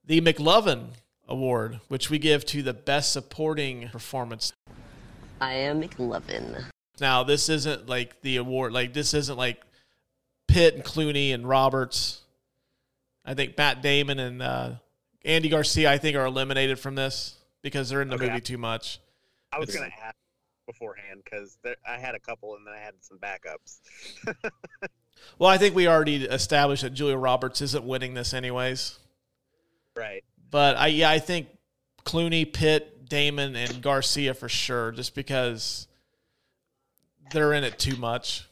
the 0.06 0.20
McLovin 0.22 0.90
Award, 1.28 1.80
which 1.88 2.10
we 2.10 2.20
give 2.20 2.46
to 2.48 2.62
the 2.62 2.74
best 2.74 3.14
supporting 3.14 3.88
performance. 3.90 4.52
I 5.40 5.54
am 5.54 5.82
McLovin. 5.82 6.66
Now, 7.00 7.24
this 7.24 7.50
isn't 7.50 7.88
like 7.88 8.22
the 8.22 8.38
award. 8.38 8.74
Like 8.74 8.94
this 8.94 9.14
isn't 9.14 9.38
like 9.38 9.62
Pitt 10.48 10.76
and 10.76 10.84
Clooney 10.84 11.34
and 11.34 11.48
Roberts. 11.48 12.22
I 13.26 13.34
think 13.34 13.58
Matt 13.58 13.82
Damon 13.82 14.20
and 14.20 14.42
uh, 14.42 14.72
Andy 15.24 15.50
Garcia, 15.50 15.92
I 15.92 15.98
think, 15.98 16.16
are 16.16 16.26
eliminated 16.26 16.80
from 16.80 16.96
this 16.96 17.36
because 17.62 17.90
they're 17.90 18.02
in 18.02 18.10
the 18.10 18.16
Okay. 18.16 18.28
movie 18.28 18.42
too 18.42 18.58
much. 18.58 19.00
I 19.52 19.58
was 19.60 19.70
It's- 19.70 19.82
gonna 19.82 19.94
ask 20.04 20.16
beforehand 20.66 21.22
because 21.24 21.58
I 21.88 21.98
had 21.98 22.16
a 22.16 22.20
couple 22.20 22.56
and 22.56 22.66
then 22.66 22.74
I 22.74 22.80
had 22.80 22.94
some 23.02 23.18
backups. 23.18 23.80
Well, 25.38 25.50
I 25.50 25.58
think 25.58 25.76
we 25.76 25.88
already 25.88 26.24
established 26.26 26.84
that 26.84 26.92
Julia 26.92 27.18
Roberts 27.18 27.62
isn't 27.62 27.84
winning 27.84 28.14
this 28.14 28.34
anyways. 28.34 28.98
Right. 29.96 30.24
But 30.50 30.78
I 30.78 30.88
yeah, 30.88 31.10
I 31.10 31.20
think 31.20 31.48
Clooney, 32.06 32.52
Pitt, 32.52 33.10
Damon, 33.10 33.56
and 33.56 33.82
Garcia 33.82 34.34
for 34.34 34.50
sure, 34.50 34.92
just 34.92 35.16
because 35.16 35.88
they're 37.32 37.54
in 37.54 37.64
it 37.64 37.80
too 37.80 37.98
much. 37.98 38.48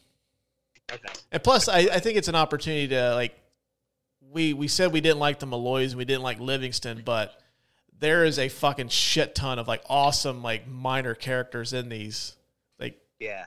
Okay. 0.92 1.14
And 1.32 1.44
plus, 1.44 1.70
I, 1.70 1.80
I 1.80 2.00
think 2.00 2.18
it's 2.18 2.28
an 2.28 2.36
opportunity 2.36 2.90
to 2.90 3.14
like 3.16 3.36
we 4.32 4.54
we 4.54 4.68
said 4.68 4.92
we 4.92 5.02
didn't 5.02 5.20
like 5.20 5.40
the 5.40 5.46
Malloys 5.46 5.92
and 5.92 5.98
we 5.98 6.06
didn't 6.06 6.24
like 6.24 6.40
Livingston, 6.40 7.04
but 7.06 7.40
there 8.00 8.26
is 8.26 8.40
a 8.40 8.50
fucking 8.50 8.90
shit 8.90 9.36
ton 9.36 9.60
of 9.60 9.68
like 9.68 9.82
awesome 9.90 10.42
like 10.44 10.68
minor 10.68 11.14
characters 11.16 11.74
in 11.74 11.90
these 11.90 12.36
like 12.80 13.00
Yeah. 13.20 13.46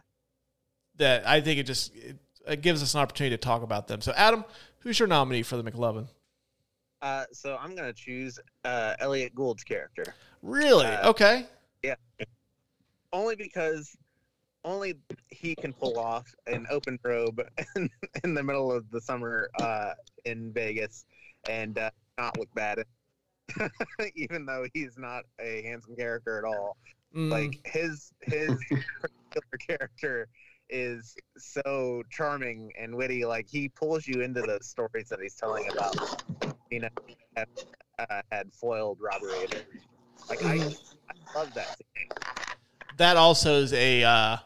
that 0.96 1.26
I 1.26 1.40
think 1.40 1.58
it 1.60 1.64
just 1.64 1.94
it, 1.94 2.16
it 2.46 2.60
gives 2.62 2.82
us 2.82 2.94
an 2.94 3.00
opportunity 3.00 3.34
to 3.36 3.40
talk 3.40 3.62
about 3.62 3.88
them. 3.88 4.00
So 4.00 4.12
Adam, 4.16 4.44
who's 4.80 4.98
your 4.98 5.08
nominee 5.08 5.42
for 5.42 5.56
the 5.56 5.68
McLovin? 5.70 6.06
Uh, 7.02 7.24
so 7.32 7.56
I'm 7.60 7.74
gonna 7.74 7.92
choose 7.92 8.38
uh, 8.64 8.94
Elliot 9.00 9.34
Gould's 9.34 9.64
character. 9.64 10.14
Really? 10.42 10.86
Uh, 10.86 11.10
okay. 11.10 11.46
Yeah. 11.82 11.96
Only 13.12 13.36
because 13.36 13.96
only 14.64 14.94
he 15.30 15.54
can 15.54 15.72
pull 15.72 15.98
off 15.98 16.26
an 16.46 16.66
open 16.70 16.98
robe 17.04 17.40
in, 17.76 17.88
in 18.24 18.34
the 18.34 18.42
middle 18.42 18.72
of 18.72 18.90
the 18.90 19.00
summer 19.00 19.48
uh, 19.60 19.92
in 20.24 20.52
Vegas 20.52 21.04
and 21.48 21.78
uh, 21.78 21.90
not 22.18 22.36
look 22.38 22.52
bad. 22.54 22.84
Even 24.16 24.46
though 24.46 24.66
he's 24.74 24.96
not 24.98 25.22
a 25.40 25.62
handsome 25.62 25.96
character 25.96 26.38
at 26.38 26.44
all, 26.44 26.76
Mm. 27.14 27.30
like 27.30 27.60
his 27.64 28.12
his 28.20 28.50
particular 29.30 29.58
character 29.66 30.28
is 30.68 31.14
so 31.38 32.02
charming 32.10 32.72
and 32.78 32.94
witty. 32.94 33.24
Like 33.24 33.46
he 33.48 33.68
pulls 33.68 34.06
you 34.06 34.20
into 34.22 34.42
the 34.42 34.58
stories 34.60 35.08
that 35.08 35.20
he's 35.22 35.34
telling 35.36 35.66
about, 35.70 35.94
you 36.70 36.80
know, 36.80 36.88
had, 37.36 37.48
uh, 37.98 38.20
had 38.30 38.52
foiled 38.52 38.98
robbery. 39.00 39.46
Like 40.28 40.44
I, 40.44 40.54
I 40.56 41.38
love 41.38 41.54
that. 41.54 41.76
Scene. 41.78 42.08
that 42.98 43.16
also 43.16 43.60
is 43.60 43.72
a 43.72 44.02
uh, 44.02 44.36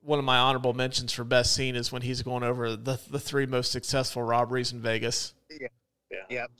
one 0.00 0.18
of 0.18 0.24
my 0.24 0.38
honorable 0.38 0.72
mentions 0.72 1.12
for 1.12 1.22
best 1.24 1.54
scene 1.54 1.76
is 1.76 1.92
when 1.92 2.02
he's 2.02 2.22
going 2.22 2.42
over 2.42 2.74
the 2.76 2.98
the 3.10 3.20
three 3.20 3.46
most 3.46 3.70
successful 3.70 4.22
robberies 4.22 4.72
in 4.72 4.80
Vegas. 4.80 5.34
Yeah. 5.50 5.68
Yeah. 6.10 6.18
Yep. 6.30 6.50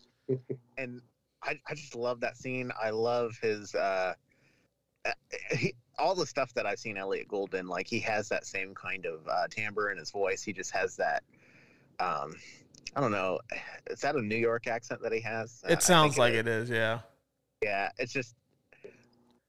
And 0.79 1.01
I, 1.43 1.59
I 1.69 1.75
just 1.75 1.95
love 1.95 2.21
that 2.21 2.37
scene. 2.37 2.71
I 2.83 2.91
love 2.91 3.37
his 3.41 3.75
uh, 3.75 4.15
uh, 5.05 5.11
he, 5.51 5.75
all 5.99 6.15
the 6.15 6.27
stuff 6.27 6.53
that 6.55 6.67
I've 6.67 6.79
seen 6.79 6.97
Elliot 6.97 7.29
Gould 7.29 7.55
in. 7.55 7.67
Like 7.67 7.87
he 7.87 8.01
has 8.01 8.29
that 8.29 8.45
same 8.47 8.75
kind 8.75 9.07
of 9.07 9.27
uh, 9.29 9.47
timbre 9.51 9.91
in 9.91 9.99
his 9.99 10.11
voice. 10.11 10.43
He 10.43 10.53
just 10.53 10.73
has 10.73 10.97
that. 10.97 11.23
Um, 12.01 12.35
I 12.95 13.01
don't 13.01 13.13
know. 13.13 13.39
Is 13.91 14.01
that 14.01 14.17
a 14.17 14.23
New 14.23 14.37
York 14.37 14.67
accent 14.67 15.01
that 15.03 15.13
he 15.13 15.21
has? 15.21 15.63
Uh, 15.67 15.73
It 15.73 15.83
sounds 15.83 16.19
like 16.19 16.33
is. 16.35 16.41
it 16.41 16.49
is, 16.49 16.71
yeah. 16.71 17.01
Yeah, 17.63 17.91
it's 17.99 18.13
just 18.13 18.35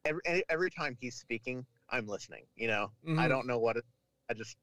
every 0.06 0.22
every 0.50 0.70
time 0.72 0.98
he's 1.00 1.16
speaking, 1.16 1.66
I'm 1.90 2.08
listening. 2.08 2.44
You 2.56 2.68
know, 2.68 2.92
I 3.10 3.26
Mhm. 3.26 3.30
don't 3.30 3.48
know 3.48 3.60
what 3.60 3.78
it, 3.78 3.86
I 4.30 4.34
just 4.34 4.58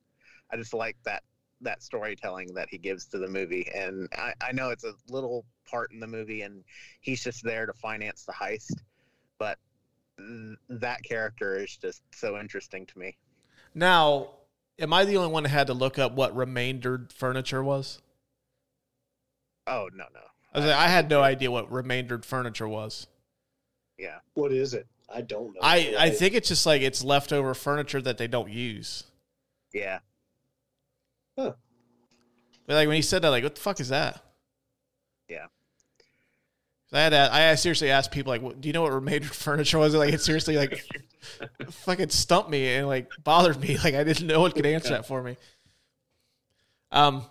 I 0.50 0.56
just 0.56 0.74
like 0.74 0.96
that 1.04 1.22
that 1.64 1.82
storytelling 1.82 2.54
that 2.54 2.68
he 2.70 2.78
gives 2.78 3.06
to 3.06 3.18
the 3.18 3.28
movie, 3.28 3.68
and 3.74 4.08
I, 4.16 4.34
I 4.40 4.52
know 4.52 4.70
it's 4.70 4.84
a 4.84 4.94
little 5.08 5.44
part 5.68 5.92
in 5.92 6.00
the 6.00 6.06
movie, 6.06 6.42
and 6.42 6.64
he's 7.00 7.22
just 7.24 7.42
there 7.42 7.66
to 7.66 7.72
finance 7.74 8.24
the 8.24 8.32
heist, 8.32 8.72
but 9.38 9.58
th- 10.18 10.56
that 10.68 11.02
character 11.02 11.56
is 11.56 11.76
just 11.76 12.02
so 12.14 12.38
interesting 12.38 12.86
to 12.86 12.98
me. 12.98 13.16
Now, 13.74 14.30
am 14.78 14.92
I 14.92 15.04
the 15.04 15.16
only 15.16 15.32
one 15.32 15.42
that 15.44 15.48
had 15.50 15.66
to 15.68 15.74
look 15.74 15.98
up 15.98 16.12
what 16.12 16.34
remaindered 16.36 17.12
furniture 17.12 17.62
was? 17.62 18.00
Oh 19.66 19.88
no 19.94 20.04
no 20.14 20.20
I, 20.54 20.58
was 20.58 20.66
like, 20.66 20.76
I 20.76 20.88
had 20.88 21.10
no 21.10 21.22
idea 21.22 21.50
what 21.50 21.70
remaindered 21.70 22.24
furniture 22.24 22.68
was. 22.68 23.06
yeah 23.98 24.18
What 24.34 24.52
is 24.52 24.74
it? 24.74 24.86
I 25.08 25.20
don't 25.20 25.54
know. 25.54 25.60
I, 25.62 25.94
I 25.98 26.10
think 26.10 26.34
it's 26.34 26.48
just 26.48 26.66
like 26.66 26.82
it's 26.82 27.04
leftover 27.04 27.54
furniture 27.54 28.00
that 28.02 28.18
they 28.18 28.26
don't 28.26 28.50
use. 28.50 29.04
yeah 29.72 29.98
But 31.37 31.57
like 32.66 32.89
when 32.89 32.97
he 32.97 33.03
said 33.03 33.22
that, 33.22 33.28
like, 33.30 33.45
what 33.45 33.55
the 33.55 33.61
fuck 33.61 33.80
is 33.80 33.89
that? 33.89 34.20
yeah 35.28 35.47
I 36.93 37.01
had 37.01 37.11
to, 37.11 37.28
I 37.32 37.55
seriously 37.57 37.91
asked 37.91 38.12
people 38.12 38.30
like, 38.30 38.41
what, 38.41 38.61
do 38.61 38.68
you 38.68 38.72
know 38.72 38.82
what 38.82 38.93
remaindered 38.93 39.30
furniture 39.35 39.78
was? 39.78 39.95
Like, 39.95 40.14
it 40.14 40.20
seriously 40.20 40.57
like 40.57 40.85
fucking 41.70 42.11
stumped 42.11 42.51
me 42.51 42.74
and 42.74 42.87
like 42.87 43.09
bothered 43.22 43.61
me. 43.61 43.76
Like 43.78 43.95
I 43.95 44.05
didn't 44.05 44.28
know 44.28 44.41
what 44.41 44.55
could 44.55 44.66
answer 44.66 44.91
that 44.91 45.07
for 45.07 45.22
me. 45.22 45.37
Um, 46.93 47.24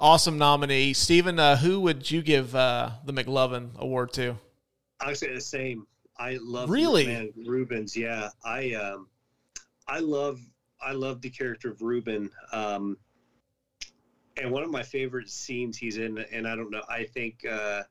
awesome 0.00 0.38
nominee, 0.38 0.94
Stephen. 0.94 1.38
Uh, 1.38 1.56
who 1.56 1.80
would 1.80 2.10
you 2.10 2.22
give 2.22 2.54
uh, 2.54 2.90
the 3.04 3.12
McLovin 3.12 3.76
Award 3.76 4.12
to? 4.14 4.36
I 5.00 5.08
would 5.08 5.18
say 5.18 5.34
the 5.34 5.40
same. 5.40 5.86
I 6.18 6.38
love 6.40 6.70
Really? 6.70 7.06
man, 7.06 7.30
Rubens. 7.44 7.94
Yeah, 7.94 8.30
I 8.44 8.72
um, 8.72 9.08
I 9.86 9.98
love 9.98 10.40
I 10.80 10.92
love 10.92 11.20
the 11.20 11.28
character 11.28 11.70
of 11.70 11.82
Ruben. 11.82 12.30
Um, 12.52 12.96
and 14.36 14.50
one 14.50 14.62
of 14.62 14.70
my 14.70 14.82
favorite 14.82 15.28
scenes 15.28 15.76
he's 15.76 15.96
in, 15.96 16.18
and 16.18 16.46
I 16.46 16.54
don't 16.54 16.70
know, 16.70 16.82
I 16.88 17.04
think 17.04 17.44
uh, 17.46 17.82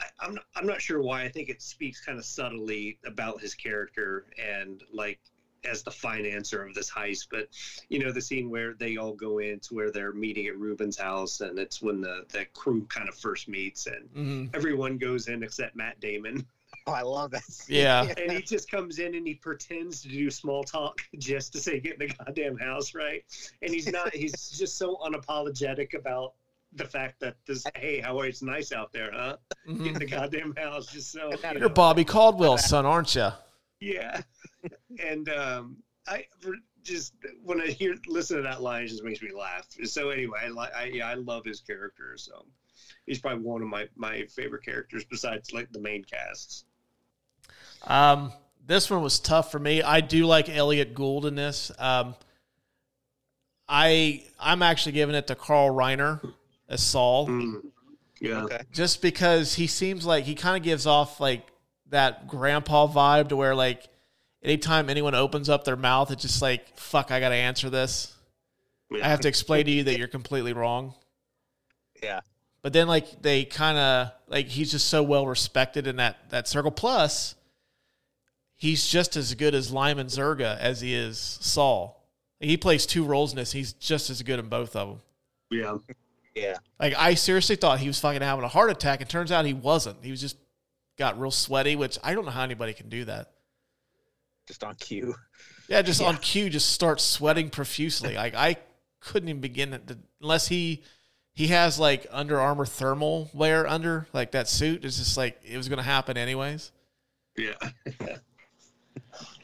I, 0.00 0.06
I'm 0.20 0.34
not, 0.34 0.44
I'm 0.54 0.66
not 0.66 0.80
sure 0.80 1.00
why. 1.00 1.22
I 1.22 1.28
think 1.28 1.48
it 1.48 1.62
speaks 1.62 2.00
kind 2.04 2.18
of 2.18 2.24
subtly 2.24 2.96
about 3.04 3.40
his 3.40 3.54
character 3.54 4.24
and 4.38 4.82
like 4.92 5.18
as 5.64 5.82
the 5.82 5.90
financer 5.90 6.66
of 6.66 6.74
this 6.74 6.90
heist. 6.90 7.28
But 7.30 7.46
you 7.88 7.98
know, 7.98 8.10
the 8.10 8.20
scene 8.20 8.50
where 8.50 8.74
they 8.74 8.96
all 8.96 9.12
go 9.12 9.38
in 9.38 9.60
to 9.60 9.74
where 9.74 9.90
they're 9.90 10.12
meeting 10.12 10.46
at 10.46 10.56
Ruben's 10.56 10.96
house, 10.96 11.40
and 11.40 11.58
it's 11.58 11.80
when 11.80 12.00
the 12.00 12.24
the 12.28 12.44
crew 12.52 12.84
kind 12.88 13.08
of 13.08 13.14
first 13.14 13.48
meets, 13.48 13.86
and 13.86 14.08
Mhm. 14.14 14.50
everyone 14.54 14.98
goes 14.98 15.28
in 15.28 15.42
except 15.42 15.74
Matt 15.76 16.00
Damon. 16.00 16.44
oh, 16.86 16.92
I 16.92 17.02
love 17.02 17.30
that 17.30 17.44
scene. 17.44 17.76
Yeah. 17.76 18.12
and 18.16 18.32
he 18.32 18.42
just 18.42 18.70
comes 18.70 18.98
in 18.98 19.14
and 19.14 19.26
he 19.26 19.34
pretends 19.34 20.02
to 20.02 20.08
do 20.08 20.30
small 20.30 20.64
talk 20.64 21.00
just 21.18 21.52
to 21.52 21.60
say 21.60 21.80
get 21.80 22.00
in 22.00 22.08
the 22.08 22.14
goddamn 22.14 22.56
house 22.58 22.94
right 22.94 23.22
and 23.62 23.72
he's 23.72 23.90
not 23.90 24.14
he's 24.14 24.50
just 24.50 24.76
so 24.76 24.96
unapologetic 25.04 25.94
about 25.94 26.32
the 26.74 26.84
fact 26.84 27.20
that 27.20 27.36
this 27.46 27.64
hey 27.76 28.00
how 28.00 28.18
are? 28.18 28.26
it's 28.26 28.42
nice 28.42 28.72
out 28.72 28.92
there 28.92 29.10
huh 29.12 29.36
Mhm. 29.68 29.78
get 29.84 29.86
in 29.92 29.98
the 29.98 30.06
goddamn 30.06 30.54
house 30.56 30.86
just 30.86 31.12
so 31.12 31.30
you 31.30 31.38
You're 31.52 31.60
know. 31.60 31.68
Bobby 31.68 32.04
Caldwell's 32.04 32.64
son, 32.64 32.86
aren't 32.86 33.14
you? 33.14 33.28
yeah 33.80 34.20
and 35.00 35.28
um 35.28 35.76
i 36.06 36.24
just 36.82 37.14
when 37.42 37.60
i 37.60 37.66
hear 37.66 37.94
listen 38.06 38.36
to 38.36 38.42
that 38.42 38.62
line 38.62 38.84
it 38.84 38.88
just 38.88 39.02
makes 39.04 39.20
me 39.22 39.30
laugh 39.32 39.66
so 39.84 40.10
anyway 40.10 40.38
i 40.56 40.68
i, 40.76 40.84
yeah, 40.84 41.08
I 41.08 41.14
love 41.14 41.44
his 41.44 41.60
character 41.60 42.14
so 42.16 42.46
he's 43.06 43.18
probably 43.18 43.42
one 43.44 43.60
of 43.62 43.68
my 43.68 43.88
my 43.96 44.24
favorite 44.26 44.64
characters 44.64 45.04
besides 45.04 45.52
like 45.52 45.70
the 45.72 45.80
main 45.80 46.04
casts 46.04 46.64
Um, 47.84 48.32
this 48.66 48.90
one 48.90 49.02
was 49.02 49.18
tough 49.18 49.50
for 49.50 49.58
me. 49.58 49.82
I 49.82 50.00
do 50.00 50.26
like 50.26 50.48
Elliot 50.48 50.94
Gould 50.94 51.26
in 51.26 51.34
this. 51.34 51.70
Um, 51.78 52.14
I 53.68 54.22
I'm 54.38 54.62
actually 54.62 54.92
giving 54.92 55.14
it 55.14 55.26
to 55.28 55.34
Carl 55.34 55.70
Reiner 55.70 56.20
as 56.68 56.82
Saul, 56.82 57.28
yeah 58.20 58.44
okay 58.44 58.60
just 58.72 59.02
because 59.02 59.54
he 59.54 59.66
seems 59.66 60.06
like 60.06 60.24
he 60.24 60.34
kind 60.34 60.56
of 60.56 60.62
gives 60.62 60.86
off 60.86 61.20
like 61.20 61.46
that 61.88 62.28
grandpa 62.28 62.86
vibe 62.86 63.28
to 63.28 63.36
where 63.36 63.54
like 63.54 63.88
anytime 64.42 64.90
anyone 64.90 65.14
opens 65.14 65.48
up 65.48 65.64
their 65.64 65.76
mouth, 65.76 66.10
it's 66.10 66.22
just 66.22 66.42
like 66.42 66.78
fuck, 66.78 67.10
I 67.10 67.20
got 67.20 67.30
to 67.30 67.34
answer 67.34 67.70
this. 67.70 68.14
I 69.02 69.08
have 69.08 69.20
to 69.20 69.28
explain 69.28 69.64
to 69.64 69.70
you 69.70 69.84
that 69.84 69.96
you're 69.96 70.08
completely 70.08 70.52
wrong. 70.52 70.94
yeah 72.02 72.20
But 72.60 72.74
then 72.74 72.88
like 72.88 73.22
they 73.22 73.44
kind 73.44 73.78
of 73.78 74.12
like 74.28 74.46
he's 74.48 74.70
just 74.70 74.88
so 74.88 75.02
well 75.02 75.26
respected 75.26 75.86
in 75.86 75.96
that 75.96 76.28
that 76.30 76.46
circle. 76.46 76.70
Plus, 76.70 77.34
he's 78.62 78.86
just 78.86 79.16
as 79.16 79.34
good 79.34 79.56
as 79.56 79.72
Lyman 79.72 80.06
Zerga 80.06 80.56
as 80.56 80.80
he 80.80 80.94
is 80.94 81.18
Saul. 81.18 82.00
He 82.38 82.56
plays 82.56 82.86
two 82.86 83.04
roles 83.04 83.32
in 83.32 83.36
this. 83.36 83.50
He's 83.50 83.72
just 83.72 84.08
as 84.08 84.22
good 84.22 84.38
in 84.38 84.48
both 84.48 84.76
of 84.76 84.88
them. 84.88 85.00
yeah 85.50 85.76
yeah 86.36 86.54
Like 86.78 86.94
I 86.96 87.14
seriously 87.14 87.56
thought 87.56 87.80
he 87.80 87.88
was 87.88 87.98
fucking 87.98 88.22
having 88.22 88.44
a 88.44 88.48
heart 88.48 88.70
attack, 88.70 89.00
and 89.00 89.10
turns 89.10 89.32
out 89.32 89.44
he 89.46 89.52
wasn't. 89.52 90.04
He 90.04 90.12
was 90.12 90.20
just 90.20 90.36
got 90.96 91.20
real 91.20 91.32
sweaty, 91.32 91.74
which 91.74 91.98
I 92.04 92.14
don't 92.14 92.24
know 92.24 92.30
how 92.30 92.44
anybody 92.44 92.72
can 92.72 92.88
do 92.88 93.04
that. 93.06 93.32
just 94.46 94.62
on 94.62 94.76
cue 94.76 95.12
Yeah, 95.68 95.82
just 95.82 96.00
on 96.00 96.16
cue, 96.30 96.48
just 96.48 96.70
starts 96.70 97.02
sweating 97.02 97.50
profusely. 97.50 98.14
Like 98.14 98.36
I 98.36 98.58
couldn't 99.00 99.28
even 99.28 99.40
begin 99.40 99.72
to, 99.72 99.98
unless 100.20 100.46
he 100.46 100.84
he 101.34 101.48
has 101.48 101.80
like 101.80 102.06
Under 102.12 102.40
Armour 102.40 102.66
thermal 102.66 103.28
wear 103.34 103.66
under 103.66 104.06
like 104.12 104.30
that 104.32 104.46
suit. 104.48 104.84
It's 104.84 104.98
just 104.98 105.16
like 105.16 105.40
it 105.44 105.56
was 105.56 105.68
going 105.68 105.78
to 105.78 105.82
happen 105.82 106.16
anyways. 106.16 106.70
yeah 107.36 107.54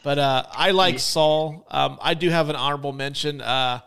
But 0.03 0.19
uh, 0.19 0.45
I 0.53 0.71
like 0.71 0.99
Saul. 0.99 1.67
Um, 1.71 1.99
I 2.01 2.15
do 2.15 2.31
have 2.31 2.49
an 2.49 2.57
honorable 2.57 2.93
mention 2.93 3.41
uh, 3.41 3.81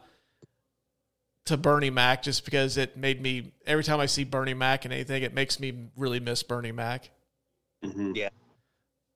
to 1.46 1.58
Bernie 1.58 1.90
Mac 1.90 2.22
just 2.24 2.46
because 2.46 2.78
it 2.78 2.98
made 2.98 3.22
me 3.22 3.52
every 3.66 3.84
time 3.84 4.00
I 4.00 4.06
see 4.06 4.24
Bernie 4.24 4.54
Mac 4.54 4.86
and 4.86 4.94
anything, 4.94 5.24
it 5.24 5.34
makes 5.34 5.60
me 5.60 5.74
really 5.98 6.20
miss 6.20 6.44
Bernie 6.44 6.72
Mac. 6.72 7.10
Mhm. 7.84 8.16
yeah 8.16 8.30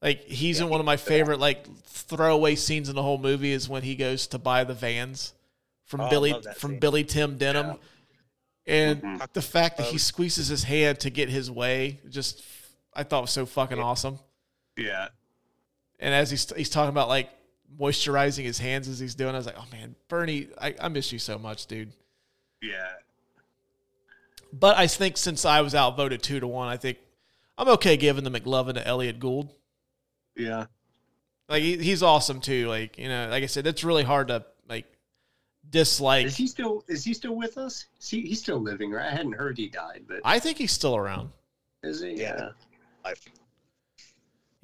Like 0.02 0.24
he's 0.24 0.60
in 0.60 0.70
one 0.70 0.80
of 0.80 0.86
my 0.88 0.98
favorite 0.98 1.40
like 1.40 1.68
throwaway 1.84 2.56
scenes 2.56 2.90
in 2.90 2.96
the 2.96 3.04
whole 3.04 3.20
movie 3.20 3.52
is 3.52 3.70
when 3.70 3.84
he 3.84 3.96
goes 3.96 4.26
to 4.28 4.40
buy 4.40 4.64
the 4.64 4.74
vans 4.74 5.34
from 5.86 6.02
Oh, 6.02 6.10
Billy 6.10 6.34
from 6.58 6.72
scene. 6.72 6.80
Billy 6.80 7.04
Tim 7.04 7.38
Denham, 7.38 7.78
and 8.66 9.02
Mhm. 9.04 9.34
the 9.34 9.42
fact 9.44 9.78
that 9.78 9.86
he 9.88 10.00
squeezes 10.00 10.48
his 10.48 10.64
hand 10.64 11.00
to 11.02 11.12
get 11.12 11.30
his 11.30 11.52
way, 11.52 12.00
just 12.10 12.42
I 12.94 13.04
thought 13.04 13.22
was 13.22 13.32
so 13.32 13.46
fucking 13.46 13.78
awesome. 13.80 14.18
Yeah. 14.76 15.10
And 16.00 16.14
as 16.14 16.30
he's 16.30 16.52
he's 16.56 16.70
talking 16.70 16.90
about 16.90 17.08
like 17.08 17.30
moisturizing 17.80 18.44
his 18.44 18.60
hands 18.60 18.88
as 18.88 19.00
he's 19.00 19.16
doing, 19.16 19.34
I 19.34 19.38
was 19.38 19.46
like, 19.46 19.58
oh 19.58 19.66
man, 19.72 19.96
Bernie, 20.08 20.48
I, 20.60 20.76
I 20.82 20.88
miss 20.90 21.12
you 21.12 21.20
so 21.20 21.38
much, 21.38 21.68
dude. 21.68 21.92
Yeah. 22.62 22.92
But 24.52 24.78
I 24.78 24.88
think 24.88 25.18
since 25.18 25.46
I 25.46 25.62
was 25.62 25.76
outvoted 25.76 26.22
two 26.22 26.40
to 26.40 26.48
one, 26.48 26.68
I 26.68 26.78
think 26.78 26.98
I'm 27.58 27.68
okay 27.70 27.98
giving 27.98 28.24
the 28.24 28.32
McLovin 28.32 28.76
to 28.76 28.88
Elliot 28.88 29.20
Gould. 29.20 29.54
Yeah. 30.36 30.66
Like 31.50 31.62
he, 31.62 31.78
he's 31.78 32.04
awesome 32.04 32.42
too. 32.42 32.68
Like 32.68 32.98
you 32.98 33.10
know, 33.10 33.28
like 33.30 33.44
I 33.44 33.48
said, 33.48 33.68
it's 33.68 33.84
really 33.84 34.04
hard 34.04 34.30
to 34.30 34.46
like 34.68 34.86
dislike. 35.70 36.26
Is 36.26 36.38
he 36.38 36.48
still 36.48 36.84
is 36.88 37.04
he 37.04 37.14
still 37.14 37.36
with 37.36 37.58
us? 37.58 37.86
Is 38.00 38.10
he, 38.10 38.22
he's 38.22 38.40
still 38.40 38.60
living, 38.60 38.92
right? 38.92 39.06
I 39.06 39.12
hadn't 39.12 39.34
heard 39.34 39.58
he 39.58 39.68
died, 39.68 40.06
but 40.08 40.22
I 40.24 40.40
think 40.40 40.58
he's 40.58 40.72
still 40.72 40.96
around. 40.96 41.30
is 41.84 42.02
he? 42.02 42.16
Yeah. 42.16 42.50
Life. 43.04 43.26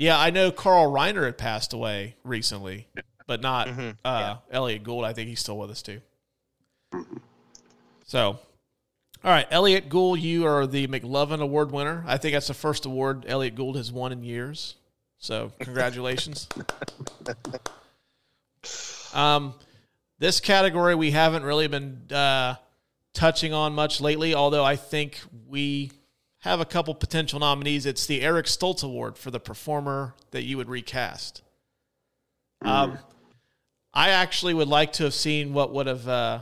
Yeah, 0.02 0.18
I 0.18 0.32
know 0.32 0.52
Carl 0.52 0.91
Reiner 0.91 1.26
had 1.26 1.38
passed 1.38 1.73
away 1.73 2.15
recently, 2.23 2.88
but 3.28 3.40
not 3.40 3.68
Mhm, 3.68 3.98
uh, 4.03 4.38
Elliot 4.49 4.82
Gould. 4.82 5.06
I 5.06 5.14
think 5.14 5.30
he's 5.30 5.40
still 5.40 5.60
with 5.60 5.69
us 5.69 5.84
too. 5.84 6.02
So, 8.07 8.30
all 8.30 8.40
right, 9.32 9.45
Elliot 9.52 9.90
Gould, 9.90 10.19
you 10.19 10.48
are 10.48 10.65
the 10.65 10.88
McLovin 10.88 11.40
Award 11.40 11.72
winner. 11.72 12.03
I 12.07 12.18
think 12.18 12.34
that's 12.34 12.48
the 12.48 12.56
first 12.56 12.88
award 12.88 13.26
Elliot 13.28 13.53
Gould 13.53 13.76
has 13.76 13.91
won 13.91 14.11
in 14.11 14.23
years. 14.23 14.73
So, 15.19 15.52
congratulations. 15.60 16.48
um, 19.14 19.53
this 20.18 20.40
category 20.40 20.95
we 20.95 21.11
haven't 21.11 21.44
really 21.44 21.68
been 21.68 22.07
uh, 22.11 22.56
touching 23.14 23.53
on 23.53 23.73
much 23.73 24.02
lately, 24.02 24.34
although 24.34 24.65
I 24.65 24.78
think 24.78 25.19
we 25.48 25.91
have 26.41 26.59
a 26.59 26.65
couple 26.65 26.93
potential 26.93 27.39
nominees. 27.39 27.85
It's 27.85 28.05
the 28.05 28.22
Eric 28.22 28.45
Stoltz 28.47 28.84
Award 28.84 29.18
for 29.18 29.31
the 29.31 29.39
performer 29.39 30.13
that 30.31 30.43
you 30.43 30.57
would 30.57 30.69
recast. 30.69 31.41
Um, 32.63 32.99
I 33.93 34.09
actually 34.09 34.53
would 34.53 34.68
like 34.68 34.93
to 34.93 35.03
have 35.03 35.13
seen 35.13 35.53
what 35.53 35.73
would 35.73 35.88
have 35.88 36.07
uh, 36.07 36.41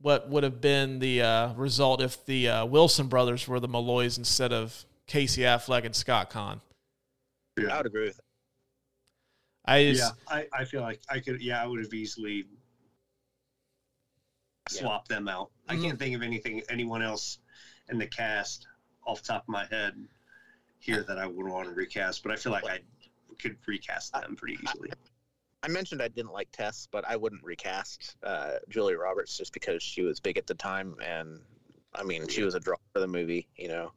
what 0.00 0.28
would 0.28 0.42
have 0.44 0.60
been 0.60 0.98
the 0.98 1.22
uh, 1.22 1.52
result 1.54 2.00
if 2.00 2.24
the 2.26 2.48
uh, 2.48 2.64
Wilson 2.66 3.06
brothers 3.08 3.46
were 3.46 3.60
the 3.60 3.68
Malloys 3.68 4.18
instead 4.18 4.52
of 4.52 4.84
Casey 5.06 5.42
Affleck 5.42 5.84
and 5.84 5.94
Scott 5.94 6.30
Caan. 6.30 6.60
I 7.58 7.76
would 7.76 7.86
agree 7.86 8.04
with 8.06 8.16
that. 8.16 8.22
I 9.64 9.84
just, 9.92 10.14
yeah, 10.28 10.34
I, 10.34 10.46
I 10.60 10.64
feel 10.64 10.80
like 10.80 11.00
I 11.08 11.20
could. 11.20 11.40
Yeah, 11.40 11.62
I 11.62 11.66
would 11.66 11.80
have 11.80 11.92
easily 11.94 12.46
swapped 14.68 15.08
them 15.08 15.28
out. 15.28 15.50
I 15.68 15.74
Mm-hmm. 15.74 15.82
can't 15.84 15.98
think 15.98 16.16
of 16.16 16.22
anything 16.22 16.62
anyone 16.68 17.02
else 17.02 17.38
in 17.88 17.98
the 17.98 18.06
cast 18.06 18.66
off 19.04 19.22
the 19.22 19.28
top 19.28 19.42
of 19.42 19.48
my 19.48 19.66
head 19.70 19.94
here 20.78 21.04
that 21.06 21.18
I 21.18 21.26
would 21.26 21.46
want 21.46 21.68
to 21.68 21.74
recast, 21.74 22.22
but 22.22 22.32
I 22.32 22.36
feel 22.36 22.52
like 22.52 22.66
I 22.66 22.80
could 23.40 23.56
recast 23.66 24.12
them 24.12 24.36
pretty 24.36 24.58
easily. 24.62 24.90
I 25.62 25.68
mentioned 25.68 26.02
I 26.02 26.08
didn't 26.08 26.32
like 26.32 26.50
Tess, 26.50 26.88
but 26.90 27.04
I 27.06 27.16
wouldn't 27.16 27.42
recast 27.44 28.16
uh, 28.24 28.54
Julia 28.68 28.98
Roberts 28.98 29.36
just 29.36 29.52
because 29.52 29.82
she 29.82 30.02
was 30.02 30.18
big 30.18 30.36
at 30.36 30.46
the 30.46 30.54
time, 30.54 30.96
and 31.04 31.40
I 31.94 32.02
mean 32.02 32.26
she 32.26 32.42
was 32.42 32.54
a 32.54 32.60
draw 32.60 32.76
for 32.92 33.00
the 33.00 33.06
movie. 33.06 33.46
You 33.56 33.68
know, 33.68 33.92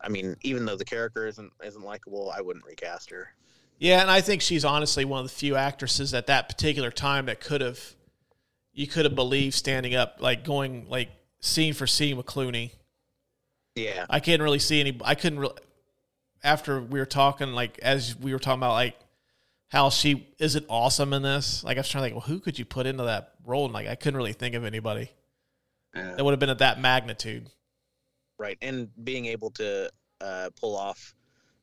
I 0.00 0.10
mean 0.10 0.36
even 0.42 0.66
though 0.66 0.76
the 0.76 0.84
character 0.84 1.26
isn't 1.26 1.50
isn't 1.64 1.82
likable, 1.82 2.30
I 2.36 2.42
wouldn't 2.42 2.66
recast 2.66 3.10
her. 3.10 3.28
Yeah, 3.78 4.02
and 4.02 4.10
I 4.10 4.20
think 4.20 4.42
she's 4.42 4.64
honestly 4.64 5.06
one 5.06 5.20
of 5.20 5.26
the 5.26 5.34
few 5.34 5.56
actresses 5.56 6.12
at 6.12 6.26
that 6.26 6.50
particular 6.50 6.90
time 6.90 7.26
that 7.26 7.40
could 7.40 7.62
have 7.62 7.80
you 8.74 8.86
could 8.86 9.06
have 9.06 9.14
believed 9.14 9.54
standing 9.54 9.94
up, 9.94 10.16
like 10.20 10.44
going 10.44 10.86
like 10.90 11.08
scene 11.40 11.72
for 11.72 11.86
scene 11.86 12.18
with 12.18 12.26
Clooney. 12.26 12.72
Yeah, 13.74 14.06
I 14.10 14.20
can't 14.20 14.42
really 14.42 14.58
see 14.58 14.80
any. 14.80 14.98
I 15.04 15.14
couldn't 15.14 15.38
really. 15.38 15.54
After 16.42 16.80
we 16.80 16.98
were 16.98 17.06
talking, 17.06 17.52
like 17.52 17.78
as 17.80 18.16
we 18.16 18.32
were 18.32 18.38
talking 18.38 18.60
about, 18.60 18.72
like 18.72 18.98
how 19.68 19.90
she 19.90 20.26
isn't 20.38 20.66
awesome 20.68 21.12
in 21.12 21.22
this. 21.22 21.62
Like 21.62 21.76
I 21.76 21.80
was 21.80 21.88
trying 21.88 22.02
to 22.02 22.08
think, 22.10 22.14
well, 22.16 22.26
who 22.34 22.40
could 22.40 22.58
you 22.58 22.64
put 22.64 22.86
into 22.86 23.04
that 23.04 23.34
role? 23.44 23.66
And 23.66 23.74
like 23.74 23.86
I 23.86 23.94
couldn't 23.94 24.16
really 24.16 24.32
think 24.32 24.54
of 24.56 24.64
anybody 24.64 25.10
Yeah. 25.94 26.14
that 26.14 26.24
would 26.24 26.32
have 26.32 26.40
been 26.40 26.48
at 26.50 26.58
that 26.58 26.80
magnitude. 26.80 27.48
right. 28.38 28.58
And 28.62 28.88
being 29.04 29.26
able 29.26 29.50
to 29.52 29.90
uh, 30.20 30.50
pull 30.58 30.76
off 30.76 31.14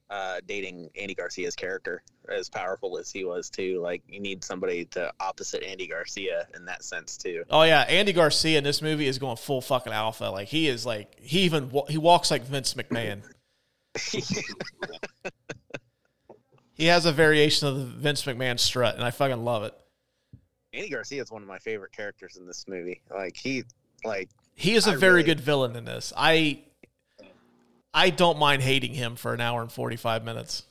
uh, 0.09 0.39
dating 0.47 0.89
Andy 0.99 1.13
Garcia's 1.13 1.55
character 1.55 2.01
as 2.29 2.49
powerful 2.49 2.97
as 2.97 3.11
he 3.11 3.23
was 3.25 3.49
too. 3.49 3.79
Like 3.81 4.01
you 4.07 4.19
need 4.19 4.43
somebody 4.43 4.85
to 4.85 5.11
opposite 5.19 5.63
Andy 5.63 5.87
Garcia 5.87 6.47
in 6.55 6.65
that 6.65 6.83
sense 6.83 7.17
too. 7.17 7.43
Oh 7.49 7.63
yeah, 7.63 7.81
Andy 7.81 8.13
Garcia 8.13 8.57
in 8.57 8.63
this 8.63 8.81
movie 8.81 9.07
is 9.07 9.19
going 9.19 9.37
full 9.37 9.61
fucking 9.61 9.91
alpha. 9.93 10.25
Like 10.25 10.47
he 10.47 10.67
is 10.67 10.85
like 10.85 11.19
he 11.19 11.41
even 11.41 11.71
he 11.89 11.97
walks 11.97 12.31
like 12.31 12.43
Vince 12.43 12.73
McMahon. 12.75 13.21
he 16.73 16.85
has 16.85 17.05
a 17.05 17.11
variation 17.11 17.67
of 17.67 17.75
the 17.77 17.83
Vince 17.85 18.23
McMahon 18.23 18.59
strut, 18.59 18.95
and 18.95 19.03
I 19.03 19.11
fucking 19.11 19.43
love 19.43 19.63
it. 19.63 19.73
Andy 20.73 20.89
Garcia 20.89 21.21
is 21.21 21.31
one 21.31 21.41
of 21.41 21.47
my 21.47 21.59
favorite 21.59 21.91
characters 21.91 22.37
in 22.37 22.45
this 22.45 22.65
movie. 22.67 23.01
Like 23.09 23.35
he, 23.35 23.63
like 24.05 24.29
He 24.53 24.75
is 24.75 24.87
a 24.87 24.91
I 24.91 24.95
very 24.95 25.13
really- 25.15 25.23
good 25.25 25.39
villain 25.41 25.75
in 25.75 25.85
this. 25.85 26.13
I 26.15 26.59
I 27.97 28.09
don't 28.11 28.37
mind 28.37 28.61
hating 28.61 28.93
him 28.93 29.15
for 29.15 29.33
an 29.33 29.41
hour 29.41 29.61
and 29.61 29.71
forty 29.71 29.95
five 29.95 30.23
minutes. 30.23 30.63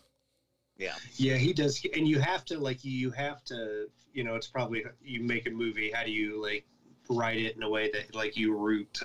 yeah, 0.79 0.95
Yeah, 1.17 1.37
he 1.37 1.53
does, 1.53 1.85
and 1.95 2.07
you 2.07 2.21
have 2.21 2.45
to 2.47 2.59
like 2.59 2.85
you 2.85 3.11
have 3.11 3.43
to. 3.45 3.87
You 4.13 4.25
know, 4.25 4.35
it's 4.35 4.47
probably 4.47 4.85
you 5.03 5.21
make 5.23 5.47
a 5.47 5.51
movie. 5.51 5.91
How 5.93 6.05
do 6.05 6.11
you 6.11 6.41
like 6.43 6.65
write 7.11 7.39
it 7.39 7.57
in 7.57 7.63
a 7.63 7.69
way 7.69 7.91
that 7.93 8.15
like 8.15 8.37
you 8.37 8.55
root 8.57 9.01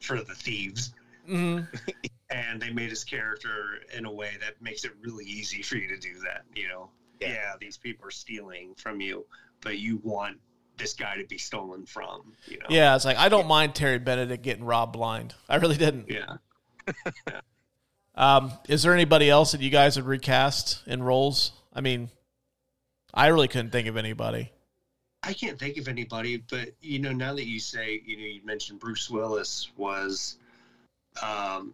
for 0.00 0.22
the 0.22 0.34
thieves? 0.34 0.92
Mm-hmm. 1.28 1.64
and 2.30 2.60
they 2.60 2.70
made 2.70 2.90
his 2.90 3.04
character 3.04 3.80
in 3.96 4.04
a 4.06 4.12
way 4.12 4.32
that 4.40 4.60
makes 4.60 4.84
it 4.84 4.92
really 5.00 5.24
easy 5.24 5.62
for 5.62 5.76
you 5.76 5.88
to 5.88 5.96
do 5.98 6.18
that. 6.24 6.42
You 6.54 6.68
know, 6.68 6.90
Yeah. 7.20 7.28
yeah, 7.28 7.52
these 7.60 7.76
people 7.76 8.06
are 8.06 8.10
stealing 8.10 8.74
from 8.76 9.00
you, 9.00 9.24
but 9.60 9.78
you 9.78 10.00
want 10.02 10.38
this 10.76 10.92
guy 10.94 11.16
to 11.16 11.24
be 11.26 11.38
stolen 11.38 11.86
from. 11.86 12.32
You 12.46 12.58
know, 12.58 12.66
Yeah, 12.68 12.96
it's 12.96 13.04
like 13.04 13.16
I 13.18 13.28
don't 13.28 13.46
mind 13.46 13.74
Terry 13.74 13.98
Benedict 13.98 14.42
getting 14.42 14.64
robbed 14.64 14.92
blind. 14.94 15.34
I 15.48 15.56
really 15.56 15.76
didn't. 15.76 16.10
yeah. 16.10 16.36
Um, 18.16 18.52
is 18.68 18.82
there 18.82 18.94
anybody 18.94 19.28
else 19.28 19.52
that 19.52 19.60
you 19.60 19.70
guys 19.70 19.96
would 19.96 20.06
recast 20.06 20.82
in 20.86 21.02
roles? 21.02 21.52
I 21.72 21.80
mean, 21.80 22.10
I 23.12 23.28
really 23.28 23.48
couldn't 23.48 23.70
think 23.70 23.88
of 23.88 23.96
anybody. 23.96 24.52
I 25.22 25.32
can't 25.32 25.58
think 25.58 25.78
of 25.78 25.88
anybody, 25.88 26.36
but 26.36 26.70
you 26.80 26.98
know, 26.98 27.12
now 27.12 27.34
that 27.34 27.46
you 27.46 27.58
say, 27.58 28.02
you 28.04 28.16
know, 28.16 28.24
you 28.24 28.44
mentioned 28.44 28.78
Bruce 28.78 29.08
Willis 29.08 29.70
was 29.76 30.36
um, 31.22 31.72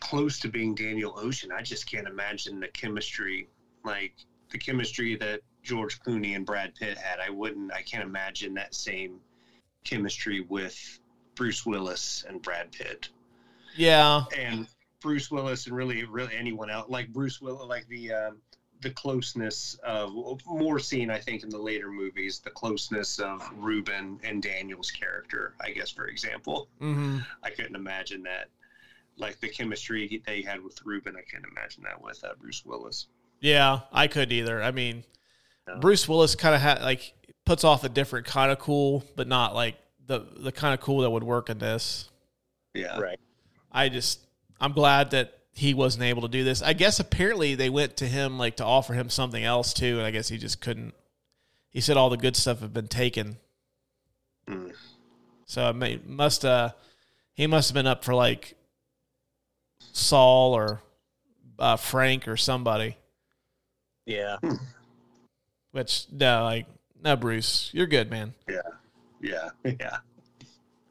close 0.00 0.40
to 0.40 0.48
being 0.48 0.74
Daniel 0.74 1.14
Ocean. 1.16 1.52
I 1.52 1.62
just 1.62 1.90
can't 1.90 2.08
imagine 2.08 2.60
the 2.60 2.68
chemistry, 2.68 3.48
like 3.84 4.12
the 4.50 4.58
chemistry 4.58 5.16
that 5.16 5.40
George 5.62 6.00
Clooney 6.00 6.34
and 6.34 6.44
Brad 6.44 6.74
Pitt 6.74 6.98
had. 6.98 7.20
I 7.20 7.30
wouldn't. 7.30 7.72
I 7.72 7.82
can't 7.82 8.04
imagine 8.04 8.54
that 8.54 8.74
same 8.74 9.20
chemistry 9.84 10.40
with 10.40 10.98
Bruce 11.34 11.64
Willis 11.64 12.24
and 12.28 12.42
Brad 12.42 12.72
Pitt, 12.72 13.08
Yeah, 13.76 14.24
and 14.36 14.66
Bruce 15.00 15.30
Willis 15.30 15.66
and 15.66 15.76
really, 15.76 16.04
really 16.04 16.34
anyone 16.36 16.70
else. 16.70 16.88
Like 16.88 17.12
Bruce 17.12 17.40
Willis, 17.40 17.66
like 17.68 17.86
the. 17.88 18.12
Um, 18.12 18.38
the 18.80 18.90
closeness 18.90 19.78
of 19.84 20.12
more 20.44 20.80
seen, 20.80 21.08
I 21.08 21.16
think, 21.16 21.44
in 21.44 21.50
the 21.50 21.56
later 21.56 21.88
movies, 21.88 22.40
the 22.40 22.50
closeness 22.50 23.20
of 23.20 23.40
Ruben 23.56 24.18
and 24.24 24.42
Daniel's 24.42 24.90
character, 24.90 25.54
I 25.60 25.70
guess, 25.70 25.90
for 25.92 26.08
example. 26.08 26.66
hmm 26.80 27.18
I 27.44 27.50
couldn't 27.50 27.76
imagine 27.76 28.24
that. 28.24 28.48
Like 29.16 29.38
the 29.38 29.48
chemistry 29.48 30.20
they 30.26 30.42
had 30.42 30.60
with 30.64 30.84
Ruben, 30.84 31.14
I 31.16 31.22
can't 31.30 31.44
imagine 31.48 31.84
that 31.84 32.02
with 32.02 32.24
uh, 32.24 32.30
Bruce 32.40 32.64
Willis. 32.66 33.06
yeah, 33.40 33.82
I 33.92 34.08
couldn't 34.08 34.32
either. 34.32 34.60
I 34.60 34.72
mean, 34.72 35.04
No. 35.68 35.78
Bruce 35.78 36.08
Willis 36.08 36.34
kind 36.34 36.56
of 36.56 36.60
had 36.60 36.82
like 36.82 37.14
puts 37.46 37.62
off 37.62 37.84
a 37.84 37.88
different 37.88 38.26
kind 38.26 38.50
of 38.50 38.58
cool, 38.58 39.04
but 39.14 39.28
not 39.28 39.54
like 39.54 39.76
the 40.04 40.26
the 40.38 40.50
kind 40.50 40.74
of 40.74 40.80
cool 40.80 41.02
that 41.02 41.10
would 41.10 41.22
work 41.22 41.50
in 41.50 41.58
this. 41.58 42.10
Yeah. 42.74 42.98
right. 42.98 43.20
I 43.72 43.88
just 43.88 44.20
I'm 44.60 44.72
glad 44.72 45.10
that 45.12 45.38
he 45.54 45.74
wasn't 45.74 46.04
able 46.04 46.22
to 46.22 46.28
do 46.28 46.44
this. 46.44 46.62
I 46.62 46.72
guess 46.72 47.00
apparently 47.00 47.54
they 47.54 47.68
went 47.70 47.96
to 47.98 48.06
him 48.06 48.38
like 48.38 48.56
to 48.56 48.64
offer 48.64 48.94
him 48.94 49.10
something 49.10 49.42
else 49.42 49.72
too, 49.74 49.98
and 49.98 50.06
I 50.06 50.10
guess 50.10 50.28
he 50.28 50.38
just 50.38 50.60
couldn't. 50.60 50.94
He 51.70 51.80
said 51.80 51.96
all 51.96 52.10
the 52.10 52.16
good 52.16 52.36
stuff 52.36 52.60
had 52.60 52.72
been 52.72 52.88
taken, 52.88 53.36
Mm. 54.48 54.72
so 55.46 55.68
it 55.70 55.76
may, 55.76 56.00
must 56.04 56.44
uh 56.44 56.70
he 57.34 57.46
must 57.46 57.70
have 57.70 57.74
been 57.74 57.86
up 57.86 58.04
for 58.04 58.14
like 58.14 58.54
Saul 59.92 60.54
or 60.54 60.82
uh, 61.58 61.76
Frank 61.76 62.26
or 62.28 62.36
somebody. 62.36 62.96
Yeah, 64.04 64.36
Which 65.70 66.06
no, 66.10 66.42
like 66.44 66.66
no, 67.02 67.14
Bruce, 67.16 67.70
you're 67.72 67.86
good, 67.86 68.10
man. 68.10 68.34
Yeah. 68.48 68.60
Yeah. 69.20 69.50
Yeah. 69.80 69.96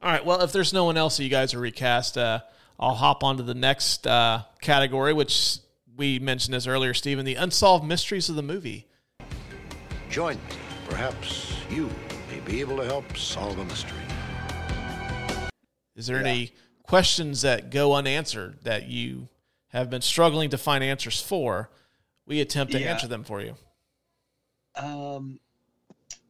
All 0.02 0.12
right. 0.12 0.26
Well, 0.26 0.42
if 0.42 0.52
there's 0.52 0.74
no 0.74 0.86
one 0.86 0.98
else 0.98 1.18
that 1.18 1.24
you 1.24 1.30
guys 1.30 1.54
are 1.54 1.60
recast, 1.60 2.18
uh, 2.18 2.40
I'll 2.82 2.96
hop 2.96 3.24
on 3.24 3.38
to 3.38 3.44
the 3.44 3.54
next 3.54 4.08
uh, 4.08 4.44
category, 4.62 5.14
which 5.14 5.60
we 5.96 6.18
mentioned 6.18 6.56
this 6.56 6.66
earlier, 6.66 6.94
Stephen, 6.96 7.26
the 7.26 7.36
unsolved 7.36 7.86
mysteries 7.86 8.28
of 8.28 8.36
the 8.36 8.42
movie. 8.42 8.88
Join 10.10 10.36
me. 10.36 10.42
Perhaps 10.90 11.54
you 11.70 11.90
may 12.30 12.40
be 12.40 12.52
be 12.52 12.60
able 12.60 12.76
to 12.78 12.84
help 12.84 13.16
solve 13.16 13.58
a 13.60 13.66
mystery. 13.66 13.98
Is 15.96 16.08
there 16.08 16.18
any 16.18 16.52
questions 16.84 17.44
that 17.44 17.70
go 17.70 17.94
unanswered 17.94 18.64
that 18.64 18.88
you 18.88 19.30
have 19.70 19.90
been 19.90 20.02
struggling 20.02 20.50
to 20.50 20.58
find 20.58 20.84
answers 20.84 21.22
for? 21.22 21.70
We 22.26 22.42
attempt 22.42 22.74
to 22.74 22.80
Yeah. 22.80 22.92
answer 22.92 23.08
them 23.08 23.24
for 23.24 23.42
you. 23.42 23.56
Um, 24.76 25.40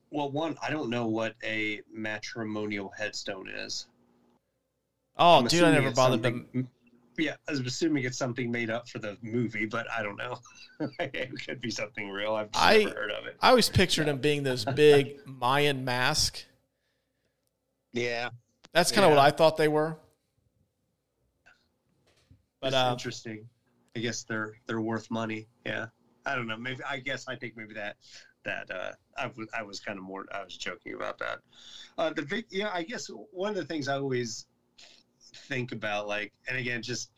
well, 0.09 0.29
one, 0.29 0.57
I 0.61 0.69
don't 0.69 0.89
know 0.89 1.07
what 1.07 1.35
a 1.43 1.81
matrimonial 1.91 2.89
headstone 2.89 3.47
is. 3.49 3.87
Oh, 5.21 5.37
I'm 5.37 5.45
dude, 5.45 5.63
I 5.63 5.71
never 5.71 5.91
bothered 5.91 6.23
them. 6.23 6.67
Yeah, 7.15 7.35
I 7.47 7.51
was 7.51 7.59
assuming 7.59 8.05
it's 8.05 8.17
something 8.17 8.49
made 8.49 8.71
up 8.71 8.89
for 8.89 8.97
the 8.97 9.17
movie, 9.21 9.67
but 9.67 9.85
I 9.91 10.01
don't 10.01 10.17
know. 10.17 10.39
it 10.99 11.29
could 11.45 11.61
be 11.61 11.69
something 11.69 12.09
real. 12.09 12.33
I've 12.33 12.51
just 12.51 12.63
I 12.65 12.77
never 12.79 12.89
heard 13.01 13.11
of 13.11 13.25
it. 13.27 13.35
I 13.39 13.49
always 13.49 13.69
pictured 13.69 14.07
them 14.07 14.17
being 14.17 14.41
those 14.41 14.65
big 14.65 15.19
Mayan 15.27 15.85
mask. 15.85 16.43
Yeah. 17.93 18.29
That's 18.73 18.91
kind 18.91 19.05
of 19.05 19.11
Yeah. 19.11 19.17
what 19.17 19.25
I 19.25 19.29
thought 19.29 19.57
they 19.57 19.67
were. 19.67 19.97
But 22.61 22.73
uh, 22.73 22.89
interesting. 22.93 23.47
I 23.95 23.99
guess 23.99 24.23
they're 24.23 24.53
they're 24.65 24.81
worth 24.81 25.11
money. 25.11 25.47
Yeah, 25.65 25.87
I 26.25 26.35
don't 26.35 26.47
know. 26.47 26.57
Maybe 26.57 26.81
I 26.89 26.97
guess 26.99 27.27
I 27.27 27.35
think 27.35 27.57
maybe 27.57 27.73
that 27.73 27.97
that 28.45 28.71
uh, 28.71 28.91
I 29.17 29.27
was 29.35 29.47
I 29.55 29.63
was 29.63 29.79
kind 29.79 29.99
of 29.99 30.05
more 30.05 30.25
I 30.33 30.43
was 30.43 30.57
joking 30.57 30.93
about 30.93 31.19
that. 31.19 31.39
Uh, 31.97 32.11
the 32.11 32.21
big 32.21 32.45
yeah, 32.49 32.69
I 32.73 32.83
guess 32.83 33.09
one 33.31 33.49
of 33.49 33.55
the 33.57 33.65
things 33.65 33.87
I 33.87 33.95
always 33.95 34.45
think 35.33 35.71
about, 35.71 36.07
like, 36.07 36.31
and 36.47 36.57
again, 36.57 36.81
just 36.81 37.11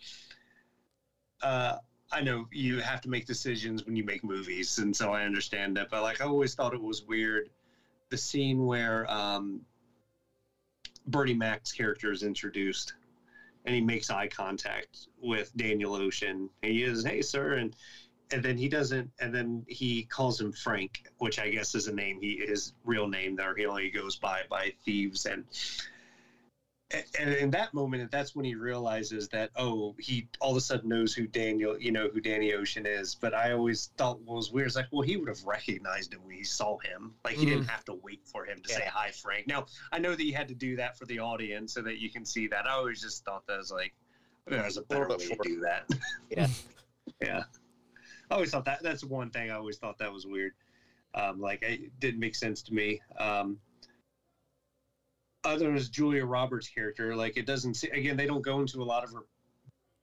uh, 1.42 1.78
I 2.12 2.22
know 2.22 2.48
you 2.52 2.80
have 2.80 3.02
to 3.02 3.10
make 3.10 3.26
decisions 3.26 3.86
when 3.86 3.96
you 3.96 4.04
make 4.04 4.24
movies, 4.24 4.78
and 4.78 4.96
so 4.96 5.12
I 5.12 5.24
understand 5.24 5.78
that. 5.78 5.90
But 5.90 6.04
like, 6.04 6.22
I 6.22 6.26
always 6.26 6.56
thought 6.56 6.74
it 6.74 6.82
was 6.82 7.04
weird 7.04 7.50
the 8.14 8.18
scene 8.18 8.68
where 8.68 9.10
um, 9.12 9.62
Bernie 11.08 11.34
Mac's 11.34 11.72
character 11.72 12.12
is 12.12 12.22
introduced 12.22 12.94
and 13.66 13.74
he 13.74 13.82
makes 13.82 14.12
eye 14.12 14.28
contact 14.28 15.08
with 15.20 15.52
Daniel 15.58 15.96
Ocean. 15.96 16.48
And 16.62 16.72
he 16.72 16.84
is, 16.84 17.04
hey, 17.04 17.24
sir. 17.24 17.54
And 17.56 17.76
and 18.32 18.44
then 18.44 18.56
he 18.56 18.70
doesn't, 18.70 19.12
and 19.20 19.34
then 19.34 19.66
he 19.68 20.04
calls 20.04 20.40
him 20.40 20.52
Frank, 20.52 21.08
which 21.18 21.40
I 21.40 21.50
guess 21.50 21.74
is 21.74 21.88
a 21.88 21.94
name, 21.94 22.20
he 22.22 22.44
his 22.48 22.74
real 22.84 23.08
name 23.08 23.36
there. 23.36 23.56
He 23.56 23.66
only 23.66 23.90
goes 23.90 24.16
by 24.16 24.42
by 24.48 24.74
thieves. 24.86 25.26
And 25.26 25.46
and 27.20 27.34
in 27.34 27.52
that 27.52 27.74
moment, 27.74 28.12
that's 28.12 28.36
when 28.36 28.46
he 28.46 28.56
realizes 28.56 29.28
that 29.30 29.50
oh, 29.56 29.96
he 30.00 30.28
all 30.40 30.52
of 30.52 30.58
a 30.58 30.62
sudden 30.62 30.90
knows 30.90 31.14
who 31.14 31.28
Daniel, 31.28 31.78
you 31.80 31.92
know, 31.92 32.10
who 32.14 32.20
Danny 32.22 32.54
Ocean 32.54 32.86
is. 32.86 33.16
But 33.16 33.34
I 33.34 33.52
always 33.52 33.92
thought 33.98 34.20
what 34.22 34.36
was 34.36 34.52
weird 34.52 34.68
is 34.68 34.76
like, 34.76 34.88
well, 34.92 35.02
he 35.02 35.18
would 35.18 35.28
have 35.28 35.44
recognized 35.44 36.14
him 36.14 36.22
when 36.24 36.36
he 36.36 36.44
saw 36.44 36.78
him. 36.80 37.14
Like 37.24 37.36
he 37.36 37.46
didn't 37.46 37.64
Mhm. 37.66 37.70
have 37.70 37.86
to 37.86 37.94
wait 37.96 38.22
for 38.26 38.46
him 38.46 38.62
to 38.62 38.70
say 38.74 38.86
hi, 38.86 39.12
Frank. 39.12 39.48
Now 39.48 39.66
I 39.92 40.00
know 40.00 40.16
that 40.16 40.24
you 40.24 40.34
had 40.36 40.48
to 40.50 40.56
do 40.56 40.76
that 40.78 40.98
for 40.98 41.06
the 41.06 41.20
audience 41.20 41.74
so 41.74 41.82
that 41.82 41.98
you 42.00 42.10
can 42.10 42.26
see 42.26 42.48
that. 42.48 42.68
I 42.68 42.72
always 42.72 43.02
just 43.02 43.26
thought 43.26 43.46
that 43.48 43.58
was 43.58 43.72
like 43.72 43.94
there's 44.46 44.78
a 44.78 44.82
better 44.84 45.08
way 45.08 45.18
to 45.18 45.38
do 45.44 45.60
that. 45.62 45.90
Yeah. 46.30 46.48
yeah. 47.22 47.44
I 48.30 48.36
always 48.36 48.52
thought 48.52 48.66
that 48.66 48.82
that's 48.84 49.04
one 49.04 49.30
thing 49.30 49.52
I 49.52 49.56
always 49.56 49.78
thought 49.78 49.98
that 50.00 50.12
was 50.12 50.26
weird. 50.26 50.54
Um, 51.16 51.40
like 51.40 51.62
it 51.62 51.98
didn't 52.00 52.20
make 52.20 52.36
sense 52.36 52.62
to 52.64 52.74
me. 52.74 53.00
Um, 53.20 53.60
other 55.44 55.74
as 55.74 55.90
Julia 55.90 56.26
Roberts' 56.26 56.68
character, 56.70 57.16
like 57.16 57.38
it 57.38 57.46
doesn't 57.46 57.76
see 57.76 57.90
again. 57.90 58.18
They 58.18 58.26
don't 58.28 58.42
go 58.42 58.60
into 58.62 58.82
a 58.82 58.84
lot 58.86 59.04
of 59.04 59.12
her 59.12 59.24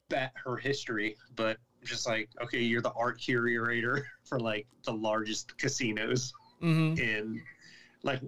bat 0.08 0.32
her 0.44 0.56
history, 0.56 1.16
but 1.36 1.58
just 1.84 2.06
like 2.06 2.28
okay, 2.42 2.60
you're 2.60 2.82
the 2.82 2.92
art 2.92 3.18
curator 3.20 4.06
for 4.24 4.38
like 4.38 4.66
the 4.84 4.92
largest 4.92 5.56
casinos 5.58 6.32
Mhm. 6.62 6.98
in 6.98 7.42
like 8.02 8.20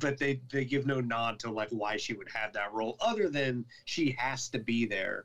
but 0.00 0.18
they 0.18 0.40
they 0.50 0.64
give 0.64 0.86
no 0.86 1.00
nod 1.00 1.38
to 1.40 1.50
like 1.50 1.68
why 1.70 1.96
she 1.96 2.12
would 2.12 2.28
have 2.28 2.52
that 2.52 2.72
role 2.72 2.96
other 3.00 3.28
than 3.30 3.64
she 3.84 4.10
has 4.12 4.48
to 4.50 4.58
be 4.58 4.84
there 4.84 5.24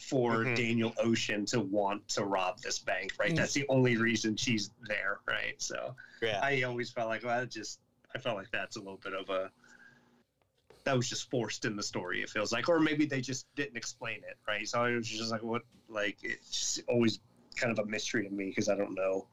for 0.00 0.44
Mhm. 0.44 0.56
Daniel 0.56 0.94
Ocean 0.98 1.44
to 1.46 1.60
want 1.60 2.06
to 2.08 2.24
rob 2.24 2.58
this 2.60 2.78
bank, 2.80 3.12
right? 3.18 3.32
Mm. 3.32 3.36
That's 3.36 3.52
the 3.52 3.64
only 3.68 3.96
reason 3.96 4.36
she's 4.36 4.70
there, 4.88 5.20
right? 5.26 5.60
So 5.60 5.94
Yeah. 6.22 6.40
I 6.42 6.62
always 6.62 6.90
felt 6.90 7.08
like 7.08 7.22
well, 7.24 7.40
that 7.40 7.50
just 7.50 7.80
I 8.14 8.18
felt 8.18 8.36
like 8.36 8.50
that's 8.50 8.76
a 8.76 8.80
little 8.80 8.98
bit 9.02 9.12
of 9.12 9.28
a 9.28 9.50
that 10.84 10.96
was 10.96 11.08
just 11.08 11.30
forced 11.30 11.64
in 11.64 11.76
the 11.76 11.82
story. 11.82 12.22
It 12.22 12.28
feels 12.28 12.52
like, 12.52 12.68
or 12.68 12.78
maybe 12.78 13.06
they 13.06 13.20
just 13.20 13.46
didn't 13.56 13.76
explain 13.76 14.18
it, 14.18 14.36
right? 14.46 14.68
So 14.68 14.84
it 14.84 14.94
was 14.96 15.08
just 15.08 15.30
like 15.30 15.42
what, 15.42 15.62
like 15.88 16.18
it's 16.22 16.80
always 16.88 17.20
kind 17.56 17.76
of 17.76 17.84
a 17.84 17.88
mystery 17.88 18.24
to 18.24 18.30
me 18.30 18.46
because 18.50 18.68
I 18.68 18.76
don't 18.76 18.94
know. 18.94 19.26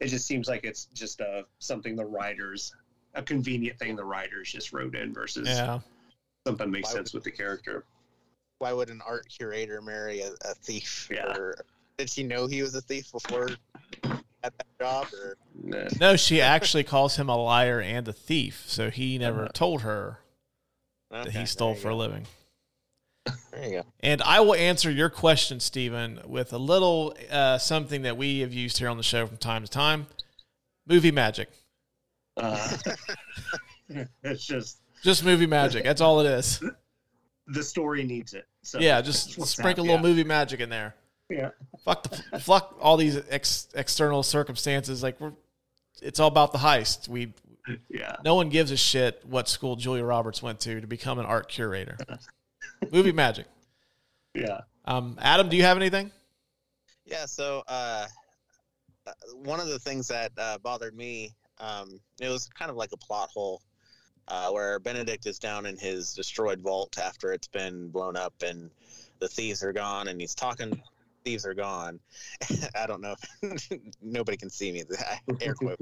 It 0.00 0.08
just 0.08 0.26
seems 0.26 0.48
like 0.48 0.64
it's 0.64 0.86
just 0.86 1.20
uh, 1.20 1.42
something 1.60 1.94
the 1.96 2.04
writers, 2.04 2.74
a 3.14 3.22
convenient 3.22 3.78
thing 3.78 3.96
the 3.96 4.04
writers 4.04 4.50
just 4.50 4.72
wrote 4.72 4.94
in 4.94 5.12
versus 5.12 5.48
Yeah. 5.48 5.78
something 6.46 6.70
makes 6.70 6.90
Why 6.90 6.96
sense 6.96 7.14
with 7.14 7.24
the 7.24 7.30
character. 7.30 7.84
Why 8.58 8.72
would 8.72 8.90
an 8.90 9.00
art 9.06 9.28
curator 9.28 9.80
marry 9.80 10.20
a, 10.20 10.32
a 10.44 10.54
thief? 10.54 11.08
Yeah. 11.12 11.36
Or 11.36 11.54
did 11.96 12.10
she 12.10 12.24
know 12.24 12.48
he 12.48 12.60
was 12.62 12.74
a 12.74 12.80
thief 12.80 13.12
before 13.12 13.50
at 14.42 14.52
that 14.56 14.66
job? 14.80 15.06
Or 15.12 15.36
No, 16.00 16.16
she 16.16 16.40
actually 16.40 16.82
calls 16.82 17.16
him 17.16 17.28
a 17.28 17.36
liar 17.36 17.80
and 17.80 18.06
a 18.08 18.12
thief. 18.12 18.64
So 18.66 18.90
he 18.90 19.16
never 19.16 19.42
Uh-huh. 19.42 19.50
told 19.52 19.82
her 19.82 20.18
that 21.10 21.30
he 21.30 21.46
stole 21.46 21.74
you 21.74 21.80
for 21.80 21.88
a 21.90 21.94
living. 21.94 22.26
there 23.52 23.64
you 23.64 23.70
go. 23.82 23.86
And 24.00 24.22
I 24.22 24.40
will 24.40 24.54
answer 24.54 24.90
your 24.90 25.10
question, 25.10 25.60
Stephen, 25.60 26.20
with 26.26 26.52
a 26.52 26.58
little 26.58 27.14
uh, 27.30 27.58
something 27.58 28.02
that 28.02 28.16
we 28.16 28.40
have 28.40 28.52
used 28.52 28.78
here 28.78 28.88
on 28.88 28.96
the 28.96 29.02
show 29.02 29.26
from 29.26 29.36
time 29.36 29.62
to 29.64 29.70
time 29.70 30.06
movie 30.86 31.10
magic. 31.10 31.48
Uh, 32.36 32.76
it's 34.22 34.46
just 34.46 34.78
Just 35.02 35.24
movie 35.24 35.46
magic. 35.46 35.84
That's 35.84 36.00
all 36.00 36.20
it 36.20 36.26
is. 36.26 36.62
the 37.48 37.62
story 37.62 38.04
needs 38.04 38.34
it. 38.34 38.46
So 38.62 38.78
yeah, 38.78 39.00
just 39.00 39.38
what's 39.38 39.50
sprinkle 39.50 39.84
a 39.84 39.88
happening. 39.88 40.02
little 40.02 40.16
movie 40.16 40.24
magic 40.28 40.60
in 40.60 40.68
there. 40.70 40.94
Yeah. 41.30 41.50
Fuck 41.84 42.04
the 42.04 42.40
fuck 42.40 42.76
all 42.80 42.96
these 42.96 43.20
ex, 43.28 43.68
external 43.74 44.22
circumstances. 44.22 45.02
Like 45.02 45.20
we're, 45.20 45.32
it's 46.00 46.20
all 46.20 46.28
about 46.28 46.52
the 46.52 46.58
heist. 46.58 47.08
We 47.08 47.32
Yeah. 47.88 48.16
no 48.24 48.34
one 48.34 48.48
gives 48.48 48.70
a 48.70 48.76
shit 48.76 49.22
what 49.26 49.48
school 49.48 49.76
Julia 49.76 50.04
Roberts 50.04 50.42
went 50.42 50.60
to 50.60 50.80
to 50.80 50.86
become 50.86 51.18
an 51.18 51.26
art 51.26 51.48
curator. 51.48 51.96
movie 52.92 53.12
magic. 53.12 53.46
Yeah. 54.34 54.60
Um, 54.84 55.16
Adam, 55.20 55.48
do 55.48 55.56
you 55.56 55.64
have 55.64 55.76
anything? 55.76 56.10
Yeah, 57.04 57.26
so 57.26 57.62
uh, 57.68 58.06
uh, 59.06 59.12
one 59.34 59.60
of 59.60 59.68
the 59.68 59.78
things 59.78 60.08
that 60.08 60.32
uh, 60.38 60.58
bothered 60.58 60.94
me, 60.94 61.34
um, 61.58 62.00
it 62.20 62.28
was 62.28 62.48
kind 62.48 62.70
of 62.70 62.76
like 62.76 62.90
a 62.92 62.96
plot 62.96 63.30
hole 63.32 63.62
uh, 64.28 64.50
where 64.50 64.78
Benedict 64.78 65.26
is 65.26 65.38
down 65.38 65.66
in 65.66 65.76
his 65.76 66.12
destroyed 66.14 66.60
vault 66.60 66.98
after 66.98 67.32
it's 67.32 67.48
been 67.48 67.88
blown 67.88 68.16
up 68.16 68.34
and 68.42 68.70
the 69.20 69.28
thieves 69.28 69.62
are 69.62 69.72
gone 69.72 70.08
and 70.08 70.20
he's 70.20 70.34
talking. 70.34 70.80
Thieves 71.28 71.44
are 71.44 71.52
gone. 71.52 72.00
I 72.74 72.86
don't 72.86 73.02
know. 73.02 73.14
If, 73.42 73.70
nobody 74.02 74.38
can 74.38 74.48
see 74.48 74.72
me. 74.72 74.84
Air 75.42 75.52
quote. 75.52 75.78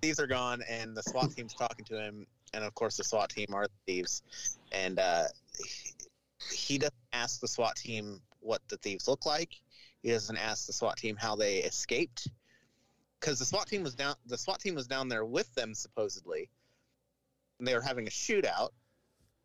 thieves 0.00 0.18
are 0.18 0.26
gone, 0.26 0.62
and 0.66 0.96
the 0.96 1.02
SWAT 1.02 1.32
team's 1.32 1.52
talking 1.52 1.84
to 1.84 2.00
him. 2.00 2.26
And 2.54 2.64
of 2.64 2.74
course, 2.74 2.96
the 2.96 3.04
SWAT 3.04 3.28
team 3.28 3.48
are 3.52 3.66
thieves. 3.86 4.22
And 4.72 4.98
uh, 4.98 5.24
he 6.50 6.78
doesn't 6.78 6.94
ask 7.12 7.40
the 7.40 7.46
SWAT 7.46 7.76
team 7.76 8.22
what 8.40 8.62
the 8.68 8.78
thieves 8.78 9.06
look 9.06 9.26
like. 9.26 9.50
He 10.02 10.12
doesn't 10.12 10.38
ask 10.38 10.66
the 10.66 10.72
SWAT 10.72 10.96
team 10.96 11.14
how 11.14 11.36
they 11.36 11.58
escaped, 11.58 12.30
because 13.20 13.38
the 13.38 13.44
SWAT 13.44 13.66
team 13.66 13.82
was 13.82 13.94
down. 13.94 14.14
The 14.24 14.38
SWAT 14.38 14.60
team 14.60 14.76
was 14.76 14.86
down 14.86 15.10
there 15.10 15.26
with 15.26 15.54
them 15.54 15.74
supposedly, 15.74 16.48
and 17.58 17.68
they 17.68 17.74
were 17.74 17.82
having 17.82 18.06
a 18.06 18.10
shootout. 18.10 18.70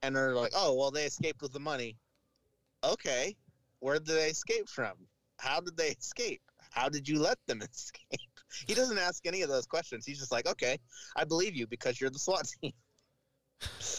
And 0.01 0.15
they're 0.15 0.33
like, 0.33 0.53
"Oh, 0.55 0.75
well, 0.75 0.91
they 0.91 1.03
escaped 1.03 1.41
with 1.41 1.51
the 1.51 1.59
money." 1.59 1.97
Okay, 2.85 3.35
where 3.79 3.95
did 3.95 4.15
they 4.15 4.29
escape 4.29 4.69
from? 4.69 4.95
How 5.37 5.59
did 5.59 5.77
they 5.77 5.89
escape? 5.89 6.41
How 6.71 6.89
did 6.89 7.07
you 7.07 7.19
let 7.19 7.37
them 7.47 7.61
escape? 7.73 8.19
He 8.67 8.73
doesn't 8.73 8.97
ask 8.97 9.25
any 9.25 9.41
of 9.41 9.49
those 9.49 9.65
questions. 9.65 10.05
He's 10.05 10.19
just 10.19 10.31
like, 10.31 10.47
"Okay, 10.47 10.77
I 11.15 11.23
believe 11.23 11.55
you 11.55 11.67
because 11.67 11.99
you're 11.99 12.09
the 12.09 12.19
SWAT 12.19 12.47
team." 12.61 12.73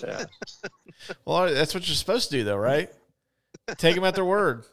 Yeah. 0.03 0.25
Well, 1.27 1.53
that's 1.53 1.75
what 1.75 1.87
you're 1.87 1.95
supposed 1.95 2.31
to 2.31 2.39
do, 2.39 2.45
though, 2.45 2.57
right? 2.57 2.91
Take 3.77 3.97
them 3.97 4.05
at 4.05 4.15
their 4.15 4.25
word. 4.25 4.65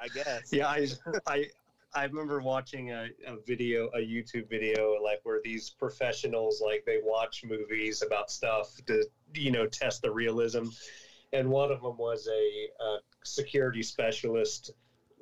I 0.00 0.08
guess. 0.08 0.50
Yeah, 0.50 0.66
I 0.66 0.88
I 1.26 1.44
I 1.94 2.04
remember 2.04 2.40
watching 2.40 2.92
a, 2.92 3.08
a 3.26 3.36
video, 3.46 3.88
a 3.88 3.98
YouTube 3.98 4.48
video, 4.48 4.96
like 5.02 5.20
where 5.24 5.40
these 5.44 5.70
professionals 5.70 6.62
like 6.64 6.84
they 6.86 7.00
watch 7.02 7.44
movies 7.44 8.02
about 8.02 8.30
stuff 8.30 8.74
to 8.86 9.04
you 9.34 9.50
know 9.50 9.66
test 9.66 10.02
the 10.02 10.10
realism, 10.10 10.64
and 11.32 11.50
one 11.50 11.70
of 11.70 11.82
them 11.82 11.98
was 11.98 12.28
a, 12.28 12.68
uh 12.82 12.98
security 13.24 13.82
specialist 13.82 14.70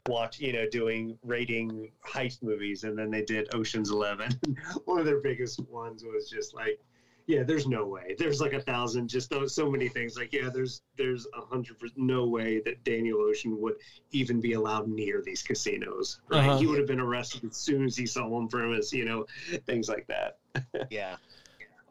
watch 0.09 0.39
you 0.39 0.53
know 0.53 0.67
doing 0.71 1.17
rating 1.23 1.91
heist 2.07 2.43
movies 2.43 2.85
and 2.85 2.99
then 2.99 3.11
they 3.11 3.23
did 3.23 3.49
oceans 3.55 3.91
11 3.91 4.39
one 4.85 4.99
of 4.99 5.07
their 5.07 5.21
biggest 5.21 5.61
ones 5.71 6.05
was 6.05 6.29
just 6.29 6.53
like 6.55 6.79
yeah 7.27 7.43
there's 7.43 7.67
no 7.67 7.87
way 7.87 8.15
there's 8.19 8.39
like 8.39 8.53
a 8.53 8.61
thousand 8.61 9.09
just 9.09 9.31
those, 9.31 9.55
so 9.55 9.71
many 9.71 9.89
things 9.89 10.15
like 10.19 10.31
yeah 10.31 10.51
there's 10.53 10.83
there's 10.99 11.27
a 11.35 11.41
hundred 11.41 11.79
percent 11.79 11.97
no 11.99 12.27
way 12.27 12.61
that 12.67 12.85
daniel 12.85 13.19
ocean 13.23 13.59
would 13.59 13.77
even 14.13 14.43
be 14.43 14.53
allowed 14.53 14.87
near 14.89 15.23
these 15.25 15.43
casinos 15.43 16.21
right 16.29 16.49
Uh-huh. 16.51 16.59
he 16.59 16.67
would 16.67 16.79
have 16.79 16.87
been 16.89 17.01
arrested 17.01 17.43
as 17.47 17.57
soon 17.57 17.87
as 17.87 17.97
he 17.97 18.05
saw 18.07 18.29
them 18.29 18.47
from 18.51 18.75
us 18.79 18.93
you 18.93 19.07
know 19.07 19.25
things 19.67 19.89
like 19.89 20.07
that 20.07 20.37
Yeah. 20.91 21.17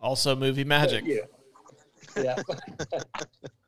Also, 0.04 0.36
movie 0.36 0.66
magic. 0.66 1.04
yeah 1.06 1.22
Yeah. 2.22 2.36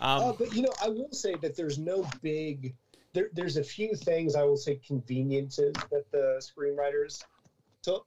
Um, 0.00 0.22
uh, 0.22 0.32
but 0.32 0.54
you 0.54 0.62
know, 0.62 0.72
I 0.82 0.88
will 0.88 1.12
say 1.12 1.34
that 1.42 1.56
there's 1.56 1.78
no 1.78 2.08
big. 2.22 2.74
There, 3.12 3.28
there's 3.32 3.56
a 3.56 3.64
few 3.64 3.94
things 3.94 4.34
I 4.36 4.44
will 4.44 4.56
say 4.56 4.76
conveniences 4.86 5.74
that 5.90 6.04
the 6.12 6.40
screenwriters 6.40 7.22
took 7.82 8.06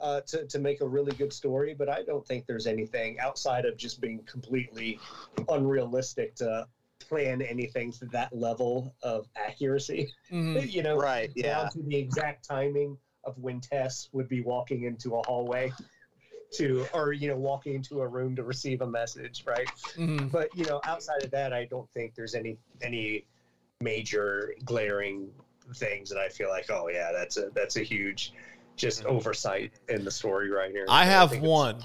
uh, 0.00 0.20
to 0.22 0.44
to 0.46 0.58
make 0.58 0.80
a 0.80 0.86
really 0.86 1.12
good 1.12 1.32
story, 1.32 1.74
but 1.74 1.88
I 1.88 2.02
don't 2.02 2.26
think 2.26 2.46
there's 2.46 2.66
anything 2.66 3.18
outside 3.20 3.64
of 3.64 3.76
just 3.76 4.00
being 4.00 4.22
completely 4.24 4.98
unrealistic 5.48 6.34
to 6.36 6.66
plan 7.00 7.40
anything 7.42 7.92
to 7.92 8.06
that 8.06 8.36
level 8.36 8.94
of 9.02 9.26
accuracy. 9.36 10.12
Mhm. 10.30 10.70
you 10.70 10.82
know, 10.82 10.96
Right, 10.96 11.30
yeah. 11.34 11.62
down 11.62 11.70
to 11.70 11.82
the 11.82 11.96
exact 11.96 12.46
timing 12.46 12.98
of 13.24 13.38
when 13.38 13.60
Tess 13.60 14.08
would 14.12 14.28
be 14.28 14.40
walking 14.40 14.84
into 14.84 15.16
a 15.16 15.22
hallway 15.26 15.72
to, 16.52 16.86
or 16.94 17.12
you 17.12 17.28
know, 17.28 17.36
walking 17.36 17.74
into 17.74 18.00
a 18.00 18.06
room 18.06 18.34
to 18.36 18.42
receive 18.42 18.80
a 18.80 18.86
message, 18.86 19.44
right? 19.46 19.68
Mhm. 19.96 20.30
But 20.30 20.48
you 20.56 20.64
know, 20.64 20.80
outside 20.84 21.22
of 21.22 21.30
that, 21.32 21.52
I 21.52 21.66
don't 21.66 21.88
think 21.90 22.14
there's 22.14 22.34
any 22.34 22.56
any 22.82 23.26
major 23.80 24.54
glaring 24.64 25.30
things 25.74 26.08
that 26.10 26.18
I 26.18 26.28
feel 26.28 26.48
like, 26.48 26.70
oh 26.70 26.88
yeah, 26.88 27.10
that's 27.12 27.36
a 27.36 27.50
that's 27.54 27.76
a 27.76 27.82
huge 27.82 28.32
just 28.76 29.04
oversight 29.04 29.72
in 29.88 30.04
the 30.04 30.10
story 30.10 30.50
right 30.50 30.70
here. 30.70 30.84
Mm-hmm. 30.84 30.92
I 30.92 31.04
So 31.04 31.10
have 31.10 31.30
think 31.30 31.42
it's- 31.42 31.50
one. 31.50 31.84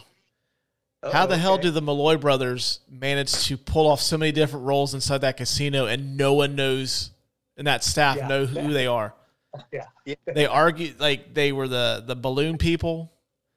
Oh, 1.05 1.11
How 1.11 1.25
the 1.25 1.35
hell 1.37 1.57
do 1.57 1.69
the 1.69 1.81
Malloy 1.81 2.15
brothers 2.15 2.79
manage 2.89 3.33
to 3.47 3.57
pull 3.57 3.87
off 3.91 3.99
so 3.99 4.17
many 4.17 4.31
different 4.31 4.65
roles 4.65 4.93
inside 4.93 5.17
that 5.19 5.35
casino 5.35 5.85
and 5.85 6.15
no 6.15 6.33
one 6.33 6.55
knows 6.55 7.11
and 7.57 7.67
that 7.67 7.83
staff 7.83 8.15
Yeah. 8.15 8.27
know 8.29 8.45
who 8.45 8.71
they 8.71 8.87
are? 8.87 9.13
Yeah, 9.71 10.15
They 10.25 10.45
argue 10.47 10.93
like 10.97 11.33
they 11.33 11.51
were 11.51 11.67
the 11.67 12.03
the 12.07 12.15
balloon 12.15 12.57
people. 12.57 13.11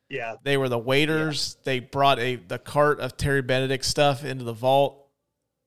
Yeah, 0.08 0.36
They 0.42 0.56
were 0.56 0.68
the 0.68 0.78
waiters. 0.78 1.56
They 1.64 1.80
brought 1.80 2.18
a 2.18 2.36
the 2.36 2.58
cart 2.58 3.00
of 3.00 3.16
Terry 3.16 3.42
Benedict 3.42 3.84
stuff 3.84 4.24
into 4.24 4.44
the 4.44 4.52
vault. 4.52 5.08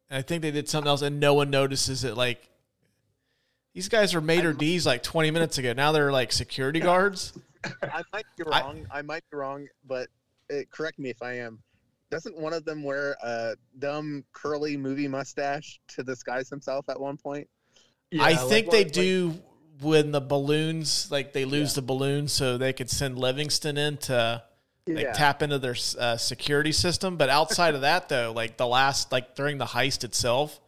And 0.09 0.17
I 0.17 0.21
think 0.21 0.41
they 0.41 0.51
did 0.51 0.69
something 0.69 0.87
else 0.87 1.01
and 1.01 1.19
no 1.19 1.33
one 1.33 1.49
notices 1.49 2.03
it 2.03 2.15
like 2.15 2.49
these 3.73 3.89
guys 3.89 4.15
are 4.15 4.21
maitre 4.21 4.53
d's 4.53 4.85
like 4.85 5.03
20 5.03 5.31
minutes 5.31 5.57
ago. 5.57 5.73
Now 5.73 5.91
they're 5.91 6.11
like 6.11 6.31
security 6.31 6.79
guards. 6.79 7.33
I 7.83 8.01
might 8.13 8.25
be 8.37 8.43
wrong. 8.45 8.87
I, 8.91 9.01
might 9.01 9.23
be 9.29 9.37
wrong, 9.37 9.67
but 9.85 10.07
uh 10.51 10.59
correct 10.71 10.99
me 10.99 11.09
if 11.09 11.21
I 11.21 11.33
am. 11.33 11.59
Doesn't 12.09 12.35
one 12.37 12.53
of 12.53 12.65
them 12.65 12.81
wear 12.81 13.15
a 13.21 13.55
dumb 13.77 14.23
curly 14.31 14.77
movie 14.77 15.07
mustache 15.07 15.79
to 15.89 16.03
disguise 16.03 16.49
himself 16.49 16.89
at 16.89 16.99
one 16.99 17.17
point? 17.17 17.47
I 18.19 18.35
think 18.35 18.67
like- 18.67 18.71
they 18.71 18.83
like- 18.85 18.93
do 18.93 19.41
when 19.81 20.11
the 20.11 20.21
balloons, 20.21 21.09
like 21.11 21.33
they 21.33 21.45
lose 21.45 21.73
the 21.73 21.81
balloons, 21.81 22.33
so 22.33 22.57
they 22.57 22.73
could 22.73 22.89
send 22.89 23.17
Livingston 23.17 23.77
in 23.77 23.97
to 23.97 24.43
like 24.87 25.05
Yeah. 25.05 25.13
tap 25.13 25.41
into 25.41 25.59
their 25.59 25.75
uh, 25.99 26.17
security 26.17 26.71
system. 26.71 27.15
But 27.17 27.29
outside 27.29 27.75
of 27.75 27.81
that, 27.81 28.09
though, 28.09 28.31
like 28.35 28.57
the 28.57 28.67
last, 28.67 29.11
like 29.11 29.35
during 29.35 29.57
the 29.57 29.65
heist 29.65 30.03
itself, 30.03 30.59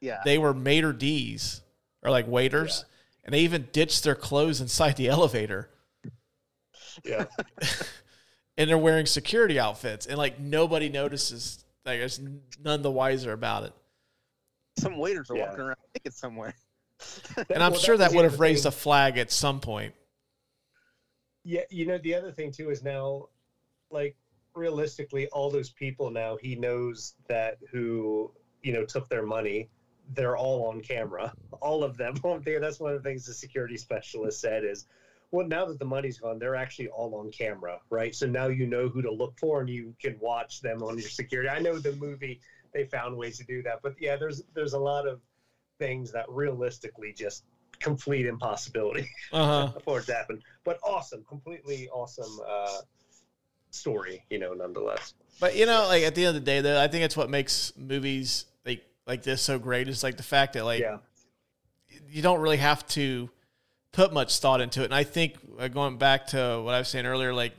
Yeah. 0.00 0.20
they 0.24 0.38
were 0.38 0.52
maitre 0.54 0.92
d's 0.92 1.62
or 2.02 2.10
like 2.10 2.26
waiters, 2.28 2.84
and 3.24 3.32
they 3.32 3.40
even 3.40 3.68
ditched 3.72 4.04
their 4.04 4.14
clothes 4.14 4.60
inside 4.60 4.96
the 4.96 5.08
elevator, 5.16 5.70
Yeah, 7.04 7.24
and 8.58 8.68
they're 8.68 8.76
wearing 8.78 9.06
security 9.06 9.58
outfits, 9.58 10.06
and 10.06 10.18
like 10.18 10.38
nobody 10.38 10.88
notices. 10.88 11.64
Like, 11.84 11.98
there's 11.98 12.20
none 12.62 12.82
the 12.82 12.90
wiser 12.92 13.32
about 13.32 13.64
it. 13.64 13.72
Some 14.78 14.98
waiters 14.98 15.30
are 15.30 15.36
Yeah. 15.36 15.46
walking 15.48 15.60
around 15.64 15.76
naked 15.94 16.14
somewhere. 16.14 16.54
And 17.50 17.62
I'm 17.62 17.72
Well, 17.72 17.80
sure 17.80 17.94
was 17.94 18.00
that 18.00 18.12
would 18.12 18.24
have 18.24 18.40
raised 18.40 18.64
thing. 18.64 18.68
a 18.68 18.72
flag 18.72 19.18
at 19.18 19.30
some 19.30 19.60
point. 19.60 19.94
Yeah, 21.44 21.62
you 21.70 21.86
know, 21.86 21.98
the 21.98 22.14
other 22.14 22.30
thing 22.32 22.52
too 22.52 22.70
is 22.70 22.82
now, 22.82 23.28
like, 23.90 24.16
realistically, 24.54 25.26
all 25.28 25.50
those 25.50 25.70
people 25.70 26.10
now, 26.10 26.36
he 26.36 26.54
knows 26.54 27.14
that 27.28 27.58
who, 27.70 28.32
you 28.62 28.72
know, 28.72 28.84
took 28.84 29.08
their 29.08 29.24
money, 29.26 29.68
they're 30.14 30.36
all 30.36 30.66
on 30.66 30.80
camera. 30.80 31.32
All 31.60 31.82
of 31.82 31.96
them 31.96 32.14
on 32.24 32.42
there. 32.42 32.60
That's 32.60 32.78
one 32.80 32.92
of 32.94 33.02
the 33.02 33.08
things 33.08 33.26
the 33.26 33.34
security 33.34 33.76
specialist 33.76 34.40
said 34.40 34.64
is, 34.64 34.86
well, 35.30 35.46
now 35.46 35.64
that 35.64 35.78
the 35.78 35.84
money's 35.86 36.18
gone, 36.18 36.38
they're 36.38 36.54
actually 36.54 36.88
all 36.88 37.14
on 37.14 37.30
camera, 37.32 37.80
right? 37.90 38.14
So 38.14 38.26
now 38.26 38.48
you 38.48 38.66
know 38.66 38.88
who 38.88 39.00
to 39.02 39.10
look 39.10 39.38
for 39.38 39.60
and 39.60 39.68
you 39.70 39.94
can 40.00 40.18
watch 40.20 40.60
them 40.60 40.82
on 40.82 40.98
your 40.98 41.08
security. 41.08 41.48
I 41.48 41.58
know 41.58 41.78
the 41.78 41.92
movie, 41.96 42.40
they 42.74 42.84
found 42.84 43.16
ways 43.16 43.38
to 43.38 43.44
do 43.44 43.62
that. 43.62 43.80
But 43.82 43.94
yeah, 43.98 44.16
there's 44.16 44.42
there's 44.54 44.74
a 44.74 44.78
lot 44.78 45.08
of 45.08 45.20
things 45.78 46.12
that 46.12 46.26
realistically 46.28 47.12
just 47.12 47.44
complete 47.80 48.26
impossibility 48.26 49.08
Uh 49.32 49.46
huh. 49.72 49.78
for 49.84 49.98
it 50.00 50.06
to 50.06 50.14
happen. 50.14 50.40
But 50.64 50.78
awesome, 50.84 51.24
completely 51.28 51.88
awesome 51.92 52.40
uh, 52.48 52.80
story, 53.70 54.24
you 54.30 54.38
know, 54.38 54.52
nonetheless. 54.54 55.14
But 55.40 55.56
you 55.56 55.66
know, 55.66 55.86
like 55.88 56.02
at 56.04 56.14
the 56.14 56.22
end 56.26 56.36
of 56.36 56.42
the 56.42 56.46
day, 56.46 56.60
though, 56.60 56.80
I 56.80 56.88
think 56.88 57.04
it's 57.04 57.16
what 57.16 57.30
makes 57.30 57.72
movies 57.76 58.44
like 58.64 58.84
like 59.06 59.22
this 59.22 59.42
so 59.42 59.58
great 59.58 59.88
is 59.88 60.02
like 60.02 60.16
the 60.16 60.22
fact 60.22 60.52
that 60.54 60.64
like 60.64 60.80
Yeah, 60.80 60.98
you 62.08 62.22
don't 62.22 62.40
really 62.40 62.58
have 62.58 62.86
to 62.88 63.30
put 63.92 64.12
much 64.12 64.38
thought 64.38 64.60
into 64.60 64.82
it. 64.82 64.86
And 64.86 64.94
I 64.94 65.04
think 65.04 65.34
uh, 65.58 65.68
going 65.68 65.98
back 65.98 66.28
to 66.28 66.60
what 66.62 66.74
I 66.74 66.78
was 66.78 66.88
saying 66.88 67.06
earlier, 67.06 67.34
like 67.34 67.54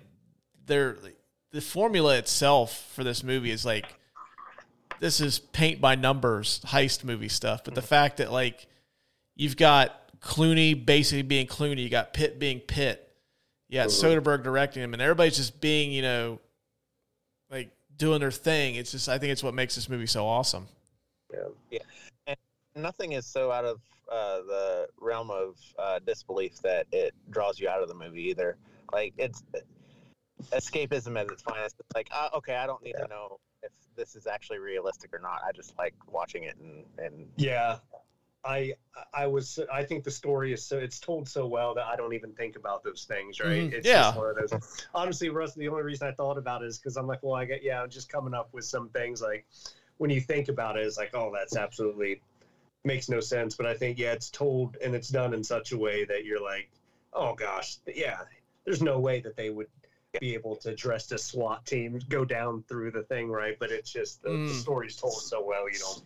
there, 0.65 0.97
the 1.51 1.61
formula 1.61 2.17
itself 2.17 2.89
for 2.93 3.03
this 3.03 3.23
movie 3.23 3.51
is 3.51 3.65
like 3.65 3.85
this 5.03 5.19
is 5.19 5.37
paint 5.37 5.81
by 5.81 5.95
numbers 5.95 6.61
heist 6.65 7.03
movie 7.03 7.27
stuff. 7.27 7.65
But 7.65 7.75
the 7.75 7.81
fact 7.81 8.17
that 8.17 8.31
like 8.31 8.67
you've 9.35 9.57
got 9.57 9.99
Clooney 10.21 10.85
basically 10.85 11.23
being 11.23 11.45
Clooney, 11.45 11.83
you 11.83 11.89
got 11.89 12.13
Pitt 12.13 12.39
being 12.39 12.61
Pitt, 12.61 13.13
you 13.67 13.79
got 13.79 13.89
Soderbergh 13.89 14.43
directing 14.43 14.81
him, 14.81 14.93
and 14.93 15.01
everybody's 15.01 15.35
just 15.35 15.59
being 15.59 15.91
you 15.91 16.03
know 16.03 16.39
like 17.51 17.69
doing 17.97 18.21
their 18.21 18.31
thing. 18.31 18.75
It's 18.75 18.93
just 18.93 19.09
I 19.09 19.17
think 19.17 19.33
it's 19.33 19.43
what 19.43 19.53
makes 19.53 19.75
this 19.75 19.89
movie 19.89 20.07
so 20.07 20.25
awesome. 20.25 20.67
yeah, 21.33 21.39
yeah. 21.69 21.79
And 22.27 22.37
Nothing 22.77 23.11
is 23.11 23.25
so 23.25 23.51
out 23.51 23.65
of 23.65 23.81
uh, 24.09 24.37
the 24.37 24.87
realm 25.01 25.29
of 25.31 25.57
uh, 25.77 25.99
disbelief 26.07 26.61
that 26.61 26.87
it 26.93 27.13
draws 27.29 27.59
you 27.59 27.67
out 27.67 27.81
of 27.81 27.89
the 27.89 27.93
movie 27.93 28.29
either. 28.29 28.55
Like 28.93 29.13
it's 29.17 29.43
escapism 30.51 31.19
at 31.19 31.29
its 31.29 31.41
finest. 31.41 31.75
It's 31.81 31.93
like, 31.93 32.07
uh, 32.11 32.29
okay, 32.35 32.55
I 32.55 32.65
don't 32.65 32.81
need 32.81 32.93
to 32.93 33.07
know 33.09 33.33
if 33.33 33.52
this 33.95 34.15
is 34.15 34.27
actually 34.27 34.59
realistic 34.59 35.13
or 35.13 35.19
not. 35.19 35.41
I 35.47 35.51
just 35.51 35.77
like 35.77 35.93
watching 36.11 36.43
it 36.43 36.55
and 36.57 36.85
and 36.97 37.27
yeah. 37.37 37.77
I 38.45 38.73
I 39.13 39.25
was 39.27 39.57
I 39.71 39.83
think 39.83 40.03
the 40.03 40.11
story 40.11 40.51
is 40.51 40.65
so 40.65 40.77
it's 40.77 40.99
told 40.99 41.29
so 41.29 41.47
well 41.47 41.73
that 41.75 41.85
I 41.85 41.95
don't 41.95 42.13
even 42.13 42.33
think 42.33 42.57
about 42.57 42.83
those 42.83 43.05
things, 43.05 43.39
right? 43.39 43.69
Mhm. 43.69 43.73
It's 43.73 43.87
Yeah. 43.87 44.03
just 44.03 44.17
one 44.17 44.29
of 44.29 44.35
those. 44.35 44.87
Honestly, 44.93 45.29
Russ, 45.29 45.53
the 45.55 45.69
only 45.69 45.83
reason 45.83 46.07
I 46.07 46.11
thought 46.11 46.37
about 46.37 46.61
it 46.61 46.67
is 46.67 46.77
because 46.77 46.97
I'm 46.97 47.07
like, 47.07 47.23
well, 47.23 47.35
I 47.35 47.45
get 47.45 47.63
yeah, 47.63 47.81
I'm 47.81 47.89
just 47.89 48.09
coming 48.09 48.33
up 48.33 48.49
with 48.53 48.65
some 48.65 48.89
things 48.89 49.21
like 49.21 49.45
when 49.97 50.09
you 50.09 50.19
think 50.19 50.49
about 50.49 50.77
it, 50.77 50.85
it's 50.85 50.97
like, 50.97 51.11
oh, 51.13 51.31
that's 51.33 51.55
absolutely 51.55 52.21
makes 52.83 53.07
no 53.07 53.21
sense. 53.21 53.55
But 53.55 53.65
I 53.65 53.75
think 53.75 53.97
yeah, 53.97 54.11
it's 54.11 54.29
told 54.29 54.75
and 54.83 54.93
it's 54.93 55.07
done 55.07 55.33
in 55.33 55.43
such 55.43 55.71
a 55.71 55.77
way 55.77 56.03
that 56.03 56.25
you're 56.25 56.41
like, 56.41 56.69
oh 57.13 57.35
gosh, 57.35 57.77
yeah, 57.95 58.17
there's 58.65 58.81
no 58.81 58.99
way 58.99 59.21
that 59.21 59.37
they 59.37 59.51
would 59.51 59.67
be 60.19 60.33
able 60.33 60.55
to 60.57 60.75
dress 60.75 61.11
a 61.11 61.17
SWAT 61.17 61.65
team 61.65 61.99
go 62.09 62.23
down 62.25 62.63
through 62.67 62.91
the 62.91 63.03
thing, 63.03 63.29
right? 63.29 63.57
But 63.59 63.71
it's 63.71 63.91
just 63.91 64.21
the, 64.21 64.29
the 64.29 64.35
Mm. 64.37 64.51
story's 64.51 64.95
told 64.95 65.13
so 65.13 65.43
well, 65.43 65.69
you 65.69 65.79
don't. 65.79 66.03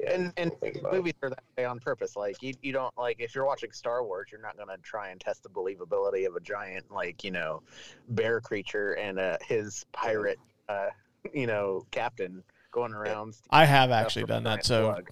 Yeah, 0.00 0.12
and 0.12 0.32
and 0.36 0.52
think 0.60 0.76
about 0.76 0.94
it. 0.94 0.96
movies 0.98 1.14
are 1.22 1.30
that 1.30 1.42
way 1.56 1.64
on 1.64 1.80
purpose. 1.80 2.14
Like 2.14 2.40
you, 2.40 2.54
you 2.62 2.72
don't 2.72 2.96
like 2.96 3.16
if 3.18 3.34
you're 3.34 3.44
watching 3.46 3.72
Star 3.72 4.04
Wars, 4.04 4.28
you're 4.30 4.40
not 4.40 4.56
gonna 4.56 4.76
try 4.82 5.08
and 5.08 5.20
test 5.20 5.42
the 5.42 5.48
believability 5.48 6.24
of 6.26 6.36
a 6.36 6.40
giant 6.40 6.88
like 6.90 7.24
you 7.24 7.32
know 7.32 7.62
bear 8.10 8.40
creature 8.40 8.92
and 8.92 9.18
uh, 9.18 9.36
his 9.42 9.84
pirate 9.92 10.38
uh, 10.68 10.88
you 11.34 11.48
know 11.48 11.84
captain 11.90 12.44
going 12.70 12.92
around. 12.92 13.34
I 13.50 13.64
have 13.64 13.90
actually 13.90 14.26
done 14.26 14.44
that, 14.44 14.64
so 14.64 14.84
slug. 14.84 15.10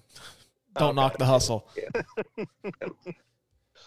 don't 0.77 0.89
Okay. 0.89 0.95
knock 0.95 1.17
the 1.17 1.25
hustle. 1.25 1.67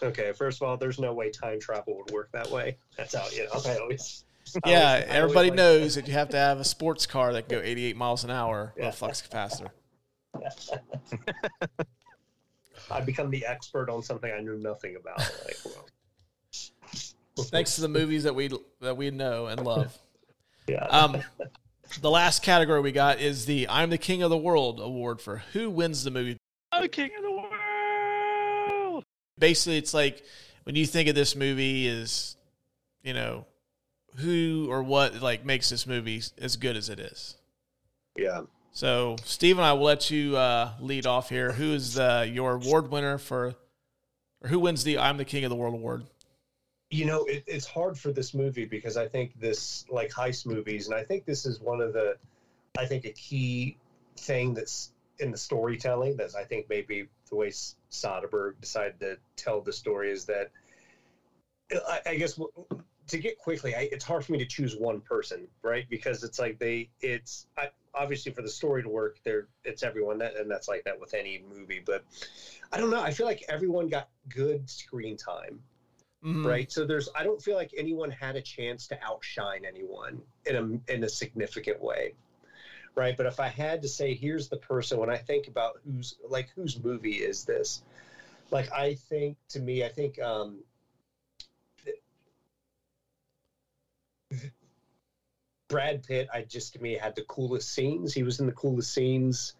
Okay, 0.03 0.31
first 0.33 0.61
of 0.61 0.67
all, 0.67 0.77
there's 0.77 0.99
no 0.99 1.13
way 1.13 1.29
time 1.29 1.59
travel 1.59 1.95
would 1.97 2.11
work 2.11 2.31
that 2.31 2.49
way. 2.49 2.77
That's 2.97 3.13
how 3.15 3.27
you 3.31 3.43
know. 3.45 3.61
I 3.65 3.77
always. 3.77 4.23
Yeah, 4.65 4.79
I 4.79 4.93
always 4.95 5.05
everybody 5.09 5.49
like- 5.49 5.57
knows 5.57 5.95
that 5.95 6.07
you 6.07 6.13
have 6.13 6.29
to 6.29 6.37
have 6.37 6.59
a 6.59 6.63
sports 6.65 7.05
car 7.05 7.33
that 7.33 7.47
can 7.47 7.59
go 7.59 7.63
88 7.63 7.95
miles 7.95 8.23
an 8.23 8.31
hour 8.31 8.73
with 8.75 8.83
Yeah. 8.83 8.89
a 8.89 8.91
flux 8.91 9.21
capacitor. 9.21 9.69
I 12.89 13.01
become 13.01 13.29
the 13.29 13.45
expert 13.45 13.89
on 13.89 14.01
something 14.01 14.31
I 14.31 14.39
knew 14.41 14.57
nothing 14.57 14.95
about. 14.97 15.19
Like, 15.19 15.57
well, 15.65 15.85
Thanks 17.45 17.75
to 17.75 17.81
the 17.81 17.87
movies 17.87 18.23
that 18.23 18.35
we 18.35 18.49
that 18.81 18.97
we 18.97 19.09
know 19.11 19.45
and 19.47 19.63
love. 19.63 19.97
yeah. 20.67 20.83
Um, 20.85 21.21
the 22.01 22.09
last 22.09 22.43
category 22.43 22.81
we 22.81 22.91
got 22.91 23.19
is 23.19 23.45
the 23.45 23.67
"I'm 23.69 23.89
the 23.89 23.97
King 23.97 24.21
of 24.23 24.29
the 24.29 24.37
World" 24.37 24.79
award 24.81 25.21
for 25.21 25.37
who 25.53 25.69
wins 25.69 26.03
the 26.03 26.11
movie. 26.11 26.37
I'm 26.73 26.81
the 26.81 26.89
king 26.89 27.11
of 27.17 27.23
the 27.23 27.29
world. 27.30 27.30
Basically, 29.41 29.77
it's 29.77 29.93
like 29.93 30.23
when 30.63 30.75
you 30.77 30.85
think 30.85 31.09
of 31.09 31.15
this 31.15 31.35
movie 31.35 31.87
is, 31.87 32.37
you 33.03 33.13
know, 33.13 33.45
who 34.15 34.67
or 34.69 34.83
what 34.83 35.21
like 35.21 35.43
makes 35.43 35.69
this 35.69 35.85
movie 35.85 36.21
as 36.37 36.55
good 36.55 36.77
as 36.77 36.87
it 36.87 36.99
is. 36.99 37.35
yeah. 38.15 38.43
So, 38.73 39.17
Steve 39.25 39.57
and 39.57 39.65
I 39.65 39.73
will 39.73 39.83
let 39.83 40.09
you 40.09 40.37
uh, 40.37 40.71
lead 40.79 41.05
off 41.05 41.27
here. 41.27 41.51
Who 41.51 41.73
is 41.73 41.99
uh, 41.99 42.25
your 42.29 42.53
award 42.53 42.89
winner 42.89 43.17
for, 43.17 43.53
or 44.41 44.47
who 44.47 44.59
wins 44.59 44.85
the 44.85 44.97
"I'm 44.97 45.17
the 45.17 45.25
King 45.25 45.43
of 45.43 45.49
the 45.49 45.57
World" 45.57 45.73
award? 45.73 46.05
you 46.91 47.05
know, 47.05 47.23
it, 47.23 47.43
it's 47.47 47.65
hard 47.65 47.97
for 47.97 48.11
this 48.11 48.33
movie 48.33 48.65
because 48.65 48.97
I 48.97 49.07
think 49.07 49.39
this 49.39 49.85
like 49.89 50.11
heist 50.11 50.45
movies, 50.45 50.87
and 50.87 50.95
I 50.95 51.03
think 51.03 51.25
this 51.25 51.45
is 51.45 51.59
one 51.59 51.81
of 51.81 51.93
the, 51.93 52.17
I 52.77 52.85
think 52.85 53.05
a 53.05 53.13
key 53.13 53.77
thing 54.17 54.53
that's 54.53 54.91
in 55.21 55.31
the 55.31 55.37
storytelling 55.37 56.17
that 56.17 56.35
I 56.35 56.43
think 56.43 56.65
maybe 56.67 57.05
the 57.29 57.35
way 57.35 57.49
Soderbergh 57.91 58.59
decided 58.59 58.99
to 59.01 59.17
tell 59.35 59.61
the 59.61 59.71
story 59.71 60.11
is 60.11 60.25
that 60.25 60.49
I, 61.87 61.99
I 62.05 62.15
guess 62.15 62.37
to 63.07 63.17
get 63.17 63.37
quickly, 63.37 63.75
I, 63.75 63.87
it's 63.91 64.03
hard 64.03 64.23
for 64.25 64.31
me 64.31 64.37
to 64.39 64.45
choose 64.45 64.75
one 64.75 64.99
person, 64.99 65.47
right? 65.61 65.85
Because 65.89 66.23
it's 66.23 66.39
like 66.39 66.59
they, 66.59 66.89
it's 67.01 67.45
I, 67.57 67.69
obviously 67.93 68.31
for 68.31 68.41
the 68.41 68.49
story 68.49 68.81
to 68.83 68.89
work, 68.89 69.17
there 69.23 69.47
it's 69.63 69.83
everyone 69.83 70.17
that, 70.19 70.35
and 70.35 70.49
that's 70.49 70.67
like 70.67 70.83
that 70.83 70.99
with 70.99 71.13
any 71.13 71.37
movie. 71.37 71.79
But 71.79 72.03
I 72.71 72.77
don't 72.77 72.89
know. 72.89 73.01
I 73.01 73.11
feel 73.11 73.25
like 73.25 73.43
everyone 73.47 73.87
got 73.87 74.07
good 74.29 74.69
screen 74.69 75.15
time, 75.15 75.61
Mhm. 76.23 76.45
right? 76.45 76.71
So 76.71 76.83
there's, 76.83 77.09
I 77.15 77.23
don't 77.23 77.41
feel 77.41 77.55
like 77.55 77.73
anyone 77.77 78.09
had 78.09 78.35
a 78.35 78.41
chance 78.41 78.87
to 78.87 78.97
outshine 79.01 79.65
anyone 79.65 80.21
in 80.45 80.55
a 80.87 80.91
in 80.91 81.03
a 81.03 81.09
significant 81.09 81.81
way, 81.81 82.13
right? 82.95 83.15
But 83.15 83.25
if 83.25 83.39
I 83.39 83.47
had 83.47 83.81
to 83.81 83.87
say, 83.87 84.13
here's 84.13 84.47
the 84.47 84.57
person 84.57 84.97
when 84.97 85.09
I 85.09 85.17
think 85.17 85.47
about 85.47 85.77
who's 85.83 86.13
like 86.27 86.47
whose 86.55 86.77
movie 86.77 87.17
is 87.17 87.43
this, 87.43 87.81
like 88.51 88.71
I 88.71 88.93
think 88.93 89.35
to 89.49 89.59
me, 89.59 89.83
I 89.83 89.89
think 89.89 90.19
um, 90.21 90.63
Brad 95.71 96.03
Pitt, 96.03 96.27
I 96.33 96.41
just 96.41 96.73
to 96.73 96.81
me 96.81 96.95
had 96.95 97.15
the 97.15 97.23
coolest 97.23 97.73
scenes. 97.73 98.13
He 98.13 98.23
was 98.23 98.39
in 98.39 98.45
the 98.45 98.51
coolest 98.51 98.93
scenes 98.93 99.53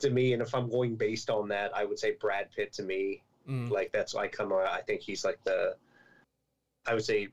to 0.00 0.10
me, 0.10 0.32
and 0.32 0.42
if 0.42 0.54
I'm 0.54 0.68
going 0.68 0.96
based 0.96 1.30
on 1.30 1.48
that, 1.48 1.74
I 1.74 1.84
would 1.84 1.98
say 1.98 2.10
Brad 2.10 2.50
Pitt 2.50 2.72
to 2.74 2.82
me. 2.82 3.22
Mm. 3.48 3.70
Like 3.70 3.92
that's 3.92 4.14
why 4.14 4.22
I 4.22 4.26
come. 4.26 4.52
I 4.52 4.80
think 4.86 5.00
he's 5.00 5.24
like 5.24 5.38
the. 5.44 5.74
I 6.86 6.92
would 6.92 7.04
say 7.04 7.28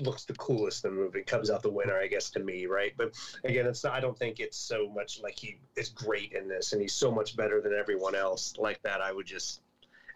looks 0.00 0.24
the 0.24 0.34
coolest 0.34 0.84
in 0.84 0.94
the 0.94 1.00
movie. 1.00 1.22
Comes 1.22 1.50
out 1.50 1.62
the 1.62 1.70
winner, 1.70 1.98
I 1.98 2.06
guess, 2.06 2.30
to 2.30 2.40
me, 2.40 2.66
right? 2.66 2.92
But 2.96 3.14
again, 3.44 3.66
it's 3.66 3.84
not. 3.84 3.92
I 3.92 4.00
don't 4.00 4.18
think 4.18 4.40
it's 4.40 4.56
so 4.56 4.88
much 4.88 5.20
like 5.22 5.38
he 5.38 5.58
is 5.76 5.90
great 5.90 6.32
in 6.32 6.48
this, 6.48 6.72
and 6.72 6.80
he's 6.80 6.94
so 6.94 7.10
much 7.10 7.36
better 7.36 7.60
than 7.60 7.74
everyone 7.74 8.14
else. 8.14 8.54
Like 8.58 8.82
that, 8.82 9.00
I 9.00 9.12
would 9.12 9.26
just. 9.26 9.60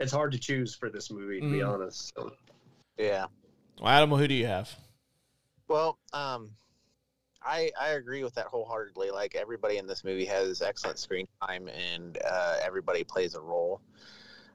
It's 0.00 0.12
hard 0.12 0.32
to 0.32 0.38
choose 0.38 0.74
for 0.74 0.90
this 0.90 1.10
movie, 1.10 1.40
to 1.40 1.50
be 1.50 1.58
Mm. 1.58 1.68
honest. 1.68 2.12
So. 2.16 2.32
Yeah. 2.98 3.26
Well, 3.80 3.90
Adam, 3.90 4.10
who 4.10 4.26
do 4.26 4.34
you 4.34 4.46
have? 4.46 4.76
Well, 5.68 5.98
um, 6.12 6.50
I 7.42 7.70
I 7.80 7.90
agree 7.90 8.24
with 8.24 8.34
that 8.34 8.46
wholeheartedly. 8.46 9.10
Like 9.10 9.34
everybody 9.34 9.78
in 9.78 9.86
this 9.86 10.04
movie 10.04 10.24
has 10.26 10.62
excellent 10.62 10.98
screen 10.98 11.26
time, 11.42 11.68
and 11.68 12.18
uh, 12.24 12.56
everybody 12.62 13.04
plays 13.04 13.34
a 13.34 13.40
role. 13.40 13.80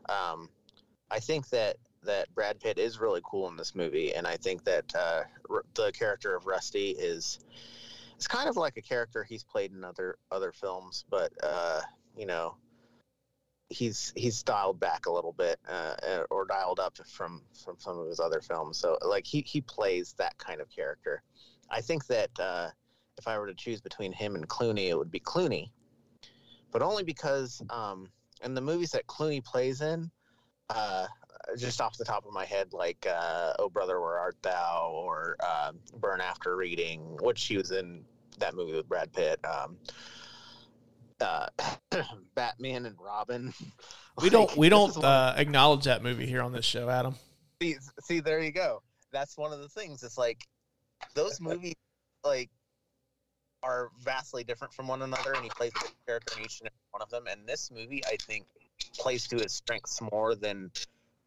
Um, 0.10 0.50
I 1.12 1.20
think 1.20 1.50
that 1.50 1.78
that 2.04 2.34
Brad 2.34 2.60
Pitt 2.60 2.78
is 2.78 3.00
really 3.00 3.22
cool 3.24 3.48
in 3.48 3.58
this 3.58 3.76
movie, 3.76 4.14
and 4.14 4.26
I 4.26 4.38
think 4.38 4.64
that 4.66 4.96
uh, 4.96 5.24
the 5.76 5.92
character 5.92 6.36
of 6.36 6.46
Rusty 6.46 6.92
is 6.92 7.40
it's 8.16 8.28
kind 8.28 8.50
of 8.50 8.58
like 8.58 8.76
a 8.76 8.82
character 8.82 9.24
he's 9.24 9.44
played 9.44 9.72
in 9.72 9.84
other 9.84 10.18
other 10.32 10.52
films, 10.52 11.06
but 11.10 11.32
uh, 11.44 11.82
you 12.18 12.26
know 12.26 12.56
he's 13.70 14.12
he's 14.16 14.44
dialed 14.44 14.80
back 14.80 15.06
a 15.06 15.12
little 15.12 15.34
bit 15.34 15.60
uh, 15.70 16.24
or 16.30 16.46
dialed 16.46 16.80
up 16.80 16.98
from 17.08 17.42
from 17.64 17.76
some 17.80 17.98
of 17.98 18.08
his 18.08 18.20
other 18.20 18.42
films. 18.42 18.78
So 18.78 18.98
like 19.06 19.26
he 19.26 19.42
he 19.42 19.62
plays 19.62 20.14
that 20.18 20.38
kind 20.38 20.60
of 20.60 20.70
character. 20.70 21.24
I 21.70 21.82
think 21.82 22.08
that 22.08 22.32
uh, 22.40 22.70
if 23.18 23.28
I 23.28 23.38
were 23.38 23.48
to 23.48 23.54
choose 23.54 23.80
between 23.80 24.12
him 24.12 24.36
and 24.36 24.48
Clooney, 24.50 24.90
it 24.90 24.98
would 24.98 25.12
be 25.12 25.20
Clooney, 25.20 25.70
but 26.72 26.82
only 26.82 27.04
because 27.04 27.62
um, 27.70 28.10
in 28.44 28.54
the 28.54 28.62
movies 28.62 28.92
that 28.92 29.06
Clooney 29.08 29.44
plays 29.44 29.82
in, 29.82 30.10
uh, 30.70 31.08
just 31.58 31.82
off 31.82 31.98
the 31.98 32.06
top 32.06 32.26
of 32.26 32.34
my 32.34 32.46
head, 32.46 32.74
like 32.74 33.08
uh, 33.10 33.54
"Oh 33.60 33.70
Brother, 33.70 34.00
Where 34.02 34.18
Art 34.18 34.38
Thou" 34.42 34.92
or 34.94 35.36
uh, 35.40 35.72
"Burn 35.98 36.22
After 36.22 36.56
Reading," 36.56 37.18
which 37.22 37.46
he 37.46 37.58
was 37.58 37.72
in 37.72 38.04
that 38.40 38.56
movie 38.56 38.74
with 38.74 38.88
Brad 38.88 39.12
Pitt. 39.14 39.40
Um, 39.46 39.78
uh, 41.22 41.48
Batman 42.36 42.86
and 42.86 42.96
Robin. 43.00 43.54
We 44.22 44.30
don't 44.30 44.56
we 44.58 44.70
don't 44.70 44.96
uh, 45.04 45.34
acknowledge 45.38 45.86
that 45.86 46.04
movie 46.04 46.26
here 46.26 46.42
on 46.42 46.52
this 46.52 46.66
show, 46.66 46.90
Adam. 46.90 47.16
see, 47.62 47.78
see, 48.02 48.20
there 48.20 48.42
you 48.42 48.52
go. 48.52 48.82
That's 49.12 49.38
one 49.38 49.54
of 49.54 49.60
the 49.60 49.70
things. 49.70 50.04
It's 50.04 50.18
like 50.18 50.46
those 51.16 51.40
movies, 51.42 51.76
like, 52.24 52.50
are 53.64 53.92
vastly 54.00 54.44
different 54.44 54.74
from 54.74 54.88
one 54.88 55.02
another, 55.02 55.34
and 55.34 55.44
he 55.44 55.50
plays 55.50 55.72
a 55.76 56.06
character 56.06 56.38
in 56.38 56.46
each 56.46 56.60
and 56.60 56.68
every 56.68 56.80
one 56.92 57.02
of 57.02 57.10
them. 57.10 57.26
And 57.30 57.48
this 57.48 57.72
movie, 57.72 58.04
I 58.06 58.18
think, 58.22 58.46
plays 58.98 59.28
to 59.30 59.38
his 59.38 59.54
strengths 59.54 60.00
more 60.12 60.36
than 60.36 60.72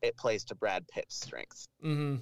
it 0.03 0.17
plays 0.17 0.45
to 0.45 0.55
Brad 0.55 0.87
Pitt's 0.89 1.17
strengths. 1.17 1.67
Mm-hmm. 1.83 2.17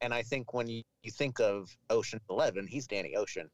And 0.00 0.14
I 0.14 0.22
think 0.22 0.54
when 0.54 0.68
you, 0.68 0.82
you 1.02 1.10
think 1.10 1.40
of 1.40 1.76
Ocean 1.90 2.20
Eleven, 2.30 2.66
he's 2.66 2.86
Danny 2.86 3.16
Ocean. 3.16 3.50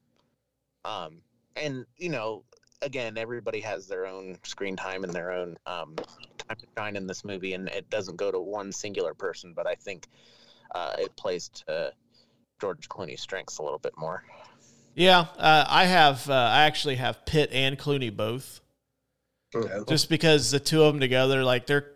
Um, 0.84 1.22
and 1.56 1.86
you 1.96 2.10
know, 2.10 2.44
again, 2.82 3.16
everybody 3.16 3.60
has 3.60 3.86
their 3.86 4.06
own 4.06 4.36
screen 4.44 4.76
time 4.76 5.04
and 5.04 5.12
their 5.12 5.32
own 5.32 5.56
um, 5.66 5.96
time 6.36 6.58
to 6.58 6.66
shine 6.76 6.96
in 6.96 7.06
this 7.06 7.24
movie, 7.24 7.54
and 7.54 7.68
it 7.68 7.88
doesn't 7.88 8.16
go 8.16 8.30
to 8.30 8.38
one 8.38 8.70
singular 8.70 9.14
person. 9.14 9.54
But 9.54 9.66
I 9.66 9.74
think 9.74 10.08
uh, 10.74 10.96
it 10.98 11.16
plays 11.16 11.48
to 11.66 11.92
George 12.60 12.88
Clooney's 12.88 13.22
strengths 13.22 13.58
a 13.58 13.62
little 13.62 13.78
bit 13.78 13.96
more. 13.96 14.22
Yeah, 14.94 15.26
uh, 15.38 15.64
I 15.66 15.86
have. 15.86 16.28
Uh, 16.28 16.34
I 16.34 16.64
actually 16.64 16.96
have 16.96 17.24
Pitt 17.24 17.50
and 17.52 17.78
Clooney 17.78 18.14
both, 18.14 18.60
just 19.88 20.10
because 20.10 20.50
the 20.50 20.60
two 20.60 20.82
of 20.82 20.92
them 20.92 21.00
together, 21.00 21.42
like 21.42 21.66
they're. 21.66 21.93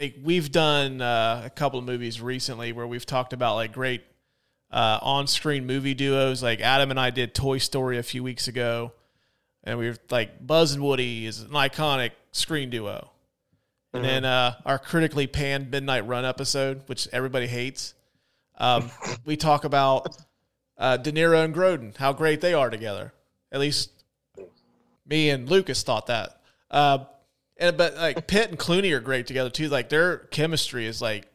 Like, 0.00 0.16
we've 0.22 0.52
done 0.52 1.00
uh, 1.00 1.42
a 1.46 1.50
couple 1.50 1.78
of 1.78 1.84
movies 1.84 2.20
recently 2.20 2.72
where 2.72 2.86
we've 2.86 3.06
talked 3.06 3.32
about 3.32 3.54
like 3.54 3.72
great 3.72 4.02
uh, 4.70 4.98
on-screen 5.00 5.66
movie 5.66 5.94
duos. 5.94 6.42
Like 6.42 6.60
Adam 6.60 6.90
and 6.90 7.00
I 7.00 7.10
did 7.10 7.34
Toy 7.34 7.58
Story 7.58 7.96
a 7.98 8.02
few 8.02 8.22
weeks 8.22 8.46
ago, 8.46 8.92
and 9.64 9.78
we 9.78 9.88
were 9.88 9.96
like 10.10 10.46
Buzz 10.46 10.72
and 10.72 10.84
Woody 10.84 11.24
is 11.24 11.40
an 11.40 11.50
iconic 11.50 12.10
screen 12.32 12.68
duo. 12.68 13.10
And 13.94 14.04
then 14.04 14.24
uh, 14.26 14.56
our 14.66 14.78
critically 14.78 15.26
panned 15.26 15.70
Midnight 15.70 16.06
Run 16.06 16.26
episode, 16.26 16.82
which 16.84 17.08
everybody 17.14 17.46
hates, 17.46 17.94
um, 18.58 18.90
we 19.24 19.38
talk 19.38 19.64
about 19.64 20.14
uh, 20.76 20.98
De 20.98 21.10
Niro 21.10 21.42
and 21.42 21.54
Grodin, 21.54 21.96
how 21.96 22.12
great 22.12 22.42
they 22.42 22.52
are 22.52 22.68
together. 22.68 23.14
At 23.50 23.60
least 23.60 23.90
me 25.06 25.30
and 25.30 25.48
Lucas 25.48 25.82
thought 25.82 26.08
that. 26.08 26.42
Uh, 26.70 27.06
and 27.58 27.76
but 27.76 27.96
like 27.96 28.26
Pitt 28.26 28.50
and 28.50 28.58
Clooney 28.58 28.92
are 28.92 29.00
great 29.00 29.26
together 29.26 29.50
too. 29.50 29.68
Like 29.68 29.88
their 29.88 30.18
chemistry 30.18 30.86
is 30.86 31.00
like 31.00 31.26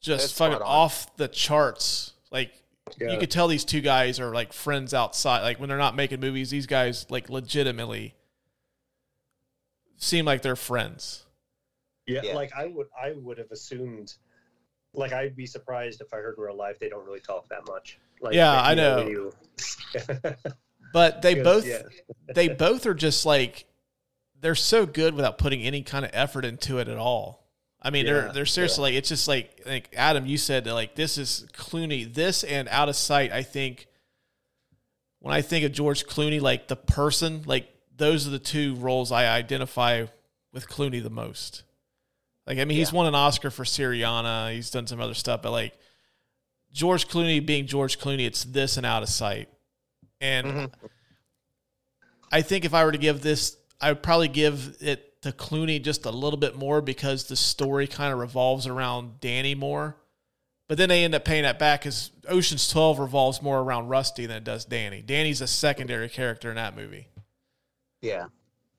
just 0.00 0.24
It's 0.24 0.32
fucking 0.38 0.62
off 0.62 1.16
the 1.16 1.28
charts. 1.28 2.12
Like 2.30 2.52
you 3.00 3.18
could 3.18 3.30
tell 3.30 3.48
these 3.48 3.64
two 3.64 3.80
guys 3.80 4.20
are 4.20 4.32
like 4.32 4.52
friends 4.52 4.94
outside. 4.94 5.42
Like 5.42 5.58
when 5.60 5.68
they're 5.68 5.78
not 5.78 5.94
making 5.96 6.20
movies, 6.20 6.50
these 6.50 6.66
guys 6.66 7.06
like 7.10 7.28
legitimately 7.28 8.14
seem 9.96 10.24
like 10.24 10.42
they're 10.42 10.56
friends. 10.56 11.24
Yeah, 12.06 12.20
Yeah. 12.24 12.34
like 12.34 12.52
I 12.56 12.66
would, 12.66 12.86
I 12.98 13.12
would 13.16 13.36
have 13.38 13.50
assumed, 13.50 14.14
like 14.94 15.12
I'd 15.12 15.36
be 15.36 15.44
surprised 15.46 16.00
if 16.00 16.12
I 16.14 16.16
heard 16.18 16.36
in 16.38 16.44
real 16.44 16.56
life 16.56 16.78
they 16.78 16.88
don't 16.88 17.04
really 17.04 17.20
talk 17.20 17.48
that 17.50 17.66
much. 17.66 17.98
Like, 18.20 18.34
Yeah, 18.34 18.58
I 18.60 18.74
know. 18.74 19.32
But 20.92 21.20
they 21.20 21.34
Because, 21.34 21.64
both 21.64 21.66
yeah. 21.66 21.82
they 22.34 22.48
both 22.48 22.86
are 22.86 22.94
just 22.94 23.26
like 23.26 23.66
they're 24.40 24.54
so 24.54 24.86
good 24.86 25.14
without 25.14 25.38
putting 25.38 25.62
any 25.62 25.82
kind 25.82 26.04
of 26.04 26.10
effort 26.14 26.44
into 26.44 26.78
it 26.78 26.88
at 26.88 26.96
all. 26.98 27.46
I 27.80 27.90
mean, 27.90 28.06
they're 28.06 28.32
they're 28.32 28.46
seriously 28.46 28.82
like 28.82 28.94
it's 28.94 29.08
just 29.08 29.28
like 29.28 29.62
like 29.64 29.90
Adam, 29.96 30.26
you 30.26 30.36
said 30.36 30.64
that 30.64 30.74
like 30.74 30.94
this 30.94 31.16
is 31.18 31.46
Clooney, 31.52 32.12
this 32.12 32.42
and 32.44 32.68
Out 32.68 32.88
of 32.88 32.96
Sight. 32.96 33.30
I 33.32 33.42
think 33.42 33.86
when 35.20 35.34
I 35.34 35.42
think 35.42 35.64
of 35.64 35.72
George 35.72 36.06
Clooney, 36.06 36.40
like 36.40 36.68
the 36.68 36.76
person, 36.76 37.42
like 37.46 37.68
those 37.96 38.26
are 38.26 38.30
the 38.30 38.38
two 38.38 38.74
roles 38.76 39.12
I 39.12 39.26
identify 39.28 40.06
with 40.52 40.68
Clooney 40.68 41.02
the 41.02 41.10
most. 41.10 41.62
Like 42.46 42.58
I 42.58 42.64
mean, 42.64 42.78
he's 42.78 42.92
won 42.92 43.06
an 43.06 43.14
Oscar 43.14 43.50
for 43.50 43.64
Syriana. 43.64 44.52
He's 44.54 44.70
done 44.70 44.86
some 44.86 45.00
other 45.00 45.14
stuff, 45.14 45.42
but 45.42 45.52
like 45.52 45.74
George 46.72 47.06
Clooney 47.08 47.44
being 47.44 47.66
George 47.66 47.98
Clooney, 47.98 48.26
it's 48.26 48.42
this 48.44 48.76
and 48.76 48.86
Out 48.86 49.02
of 49.02 49.08
Sight. 49.08 49.48
And 50.20 50.46
Mhm. 50.46 50.72
I 52.32 52.42
think 52.42 52.64
if 52.64 52.74
I 52.74 52.84
were 52.84 52.92
to 52.92 52.98
give 52.98 53.20
this, 53.20 53.56
I 53.80 53.92
would 53.92 54.02
probably 54.02 54.28
give 54.28 54.76
it 54.80 55.22
to 55.22 55.32
Clooney 55.32 55.82
just 55.82 56.04
a 56.06 56.10
little 56.10 56.38
bit 56.38 56.56
more 56.56 56.80
because 56.80 57.24
the 57.24 57.36
story 57.36 57.86
kind 57.86 58.12
of 58.12 58.18
revolves 58.18 58.66
around 58.66 59.20
Danny 59.20 59.54
more. 59.54 59.96
But 60.68 60.76
then 60.78 60.88
they 60.90 61.02
end 61.04 61.14
up 61.14 61.24
paying 61.24 61.44
that 61.44 61.58
back 61.58 61.80
because 61.80 62.10
Ocean's 62.28 62.68
12 62.68 62.98
revolves 62.98 63.40
more 63.40 63.58
around 63.60 63.88
Rusty 63.88 64.26
than 64.26 64.36
it 64.36 64.44
does 64.44 64.64
Danny. 64.64 65.00
Danny's 65.00 65.40
a 65.40 65.46
secondary 65.46 66.08
character 66.08 66.50
in 66.50 66.56
that 66.56 66.76
movie. 66.76 67.08
Yeah. 68.02 68.26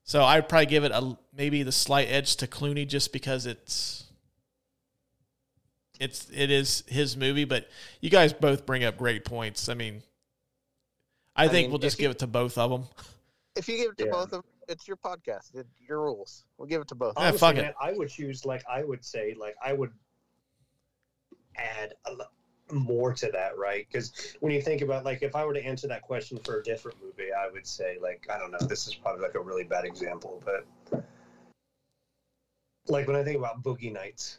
So 0.04 0.22
I'd 0.22 0.48
probably 0.48 0.66
give 0.66 0.84
it 0.84 0.92
a 0.92 1.16
maybe 1.36 1.62
the 1.62 1.72
slight 1.72 2.08
edge 2.08 2.36
to 2.36 2.46
Clooney 2.46 2.86
just 2.86 3.12
because 3.12 3.44
it's 3.46 4.04
it's 5.98 6.28
it 6.32 6.50
is 6.50 6.82
his 6.86 7.16
movie, 7.16 7.44
but 7.44 7.68
you 8.00 8.08
guys 8.08 8.32
both 8.32 8.64
bring 8.66 8.84
up 8.84 8.96
great 8.96 9.24
points. 9.24 9.68
I 9.68 9.74
mean, 9.74 10.02
I, 11.36 11.44
I 11.44 11.48
think 11.48 11.64
mean, 11.66 11.70
we'll 11.72 11.78
just 11.78 11.98
you- 11.98 12.04
give 12.04 12.10
it 12.12 12.18
to 12.20 12.26
both 12.26 12.56
of 12.56 12.70
them. 12.70 12.84
If 13.56 13.68
you 13.68 13.76
give 13.76 13.90
it 13.92 13.98
to 13.98 14.04
Yeah. 14.06 14.10
both 14.12 14.24
of 14.24 14.30
them, 14.30 14.44
it's 14.70 14.86
your 14.86 14.96
podcast. 14.96 15.54
It's 15.54 15.68
your 15.86 16.00
rules. 16.02 16.44
We'll 16.56 16.68
give 16.68 16.80
it 16.80 16.88
to 16.88 16.94
both. 16.94 17.14
Yeah, 17.16 17.22
Honestly, 17.24 17.38
fuck 17.38 17.56
it. 17.56 17.62
man, 17.62 17.74
I 17.80 17.92
would 17.92 18.08
choose 18.08 18.46
like 18.46 18.62
I 18.70 18.84
would 18.84 19.04
say 19.04 19.34
like 19.38 19.56
I 19.62 19.72
would 19.72 19.90
add 21.56 21.94
a, 22.06 22.12
lo- 22.12 22.24
more 22.70 23.12
to 23.12 23.30
that, 23.32 23.58
right? 23.58 23.86
Because 23.90 24.36
when 24.40 24.52
you 24.52 24.62
think 24.62 24.80
about 24.80 25.04
like 25.04 25.22
if 25.22 25.34
I 25.34 25.44
were 25.44 25.54
to 25.54 25.64
answer 25.64 25.88
that 25.88 26.02
question 26.02 26.38
for 26.38 26.60
a 26.60 26.62
different 26.62 26.98
movie, 27.02 27.32
I 27.32 27.50
would 27.50 27.66
say 27.66 27.98
like 28.00 28.26
I 28.32 28.38
don't 28.38 28.52
know. 28.52 28.66
This 28.66 28.86
is 28.86 28.94
probably 28.94 29.22
like 29.22 29.34
a 29.34 29.40
really 29.40 29.64
bad 29.64 29.84
example, 29.84 30.42
but 30.44 31.02
like 32.88 33.06
when 33.06 33.16
I 33.16 33.24
think 33.24 33.36
about 33.38 33.62
Boogie 33.62 33.92
Nights, 33.92 34.38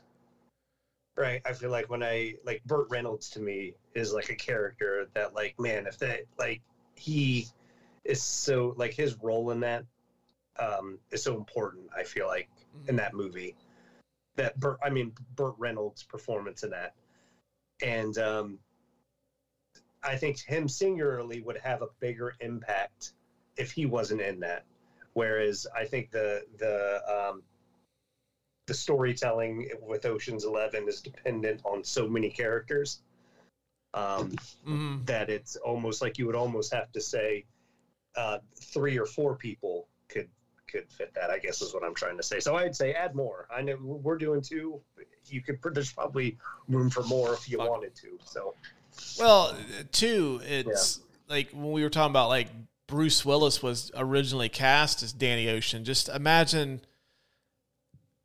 right? 1.18 1.42
I 1.46 1.54
feel 1.54 1.72
like 1.72 1.90
when 1.90 2.04
I 2.04 2.36
like 2.46 2.64
Burt 2.66 2.88
Reynolds 2.90 3.30
to 3.32 3.40
me 3.42 3.74
is 3.96 4.14
like 4.14 4.30
a 4.30 4.36
character 4.36 5.08
that 5.14 5.34
like 5.34 5.60
man, 5.60 5.88
if 5.88 5.98
that 6.00 6.22
like 6.40 6.62
he 6.96 7.48
is 8.06 8.22
so 8.24 8.74
like 8.78 8.94
his 8.94 9.16
role 9.22 9.52
in 9.52 9.60
that 9.60 9.84
um 10.60 11.00
is 11.12 11.24
so 11.24 11.36
important. 11.36 11.90
I 11.96 12.04
feel 12.04 12.28
like 12.28 12.48
in 12.88 12.96
that 12.98 13.14
movie 13.14 13.56
that 14.36 14.60
Burt, 14.60 14.78
I 14.82 14.90
mean 14.90 15.14
Burt 15.36 15.54
Reynolds' 15.58 16.04
performance 16.04 16.64
in 16.64 16.70
that, 16.72 16.94
and 17.82 18.18
um, 18.18 18.60
I 20.04 20.16
think 20.16 20.40
him 20.42 20.68
singularly 20.68 21.42
would 21.42 21.58
have 21.58 21.82
a 21.82 21.88
bigger 22.00 22.34
impact 22.40 23.12
if 23.58 23.72
he 23.72 23.86
wasn't 23.86 24.22
in 24.22 24.40
that. 24.40 24.64
Whereas 25.14 25.68
I 25.76 25.86
think 25.86 26.10
the 26.12 26.42
the 26.58 27.02
um, 27.08 27.44
the 28.68 28.74
storytelling 28.74 29.68
with 29.82 30.06
Ocean's 30.06 30.46
Eleven 30.46 30.88
is 30.88 31.02
dependent 31.02 31.62
on 31.66 31.84
so 31.84 32.08
many 32.08 32.30
characters 32.30 33.02
um, 33.94 34.32
Mhm. 34.66 35.06
that 35.06 35.30
it's 35.30 35.56
almost 35.58 36.02
like 36.02 36.18
you 36.18 36.26
would 36.26 36.36
almost 36.36 36.72
have 36.74 36.92
to 36.94 37.02
say 37.02 37.44
uh, 38.16 38.38
three 38.62 38.98
or 38.98 39.06
four 39.06 39.36
people 39.36 39.88
could 40.08 40.30
could 40.72 40.92
fit 40.92 41.14
that. 41.16 41.30
I 41.30 41.40
guess 41.40 41.62
is 41.62 41.74
what 41.74 41.84
I'm 41.84 41.96
trying 41.96 42.18
to 42.18 42.24
say. 42.24 42.40
So 42.40 42.56
I'd 42.56 42.76
say 42.76 42.94
add 42.94 43.16
more. 43.16 43.48
I 43.56 43.62
know 43.62 43.78
we're 43.82 44.18
doing 44.18 44.42
two. 44.42 44.82
You 45.26 45.42
could 45.42 45.60
there's 45.74 45.92
probably 45.92 46.38
room 46.68 46.90
for 46.90 47.04
more 47.04 47.34
if 47.34 47.50
you 47.50 47.60
wanted 47.60 47.96
to. 47.96 48.18
So 48.24 48.56
Well, 49.20 49.56
two, 49.92 50.42
it's 50.44 51.02
like 51.28 51.50
when 51.52 51.72
we 51.72 51.84
were 51.84 51.90
talking 51.90 52.12
about 52.12 52.30
like 52.30 52.48
Bruce 52.88 53.24
Willis 53.26 53.64
was 53.64 53.92
originally 53.96 54.50
cast 54.50 55.02
as 55.02 55.14
Danny 55.14 55.50
Ocean. 55.50 55.86
Just 55.86 56.10
imagine 56.10 56.82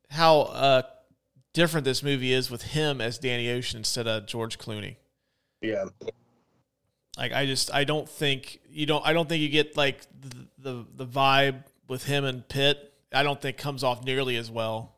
how 0.09 0.41
uh, 0.41 0.81
different 1.53 1.85
this 1.85 2.03
movie 2.03 2.33
is 2.33 2.51
with 2.51 2.63
him 2.63 2.99
as 2.99 3.17
Danny 3.17 3.49
Ocean 3.49 3.79
instead 3.79 4.07
of 4.07 4.25
George 4.25 4.57
Clooney. 4.57 4.97
yeah, 5.61 5.85
Like 7.17 7.31
I 7.31 7.45
just 7.45 7.73
I 7.73 7.83
don't 7.83 8.09
think 8.09 8.59
you 8.69 8.85
don't 8.85 9.05
I 9.05 9.13
don't 9.13 9.27
think 9.29 9.41
you 9.41 9.49
get 9.49 9.77
like 9.77 10.01
the 10.19 10.47
the, 10.57 10.85
the 10.95 11.05
vibe 11.05 11.63
with 11.87 12.05
him 12.05 12.25
and 12.25 12.47
Pitt. 12.47 12.93
I 13.13 13.23
don't 13.23 13.41
think 13.41 13.57
comes 13.57 13.83
off 13.83 14.03
nearly 14.03 14.35
as 14.35 14.51
well. 14.51 14.95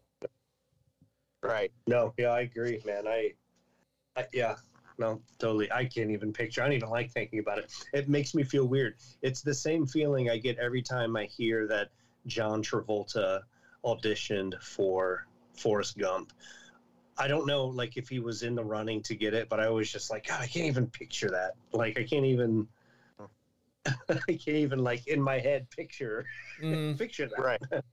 Right. 1.42 1.72
no, 1.88 2.14
yeah, 2.18 2.30
I 2.30 2.42
agree, 2.42 2.82
man. 2.86 3.08
I, 3.08 3.34
I 4.16 4.26
yeah. 4.34 4.56
No, 4.98 5.22
totally. 5.38 5.72
I 5.72 5.86
can't 5.86 6.12
even 6.12 6.34
picture. 6.34 6.62
I 6.62 6.66
don't 6.66 6.74
even 6.74 6.90
like 6.90 7.12
thinking 7.12 7.40
about 7.40 7.60
it. 7.60 7.72
It 7.94 8.10
makes 8.10 8.36
me 8.36 8.44
feel 8.44 8.66
weird. 8.66 8.96
It's 9.22 9.42
the 9.42 9.54
same 9.54 9.88
feeling 9.88 10.30
I 10.30 10.38
get 10.38 10.58
every 10.58 10.82
time 10.82 11.16
I 11.16 11.24
hear 11.24 11.68
that 11.68 11.88
John 12.28 12.62
Travolta 12.62 13.42
auditioned 13.86 14.62
for 14.62 15.26
Forrest 15.56 15.98
Gump. 15.98 16.34
I 17.18 17.28
don't 17.28 17.48
know, 17.48 17.66
like 17.66 17.96
if 17.96 18.10
he 18.10 18.20
was 18.20 18.44
in 18.44 18.56
the 18.56 18.64
running 18.64 19.02
to 19.04 19.16
get 19.16 19.34
it, 19.34 19.48
but 19.48 19.62
I 19.62 19.70
was 19.70 19.92
just 19.92 20.10
like, 20.10 20.28
God, 20.28 20.42
I 20.42 20.48
can't 20.48 20.68
even 20.68 20.88
picture 20.88 21.30
that. 21.30 21.54
Like, 21.72 21.98
I 21.98 22.04
can't 22.04 22.26
even, 22.26 22.68
I 24.10 24.16
can't 24.34 24.48
even 24.48 24.80
like 24.80 25.08
in 25.08 25.22
my 25.22 25.40
head 25.40 25.70
picture, 25.70 26.26
Mm. 26.62 26.98
picture 26.98 27.28
that. 27.28 27.40
Right. 27.40 27.62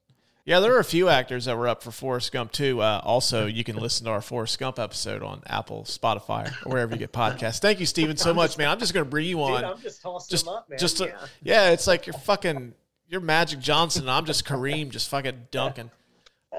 Yeah, 0.49 0.61
there 0.61 0.73
are 0.77 0.79
a 0.79 0.85
few 0.85 1.09
actors 1.09 1.47
that 1.47 1.59
were 1.59 1.67
up 1.67 1.83
for 1.83 1.91
Forrest 1.91 2.31
Gump 2.31 2.53
too. 2.53 2.81
Uh, 2.81 3.01
also, 3.03 3.47
you 3.47 3.65
can 3.65 3.75
listen 3.75 4.05
to 4.05 4.13
our 4.13 4.21
Forrest 4.21 4.61
Gump 4.61 4.79
episode 4.79 5.21
on 5.25 5.43
Apple, 5.49 5.83
Spotify, 5.83 6.47
or 6.65 6.71
wherever 6.71 6.93
you 6.93 7.01
get 7.01 7.13
podcasts. 7.13 7.59
Thank 7.59 7.81
you, 7.81 7.87
Steven, 7.87 8.17
so 8.17 8.33
much, 8.33 8.57
man. 8.57 8.69
I'm 8.69 8.79
just 8.79 8.95
going 8.95 9.05
to 9.05 9.11
bring 9.11 9.27
you 9.27 9.43
on. 9.43 9.61
Dude, 9.63 9.71
I'm 9.73 9.81
just 9.81 10.03
tossing 10.03 10.31
just, 10.31 10.45
them 10.45 10.55
up, 10.55 10.71
man. 10.71 10.79
just 10.79 10.99
to- 10.99 11.07
yeah. 11.07 11.17
yeah, 11.43 11.71
it's 11.71 11.89
like 11.89 12.07
you're 12.07 12.15
fucking, 12.15 12.75
you're 13.09 13.21
Magic 13.21 13.59
Johnson, 13.59 14.03
and 14.03 14.11
I'm 14.13 14.25
just 14.25 14.45
Kareem, 14.47 14.91
just 14.91 15.09
fucking 15.09 15.49
dunking. 15.51 15.91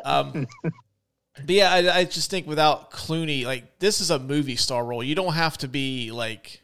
Um, 0.04 0.48
but 0.64 1.50
yeah, 1.50 1.72
I, 1.72 2.00
I 2.00 2.04
just 2.04 2.30
think 2.30 2.46
without 2.46 2.92
Clooney, 2.92 3.46
like 3.46 3.80
this 3.80 4.02
is 4.02 4.12
a 4.12 4.20
movie 4.20 4.58
star 4.58 4.84
role. 4.84 5.02
You 5.02 5.16
don't 5.16 5.34
have 5.36 5.58
to 5.60 5.70
be 5.70 6.12
like, 6.12 6.62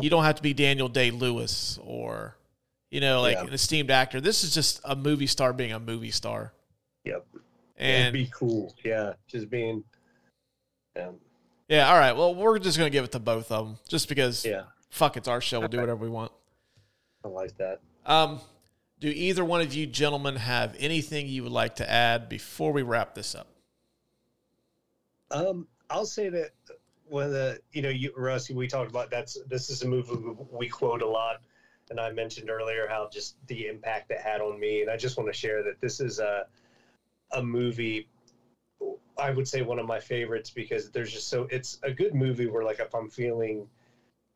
you 0.00 0.10
don't 0.10 0.24
have 0.24 0.36
to 0.36 0.42
be 0.42 0.54
Daniel 0.54 0.88
Day 0.88 1.10
Lewis 1.10 1.78
or, 1.82 2.36
you 2.90 3.00
know, 3.00 3.20
like 3.20 3.36
Yeah. 3.36 3.44
an 3.44 3.52
esteemed 3.52 3.90
actor. 3.90 4.20
This 4.20 4.44
is 4.44 4.54
just 4.54 4.80
a 4.84 4.96
movie 4.96 5.26
star 5.26 5.52
being 5.52 5.72
a 5.72 5.80
movie 5.80 6.10
star. 6.10 6.52
Yep. 7.04 7.26
And 7.76 8.02
It'd 8.02 8.12
be 8.12 8.30
cool. 8.32 8.74
Yeah. 8.84 9.14
Just 9.26 9.50
being, 9.50 9.84
um, 10.96 11.16
yeah, 11.68 11.90
all 11.90 11.98
right. 11.98 12.12
Well, 12.12 12.34
we're 12.34 12.58
just 12.58 12.78
gonna 12.78 12.90
give 12.90 13.04
it 13.04 13.12
to 13.12 13.18
both 13.18 13.50
of 13.50 13.66
them, 13.66 13.78
just 13.88 14.08
because. 14.08 14.44
Yeah. 14.44 14.64
Fuck, 14.90 15.16
it's 15.16 15.26
our 15.26 15.40
show. 15.40 15.58
We'll 15.58 15.68
do 15.68 15.80
whatever 15.80 16.04
we 16.04 16.10
want. 16.10 16.32
I 17.24 17.28
like 17.28 17.56
that. 17.56 17.80
Um, 18.04 18.40
do 19.00 19.08
either 19.08 19.42
one 19.44 19.62
of 19.62 19.72
you 19.72 19.86
gentlemen 19.86 20.36
have 20.36 20.76
anything 20.78 21.28
you 21.28 21.42
would 21.44 21.52
like 21.52 21.76
to 21.76 21.90
add 21.90 22.28
before 22.28 22.72
we 22.72 22.82
wrap 22.82 23.14
this 23.14 23.34
up? 23.34 23.46
Um, 25.30 25.66
I'll 25.88 26.04
say 26.04 26.28
that 26.28 26.50
one 27.12 27.24
of 27.24 27.30
the, 27.32 27.60
you 27.72 27.82
know, 27.82 27.90
you, 27.90 28.10
Russ, 28.16 28.48
we 28.50 28.66
talked 28.66 28.90
about 28.90 29.10
that's, 29.10 29.36
this 29.46 29.68
is 29.68 29.82
a 29.82 29.86
movie 29.88 30.14
we- 30.16 30.34
we 30.50 30.68
quote 30.68 31.02
a 31.02 31.06
lot. 31.06 31.42
And 31.90 32.00
I 32.00 32.10
mentioned 32.10 32.48
earlier 32.48 32.86
how 32.88 33.08
just 33.08 33.36
the 33.48 33.66
impact 33.66 34.10
it 34.10 34.18
had 34.18 34.40
on 34.40 34.58
me. 34.58 34.80
And 34.80 34.90
I 34.90 34.96
just 34.96 35.18
want 35.18 35.28
to 35.28 35.32
share 35.32 35.62
that 35.62 35.78
this 35.80 36.00
is 36.00 36.18
a, 36.18 36.46
a 37.32 37.42
movie, 37.42 38.06
I 39.18 39.30
would 39.30 39.46
say 39.46 39.60
one 39.62 39.78
of 39.78 39.86
my 39.86 40.00
favorites 40.00 40.50
because 40.50 40.90
there's 40.90 41.12
just 41.12 41.28
so, 41.28 41.46
it's 41.50 41.78
a 41.82 41.92
good 41.92 42.14
movie 42.14 42.46
where 42.46 42.64
like 42.64 42.80
if 42.80 42.94
I'm 42.94 43.08
feeling, 43.08 43.68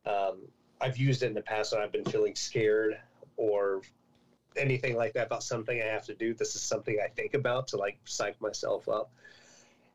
um, 0.05 0.47
I've 0.79 0.97
used 0.97 1.23
it 1.23 1.27
in 1.27 1.33
the 1.33 1.41
past 1.41 1.73
when 1.73 1.81
I've 1.81 1.91
been 1.91 2.05
feeling 2.05 2.35
scared 2.35 2.99
or 3.37 3.81
anything 4.55 4.95
like 4.95 5.13
that 5.13 5.25
about 5.27 5.43
something 5.43 5.81
I 5.81 5.85
have 5.85 6.05
to 6.05 6.13
do. 6.13 6.33
This 6.35 6.55
is 6.55 6.61
something 6.61 6.99
I 7.03 7.07
think 7.07 7.33
about 7.33 7.67
to 7.69 7.77
like 7.77 7.97
psych 8.05 8.39
myself 8.39 8.87
up. 8.87 9.09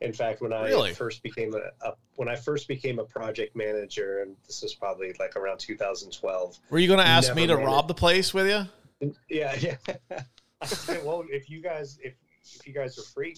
In 0.03 0.13
fact, 0.13 0.41
when 0.41 0.53
I 0.53 0.67
Really? 0.67 0.93
first 0.95 1.23
became 1.23 1.55
a, 1.55 1.87
a 1.87 1.93
when 2.17 2.29
I 2.29 2.35
first 2.37 2.67
became 2.69 2.99
a 2.99 3.05
project 3.05 3.55
manager, 3.55 4.21
and 4.23 4.37
this 4.47 4.63
was 4.63 4.75
probably 4.75 5.15
like 5.21 5.37
around 5.37 5.59
2012. 5.59 6.59
Were 6.71 6.79
you 6.79 6.89
going 6.89 6.99
to 6.99 7.07
ask 7.07 7.35
me 7.35 7.47
to 7.47 7.57
rob 7.57 7.89
the 7.89 7.95
place 7.95 8.35
with 8.35 8.49
you? 8.49 8.67
Yeah, 9.29 9.57
yeah. 9.59 9.77
I 10.63 10.67
said, 10.67 11.05
well, 11.05 11.25
if 11.29 11.51
you 11.51 11.61
guys 11.61 11.99
if 12.05 12.15
if 12.57 12.65
you 12.69 12.73
guys 12.73 12.97
are 12.97 13.03
free, 13.03 13.35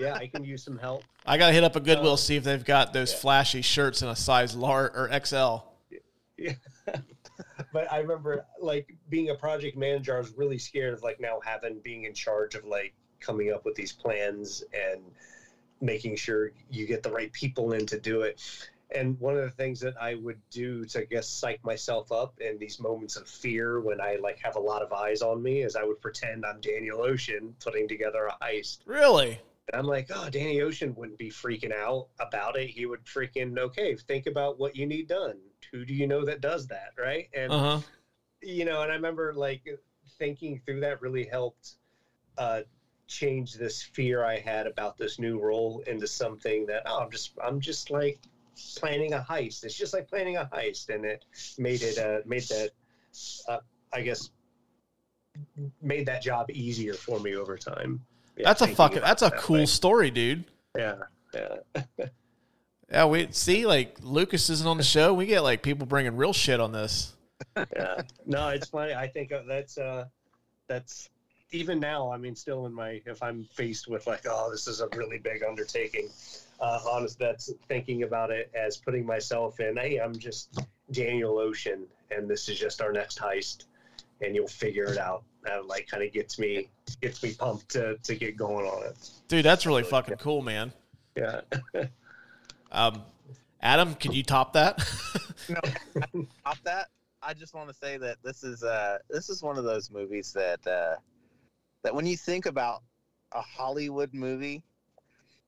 yeah, 0.00 0.14
I 0.14 0.26
can 0.26 0.42
use 0.44 0.64
some 0.64 0.76
help. 0.76 1.04
I 1.26 1.38
got 1.38 1.48
to 1.48 1.52
hit 1.52 1.62
up 1.62 1.76
a 1.76 1.80
Goodwill 1.80 2.14
Uh, 2.14 2.16
see 2.16 2.34
if 2.34 2.42
they've 2.42 2.64
got 2.64 2.92
those 2.92 3.14
flashy 3.14 3.62
shirts 3.62 4.02
in 4.02 4.08
a 4.08 4.16
size 4.16 4.56
large 4.56 4.92
or 4.96 5.08
XL. 5.24 5.58
Yeah. 6.36 6.54
but 7.72 7.92
I 7.92 7.98
remember 7.98 8.44
like 8.60 8.92
being 9.08 9.30
a 9.30 9.36
project 9.36 9.76
manager, 9.76 10.16
I 10.16 10.18
was 10.18 10.32
really 10.36 10.58
scared 10.58 10.94
of 10.94 11.02
like 11.04 11.20
now 11.20 11.38
having 11.44 11.78
being 11.84 12.04
in 12.04 12.14
charge 12.14 12.56
of 12.56 12.64
like 12.64 12.94
coming 13.22 13.52
up 13.52 13.64
with 13.64 13.74
these 13.74 13.92
plans 13.92 14.62
and 14.72 15.00
making 15.80 16.16
sure 16.16 16.50
you 16.70 16.86
get 16.86 17.02
the 17.02 17.10
right 17.10 17.32
people 17.32 17.72
in 17.72 17.86
to 17.86 17.96
do 17.96 18.22
it. 18.22 18.40
And 18.94 19.18
one 19.18 19.34
of 19.34 19.42
the 19.42 19.50
things 19.50 19.80
that 19.80 19.94
I 19.98 20.14
would 20.14 20.38
do 20.50 20.84
to 20.84 21.00
I 21.00 21.04
guess 21.04 21.26
psych 21.26 21.64
myself 21.64 22.12
up 22.12 22.32
in 22.40 22.58
these 22.58 22.78
moments 22.78 23.16
of 23.16 23.26
fear 23.26 23.80
when 23.80 24.00
I 24.00 24.16
like 24.16 24.38
have 24.40 24.56
a 24.56 24.60
lot 24.60 24.82
of 24.82 24.92
eyes 24.92 25.22
on 25.22 25.42
me 25.42 25.62
is 25.62 25.74
I 25.76 25.82
would 25.82 26.00
pretend 26.00 26.44
I'm 26.44 26.60
Daniel 26.60 27.00
Ocean 27.00 27.54
putting 27.58 27.88
together 27.88 28.26
a 28.26 28.44
heist. 28.44 28.78
Really? 28.84 29.40
And 29.72 29.78
I'm 29.78 29.86
like, 29.86 30.08
oh, 30.10 30.28
Danny 30.28 30.60
Ocean 30.60 30.94
wouldn't 30.94 31.18
be 31.18 31.30
freaking 31.30 31.72
out 31.72 32.08
about 32.18 32.56
it. 32.56 32.68
He 32.68 32.84
would 32.84 33.04
freaking, 33.04 33.58
okay, 33.58 33.94
think 33.94 34.26
about 34.26 34.58
what 34.58 34.76
you 34.76 34.86
need 34.86 35.06
done. 35.06 35.38
Who 35.70 35.84
do 35.84 35.94
you 35.94 36.06
know 36.06 36.24
that 36.24 36.40
does 36.40 36.66
that? 36.66 36.90
Right. 36.98 37.28
And, 37.32 37.50
Uh 37.52 37.58
huh. 37.58 37.78
you 38.42 38.64
know, 38.64 38.82
and 38.82 38.90
I 38.90 38.94
remember 38.94 39.32
like 39.32 39.62
thinking 40.18 40.60
through 40.66 40.80
that 40.80 41.00
really 41.00 41.24
helped 41.24 41.76
uh, 42.36 42.62
change 43.12 43.54
this 43.54 43.82
fear 43.82 44.24
I 44.24 44.38
had 44.38 44.66
about 44.66 44.96
this 44.96 45.18
new 45.18 45.38
role 45.40 45.82
into 45.86 46.06
something 46.06 46.66
that, 46.66 46.82
oh, 46.86 47.00
I'm 47.00 47.10
just, 47.10 47.32
I'm 47.42 47.60
just 47.60 47.90
like 47.90 48.18
planning 48.78 49.12
a 49.12 49.20
heist. 49.20 49.64
It's 49.64 49.76
just 49.76 49.92
like 49.92 50.08
planning 50.08 50.36
a 50.36 50.48
heist. 50.52 50.88
And 50.88 51.04
it 51.04 51.24
made 51.58 51.82
it, 51.82 51.98
uh, 51.98 52.20
made 52.26 52.42
that, 52.44 52.70
uh, 53.48 53.58
I 53.92 54.00
guess, 54.00 54.30
made 55.80 56.06
that 56.06 56.22
job 56.22 56.50
easier 56.50 56.94
for 56.94 57.20
me 57.20 57.36
over 57.36 57.56
time. 57.56 58.04
Yeah, 58.36 58.44
That's 58.44 58.62
a 58.62 58.68
fucking. 58.68 59.00
That's 59.02 59.22
a 59.22 59.26
that 59.28 59.38
cool 59.38 59.58
way. 59.58 59.66
story, 59.66 60.10
dude. 60.10 60.44
Yeah, 60.76 60.96
yeah. 61.34 61.82
Yeah, 62.90 63.06
we 63.06 63.26
see 63.30 63.64
like 63.64 63.96
Lucas 64.02 64.50
isn't 64.50 64.68
on 64.68 64.76
the 64.76 64.82
show. 64.82 65.14
We 65.14 65.24
get 65.24 65.40
like 65.40 65.62
people 65.62 65.86
bringing 65.86 66.14
real 66.14 66.34
shit 66.34 66.60
on 66.60 66.72
this. 66.72 67.14
yeah. 67.56 68.02
No, 68.26 68.48
it's 68.48 68.68
funny. 68.68 68.92
I 68.92 69.08
think 69.08 69.32
that's 69.48 69.78
uh, 69.78 70.04
that's 70.68 71.08
even 71.52 71.78
now. 71.78 72.10
I 72.10 72.16
mean, 72.16 72.34
still 72.34 72.66
in 72.66 72.72
my 72.72 73.00
if 73.06 73.22
I'm 73.22 73.44
faced 73.44 73.88
with 73.88 74.06
like, 74.06 74.22
oh, 74.28 74.50
this 74.50 74.66
is 74.66 74.80
a 74.80 74.88
really 74.96 75.18
big 75.18 75.42
undertaking. 75.42 76.08
Uh, 76.60 76.80
honest, 76.88 77.18
that's 77.18 77.52
thinking 77.68 78.02
about 78.04 78.30
it 78.30 78.50
as 78.54 78.76
putting 78.76 79.04
myself 79.04 79.60
in. 79.60 79.76
Hey, 79.76 79.98
I'm 79.98 80.18
just 80.18 80.60
Daniel 80.90 81.38
Ocean, 81.38 81.86
and 82.10 82.28
this 82.28 82.48
is 82.48 82.58
just 82.58 82.80
our 82.80 82.92
next 82.92 83.18
heist, 83.18 83.64
and 84.20 84.34
you'll 84.34 84.48
figure 84.48 84.84
it 84.84 84.98
out. 84.98 85.24
That 85.44 85.66
like 85.66 85.88
kind 85.88 86.02
of 86.02 86.12
gets 86.12 86.38
me 86.38 86.68
gets 87.00 87.22
me 87.22 87.34
pumped 87.34 87.70
to 87.70 87.96
to 87.96 88.14
get 88.14 88.36
going 88.36 88.66
on 88.66 88.86
it. 88.86 89.10
Dude, 89.28 89.44
that's 89.44 89.66
really 89.66 89.82
fucking 89.82 90.16
cool, 90.16 90.42
man. 90.42 90.72
Yeah. 91.16 91.42
Um, 92.74 93.02
Adam, 93.60 93.94
can 93.94 94.12
you 94.12 94.22
top 94.22 94.54
that? 94.54 94.82
no, 95.48 96.26
top 96.42 96.56
that. 96.64 96.88
I 97.22 97.34
just 97.34 97.54
want 97.54 97.68
to 97.68 97.74
say 97.74 97.98
that 97.98 98.16
this 98.24 98.42
is 98.42 98.64
uh 98.64 98.98
this 99.08 99.28
is 99.28 99.42
one 99.42 99.58
of 99.58 99.64
those 99.64 99.90
movies 99.90 100.32
that 100.32 100.66
uh 100.66 100.96
that 101.82 101.94
when 101.94 102.06
you 102.06 102.16
think 102.16 102.46
about 102.46 102.82
a 103.32 103.40
Hollywood 103.40 104.12
movie, 104.12 104.62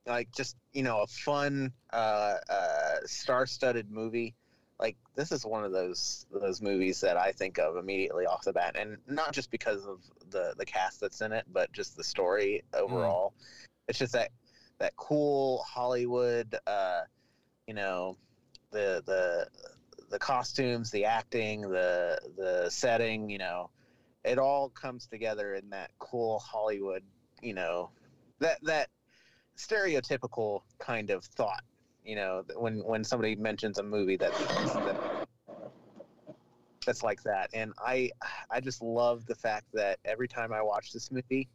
like 0.06 0.30
just 0.32 0.56
you 0.72 0.82
know 0.82 1.02
a 1.02 1.06
fun 1.06 1.72
uh, 1.92 2.36
uh 2.48 2.96
star-studded 3.06 3.90
movie, 3.90 4.34
like 4.78 4.96
this 5.14 5.32
is 5.32 5.44
one 5.44 5.64
of 5.64 5.72
those 5.72 6.26
those 6.32 6.60
movies 6.60 7.00
that 7.00 7.16
I 7.16 7.32
think 7.32 7.58
of 7.58 7.76
immediately 7.76 8.26
off 8.26 8.44
the 8.44 8.52
bat, 8.52 8.76
and 8.78 8.98
not 9.06 9.32
just 9.32 9.50
because 9.50 9.86
of 9.86 10.00
the 10.30 10.54
the 10.56 10.66
cast 10.66 11.00
that's 11.00 11.20
in 11.20 11.32
it, 11.32 11.44
but 11.52 11.72
just 11.72 11.96
the 11.96 12.04
story 12.04 12.62
overall. 12.74 13.32
Mm. 13.36 13.66
It's 13.88 13.98
just 13.98 14.12
that 14.12 14.30
that 14.78 14.96
cool 14.96 15.64
Hollywood, 15.68 16.56
uh, 16.66 17.02
you 17.66 17.74
know, 17.74 18.16
the 18.70 19.02
the 19.06 19.46
the 20.10 20.18
costumes, 20.18 20.90
the 20.90 21.04
acting, 21.04 21.62
the 21.62 22.18
the 22.36 22.68
setting, 22.70 23.30
you 23.30 23.38
know, 23.38 23.70
it 24.24 24.38
all 24.38 24.70
comes 24.70 25.06
together 25.06 25.54
in 25.54 25.70
that 25.70 25.90
cool 25.98 26.38
Hollywood, 26.38 27.02
you 27.42 27.54
know, 27.54 27.90
that 28.40 28.58
that 28.62 28.88
stereotypical 29.56 30.62
kind 30.78 31.10
of 31.10 31.24
thought, 31.24 31.62
you 32.04 32.16
know, 32.16 32.44
when 32.56 32.78
when 32.84 33.04
somebody 33.04 33.36
mentions 33.36 33.78
a 33.78 33.82
movie 33.82 34.16
that, 34.16 34.32
that 34.34 35.26
that's 36.86 37.02
like 37.02 37.22
that, 37.22 37.50
and 37.54 37.72
I 37.78 38.10
I 38.50 38.60
just 38.60 38.82
love 38.82 39.26
the 39.26 39.34
fact 39.34 39.66
that 39.74 39.98
every 40.04 40.28
time 40.28 40.52
I 40.52 40.62
watch 40.62 40.92
this 40.92 41.10
movie, 41.10 41.48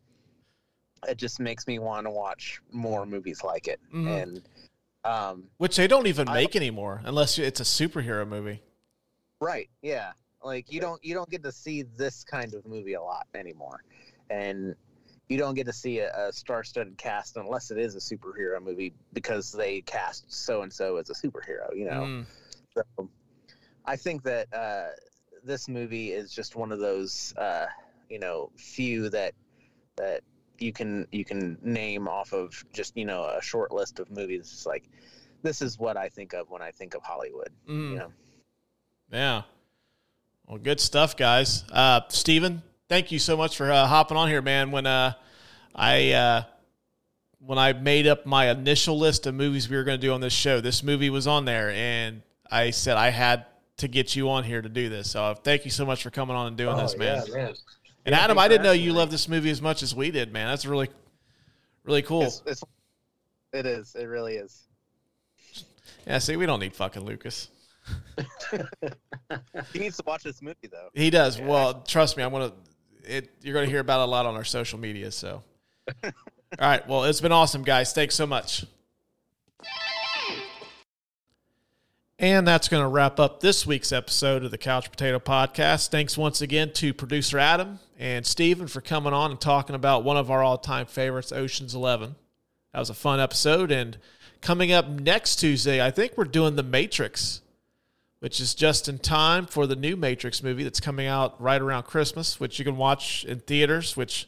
it 1.07 1.17
just 1.17 1.39
makes 1.39 1.67
me 1.67 1.79
want 1.79 2.05
to 2.05 2.11
watch 2.11 2.61
more 2.71 3.05
movies 3.05 3.43
like 3.43 3.67
it, 3.67 3.79
mm-hmm. 3.93 4.07
and 4.07 4.41
um, 5.03 5.45
Which 5.57 5.77
they 5.77 5.87
don't 5.87 6.07
even 6.07 6.31
make 6.31 6.55
anymore 6.55 7.01
unless 7.05 7.39
it's 7.39 7.59
a 7.59 7.63
superhero 7.63 8.27
movie. 8.27 8.61
Right. 9.39 9.69
Yeah. 9.81 10.11
Like 10.43 10.71
you 10.71 10.79
don't 10.79 11.03
you 11.03 11.13
don't 11.13 11.29
get 11.29 11.43
to 11.43 11.51
see 11.51 11.83
this 11.83 12.23
kind 12.23 12.53
of 12.53 12.65
movie 12.65 12.93
a 12.93 13.01
lot 13.01 13.27
anymore, 13.35 13.83
and 14.29 14.75
you 15.27 15.37
don't 15.37 15.53
get 15.53 15.65
to 15.67 15.73
see 15.73 15.99
a, 15.99 16.27
a 16.27 16.33
star-studded 16.33 16.97
cast 16.97 17.37
unless 17.37 17.71
it 17.71 17.77
is 17.77 17.95
a 17.95 17.99
superhero 17.99 18.61
movie 18.61 18.93
because 19.13 19.51
they 19.51 19.81
cast 19.81 20.25
so 20.27 20.61
and 20.61 20.71
so 20.71 20.97
as 20.97 21.09
a 21.09 21.13
superhero. 21.13 21.75
You 21.75 21.85
know. 21.85 22.01
Mm. 22.01 22.25
So 22.73 23.09
I 23.85 23.95
think 23.95 24.23
that 24.23 24.53
uh, 24.53 24.89
this 25.43 25.67
movie 25.67 26.11
is 26.11 26.33
just 26.33 26.55
one 26.55 26.71
of 26.71 26.79
those 26.79 27.33
uh, 27.37 27.65
you 28.09 28.19
know 28.19 28.49
few 28.55 29.09
that 29.09 29.33
that 29.97 30.21
you 30.59 30.71
can 30.71 31.05
you 31.11 31.25
can 31.25 31.57
name 31.61 32.07
off 32.07 32.33
of 32.33 32.63
just 32.71 32.95
you 32.95 33.05
know 33.05 33.25
a 33.25 33.41
short 33.41 33.71
list 33.71 33.99
of 33.99 34.09
movies. 34.09 34.51
It's 34.53 34.65
like 34.65 34.85
this 35.41 35.61
is 35.61 35.77
what 35.79 35.97
I 35.97 36.09
think 36.09 36.33
of 36.33 36.49
when 36.49 36.61
I 36.61 36.71
think 36.71 36.95
of 36.95 37.03
Hollywood. 37.03 37.49
Mm. 37.67 37.89
You 37.91 37.97
know. 37.97 38.11
Yeah. 39.11 39.41
Well, 40.49 40.57
good 40.57 40.79
stuff, 40.79 41.15
guys. 41.15 41.63
Uh, 41.71 42.01
Steven, 42.09 42.63
thank 42.87 43.11
you 43.11 43.19
so 43.19 43.37
much 43.37 43.55
for 43.55 43.71
uh, 43.71 43.85
hopping 43.85 44.17
on 44.17 44.29
here, 44.29 44.41
man. 44.41 44.71
When 44.71 44.87
uh, 44.87 45.13
I 45.75 46.11
uh, 46.13 46.43
when 47.37 47.59
I 47.59 47.73
made 47.73 48.07
up 48.07 48.25
my 48.25 48.49
initial 48.49 48.97
list 48.97 49.27
of 49.27 49.35
movies 49.35 49.69
we 49.69 49.77
were 49.77 49.83
going 49.83 50.01
to 50.01 50.07
do 50.07 50.11
on 50.11 50.21
this 50.21 50.33
show, 50.33 50.59
this 50.59 50.81
movie 50.81 51.11
was 51.11 51.27
on 51.27 51.45
there, 51.45 51.69
and 51.69 52.23
I 52.49 52.71
said 52.71 52.97
I 52.97 53.09
had 53.09 53.45
to 53.77 53.87
get 53.87 54.15
you 54.15 54.31
on 54.31 54.43
here 54.43 54.59
to 54.59 54.69
do 54.69 54.89
this. 54.89 55.11
So 55.11 55.35
thank 55.35 55.65
you 55.65 55.71
so 55.71 55.85
much 55.85 56.01
for 56.01 56.09
coming 56.09 56.35
on 56.35 56.47
and 56.47 56.57
doing 56.57 56.73
oh, 56.73 56.81
this, 56.81 56.97
man. 56.97 57.21
Yeah, 57.27 57.35
man. 57.35 57.53
And 58.07 58.15
yeah, 58.15 58.21
Adam, 58.21 58.39
I 58.39 58.47
didn't 58.47 58.63
know 58.63 58.71
you 58.71 58.91
loved 58.91 59.11
this 59.11 59.29
movie 59.29 59.51
as 59.51 59.61
much 59.61 59.83
as 59.83 59.93
we 59.93 60.09
did, 60.09 60.33
man. 60.33 60.47
That's 60.47 60.65
really, 60.65 60.89
really 61.83 62.01
cool. 62.01 62.23
It's, 62.23 62.41
it's, 62.47 62.63
it 63.53 63.67
is. 63.67 63.93
It 63.93 64.05
really 64.05 64.37
is. 64.37 64.63
Yeah. 66.07 66.17
See, 66.17 66.37
we 66.37 66.47
don't 66.47 66.59
need 66.59 66.73
fucking 66.75 67.05
Lucas. 67.05 67.49
he 69.73 69.79
needs 69.79 69.97
to 69.97 70.03
watch 70.05 70.23
this 70.23 70.41
movie 70.41 70.67
though. 70.71 70.89
He 70.93 71.09
does. 71.09 71.39
Yeah. 71.39 71.47
Well, 71.47 71.81
trust 71.81 72.17
me, 72.17 72.23
I'm 72.23 72.31
gonna. 72.31 72.53
It. 73.03 73.29
You're 73.41 73.53
gonna 73.53 73.67
hear 73.67 73.79
about 73.79 74.01
it 74.01 74.03
a 74.03 74.11
lot 74.11 74.25
on 74.25 74.35
our 74.35 74.43
social 74.43 74.79
media. 74.79 75.11
So. 75.11 75.43
All 76.03 76.11
right. 76.59 76.87
Well, 76.87 77.03
it's 77.03 77.21
been 77.21 77.31
awesome, 77.31 77.63
guys. 77.63 77.93
Thanks 77.93 78.15
so 78.15 78.25
much. 78.25 78.65
And 82.21 82.45
that's 82.45 82.67
going 82.67 82.83
to 82.83 82.87
wrap 82.87 83.17
up 83.17 83.39
this 83.39 83.65
week's 83.65 83.93
episode 83.93 84.43
of 84.43 84.51
the 84.51 84.57
Couch 84.57 84.91
Brotato 84.91 85.23
Podcast. 85.23 85.87
Thanks 85.89 86.17
once 86.17 86.41
again 86.41 86.73
to 86.73 86.93
producer 86.93 87.39
Adam 87.39 87.79
and 87.97 88.25
Steven 88.25 88.67
for 88.67 88.81
coming 88.81 89.13
on 89.13 89.31
and 89.31 89.39
talking 89.39 89.73
about 89.73 90.03
one 90.03 90.17
of 90.17 90.29
our 90.29 90.43
all 90.43 90.57
time 90.57 90.85
favorites, 90.85 91.31
Ocean's 91.31 91.73
Eleven. 91.73 92.15
That 92.73 92.79
was 92.79 92.89
a 92.89 92.93
fun 92.93 93.21
episode. 93.21 93.71
And 93.71 93.97
coming 94.41 94.73
up 94.73 94.89
next 94.89 95.37
Tuesday, 95.37 95.81
I 95.81 95.91
think 95.91 96.17
we're 96.17 96.25
doing 96.25 96.57
The 96.57 96.63
Matrix, 96.63 97.39
which 98.19 98.39
is 98.39 98.53
just 98.53 98.89
in 98.89 98.99
time 98.99 99.45
for 99.45 99.65
the 99.65 99.75
new 99.75 99.95
Matrix 99.95 100.43
movie 100.43 100.63
that's 100.63 100.79
coming 100.79 101.07
out 101.07 101.41
right 101.41 101.61
around 101.61 101.83
Christmas, 101.83 102.39
which 102.39 102.59
you 102.59 102.65
can 102.65 102.77
watch 102.77 103.23
in 103.25 103.39
theaters, 103.39 103.95
which 103.95 104.27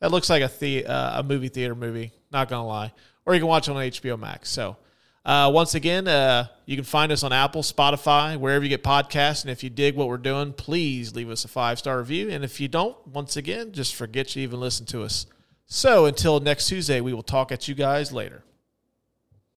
that 0.00 0.10
looks 0.10 0.28
like 0.28 0.42
a, 0.42 0.50
the, 0.60 0.86
uh, 0.86 1.20
a 1.20 1.22
movie 1.22 1.48
theater 1.48 1.74
movie, 1.74 2.12
not 2.30 2.48
to 2.48 2.60
lie. 2.60 2.92
Or 3.26 3.34
you 3.34 3.40
can 3.40 3.48
watch 3.48 3.68
it 3.68 3.72
on 3.72 3.76
HBO 3.76 4.18
Max. 4.18 4.50
So 4.50 4.76
uh, 5.24 5.50
once 5.52 5.74
again, 5.74 6.08
uh, 6.08 6.46
you 6.64 6.76
can 6.76 6.84
find 6.84 7.12
us 7.12 7.22
on 7.22 7.32
Apple, 7.32 7.62
Spotify, 7.62 8.36
wherever 8.36 8.64
you 8.64 8.70
get 8.70 8.82
podcasts. 8.82 9.42
And 9.42 9.50
if 9.50 9.62
you 9.62 9.70
dig 9.70 9.94
what 9.94 10.08
we're 10.08 10.16
doing, 10.16 10.52
please 10.52 11.14
leave 11.14 11.30
us 11.30 11.44
a 11.44 11.48
five 11.48 11.78
star 11.78 11.98
review. 11.98 12.30
And 12.30 12.44
if 12.44 12.60
you 12.60 12.68
don't, 12.68 12.96
once 13.06 13.36
again, 13.36 13.72
just 13.72 13.94
forget 13.94 14.34
you 14.34 14.42
even 14.42 14.60
listen 14.60 14.86
to 14.86 15.02
us. 15.02 15.26
So 15.66 16.06
until 16.06 16.40
next 16.40 16.68
Tuesday, 16.68 17.00
we 17.00 17.12
will 17.12 17.22
talk 17.22 17.52
at 17.52 17.68
you 17.68 17.74
guys 17.74 18.12
later. 18.12 18.42